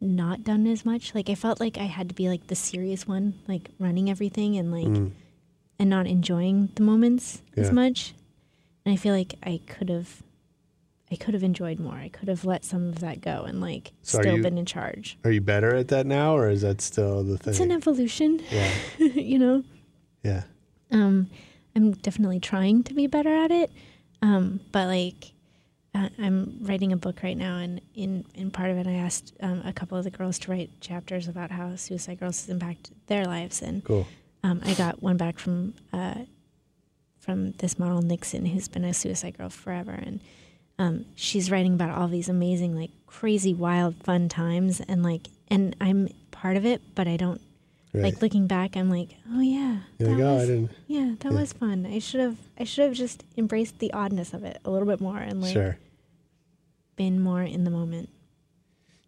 not 0.00 0.42
done 0.42 0.66
as 0.66 0.84
much. 0.84 1.14
Like 1.14 1.30
I 1.30 1.36
felt 1.36 1.60
like 1.60 1.78
I 1.78 1.84
had 1.84 2.08
to 2.08 2.14
be 2.14 2.28
like 2.28 2.48
the 2.48 2.56
serious 2.56 3.06
one, 3.06 3.34
like 3.46 3.70
running 3.78 4.10
everything 4.10 4.56
and 4.56 4.72
like 4.72 4.86
Mm. 4.88 5.12
and 5.78 5.88
not 5.90 6.06
enjoying 6.08 6.70
the 6.74 6.82
moments 6.82 7.40
Yeah. 7.54 7.62
as 7.62 7.70
much. 7.72 8.14
And 8.84 8.92
I 8.92 8.96
feel 8.96 9.14
like 9.14 9.34
I 9.44 9.60
could 9.66 9.88
have 9.88 10.22
I 11.12 11.16
could 11.16 11.34
have 11.34 11.42
enjoyed 11.42 11.78
more. 11.78 11.94
I 11.94 12.08
could 12.08 12.28
have 12.28 12.44
let 12.44 12.64
some 12.64 12.88
of 12.88 13.00
that 13.00 13.20
go 13.20 13.42
and 13.42 13.60
like 13.60 13.92
So 14.02 14.20
still 14.20 14.36
you- 14.38 14.42
been 14.42 14.56
in 14.58 14.64
charge. 14.66 15.18
Are 15.24 15.30
you 15.30 15.42
better 15.42 15.74
at 15.76 15.88
that 15.88 16.06
now 16.06 16.34
or 16.36 16.48
is 16.48 16.62
that 16.62 16.80
still 16.80 17.22
the 17.22 17.36
thing? 17.36 17.50
It's 17.52 17.60
an 17.60 17.70
evolution, 17.70 18.40
yeah. 18.50 18.70
you 18.98 19.38
know. 19.38 19.62
Yeah. 20.22 20.44
Um, 20.90 21.28
I'm 21.76 21.92
definitely 21.92 22.40
trying 22.40 22.82
to 22.84 22.94
be 22.94 23.06
better 23.06 23.28
at 23.34 23.50
it. 23.50 23.70
Um, 24.22 24.60
but 24.72 24.86
like, 24.88 25.32
uh, 25.94 26.08
I'm 26.18 26.58
writing 26.62 26.92
a 26.92 26.96
book 26.96 27.22
right 27.22 27.36
now, 27.36 27.58
and 27.58 27.80
in 27.94 28.24
in 28.34 28.50
part 28.50 28.70
of 28.70 28.78
it, 28.78 28.86
I 28.86 28.92
asked 28.94 29.34
um, 29.40 29.60
a 29.66 29.72
couple 29.74 29.98
of 29.98 30.04
the 30.04 30.10
girls 30.10 30.38
to 30.40 30.50
write 30.50 30.70
chapters 30.80 31.28
about 31.28 31.50
how 31.50 31.76
suicide 31.76 32.18
girls 32.20 32.40
has 32.40 32.48
impacted 32.48 32.94
their 33.08 33.24
lives, 33.26 33.60
and 33.60 33.84
Cool. 33.84 34.06
um, 34.42 34.62
I 34.64 34.72
got 34.74 35.02
one 35.02 35.18
back 35.18 35.38
from 35.38 35.74
uh, 35.92 36.14
from 37.18 37.52
this 37.58 37.78
model 37.78 38.00
Nixon, 38.00 38.46
who's 38.46 38.68
been 38.68 38.84
a 38.84 38.94
suicide 38.94 39.36
girl 39.36 39.50
forever, 39.50 39.92
and 39.92 40.20
um, 40.82 41.04
she's 41.14 41.50
writing 41.50 41.74
about 41.74 41.96
all 41.96 42.08
these 42.08 42.28
amazing, 42.28 42.74
like 42.74 42.90
crazy, 43.06 43.54
wild, 43.54 43.94
fun 44.02 44.28
times, 44.28 44.80
and 44.80 45.02
like, 45.04 45.28
and 45.48 45.76
I'm 45.80 46.08
part 46.32 46.56
of 46.56 46.66
it, 46.66 46.82
but 46.94 47.06
I 47.06 47.16
don't 47.16 47.40
Right. 47.94 48.04
like 48.04 48.22
looking 48.22 48.46
back. 48.46 48.74
I'm 48.74 48.88
like, 48.88 49.10
oh 49.30 49.40
yeah, 49.42 49.80
You're 49.98 50.08
that 50.08 50.14
like, 50.14 50.24
oh, 50.24 50.34
was, 50.62 50.70
yeah, 50.86 51.14
that 51.20 51.30
yeah. 51.32 51.38
was 51.38 51.52
fun. 51.52 51.84
I 51.84 51.98
should 51.98 52.20
have, 52.20 52.38
I 52.58 52.64
should 52.64 52.86
have 52.86 52.94
just 52.94 53.22
embraced 53.36 53.80
the 53.80 53.92
oddness 53.92 54.32
of 54.32 54.44
it 54.44 54.58
a 54.64 54.70
little 54.70 54.88
bit 54.88 54.98
more, 54.98 55.18
and 55.18 55.42
like 55.42 55.52
sure. 55.52 55.76
been 56.96 57.20
more 57.20 57.42
in 57.42 57.64
the 57.64 57.70
moment. 57.70 58.08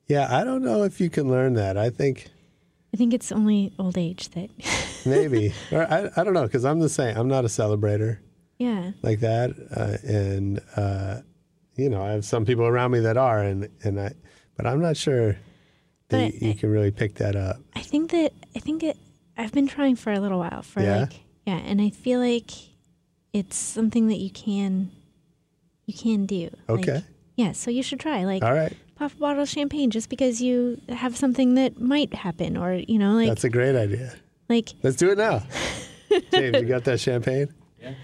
Yeah, 0.07 0.29
I 0.31 0.45
don't 0.45 0.63
know 0.63 0.83
if 0.83 1.01
you 1.01 1.09
can 1.09 1.31
learn 1.31 1.55
that. 1.55 1.79
I 1.79 1.89
think 1.89 2.29
I 2.93 2.99
think 2.99 3.15
it's 3.15 3.33
only 3.33 3.73
old 3.79 3.97
age 3.97 4.29
that, 4.31 4.51
maybe, 5.07 5.55
or 5.73 5.91
I, 5.91 6.11
I 6.15 6.23
don't 6.23 6.35
know, 6.35 6.45
because 6.45 6.67
I'm 6.67 6.79
the 6.81 6.91
same. 6.91 7.17
I'm 7.17 7.27
not 7.29 7.45
a 7.47 7.49
celebrator 7.49 8.19
yeah, 8.59 8.93
like 9.03 9.21
that, 9.21 9.51
uh, 9.75 9.97
and 10.07 10.61
uh, 10.77 11.21
you 11.77 11.89
know, 11.89 12.03
I 12.03 12.11
have 12.13 12.25
some 12.25 12.45
people 12.45 12.67
around 12.67 12.91
me 12.93 13.01
that 13.01 13.17
are, 13.17 13.41
and 13.43 13.69
and 13.83 14.01
I, 14.01 14.13
but 14.57 14.67
I'm 14.67 14.81
not 14.81 14.97
sure 14.97 15.33
that 16.09 16.33
But 16.33 16.35
you, 16.35 16.49
you 16.49 16.55
can 16.55 16.71
really 16.71 16.91
pick 16.91 17.15
that 17.17 17.37
up. 17.37 17.57
I 17.75 17.81
think 17.81 18.11
that 18.13 18.33
I 18.55 18.59
think 18.61 18.83
it. 18.83 18.97
I've 19.37 19.53
been 19.53 19.67
trying 19.67 19.97
for 19.97 20.13
a 20.13 20.21
little 20.21 20.39
while 20.39 20.63
for 20.63 20.81
Yeah? 20.81 21.01
like 21.01 21.21
yeah, 21.47 21.57
and 21.57 21.81
I 21.81 21.91
feel 21.91 22.21
like 22.21 22.51
it's 23.33 23.57
something 23.57 24.07
that 24.09 24.19
you 24.19 24.31
can 24.31 24.91
you 25.87 25.95
can 25.95 26.25
do. 26.27 26.51
Like, 26.69 26.89
Okay. 26.89 27.05
yeah, 27.37 27.53
so 27.53 27.71
you 27.71 27.83
should 27.83 28.01
try. 28.01 28.25
Like 28.25 28.45
All 28.45 28.55
right, 28.55 28.73
pop 28.95 29.13
a 29.13 29.17
bottle 29.17 29.43
of 29.43 29.49
champagne 29.49 29.91
just 29.91 30.09
because 30.09 30.41
you 30.41 30.81
have 30.89 31.17
something 31.17 31.55
that 31.55 31.81
might 31.81 32.15
happen, 32.15 32.57
or 32.57 32.75
you 32.75 32.99
know, 32.99 33.15
like 33.15 33.29
that's 33.29 33.45
a 33.45 33.51
great 33.51 33.75
idea. 33.77 34.15
like 34.49 34.71
Let's 34.83 34.97
do 34.97 35.11
it 35.11 35.19
now. 35.19 35.43
James, 36.33 36.61
you 36.61 36.67
got 36.69 36.85
that 36.85 37.01
champagne? 37.01 37.53
Yeah. 37.83 37.95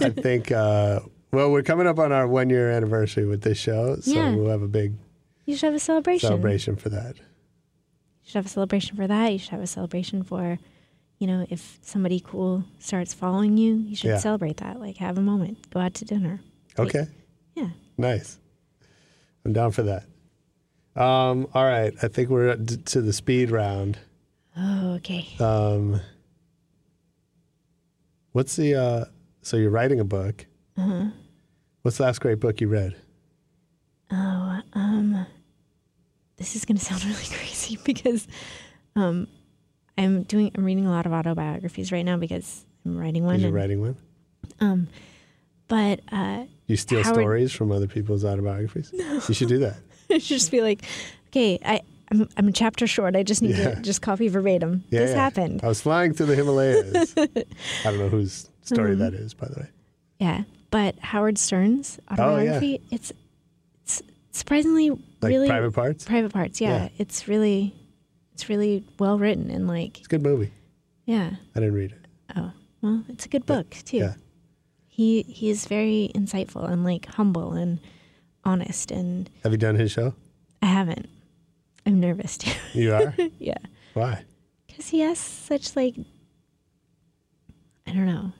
I 0.00 0.10
think. 0.10 0.50
Uh, 0.50 1.00
well, 1.36 1.52
we're 1.52 1.62
coming 1.62 1.86
up 1.86 1.98
on 1.98 2.12
our 2.12 2.26
one 2.26 2.48
year 2.48 2.70
anniversary 2.70 3.26
with 3.26 3.42
this 3.42 3.58
show, 3.58 3.96
so 4.00 4.10
Yeah. 4.10 4.34
we'll 4.34 4.48
have 4.50 4.62
a 4.62 4.68
big 4.68 4.94
you 5.44 5.54
should 5.54 5.66
have 5.66 5.74
a 5.74 5.78
celebration. 5.78 6.26
celebration 6.28 6.76
for 6.76 6.88
that. 6.88 7.16
You 7.16 7.22
should 8.24 8.34
have 8.36 8.46
a 8.46 8.48
celebration 8.48 8.96
for 8.96 9.06
that. 9.06 9.32
You 9.32 9.38
should 9.38 9.50
have 9.50 9.60
a 9.60 9.66
celebration 9.66 10.22
for, 10.22 10.58
you 11.18 11.26
know, 11.26 11.46
if 11.50 11.78
somebody 11.82 12.20
cool 12.20 12.64
starts 12.78 13.12
following 13.14 13.56
you, 13.58 13.74
you 13.76 13.94
should 13.94 14.08
Yeah. 14.10 14.16
celebrate 14.18 14.56
that. 14.56 14.80
Like 14.80 14.96
have 14.96 15.18
a 15.18 15.22
moment, 15.22 15.68
go 15.70 15.78
out 15.80 15.92
to 15.94 16.04
dinner. 16.06 16.40
Like, 16.78 16.88
Okay, 16.94 17.06
Yeah. 17.54 17.70
nice. 17.98 18.38
I'm 19.44 19.52
down 19.52 19.70
for 19.72 19.82
that. 19.84 20.04
Um, 21.00 21.46
all 21.54 21.64
right, 21.64 21.92
I 22.02 22.08
think 22.08 22.30
we're 22.30 22.56
to 22.56 23.00
the 23.02 23.12
speed 23.12 23.50
round. 23.50 23.98
Oh, 24.56 24.94
okay. 24.94 25.26
Um, 25.38 26.00
what's 28.32 28.56
the? 28.56 28.74
Uh, 28.74 29.04
so 29.42 29.56
you're 29.58 29.70
writing 29.70 30.00
a 30.00 30.04
book. 30.04 30.46
Uh-huh. 30.76 31.06
What's 31.86 31.98
the 31.98 32.02
last 32.02 32.20
great 32.20 32.40
book 32.40 32.60
you 32.60 32.66
read? 32.66 32.96
Oh, 34.10 34.60
um, 34.72 35.24
this 36.36 36.56
is 36.56 36.64
gonna 36.64 36.80
sound 36.90 37.04
really 37.04 37.14
crazy 37.14 37.78
because, 37.84 38.26
um, 38.96 39.28
I'm 39.96 40.24
doing, 40.24 40.50
I'm 40.56 40.64
reading 40.64 40.88
a 40.88 40.90
lot 40.90 41.06
of 41.06 41.12
autobiographies 41.12 41.92
right 41.92 42.04
now 42.04 42.16
because 42.16 42.66
I'm 42.84 42.98
writing 42.98 43.24
one. 43.24 43.38
You 43.38 43.46
and, 43.46 43.54
writing 43.54 43.80
one? 43.80 43.96
Um, 44.58 44.88
but 45.68 46.00
uh, 46.10 46.46
You 46.66 46.76
steal 46.76 47.04
Howard- 47.04 47.14
stories 47.14 47.52
from 47.52 47.70
other 47.70 47.86
people's 47.86 48.24
autobiographies? 48.24 48.90
No. 48.92 49.20
You 49.28 49.34
should 49.34 49.46
do 49.46 49.58
that. 49.58 49.76
it 50.08 50.22
should 50.22 50.38
just 50.38 50.50
be 50.50 50.62
like, 50.62 50.84
okay, 51.28 51.60
I 51.64 51.82
I'm 52.10 52.28
I'm 52.36 52.48
a 52.48 52.52
chapter 52.52 52.88
short. 52.88 53.14
I 53.14 53.22
just 53.22 53.42
need 53.42 53.54
Yeah. 53.54 53.76
to 53.76 53.80
just 53.82 54.02
copy 54.02 54.26
verbatim. 54.26 54.82
Yeah, 54.90 55.02
this 55.02 55.10
yeah. 55.12 55.18
happened. 55.18 55.60
I 55.62 55.68
was 55.68 55.82
flying 55.82 56.14
through 56.14 56.26
the 56.26 56.34
Himalayas. 56.34 57.14
I 57.16 57.26
don't 57.84 57.98
know 57.98 58.08
whose 58.08 58.50
story 58.62 58.94
Um, 58.94 58.98
that 58.98 59.14
is, 59.14 59.34
by 59.34 59.46
the 59.46 59.60
way. 59.60 59.68
Yeah, 60.18 60.42
but 60.70 60.98
Howard 60.98 61.38
Stern's 61.38 61.98
Oh, 62.10 62.14
yeah. 62.16 62.24
autobiography, 62.24 62.80
it's 62.90 63.12
it's 63.82 64.02
surprisingly 64.32 64.90
Like 64.90 64.98
really 65.22 65.48
Private 65.48 65.72
Parts. 65.72 66.04
private 66.04 66.32
parts. 66.32 66.60
Yeah, 66.60 66.84
Yeah. 66.84 66.88
it's 66.98 67.28
really 67.28 67.74
it's 68.32 68.48
really 68.48 68.84
well 68.98 69.18
written 69.18 69.50
and 69.50 69.66
like 69.68 69.98
It's 69.98 70.06
a 70.06 70.10
good 70.10 70.22
movie. 70.22 70.50
yeah. 71.06 71.30
I 71.54 71.60
didn't 71.60 71.74
read 71.74 71.92
it. 71.92 72.04
Oh 72.36 72.52
well, 72.82 73.02
it's 73.08 73.24
a 73.26 73.28
good 73.28 73.46
book 73.46 73.70
too. 73.84 73.98
Yeah. 73.98 74.14
He 74.88 75.22
he's 75.22 75.66
very 75.66 76.10
insightful 76.14 76.68
and 76.70 76.84
like 76.84 77.06
humble 77.06 77.52
and 77.52 77.78
honest 78.44 78.90
and 78.90 79.28
Have 79.42 79.52
you 79.52 79.58
done 79.58 79.76
his 79.76 79.90
show? 79.92 80.14
I 80.62 80.66
haven't. 80.66 81.08
I'm 81.84 82.00
nervous 82.00 82.36
too. 82.38 82.50
You 82.74 82.94
are? 82.94 83.14
yeah, 83.38 83.58
Why? 83.94 84.24
because 84.66 84.88
he 84.88 85.00
has 85.00 85.18
such 85.18 85.76
like 85.76 85.94
I 87.86 87.92
don't 87.92 88.06
know. 88.06 88.32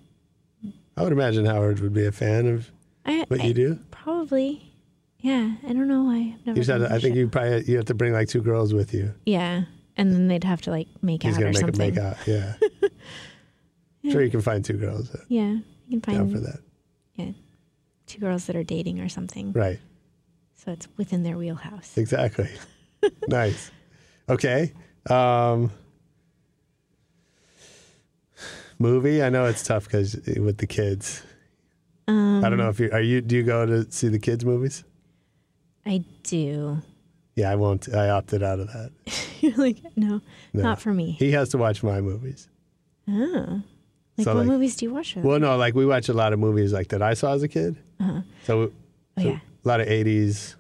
I 0.97 1.03
would 1.03 1.13
imagine 1.13 1.45
Howard 1.47 1.81
would 1.81 1.93
be 1.93 2.07
a 2.07 2.13
fan 2.13 2.47
of 2.47 2.71
I 3.05 3.25
what 3.29 3.41
I- 3.41 3.45
you 3.47 3.55
do. 3.55 3.79
Probably. 3.91 4.73
Yeah, 5.21 5.55
I 5.67 5.73
don't 5.73 5.89
know 5.89 6.05
why. 6.05 6.35
I've 6.39 6.47
never 6.47 6.59
You 6.59 6.65
said, 6.65 6.83
I 6.83 6.99
think 7.01 7.17
you 7.17 7.29
probably 7.29 7.65
you 7.65 7.77
have 7.77 7.87
to 7.87 7.95
bring 7.95 8.13
like 8.13 8.29
two 8.29 8.43
girls 8.43 8.73
with 8.73 8.95
you. 8.95 9.13
Yeah, 9.25 9.65
and 9.97 10.13
then 10.13 10.29
they'd 10.29 10.45
have 10.45 10.61
to 10.63 10.71
like 10.71 10.87
make 11.03 11.23
He's 11.25 11.35
out 11.35 11.41
gonna 11.41 11.51
or 11.51 11.53
make 11.53 11.61
something. 11.61 11.95
make 11.95 11.99
out. 11.99 12.17
Yeah. 12.27 12.55
Sure, 14.09 14.23
you 14.23 14.31
can 14.31 14.41
find 14.41 14.65
two 14.65 14.75
girls 14.77 15.13
uh, 15.13 15.19
Yeah, 15.29 15.55
you 15.89 16.01
can 16.01 16.01
find 16.01 16.19
down 16.19 16.31
for 16.31 16.39
that. 16.39 16.61
yeah 17.17 17.33
two 18.07 18.21
girls 18.21 18.47
that 18.47 18.55
are 18.55 18.63
dating 18.63 19.01
or 19.01 19.09
something. 19.09 19.51
Right. 19.53 19.81
So 20.55 20.71
it's 20.71 20.87
within 20.97 21.25
their 21.25 21.37
wheelhouse. 21.37 21.99
Exactly. 21.99 22.49
nice. 23.29 23.73
Okay. 24.29 24.73
Um, 25.11 25.73
movie. 28.79 29.23
I 29.23 29.29
know 29.31 29.45
it's 29.47 29.63
tough 29.63 29.85
because 29.85 30.15
with 30.37 30.59
the 30.59 30.67
kids. 30.67 31.23
Um, 32.09 32.45
I 32.45 32.49
don't 32.49 32.59
know 32.59 32.69
if 32.69 32.79
you 32.79 32.91
are 32.93 33.01
you. 33.01 33.21
Do 33.21 33.37
you 33.37 33.43
go 33.43 33.67
to 33.67 33.91
see 33.91 34.09
the 34.09 34.19
kids 34.19 34.45
movies? 34.45 34.85
I 35.85 36.05
do. 36.23 36.79
Yeah, 37.35 37.51
I 37.51 37.57
won't. 37.57 37.93
I 37.95 38.09
opted 38.11 38.43
out 38.43 38.61
of 38.61 38.69
that. 38.69 38.91
You're 39.41 39.57
like 39.57 39.79
no, 39.97 40.21
No. 40.53 40.63
not 40.63 40.81
for 40.81 40.93
me. 40.95 41.13
He 41.13 41.33
has 41.33 41.51
to 41.51 41.59
watch 41.59 41.83
my 41.83 42.01
movies. 42.01 42.49
Oh, 43.09 43.63
like 44.17 44.25
So, 44.25 44.35
what 44.35 44.41
like- 44.41 44.47
movies 44.47 44.77
do 44.77 44.87
you 44.87 44.95
watch? 44.95 45.17
Well, 45.17 45.39
no, 45.39 45.57
like 45.57 45.75
we 45.75 45.85
watch 45.87 46.09
a 46.09 46.13
lot 46.15 46.33
of 46.33 46.39
movies 46.39 46.73
like 46.73 46.89
that 46.89 47.03
I 47.03 47.15
saw 47.15 47.35
as 47.35 47.43
a 47.43 47.49
kid. 47.49 47.77
Uh-huh. 48.01 48.21
So, 48.45 48.61
Oh, 48.63 49.23
so 49.23 49.29
yeah. 49.29 49.39
a 49.65 49.69
lot 49.69 49.81
of 49.81 49.89
'80s. 49.89 50.55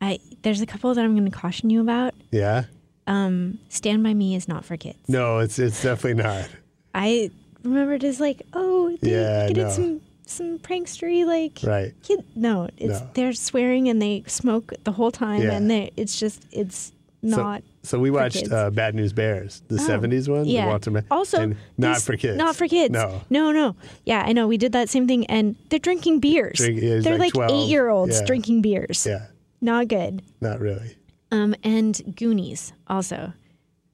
I 0.00 0.18
there's 0.42 0.60
a 0.60 0.66
couple 0.66 0.92
that 0.94 1.04
I'm 1.04 1.14
going 1.16 1.30
to 1.30 1.36
caution 1.36 1.70
you 1.70 1.80
about. 1.80 2.14
Yeah. 2.30 2.64
Um, 3.06 3.58
Stand 3.68 4.02
by 4.02 4.14
Me 4.14 4.34
is 4.34 4.46
not 4.48 4.64
for 4.64 4.76
kids. 4.76 4.98
No, 5.08 5.38
it's 5.38 5.58
it's 5.58 5.82
definitely 5.82 6.22
not. 6.22 6.48
I 6.94 7.30
remembered 7.64 8.04
as 8.04 8.20
like, 8.20 8.42
oh, 8.52 8.96
they 9.00 9.12
Yeah, 9.12 9.48
get 9.48 9.56
no. 9.56 9.70
some 9.70 10.00
some 10.26 10.58
prankstery 10.60 11.24
like 11.24 11.58
Right. 11.62 11.92
kid. 12.02 12.24
No, 12.34 12.68
it's 12.78 13.00
No. 13.00 13.08
they're 13.14 13.32
swearing 13.34 13.88
and 13.88 14.00
they 14.00 14.24
smoke 14.26 14.72
the 14.84 14.92
whole 14.92 15.10
time, 15.10 15.42
Yeah. 15.42 15.52
and 15.52 15.70
they 15.70 15.90
it's 15.96 16.18
just 16.18 16.46
it's 16.50 16.92
not. 17.22 17.62
So 17.84 17.98
we 17.98 18.10
watched 18.10 18.50
uh, 18.50 18.70
Bad 18.70 18.94
News 18.94 19.12
Bears, 19.12 19.62
the 19.68 19.74
Oh, 19.74 19.78
'70s 19.86 20.28
one. 20.28 20.44
Yeah. 20.46 20.66
Walter 20.66 20.90
Ma- 20.90 21.00
also, 21.10 21.38
and 21.40 21.56
not 21.76 22.00
for 22.00 22.16
kids. 22.16 22.38
Not 22.38 22.54
for 22.56 22.66
kids. 22.68 22.92
No. 22.92 23.20
no, 23.30 23.52
no. 23.52 23.74
Yeah, 24.06 24.22
I 24.24 24.32
know. 24.32 24.46
We 24.46 24.56
did 24.56 24.72
that 24.72 24.88
same 24.88 25.06
thing, 25.08 25.26
and 25.26 25.56
they're 25.68 25.78
drinking 25.80 26.20
beers. 26.20 26.58
Drink- 26.58 26.80
yeah, 26.80 27.00
they're 27.00 27.18
like 27.18 27.34
like, 27.34 27.50
eight-year-olds 27.50 28.20
Yeah. 28.20 28.26
drinking 28.26 28.62
beers. 28.62 29.04
Yeah, 29.06 29.26
Not 29.60 29.88
good. 29.88 30.22
not 30.40 30.60
really. 30.60 30.96
Um, 31.32 31.54
and 31.64 32.00
Goonies 32.16 32.72
also. 32.88 33.32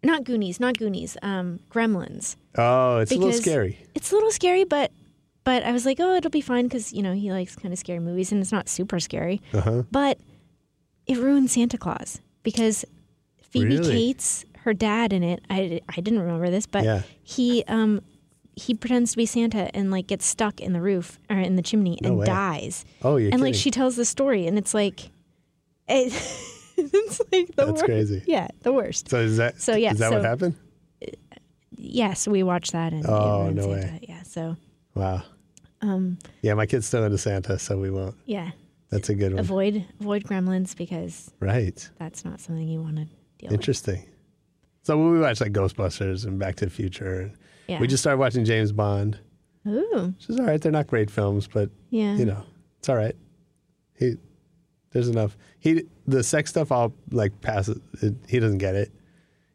Not 0.08 0.24
Goonies, 0.24 0.58
not 0.58 0.78
Goonies. 0.78 1.16
Um, 1.22 1.60
Gremlins. 1.70 2.36
Oh, 2.56 2.98
it's 2.98 3.12
a 3.12 3.16
little 3.16 3.32
scary. 3.32 3.78
It's 3.94 4.10
a 4.10 4.14
little 4.14 4.30
scary, 4.32 4.64
but 4.64 4.90
but 5.44 5.62
I 5.64 5.72
was 5.72 5.84
like, 5.84 6.00
oh, 6.00 6.14
it'll 6.14 6.30
be 6.30 6.40
fine 6.40 6.64
because 6.64 6.92
you 6.94 7.02
know 7.02 7.12
he 7.12 7.30
likes 7.30 7.54
kind 7.56 7.72
of 7.72 7.78
scary 7.78 8.00
movies, 8.00 8.32
and 8.32 8.40
it's 8.40 8.50
not 8.52 8.68
super 8.70 8.98
scary. 9.00 9.40
Uh 9.52 9.60
huh. 9.60 9.82
But 9.90 10.18
it 11.06 11.18
ruined 11.18 11.50
Santa 11.50 11.76
Claus 11.76 12.20
because 12.42 12.84
Phoebe 13.50 13.76
Really? 13.78 13.92
Cates, 13.92 14.44
her 14.64 14.72
dad 14.72 15.12
in 15.12 15.22
it. 15.22 15.44
I, 15.50 15.80
I 15.88 16.00
didn't 16.00 16.20
remember 16.20 16.48
this, 16.50 16.66
but 16.66 16.84
Yeah. 16.84 17.02
he 17.22 17.62
um 17.68 18.00
he 18.56 18.74
pretends 18.74 19.10
to 19.12 19.16
be 19.18 19.26
Santa 19.26 19.70
and 19.76 19.90
like 19.90 20.06
gets 20.06 20.24
stuck 20.26 20.58
in 20.60 20.72
the 20.72 20.80
roof 20.80 21.18
or 21.30 21.36
in 21.38 21.56
the 21.56 21.62
chimney 21.62 21.98
No 22.02 22.08
and 22.08 22.18
way. 22.18 22.26
dies. 22.26 22.84
Oh, 23.02 23.16
you're 23.18 23.30
and 23.32 23.40
like 23.42 23.54
she 23.54 23.70
tells 23.70 23.94
the 23.96 24.04
story, 24.06 24.46
and 24.46 24.56
it's 24.58 24.72
like 24.74 25.10
it, 25.86 26.12
it's 26.94 27.20
like 27.32 27.48
the 27.48 27.52
That's 27.56 27.70
worst. 27.72 27.84
crazy. 27.84 28.22
Yeah, 28.26 28.48
the 28.62 28.72
worst. 28.72 29.08
So 29.10 29.18
is 29.18 29.36
that 29.38 29.60
So, 29.60 29.74
yeah, 29.76 29.92
Is 29.92 29.98
that 29.98 30.12
what 30.12 30.24
happened? 30.24 30.54
Yes, 31.76 32.26
we 32.26 32.42
watched 32.42 32.72
that 32.72 32.92
and 32.92 33.06
Oh, 33.06 33.50
no 33.50 33.62
Santa. 33.62 33.72
way. 33.92 34.00
Yeah, 34.08 34.22
so 34.22 34.56
Wow. 34.94 35.22
um 35.80 36.18
Yeah, 36.42 36.54
my 36.54 36.66
kid's 36.66 36.86
still 36.86 37.04
into 37.04 37.18
Santa, 37.18 37.58
so 37.58 37.78
we 37.78 37.90
won't. 37.90 38.16
yeah, 38.26 38.50
That's 38.90 39.08
a 39.08 39.14
good 39.14 39.32
one. 39.32 39.40
avoid 39.40 39.84
avoid 40.00 40.24
gremlins 40.24 40.76
because 40.76 41.30
Right. 41.40 41.88
that's 41.98 42.24
not 42.24 42.40
something 42.40 42.66
you 42.68 42.80
want 42.82 42.96
to 42.96 43.04
deal 43.04 43.50
with. 43.50 43.52
Interesting. 43.52 44.02
So 44.82 44.96
we 45.10 45.20
watch 45.20 45.40
like 45.40 45.52
Ghostbusters 45.52 46.24
and 46.26 46.38
Back 46.38 46.56
to 46.56 46.64
the 46.64 46.70
Future, 46.70 47.20
and 47.20 47.32
Yeah. 47.68 47.80
we 47.80 47.86
just 47.86 48.02
started 48.02 48.18
watching 48.18 48.44
James 48.44 48.72
Bond, 48.72 49.18
Ooh, 49.66 50.14
which 50.18 50.30
is 50.30 50.40
all 50.40 50.46
right. 50.46 50.60
They're 50.60 50.72
not 50.72 50.86
great 50.86 51.10
films, 51.10 51.46
but 51.46 51.70
yeah. 51.90 52.16
you 52.16 52.24
know, 52.24 52.42
it's 52.78 52.88
all 52.88 52.96
right. 52.96 53.14
He, 53.94 54.14
there's 54.92 55.08
enough. 55.08 55.36
He, 55.58 55.82
the 56.08 56.22
sex 56.22 56.50
stuff, 56.50 56.72
I'll 56.72 56.92
like 57.10 57.40
pass 57.40 57.68
it. 57.68 57.78
it 58.02 58.14
he 58.28 58.40
doesn't 58.40 58.58
get 58.58 58.74
it. 58.74 58.90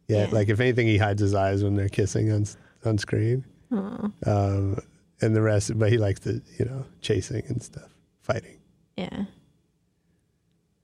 Yeah, 0.07 0.25
Yeah. 0.27 0.29
like 0.31 0.49
if 0.49 0.59
anything, 0.59 0.87
he 0.87 0.97
hides 0.97 1.21
his 1.21 1.33
eyes 1.33 1.63
when 1.63 1.75
they're 1.75 1.89
kissing 1.89 2.31
on 2.31 2.45
on 2.85 2.97
screen. 2.97 3.45
Um, 3.71 4.77
and 5.21 5.35
the 5.35 5.41
rest, 5.41 5.77
but 5.79 5.89
he 5.91 5.97
likes 5.97 6.19
the 6.21 6.41
you 6.59 6.65
know 6.65 6.85
chasing 7.01 7.43
and 7.47 7.61
stuff, 7.63 7.89
fighting. 8.21 8.57
yeah. 8.97 9.25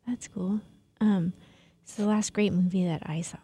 That's 0.07 0.27
cool. 0.27 0.59
Um, 1.01 1.33
it's 1.83 1.93
the 1.95 2.05
last 2.05 2.33
great 2.33 2.51
movie 2.51 2.85
that 2.85 3.03
I 3.05 3.21
saw. 3.21 3.37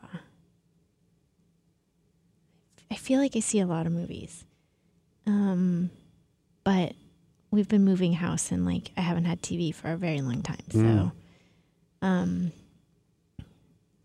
I 2.89 2.95
feel 2.95 3.19
like 3.19 3.35
I 3.35 3.39
see 3.39 3.59
a 3.59 3.67
lot 3.67 3.85
of 3.85 3.91
movies. 3.93 4.45
Um, 5.27 5.89
but 6.63 6.93
we've 7.51 7.67
been 7.67 7.83
moving 7.85 8.13
house 8.13 8.51
and 8.51 8.65
like 8.65 8.91
I 8.97 9.01
haven't 9.01 9.25
had 9.25 9.41
TV 9.41 9.73
for 9.73 9.91
a 9.91 9.97
very 9.97 10.21
long 10.21 10.41
time. 10.41 10.57
So, 10.71 10.79
Mm. 10.79 11.11
Um, 12.01 12.51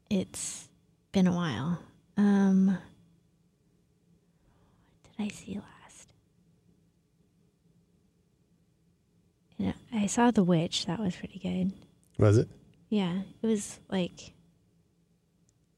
it's 0.09 0.69
been 1.12 1.27
a 1.27 1.33
while. 1.33 1.79
Um, 2.17 2.79
what 5.03 5.17
did 5.19 5.25
I 5.27 5.29
see 5.29 5.55
last? 5.55 6.12
Yeah, 9.59 9.73
I 9.93 10.07
saw 10.07 10.31
The 10.31 10.43
Witch. 10.45 10.87
That 10.87 10.99
was 10.99 11.15
pretty 11.17 11.39
good. 11.39 11.73
Was 12.19 12.39
it? 12.39 12.49
Yeah, 12.89 13.21
it 13.43 13.47
was 13.47 13.79
like 13.91 14.33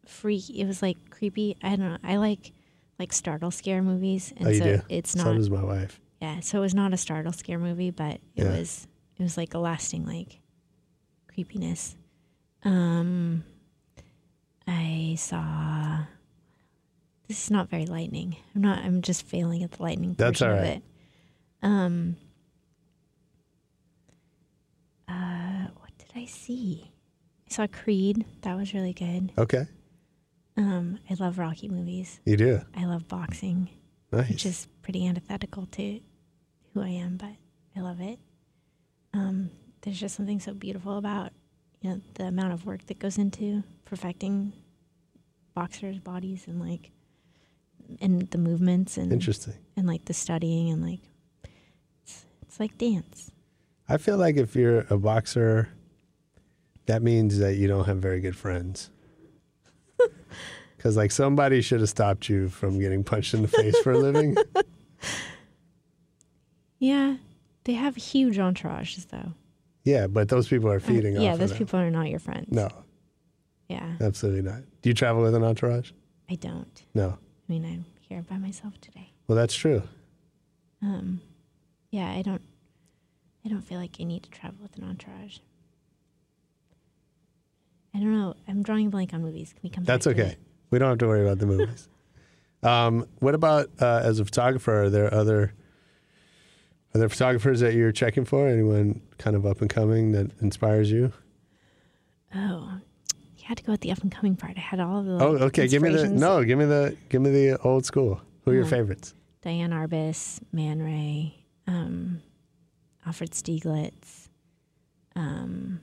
freaky. 0.06 0.60
It 0.60 0.66
was 0.66 0.82
like 0.82 1.10
creepy. 1.10 1.56
I 1.62 1.70
don't 1.76 1.90
know. 1.90 1.98
I 2.04 2.16
like 2.16 2.52
like 2.98 3.12
startle 3.12 3.50
scare 3.50 3.82
movies, 3.82 4.32
and 4.36 4.46
oh, 4.48 4.50
you 4.50 4.58
so 4.58 4.64
do. 4.64 4.82
it's 4.88 5.16
not. 5.16 5.24
So 5.24 5.34
does 5.34 5.50
my 5.50 5.62
wife. 5.64 6.00
yeah, 6.20 6.40
so 6.40 6.58
it 6.58 6.60
was 6.60 6.74
not 6.74 6.92
a 6.92 6.96
startle 6.96 7.32
scare 7.32 7.58
movie, 7.58 7.90
but 7.90 8.14
it 8.36 8.44
Yeah. 8.44 8.56
was 8.56 8.86
it 9.18 9.22
was 9.22 9.36
like 9.36 9.54
a 9.54 9.58
lasting 9.58 10.06
like 10.06 10.40
creepiness. 11.28 11.96
Um, 12.64 13.44
I 14.66 15.16
saw. 15.18 16.04
This 17.28 17.44
is 17.44 17.50
not 17.50 17.68
very 17.70 17.86
lightning. 17.86 18.36
I'm 18.54 18.60
not. 18.62 18.78
I'm 18.84 19.02
just 19.02 19.26
failing 19.26 19.62
at 19.62 19.72
the 19.72 19.82
lightning 19.82 20.14
That's 20.18 20.42
all 20.42 20.50
right. 20.50 20.58
of 20.58 20.64
it. 20.64 20.82
Um. 21.62 22.16
Uh, 25.08 25.66
what 25.78 25.90
did 25.98 26.10
I 26.14 26.26
see? 26.26 26.90
I 27.48 27.52
saw 27.54 27.66
Creed. 27.66 28.24
That 28.42 28.56
was 28.56 28.72
really 28.74 28.92
good. 28.92 29.32
Okay, 29.36 29.66
Um, 30.56 30.98
I 31.10 31.14
love 31.14 31.38
Rocky 31.38 31.68
movies. 31.68 32.20
you 32.24 32.36
do. 32.36 32.60
I 32.74 32.84
love 32.86 33.08
boxing, 33.08 33.68
Nice. 34.10 34.28
which 34.30 34.46
is 34.46 34.68
pretty 34.82 35.06
antithetical 35.06 35.66
to 35.72 36.00
who 36.72 36.80
I 36.80 36.88
am, 36.88 37.16
but 37.16 37.34
I 37.76 37.80
love 37.80 38.00
it. 38.00 38.18
Um, 39.12 39.50
there's 39.82 40.00
just 40.00 40.14
something 40.16 40.40
so 40.40 40.54
beautiful 40.54 40.96
about 40.96 41.32
you 41.82 41.90
know 41.90 42.00
the 42.14 42.24
amount 42.24 42.52
of 42.54 42.64
work 42.64 42.86
that 42.86 42.98
goes 42.98 43.18
into 43.18 43.62
perfecting 43.84 44.52
boxers' 45.54 45.98
bodies 45.98 46.44
and 46.46 46.58
like 46.60 46.90
and 48.00 48.22
the 48.30 48.38
movements 48.38 48.96
and 48.96 49.12
Interesting. 49.12 49.54
and 49.76 49.86
like 49.86 50.06
the 50.06 50.14
studying 50.14 50.70
and 50.70 50.82
like 50.82 51.00
it's, 52.04 52.24
it's 52.42 52.58
like 52.58 52.78
dance. 52.78 53.30
I 53.88 53.98
feel 53.98 54.16
like 54.16 54.36
if 54.36 54.56
you're 54.56 54.86
a 54.88 54.96
boxer, 54.96 55.68
that 56.86 57.02
means 57.02 57.38
that 57.38 57.56
you 57.56 57.68
don't 57.68 57.84
have 57.84 57.98
very 57.98 58.20
good 58.20 58.36
friends. 58.36 58.90
Because 60.76 60.96
like 60.96 61.12
somebody 61.12 61.60
should 61.60 61.78
have 61.78 61.88
stopped 61.88 62.28
you 62.28 62.48
from 62.48 62.80
getting 62.80 63.04
punched 63.04 63.34
in 63.34 63.42
the 63.42 63.46
face 63.48 63.78
for 63.82 63.92
a 63.92 63.98
living. 63.98 64.36
Yeah, 66.78 67.18
they 67.62 67.74
have 67.74 67.94
huge 67.94 68.38
entourages 68.38 69.06
though. 69.08 69.34
Yeah, 69.84 70.06
but 70.06 70.28
those 70.28 70.48
people 70.48 70.70
are 70.70 70.80
feeding 70.80 71.16
Uh, 71.16 71.22
yeah, 71.22 71.36
those 71.36 71.52
people 71.52 71.78
are 71.80 71.90
not 71.90 72.08
your 72.08 72.20
friends. 72.20 72.52
No, 72.52 72.68
Yeah, 73.68 73.96
Absolutely 74.00 74.42
not. 74.42 74.62
Do 74.82 74.90
you 74.90 74.94
travel 74.94 75.22
with 75.22 75.34
an 75.34 75.42
entourage? 75.42 75.90
I 76.30 76.36
don't. 76.36 76.82
No. 76.94 77.18
I 77.48 77.52
mean, 77.52 77.64
I'm 77.64 77.84
here 78.00 78.22
by 78.22 78.38
myself 78.38 78.80
today. 78.80 79.12
Well, 79.26 79.36
that's 79.36 79.54
true. 79.54 79.82
Um, 80.82 81.20
yeah, 81.90 82.10
I 82.10 82.22
don't. 82.22 82.42
I 83.44 83.48
don't 83.48 83.62
feel 83.62 83.78
like 83.78 83.96
I 84.00 84.04
need 84.04 84.22
to 84.22 84.30
travel 84.30 84.58
with 84.62 84.76
an 84.76 84.84
entourage. 84.84 85.38
I 87.94 87.98
don't 87.98 88.12
know. 88.12 88.34
I'm 88.48 88.62
drawing 88.62 88.86
a 88.86 88.90
blank 88.90 89.12
on 89.12 89.22
movies. 89.22 89.52
Can 89.52 89.60
we 89.62 89.70
come? 89.70 89.84
That's 89.84 90.06
back 90.06 90.16
to 90.16 90.22
okay. 90.22 90.36
We 90.70 90.78
don't 90.78 90.88
have 90.88 90.98
to 90.98 91.06
worry 91.06 91.22
about 91.22 91.38
the 91.38 91.46
movies. 91.46 91.88
um, 92.62 93.06
what 93.18 93.34
about 93.34 93.70
uh, 93.80 94.00
as 94.02 94.20
a 94.20 94.24
photographer? 94.24 94.84
Are 94.84 94.90
there 94.90 95.12
other 95.12 95.54
are 96.94 96.98
there 96.98 97.08
photographers 97.08 97.60
that 97.60 97.74
you're 97.74 97.92
checking 97.92 98.24
for? 98.24 98.46
Anyone 98.48 99.00
kind 99.18 99.34
of 99.36 99.46
up 99.46 99.60
and 99.60 99.70
coming 99.70 100.12
that 100.12 100.30
inspires 100.40 100.90
you? 100.90 101.12
Oh, 102.34 102.70
you 103.36 103.44
had 103.44 103.56
to 103.58 103.64
go 103.64 103.72
with 103.72 103.80
the 103.80 103.90
up 103.92 103.98
and 104.02 104.10
coming 104.12 104.36
part. 104.36 104.56
I 104.56 104.60
had 104.60 104.80
all 104.80 105.00
of 105.00 105.06
the. 105.06 105.24
Oh, 105.24 105.30
like, 105.32 105.42
okay. 105.42 105.68
Give 105.68 105.82
me 105.82 105.90
the 105.90 106.08
no. 106.08 106.44
Give 106.44 106.58
me 106.58 106.64
the 106.64 106.96
give 107.08 107.22
me 107.22 107.30
the 107.30 107.58
old 107.62 107.84
school. 107.84 108.20
Who 108.44 108.50
are 108.50 108.54
your 108.54 108.64
Uh, 108.64 108.68
favorites? 108.68 109.14
Diane 109.42 109.70
Arbus, 109.70 110.40
Man 110.52 110.80
Ray, 110.80 111.44
um, 111.66 112.22
Alfred 113.06 113.32
Stieglitz. 113.32 114.28
Um, 115.16 115.80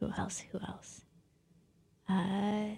who 0.00 0.10
else? 0.16 0.44
Who 0.52 0.58
else? 0.60 1.00
Uh, 2.08 2.76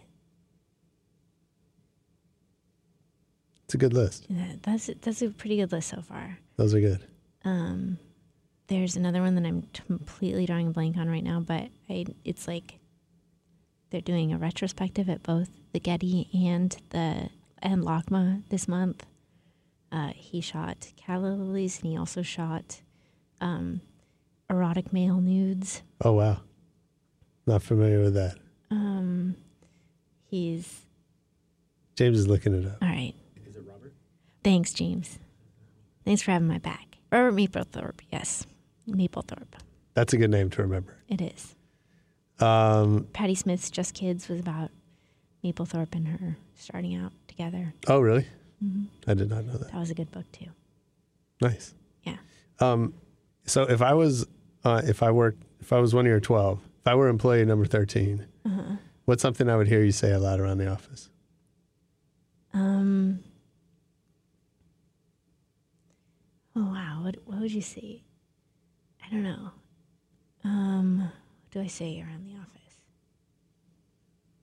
It's 3.66 3.74
a 3.74 3.78
good 3.78 3.92
list. 3.92 4.26
yeah, 4.28 4.52
that's 4.62 4.88
that's 5.02 5.22
a 5.22 5.28
pretty 5.30 5.56
good 5.56 5.72
list 5.72 5.88
so 5.90 6.00
far. 6.00 6.38
Those 6.56 6.72
are 6.74 6.80
good. 6.80 7.00
Um, 7.44 7.98
there's 8.68 8.96
another 8.96 9.20
one 9.20 9.34
that 9.34 9.44
I'm 9.44 9.62
completely 9.86 10.46
drawing 10.46 10.68
a 10.68 10.70
blank 10.70 10.96
on 10.96 11.08
right 11.08 11.22
now, 11.24 11.40
but 11.40 11.68
I 11.90 12.06
it's 12.24 12.46
like 12.48 12.78
they're 13.90 14.00
doing 14.00 14.32
a 14.32 14.38
retrospective 14.38 15.08
at 15.08 15.22
both 15.22 15.48
the 15.72 15.80
Getty 15.80 16.28
and 16.32 16.76
the 16.90 17.30
and 17.60 17.82
LACMA 17.82 18.42
this 18.50 18.68
month. 18.68 19.04
Uh, 19.90 20.10
he 20.14 20.40
shot 20.40 20.92
calla 20.96 21.28
lilies 21.34 21.80
and 21.80 21.90
he 21.90 21.96
also 21.98 22.22
shot 22.22 22.82
um, 23.40 23.80
erotic 24.50 24.92
male 24.92 25.20
nudes. 25.20 25.82
Oh 26.04 26.12
wow. 26.12 26.40
Not 27.46 27.62
familiar 27.62 28.00
with 28.00 28.14
that. 28.14 28.36
Um, 28.70 29.36
he's 30.28 30.86
James 31.96 32.18
is 32.18 32.26
looking 32.28 32.54
it 32.54 32.66
up. 32.66 32.78
all 32.82 32.88
right. 32.88 33.14
Is 34.46 34.50
it 34.50 34.54
Robert? 34.54 34.56
Thanks, 34.56 34.72
James. 34.72 35.18
Thanks 36.04 36.22
for 36.22 36.30
having 36.30 36.48
my 36.48 36.58
back. 36.58 36.98
Robert 37.10 37.32
Mapplethorpe. 37.34 38.00
Yes, 38.12 38.46
Mapplethorpe. 38.88 39.54
That's 39.94 40.12
a 40.12 40.16
good 40.18 40.30
name 40.30 40.50
to 40.50 40.62
remember. 40.62 40.96
It 41.08 41.20
is. 41.20 41.54
Um, 42.38 43.06
Patti 43.12 43.34
Smith's 43.34 43.70
Just 43.70 43.94
Kids 43.94 44.28
was 44.28 44.40
about 44.40 44.70
Mapplethorpe 45.44 45.94
and 45.94 46.08
her 46.08 46.36
starting 46.54 46.94
out 46.94 47.12
together. 47.28 47.72
oh 47.88 48.00
really? 48.00 48.26
Mhm. 48.64 48.86
I 49.06 49.14
did 49.14 49.28
not 49.30 49.44
know 49.46 49.54
that. 49.58 49.70
That 49.72 49.78
was 49.80 49.90
a 49.90 49.94
good 49.94 50.10
book 50.10 50.30
too. 50.32 50.46
Nice. 51.40 51.74
Yeah. 52.04 52.16
Um, 52.60 52.94
so 53.46 53.62
if 53.64 53.82
I 53.82 53.94
was, 53.94 54.26
uh, 54.64 54.82
if 54.84 55.02
I 55.02 55.10
worked, 55.10 55.42
if 55.60 55.72
I 55.72 55.78
was 55.78 55.94
one 55.94 56.06
of 56.06 56.10
your 56.10 56.20
twelve, 56.20 56.60
if 56.80 56.86
I 56.86 56.94
were 56.94 57.08
employee 57.08 57.44
number 57.44 57.66
13 57.66 58.26
Uh-huh. 58.44 58.76
what's 59.06 59.22
something 59.22 59.48
I 59.48 59.56
would 59.56 59.66
hear 59.68 59.82
you 59.82 59.92
say 59.92 60.12
a 60.12 60.18
lot 60.18 60.40
around 60.40 60.58
the 60.58 60.68
office? 60.70 61.10
Um. 62.52 63.20
Oh 66.56 66.72
wow! 66.72 67.00
What 67.02 67.16
what 67.26 67.40
would 67.40 67.52
you 67.52 67.60
say? 67.60 68.02
I 69.04 69.10
don't 69.10 69.22
know. 69.22 69.50
Um, 70.42 71.00
what 71.00 71.50
do 71.50 71.60
I 71.60 71.66
say 71.66 72.00
around 72.00 72.24
the 72.24 72.38
office? 72.38 72.78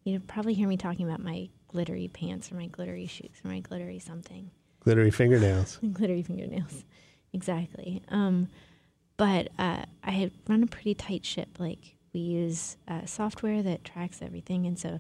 You'd 0.04 0.28
probably 0.28 0.54
hear 0.54 0.68
me 0.68 0.78
talking 0.78 1.08
about 1.08 1.24
my 1.24 1.50
glittery 1.68 2.08
pants 2.10 2.52
or 2.52 2.56
my 2.56 2.68
glittery 2.68 3.08
shoes 3.08 3.42
or 3.44 3.50
my 3.50 3.62
glittery 3.62 4.00
something. 4.00 4.52
Glittery 4.82 5.12
fingernails. 5.12 5.80
glittery 5.94 6.22
fingernails. 6.22 6.86
Exactly. 7.32 8.04
Um, 8.10 8.50
but 9.18 9.50
uh, 9.58 9.84
I 10.04 10.12
have 10.12 10.32
run 10.48 10.62
a 10.62 10.68
pretty 10.68 10.94
tight 10.94 11.26
ship. 11.26 11.58
Like 11.58 11.96
we 12.14 12.20
use 12.20 12.78
uh, 12.88 13.06
software 13.06 13.64
that 13.64 13.84
tracks 13.84 14.22
everything, 14.22 14.68
and 14.68 14.78
so 14.78 15.00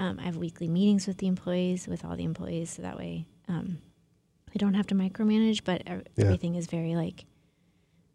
um, 0.00 0.18
I 0.18 0.24
have 0.24 0.36
weekly 0.36 0.68
meetings 0.68 1.06
with 1.06 1.18
the 1.18 1.28
employees, 1.28 1.86
with 1.86 2.04
all 2.04 2.16
the 2.16 2.24
employees, 2.24 2.70
so 2.70 2.82
that 2.82 2.98
way 2.98 3.26
um, 3.46 3.78
I 4.54 4.58
don't 4.58 4.74
have 4.74 4.86
to 4.88 4.94
micromanage. 4.94 5.62
But 5.64 5.82
ev- 5.86 6.04
Yeah. 6.16 6.24
everything 6.26 6.54
is 6.56 6.66
very 6.66 6.94
like, 6.96 7.24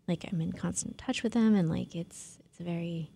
like 0.07 0.25
I'm 0.31 0.41
in 0.41 0.51
constant 0.51 0.97
touch 0.97 1.23
with 1.23 1.33
them, 1.33 1.55
and 1.55 1.69
like 1.69 1.95
it's 1.95 2.37
it's 2.45 2.57
very 2.59 3.11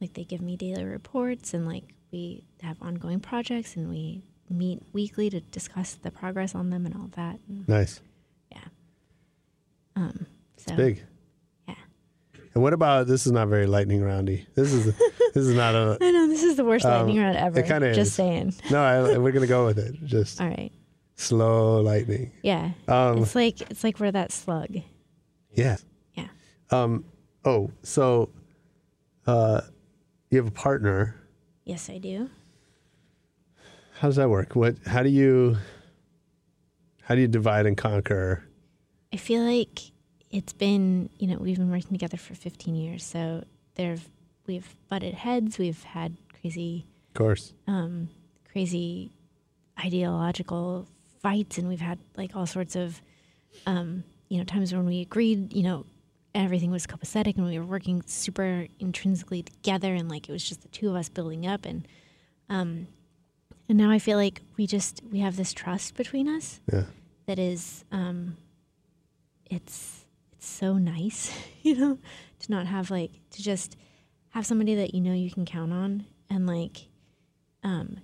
like 0.00 0.14
they 0.14 0.24
give 0.24 0.40
me 0.40 0.56
daily 0.56 0.84
reports, 0.84 1.52
and 1.54 1.66
like 1.66 1.84
we 2.12 2.44
have 2.62 2.76
ongoing 2.82 3.20
projects, 3.20 3.76
and 3.76 3.88
we 3.88 4.22
meet 4.48 4.82
weekly 4.92 5.30
to 5.30 5.40
discuss 5.40 5.94
the 5.94 6.10
progress 6.10 6.54
on 6.54 6.70
them 6.70 6.84
and 6.86 6.94
all 6.96 7.08
that. 7.14 7.38
And, 7.48 7.68
Nice. 7.68 8.00
yeah. 8.50 8.64
Um. 9.96 10.26
So 10.56 10.74
Big. 10.76 11.02
Yeah. 11.68 11.74
And 12.54 12.62
what 12.62 12.72
about 12.72 13.06
this? 13.06 13.26
Is 13.26 13.32
not 13.32 13.48
very 13.48 13.66
lightning 13.66 14.02
roundy. 14.02 14.46
This 14.54 14.72
is 14.72 14.86
this 15.34 15.46
is 15.46 15.54
not 15.54 15.74
a. 15.74 15.98
I 16.00 16.10
know 16.10 16.26
this 16.28 16.42
is 16.42 16.56
the 16.56 16.64
worst 16.64 16.84
Um, 16.84 16.92
lightning 17.06 17.18
round 17.22 17.36
ever. 17.36 17.60
it 17.60 17.66
kinda 17.66 17.94
Just 17.94 18.10
is. 18.10 18.14
saying. 18.14 18.54
No, 18.70 18.82
I, 18.82 19.18
we're 19.18 19.32
gonna 19.32 19.46
go 19.46 19.66
with 19.66 19.78
it. 19.78 19.94
Just 20.04 20.40
All 20.42 20.48
right. 20.48 20.72
Slow 21.20 21.80
lightning. 21.80 22.32
Yeah. 22.42 22.70
Um, 22.88 23.18
it's 23.18 23.34
like 23.34 23.60
it's 23.70 23.84
like 23.84 24.00
we're 24.00 24.12
that 24.12 24.32
slug. 24.32 24.68
Yeah. 25.52 25.76
Yeah. 26.14 26.28
Um. 26.70 27.04
Oh, 27.44 27.70
so, 27.82 28.30
uh, 29.26 29.62
you 30.30 30.38
have 30.38 30.46
a 30.46 30.50
partner. 30.52 31.16
Yes, 31.64 31.88
I 31.88 31.98
do. 31.98 32.28
How 33.98 34.08
does 34.08 34.16
that 34.16 34.28
work? 34.30 34.56
What? 34.56 34.76
How 34.86 35.02
do 35.02 35.08
you? 35.10 35.56
How 37.02 37.14
do 37.14 37.20
you 37.20 37.28
divide 37.28 37.66
and 37.66 37.76
conquer? 37.76 38.44
I 39.12 39.16
feel 39.16 39.42
like 39.42 39.80
it's 40.30 40.52
been, 40.52 41.10
you 41.18 41.26
know, 41.26 41.36
we've 41.38 41.56
been 41.58 41.70
working 41.70 41.90
together 41.90 42.16
for 42.16 42.34
15 42.34 42.74
years. 42.76 43.04
So 43.04 43.44
there've 43.74 44.08
we've 44.46 44.76
butted 44.88 45.14
heads, 45.14 45.58
we've 45.58 45.82
had 45.82 46.16
crazy 46.40 46.86
Of 47.08 47.14
course. 47.14 47.52
um 47.66 48.08
crazy 48.50 49.10
ideological 49.84 50.86
fights 51.22 51.58
and 51.58 51.68
we've 51.68 51.80
had 51.80 51.98
like 52.16 52.34
all 52.34 52.46
sorts 52.46 52.76
of 52.76 53.00
um 53.66 54.04
you 54.28 54.38
know 54.38 54.44
times 54.44 54.72
when 54.72 54.86
we 54.86 55.00
agreed, 55.00 55.52
you 55.52 55.62
know, 55.62 55.84
everything 56.34 56.70
was 56.70 56.86
copacetic 56.86 57.36
and 57.36 57.44
we 57.46 57.58
were 57.58 57.64
working 57.64 58.02
super 58.06 58.66
intrinsically 58.78 59.42
together 59.42 59.94
and 59.94 60.08
like 60.08 60.28
it 60.28 60.32
was 60.32 60.48
just 60.48 60.62
the 60.62 60.68
two 60.68 60.88
of 60.88 60.94
us 60.96 61.08
building 61.08 61.46
up 61.46 61.64
and 61.66 61.86
um 62.48 62.86
and 63.68 63.76
now 63.78 63.90
I 63.90 63.98
feel 63.98 64.16
like 64.18 64.42
we 64.56 64.66
just 64.66 65.00
we 65.10 65.18
have 65.20 65.36
this 65.36 65.52
trust 65.52 65.94
between 65.96 66.28
us 66.28 66.60
Yeah. 66.72 66.84
that 67.26 67.38
is 67.38 67.84
um 67.90 68.36
it's 69.50 70.04
it's 70.32 70.46
so 70.46 70.74
nice 70.78 71.32
you 71.62 71.76
know 71.76 71.98
to 72.40 72.50
not 72.50 72.66
have 72.66 72.90
like 72.90 73.10
to 73.32 73.42
just 73.42 73.76
have 74.30 74.46
somebody 74.46 74.74
that 74.76 74.94
you 74.94 75.00
know 75.00 75.12
you 75.12 75.30
can 75.30 75.44
count 75.44 75.72
on 75.72 76.06
and 76.30 76.46
like 76.46 76.86
um 77.64 77.98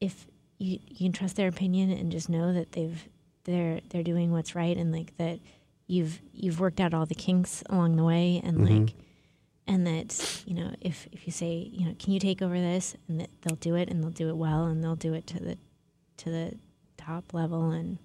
if 0.00 0.26
you 0.58 0.78
you 0.88 0.96
can 1.06 1.12
trust 1.12 1.36
their 1.36 1.48
opinion 1.48 1.90
and 1.90 2.10
just 2.12 2.28
know 2.28 2.52
that 2.52 2.72
they've 2.72 3.08
they're 3.44 3.80
they're 3.90 4.02
doing 4.02 4.30
what's 4.32 4.54
right 4.54 4.76
and 4.76 4.92
like 4.92 5.16
that 5.16 5.38
you've 5.86 6.20
you've 6.32 6.60
worked 6.60 6.80
out 6.80 6.92
all 6.94 7.06
the 7.06 7.14
kinks 7.14 7.62
along 7.70 7.96
the 7.96 8.04
way 8.04 8.40
and 8.44 8.58
Mhm. 8.58 8.80
like 8.86 8.94
and 9.66 9.86
that 9.86 10.42
you 10.46 10.54
know 10.54 10.72
if 10.80 11.06
if 11.12 11.26
you 11.26 11.32
say 11.32 11.70
you 11.72 11.86
know 11.86 11.94
can 11.98 12.12
you 12.12 12.20
take 12.20 12.42
over 12.42 12.58
this 12.58 12.96
and 13.08 13.20
that 13.20 13.30
they'll 13.42 13.56
do 13.56 13.74
it 13.74 13.88
and 13.88 14.02
they'll 14.02 14.10
do 14.10 14.28
it 14.28 14.36
well 14.36 14.64
and 14.64 14.82
they'll 14.82 14.96
do 14.96 15.14
it 15.14 15.26
to 15.28 15.38
the 15.40 15.56
to 16.18 16.30
the 16.30 16.54
top 16.96 17.32
level 17.32 17.70
and 17.70 17.98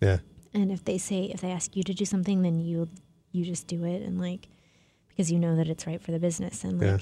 Yeah. 0.00 0.18
and 0.54 0.72
if 0.72 0.84
they 0.84 0.98
say 0.98 1.24
if 1.26 1.40
they 1.40 1.50
ask 1.52 1.76
you 1.76 1.82
to 1.84 1.92
do 1.94 2.04
something 2.04 2.42
then 2.42 2.58
you 2.60 2.88
you 3.32 3.44
just 3.44 3.66
do 3.66 3.84
it 3.84 4.02
and 4.02 4.18
like 4.20 4.48
because 5.08 5.30
you 5.30 5.38
know 5.38 5.54
that 5.56 5.68
it's 5.68 5.86
right 5.86 6.00
for 6.00 6.12
the 6.12 6.18
business 6.18 6.64
and 6.64 6.80
Yeah. 6.80 6.98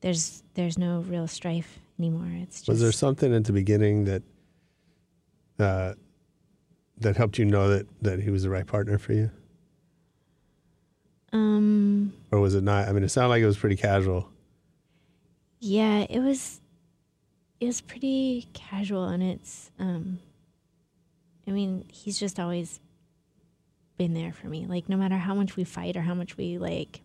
there's 0.00 0.42
there's 0.54 0.78
no 0.78 1.00
real 1.00 1.26
strife 1.26 1.78
anymore 1.98 2.28
it's 2.42 2.58
just 2.60 2.68
Was 2.68 2.80
there 2.80 2.92
something 2.92 3.34
at 3.34 3.44
the 3.44 3.52
beginning 3.52 4.04
that 4.04 4.22
uh, 5.58 5.94
that 6.98 7.16
helped 7.16 7.38
you 7.38 7.44
know 7.44 7.68
that 7.68 7.86
that 8.02 8.20
he 8.20 8.30
was 8.30 8.42
the 8.42 8.50
right 8.50 8.66
partner 8.66 8.98
for 8.98 9.12
you, 9.12 9.30
um 11.32 12.12
or 12.30 12.40
was 12.40 12.54
it 12.54 12.62
not? 12.64 12.88
I 12.88 12.92
mean, 12.92 13.02
it 13.04 13.08
sounded 13.08 13.28
like 13.28 13.42
it 13.42 13.46
was 13.46 13.56
pretty 13.58 13.76
casual. 13.76 14.28
yeah 15.60 16.06
it 16.10 16.20
was 16.20 16.60
it 17.60 17.66
was 17.66 17.80
pretty 17.80 18.46
casual 18.52 19.04
and 19.06 19.22
it's 19.22 19.70
um 19.78 20.18
i 21.48 21.50
mean 21.50 21.84
he's 21.90 22.18
just 22.20 22.38
always 22.38 22.78
been 23.96 24.12
there 24.12 24.32
for 24.32 24.48
me 24.48 24.66
like 24.66 24.88
no 24.90 24.96
matter 24.96 25.16
how 25.16 25.34
much 25.34 25.56
we 25.56 25.64
fight 25.64 25.96
or 25.96 26.02
how 26.02 26.12
much 26.14 26.36
we 26.36 26.58
like 26.58 27.00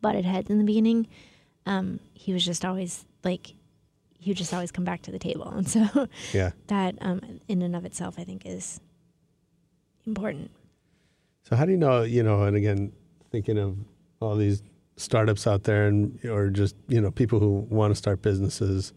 butted 0.00 0.24
heads 0.24 0.48
in 0.48 0.56
the 0.58 0.64
beginning 0.64 1.06
um 1.66 2.00
he 2.14 2.32
was 2.32 2.42
just 2.44 2.64
always 2.64 3.04
like 3.22 3.52
would 4.26 4.36
just 4.36 4.52
always 4.54 4.70
come 4.70 4.84
back 4.84 5.02
to 5.02 5.10
the 5.10 5.18
table 5.18 5.48
and 5.56 5.68
so 5.68 6.06
Yeah. 6.32 6.50
that 6.68 6.96
um 7.00 7.20
in 7.48 7.62
and 7.62 7.74
of 7.74 7.84
itself 7.84 8.14
i 8.18 8.24
think 8.24 8.44
is 8.46 8.80
important 10.06 10.50
So 11.42 11.56
how 11.56 11.64
do 11.64 11.72
you 11.72 11.78
know? 11.78 12.02
You 12.02 12.22
know, 12.22 12.42
and 12.44 12.56
again, 12.56 12.92
thinking 13.32 13.58
of 13.58 13.76
all 14.20 14.36
these 14.36 14.62
startups 14.96 15.46
out 15.46 15.64
there 15.64 15.86
and 15.88 16.22
or 16.26 16.50
just 16.50 16.76
you 16.88 17.00
know 17.00 17.10
people 17.10 17.40
who 17.40 17.66
want 17.70 17.90
to 17.90 17.94
start 17.96 18.22
businesses. 18.22 18.92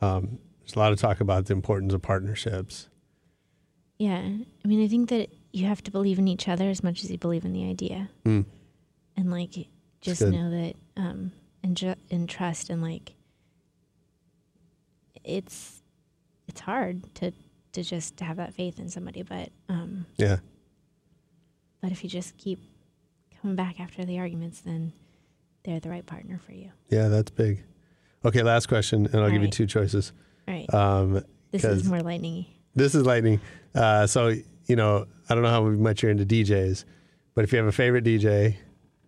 Um, 0.00 0.38
there's 0.60 0.74
a 0.74 0.78
lot 0.78 0.92
of 0.92 0.98
talk 0.98 1.20
about 1.20 1.46
the 1.46 1.52
importance 1.54 1.94
of 1.94 2.02
partnerships. 2.02 2.88
Yeah. 3.98 4.18
I 4.18 4.68
mean, 4.68 4.82
I 4.84 4.88
think 4.88 5.08
that 5.10 5.28
you 5.52 5.66
have 5.66 5.82
to 5.84 5.90
believe 5.90 6.18
in 6.18 6.26
each 6.28 6.48
other 6.48 6.68
as 6.68 6.82
much 6.82 7.04
as 7.04 7.10
you 7.10 7.18
believe 7.18 7.44
in 7.44 7.52
the 7.52 7.68
idea. 7.70 8.10
Mm. 8.24 8.44
And 9.16 9.30
like 9.30 9.54
just 10.00 10.20
know 10.22 10.50
that 10.50 10.74
um 10.96 11.32
and 11.62 11.76
ju- 11.76 11.94
and 12.10 12.28
trust 12.28 12.68
and 12.70 12.82
like 12.82 13.14
it's 15.24 15.82
it's 16.48 16.60
hard 16.60 17.14
to 17.16 17.32
to 17.72 17.82
just 17.82 18.20
have 18.20 18.36
that 18.36 18.52
faith 18.54 18.78
in 18.78 18.88
somebody, 18.88 19.22
but 19.22 19.50
um 19.68 20.06
Yeah. 20.18 20.38
but 21.80 21.92
if 21.92 22.04
you 22.04 22.10
just 22.10 22.36
keep 22.36 22.58
coming 23.40 23.56
back 23.56 23.80
after 23.80 24.04
the 24.04 24.18
arguments 24.18 24.60
then 24.60 24.92
they're 25.64 25.80
the 25.80 25.90
right 25.90 26.04
partner 26.06 26.38
for 26.44 26.52
you. 26.52 26.70
Yeah, 26.90 27.08
that's 27.08 27.30
big. 27.30 27.62
Okay, 28.24 28.42
last 28.42 28.66
question, 28.66 29.06
and 29.06 29.16
I'll 29.16 29.30
give 29.30 29.42
you 29.42 29.48
two 29.48 29.66
choices. 29.66 30.12
All 30.48 30.54
right. 30.54 30.72
Um, 30.74 31.24
this 31.50 31.64
is 31.64 31.84
more 31.84 32.00
lightning. 32.00 32.46
this 32.74 32.94
is 32.94 33.04
lightning. 33.04 33.40
Uh, 33.74 34.06
so 34.06 34.34
you 34.66 34.76
know, 34.76 35.06
I 35.28 35.34
don't 35.34 35.42
know 35.42 35.50
how 35.50 35.62
much 35.64 36.02
you're 36.02 36.10
into 36.12 36.24
DJs, 36.26 36.84
but 37.34 37.44
if 37.44 37.52
you 37.52 37.58
have 37.58 37.66
a 37.66 37.72
favorite 37.72 38.04
DJ, 38.04 38.56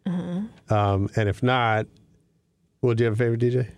Uh-huh. 0.07 0.75
um, 0.75 1.09
and 1.17 1.29
if 1.29 1.43
not, 1.43 1.87
well, 2.83 2.95
do 2.95 3.05
you 3.05 3.07
have 3.11 3.15
a 3.15 3.17
favorite 3.17 3.41
DJ? 3.41 3.69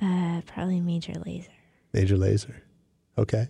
Uh 0.00 0.40
probably 0.46 0.80
Major 0.80 1.12
Lazer. 1.12 1.48
Major 1.92 2.16
Lazer. 2.16 2.54
Okay. 3.16 3.48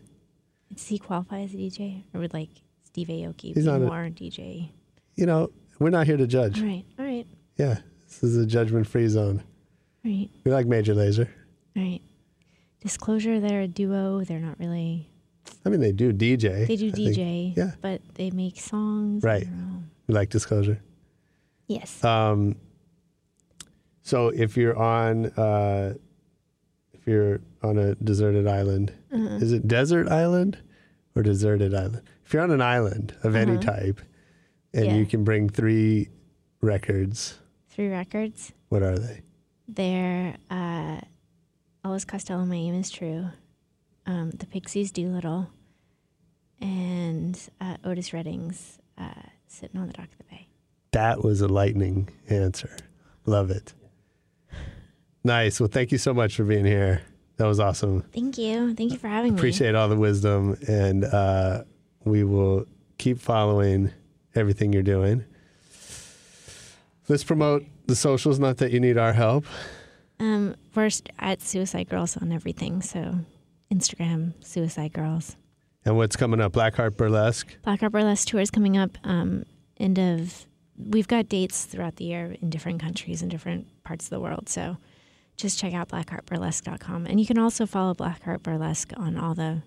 Does 0.73 0.87
he 0.87 0.99
qualify 0.99 1.41
as 1.41 1.53
a 1.55 1.57
DJ? 1.57 2.05
Or 2.15 2.21
would 2.21 2.33
like 2.35 2.51
Steve 2.85 3.09
Aoki 3.09 3.55
He's 3.55 3.57
be 3.57 3.63
not 3.63 3.77
a- 3.83 3.87
more 3.87 4.09
DJ? 4.11 4.71
You 5.17 5.27
know, 5.27 5.51
we're 5.79 5.91
not 5.91 6.07
here 6.07 6.17
to 6.17 6.27
judge. 6.27 6.61
All 6.61 6.67
right, 6.67 6.85
all 6.99 7.05
right, 7.05 7.27
Yeah, 7.57 7.79
this 8.07 8.23
is 8.23 8.37
a 8.37 8.47
judgment-free 8.47 9.09
zone. 9.09 9.43
all 10.05 10.11
right, 10.11 10.31
We 10.45 10.53
like 10.53 10.67
Major 10.67 10.95
Lazer. 10.95 11.29
all 11.77 11.83
right. 11.83 12.01
Disclosure, 12.81 13.41
they're 13.41 13.63
a 13.63 13.69
duo. 13.69 14.23
They're 14.25 14.39
not 14.39 14.59
really. 14.61 15.11
I 15.67 15.69
mean, 15.71 15.81
they 15.81 15.91
do 15.93 16.13
DJ. 16.13 16.67
They 16.69 16.77
do 16.77 16.89
I 16.89 16.93
think. 16.93 17.17
DJ, 17.17 17.57
yeah. 17.57 17.73
but 17.81 18.01
they 18.15 18.31
make 18.31 18.61
songs. 18.61 19.25
Right. 19.25 19.43
I 19.43 19.47
don't 19.47 19.73
know. 19.73 19.83
We 20.07 20.15
like 20.15 20.31
Disclosure. 20.31 20.81
Yes. 21.67 22.03
Um, 22.05 22.55
so 24.03 24.29
if 24.29 24.57
you're 24.57 24.77
on, 24.77 25.27
uh, 25.27 25.95
you're 27.09 27.41
on 27.63 27.79
a 27.79 27.95
deserted 27.97 28.47
island, 28.47 28.93
Uh-huh. 29.13 29.37
is 29.37 29.53
it 29.53 29.67
desert 29.67 30.09
island 30.09 30.59
or 31.17 31.23
deserted 31.23 31.75
island? 31.75 32.03
If 32.25 32.33
you're 32.35 32.43
on 32.43 32.51
an 32.51 32.61
island 32.63 33.15
of 33.25 33.35
any 33.35 33.53
Uh-huh. 33.53 33.63
type, 33.63 34.01
and 34.75 34.87
Yeah. 34.87 34.95
you 34.97 35.07
can 35.07 35.25
bring 35.25 35.49
three 35.49 36.09
records, 36.61 37.39
Three 37.69 37.89
records. 37.89 38.53
what 38.69 38.83
are 38.83 38.99
they? 38.99 39.23
They're 39.67 40.37
uh, 40.51 41.01
Elvis 41.85 42.07
Costello, 42.07 42.45
My 42.45 42.57
Aim 42.57 42.75
is 42.75 42.91
True, 42.91 43.27
um, 44.07 44.31
The 44.31 44.47
Pixies, 44.47 44.91
Doolittle, 44.93 45.49
and 46.61 47.39
uh, 47.61 47.77
Otis 47.85 48.13
Redding's 48.13 48.79
uh, 48.99 49.11
Sitting 49.47 49.81
on 49.81 49.87
the 49.87 49.93
Dock 49.95 50.09
of 50.13 50.19
the 50.19 50.25
Bay. 50.25 50.49
That 50.93 51.23
was 51.23 51.41
a 51.41 51.49
lightning 51.49 52.09
answer. 52.29 52.77
Love 53.27 53.51
it. 53.51 53.73
Nice. 55.25 55.61
Well, 55.61 55.69
thank 55.69 55.93
you 55.93 55.99
so 55.99 56.15
much 56.15 56.37
for 56.37 56.45
being 56.45 56.65
here. 56.65 57.03
That 57.37 57.47
was 57.47 57.61
awesome. 57.61 58.03
Thank 58.13 58.37
you. 58.39 58.75
Thank 58.75 58.93
you 58.93 58.99
for 58.99 59.09
having 59.09 59.35
me. 59.35 59.39
Appreciate 59.39 59.75
all 59.75 59.89
the 59.89 59.97
wisdom, 59.97 60.59
and 60.67 61.05
uh, 61.05 61.63
we 62.05 62.25
will 62.25 62.67
keep 62.99 63.21
following 63.21 63.93
everything 64.35 64.73
you're 64.73 64.83
doing. 64.83 65.25
Let's 67.09 67.25
promote 67.25 67.65
the 67.87 67.97
socials. 67.97 68.39
Not 68.39 68.59
that 68.59 68.73
you 68.73 68.81
need 68.81 68.99
our 68.99 69.13
help. 69.13 69.45
Um, 70.21 70.57
first 70.73 71.09
at 71.19 71.41
Suicide 71.41 71.89
Girls 71.89 72.17
on 72.17 72.33
everything. 72.33 72.83
So 72.83 73.21
Instagram, 73.73 74.35
Suicide 74.45 74.93
Girls. 74.93 75.37
And 75.85 75.97
what's 75.97 76.17
coming 76.17 76.41
up? 76.41 76.53
Blackheart 76.53 76.97
Burlesque. 76.97 77.57
Black 77.63 77.81
Burlesque 77.81 78.29
tour 78.29 78.41
is 78.41 78.51
coming 78.51 78.77
up. 78.77 78.99
Um, 79.05 79.45
end 79.79 79.99
of. 79.99 80.45
We've 80.77 81.09
got 81.09 81.29
dates 81.29 81.65
throughout 81.65 81.97
the 81.97 82.05
year 82.05 82.37
in 82.41 82.51
different 82.51 82.81
countries 82.81 83.23
and 83.23 83.31
different 83.31 83.67
parts 83.85 84.07
of 84.07 84.11
the 84.11 84.21
world. 84.21 84.49
So 84.49 84.77
just 85.39 85.59
check 85.59 85.73
out 85.73 85.89
blackheartburlesque.com. 85.89 87.07
And 87.07 87.19
you 87.19 87.25
can 87.27 87.39
also 87.39 87.65
follow 87.65 87.95
Blackheart 87.95 88.43
Burlesque 88.43 88.93
on 88.97 89.17
all 89.17 89.35
the 89.35 89.63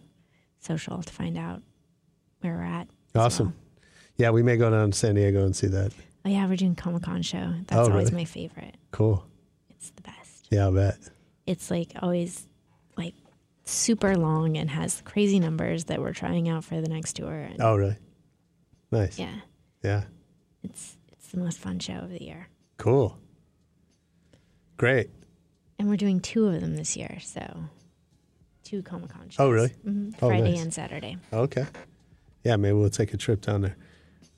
social 0.60 1.02
to 1.02 1.11
find 1.11 1.38
out 1.38 1.64
where 2.41 2.53
we're 2.56 2.64
at. 2.64 2.88
Awesome. 3.15 3.48
well. 3.48 3.56
Yeah, 4.18 4.30
we 4.30 4.43
may 4.43 4.57
go 4.57 4.69
down 4.69 4.91
to 4.91 4.98
San 4.98 5.15
Diego 5.15 5.43
and 5.45 5.56
see 5.56 5.68
that. 5.68 5.91
Oh, 6.26 6.30
yeah, 6.30 6.45
we're 6.48 6.56
doing 6.57 6.76
Comic 6.76 7.02
Con 7.03 7.23
show. 7.23 7.53
That's 7.68 7.73
Oh, 7.88 7.91
always 7.91 8.11
really? 8.11 8.22
my 8.22 8.26
favorite. 8.26 8.76
Cool. 8.91 9.26
It's 9.72 9.89
the 9.91 10.03
best. 10.03 10.48
Yeah, 10.52 10.65
I'll 10.65 10.72
bet. 10.72 10.98
It's 11.48 11.72
like 11.72 11.93
always 12.02 12.48
like 12.98 13.15
super 13.64 14.15
long 14.15 14.57
and 14.57 14.69
has 14.69 15.02
crazy 15.06 15.39
numbers 15.39 15.85
that 15.85 15.99
we're 16.02 16.14
trying 16.14 16.48
out 16.49 16.64
for 16.64 16.80
the 16.81 16.89
next 16.89 17.14
tour. 17.15 17.34
And 17.34 17.60
Oh, 17.61 17.76
really? 17.76 17.95
Nice. 18.91 19.18
yeah, 19.18 19.35
Yeah. 19.84 20.03
it's 20.64 20.98
it's 21.14 21.30
the 21.30 21.38
most 21.39 21.57
fun 21.57 21.80
show 21.80 21.93
of 21.95 22.10
the 22.11 22.22
year. 22.22 22.48
Cool. 22.77 23.18
Great. 24.77 25.10
And 25.81 25.89
we're 25.89 25.97
doing 25.97 26.19
two 26.19 26.45
of 26.45 26.61
them 26.61 26.75
this 26.75 26.95
year, 26.95 27.17
so 27.23 27.41
two 28.63 28.83
Comic 28.83 29.09
Con 29.09 29.29
shows. 29.29 29.39
Oh, 29.39 29.49
really? 29.49 29.69
hmm 29.83 30.09
Oh, 30.21 30.27
Friday 30.27 30.51
nice. 30.51 30.61
and 30.61 30.71
Saturday. 30.71 31.17
Okay. 31.33 31.65
Yeah, 32.43 32.55
maybe 32.57 32.73
we'll 32.73 32.91
take 32.91 33.15
a 33.15 33.17
trip 33.17 33.41
down 33.41 33.61
there. 33.61 33.75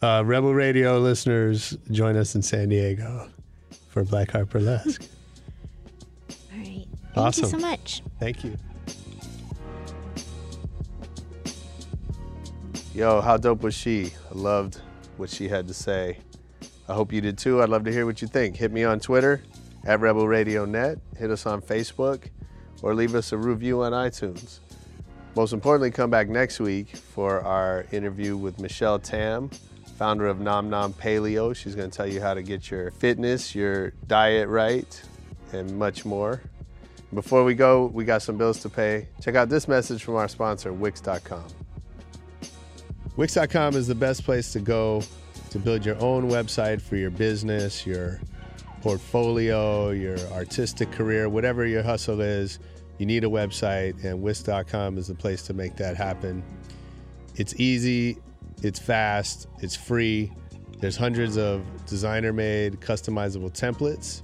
Uh, 0.02 0.24
Rebel 0.26 0.54
Radio 0.54 1.00
listeners, 1.00 1.78
join 1.92 2.16
us 2.16 2.36
in 2.36 2.42
San 2.44 2.70
Diego 2.70 3.28
for 3.90 4.06
Blackheart 4.06 4.48
Burlesque. 4.52 5.02
All 6.54 6.60
right. 6.60 6.86
Thank 7.14 7.18
Awesome. 7.18 7.44
you 7.44 7.50
so 7.50 7.58
much. 7.58 8.02
Thank 8.22 8.46
you. 8.46 8.58
Yo, 12.96 13.20
how 13.20 13.36
dope 13.36 13.64
was 13.64 13.76
she? 13.76 14.14
I 14.32 14.38
loved 14.38 14.80
what 15.18 15.30
she 15.30 15.50
had 15.50 15.68
to 15.68 15.74
say. 15.74 16.20
I 16.88 16.94
hope 16.94 17.12
you 17.12 17.20
did 17.20 17.38
too. 17.38 17.62
I'd 17.62 17.68
love 17.68 17.84
to 17.84 17.92
hear 17.92 18.06
what 18.06 18.22
you 18.22 18.30
think. 18.30 18.56
Hit 18.56 18.72
me 18.72 18.86
on 18.86 19.02
Twitter 19.02 19.42
at 19.86 20.00
Rebel 20.00 20.28
Radio 20.28 20.66
Net. 20.66 21.00
Hit 21.18 21.32
us 21.32 21.46
on 21.46 21.62
Facebook 21.62 22.30
or 22.82 22.94
leave 22.96 23.16
us 23.16 23.32
a 23.32 23.38
review 23.38 23.84
on 23.84 23.92
iTunes. 23.92 24.60
Most 25.36 25.54
importantly, 25.54 25.90
come 25.90 26.10
back 26.10 26.30
next 26.30 26.60
week 26.60 26.96
for 26.96 27.42
our 27.42 27.86
interview 27.92 28.38
with 28.38 28.60
Michelle 28.60 29.00
Tam, 29.00 29.50
founder 29.98 30.28
of 30.28 30.40
Nom 30.40 30.70
Nom 30.70 30.94
Paleo. 30.94 31.56
She's 31.56 31.74
going 31.76 31.90
to 31.90 31.96
tell 31.96 32.08
you 32.08 32.22
how 32.22 32.34
to 32.34 32.44
get 32.44 32.70
your 32.70 32.92
fitness, 32.92 33.56
your 33.56 33.92
diet 34.08 34.48
right, 34.48 35.02
and 35.52 35.78
much 35.78 36.06
more. 36.06 36.42
Before 37.14 37.44
we 37.44 37.56
go, 37.56 37.88
we 37.88 38.06
got 38.06 38.22
some 38.22 38.38
bills 38.38 38.62
to 38.62 38.70
pay. 38.70 39.08
Check 39.22 39.36
out 39.36 39.50
this 39.50 39.68
message 39.68 40.04
from 40.04 40.16
our 40.16 40.28
sponsor, 40.28 40.72
Wix.com. 40.72 41.46
Wix.com 43.16 43.76
is 43.76 43.88
the 43.88 43.96
best 43.96 44.24
place 44.24 44.52
to 44.54 44.60
go 44.60 45.04
to 45.52 45.60
build 45.60 45.86
your 45.86 46.00
own 46.02 46.30
website 46.30 46.82
for 46.82 46.96
your 46.96 47.12
business, 47.12 47.86
your 47.86 48.20
portfolio, 48.84 49.92
your 49.92 50.20
artistic 50.34 50.92
career, 50.92 51.30
whatever 51.30 51.66
your 51.66 51.82
hustle 51.82 52.20
is. 52.20 52.60
You 52.98 53.06
need 53.06 53.24
a 53.24 53.28
website, 53.28 54.04
and 54.04 54.22
Wix.com 54.22 54.98
is 54.98 55.08
the 55.08 55.16
place 55.16 55.42
to 55.44 55.54
make 55.54 55.78
that 55.78 55.96
happen. 55.96 56.44
It's 57.36 57.58
easy, 57.60 58.18
it's 58.62 58.80
fast, 58.80 59.48
it's 59.62 59.76
free. 59.76 60.34
There's 60.80 60.98
hundreds 60.98 61.38
of 61.38 61.64
designer 61.86 62.34
made, 62.34 62.82
customizable 62.82 63.52
templates, 63.58 64.22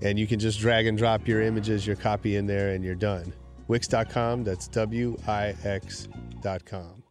and 0.00 0.16
you 0.16 0.28
can 0.28 0.38
just 0.38 0.60
drag 0.60 0.86
and 0.86 0.96
drop 0.96 1.26
your 1.26 1.42
images, 1.42 1.84
your 1.84 1.96
copy 1.96 2.36
in 2.36 2.46
there, 2.46 2.70
and 2.70 2.84
you're 2.84 2.94
done. 2.94 3.32
Wix.com, 3.66 4.44
that's 4.44 4.68
W 4.68 5.16
I 5.26 5.56
X.com. 5.64 7.01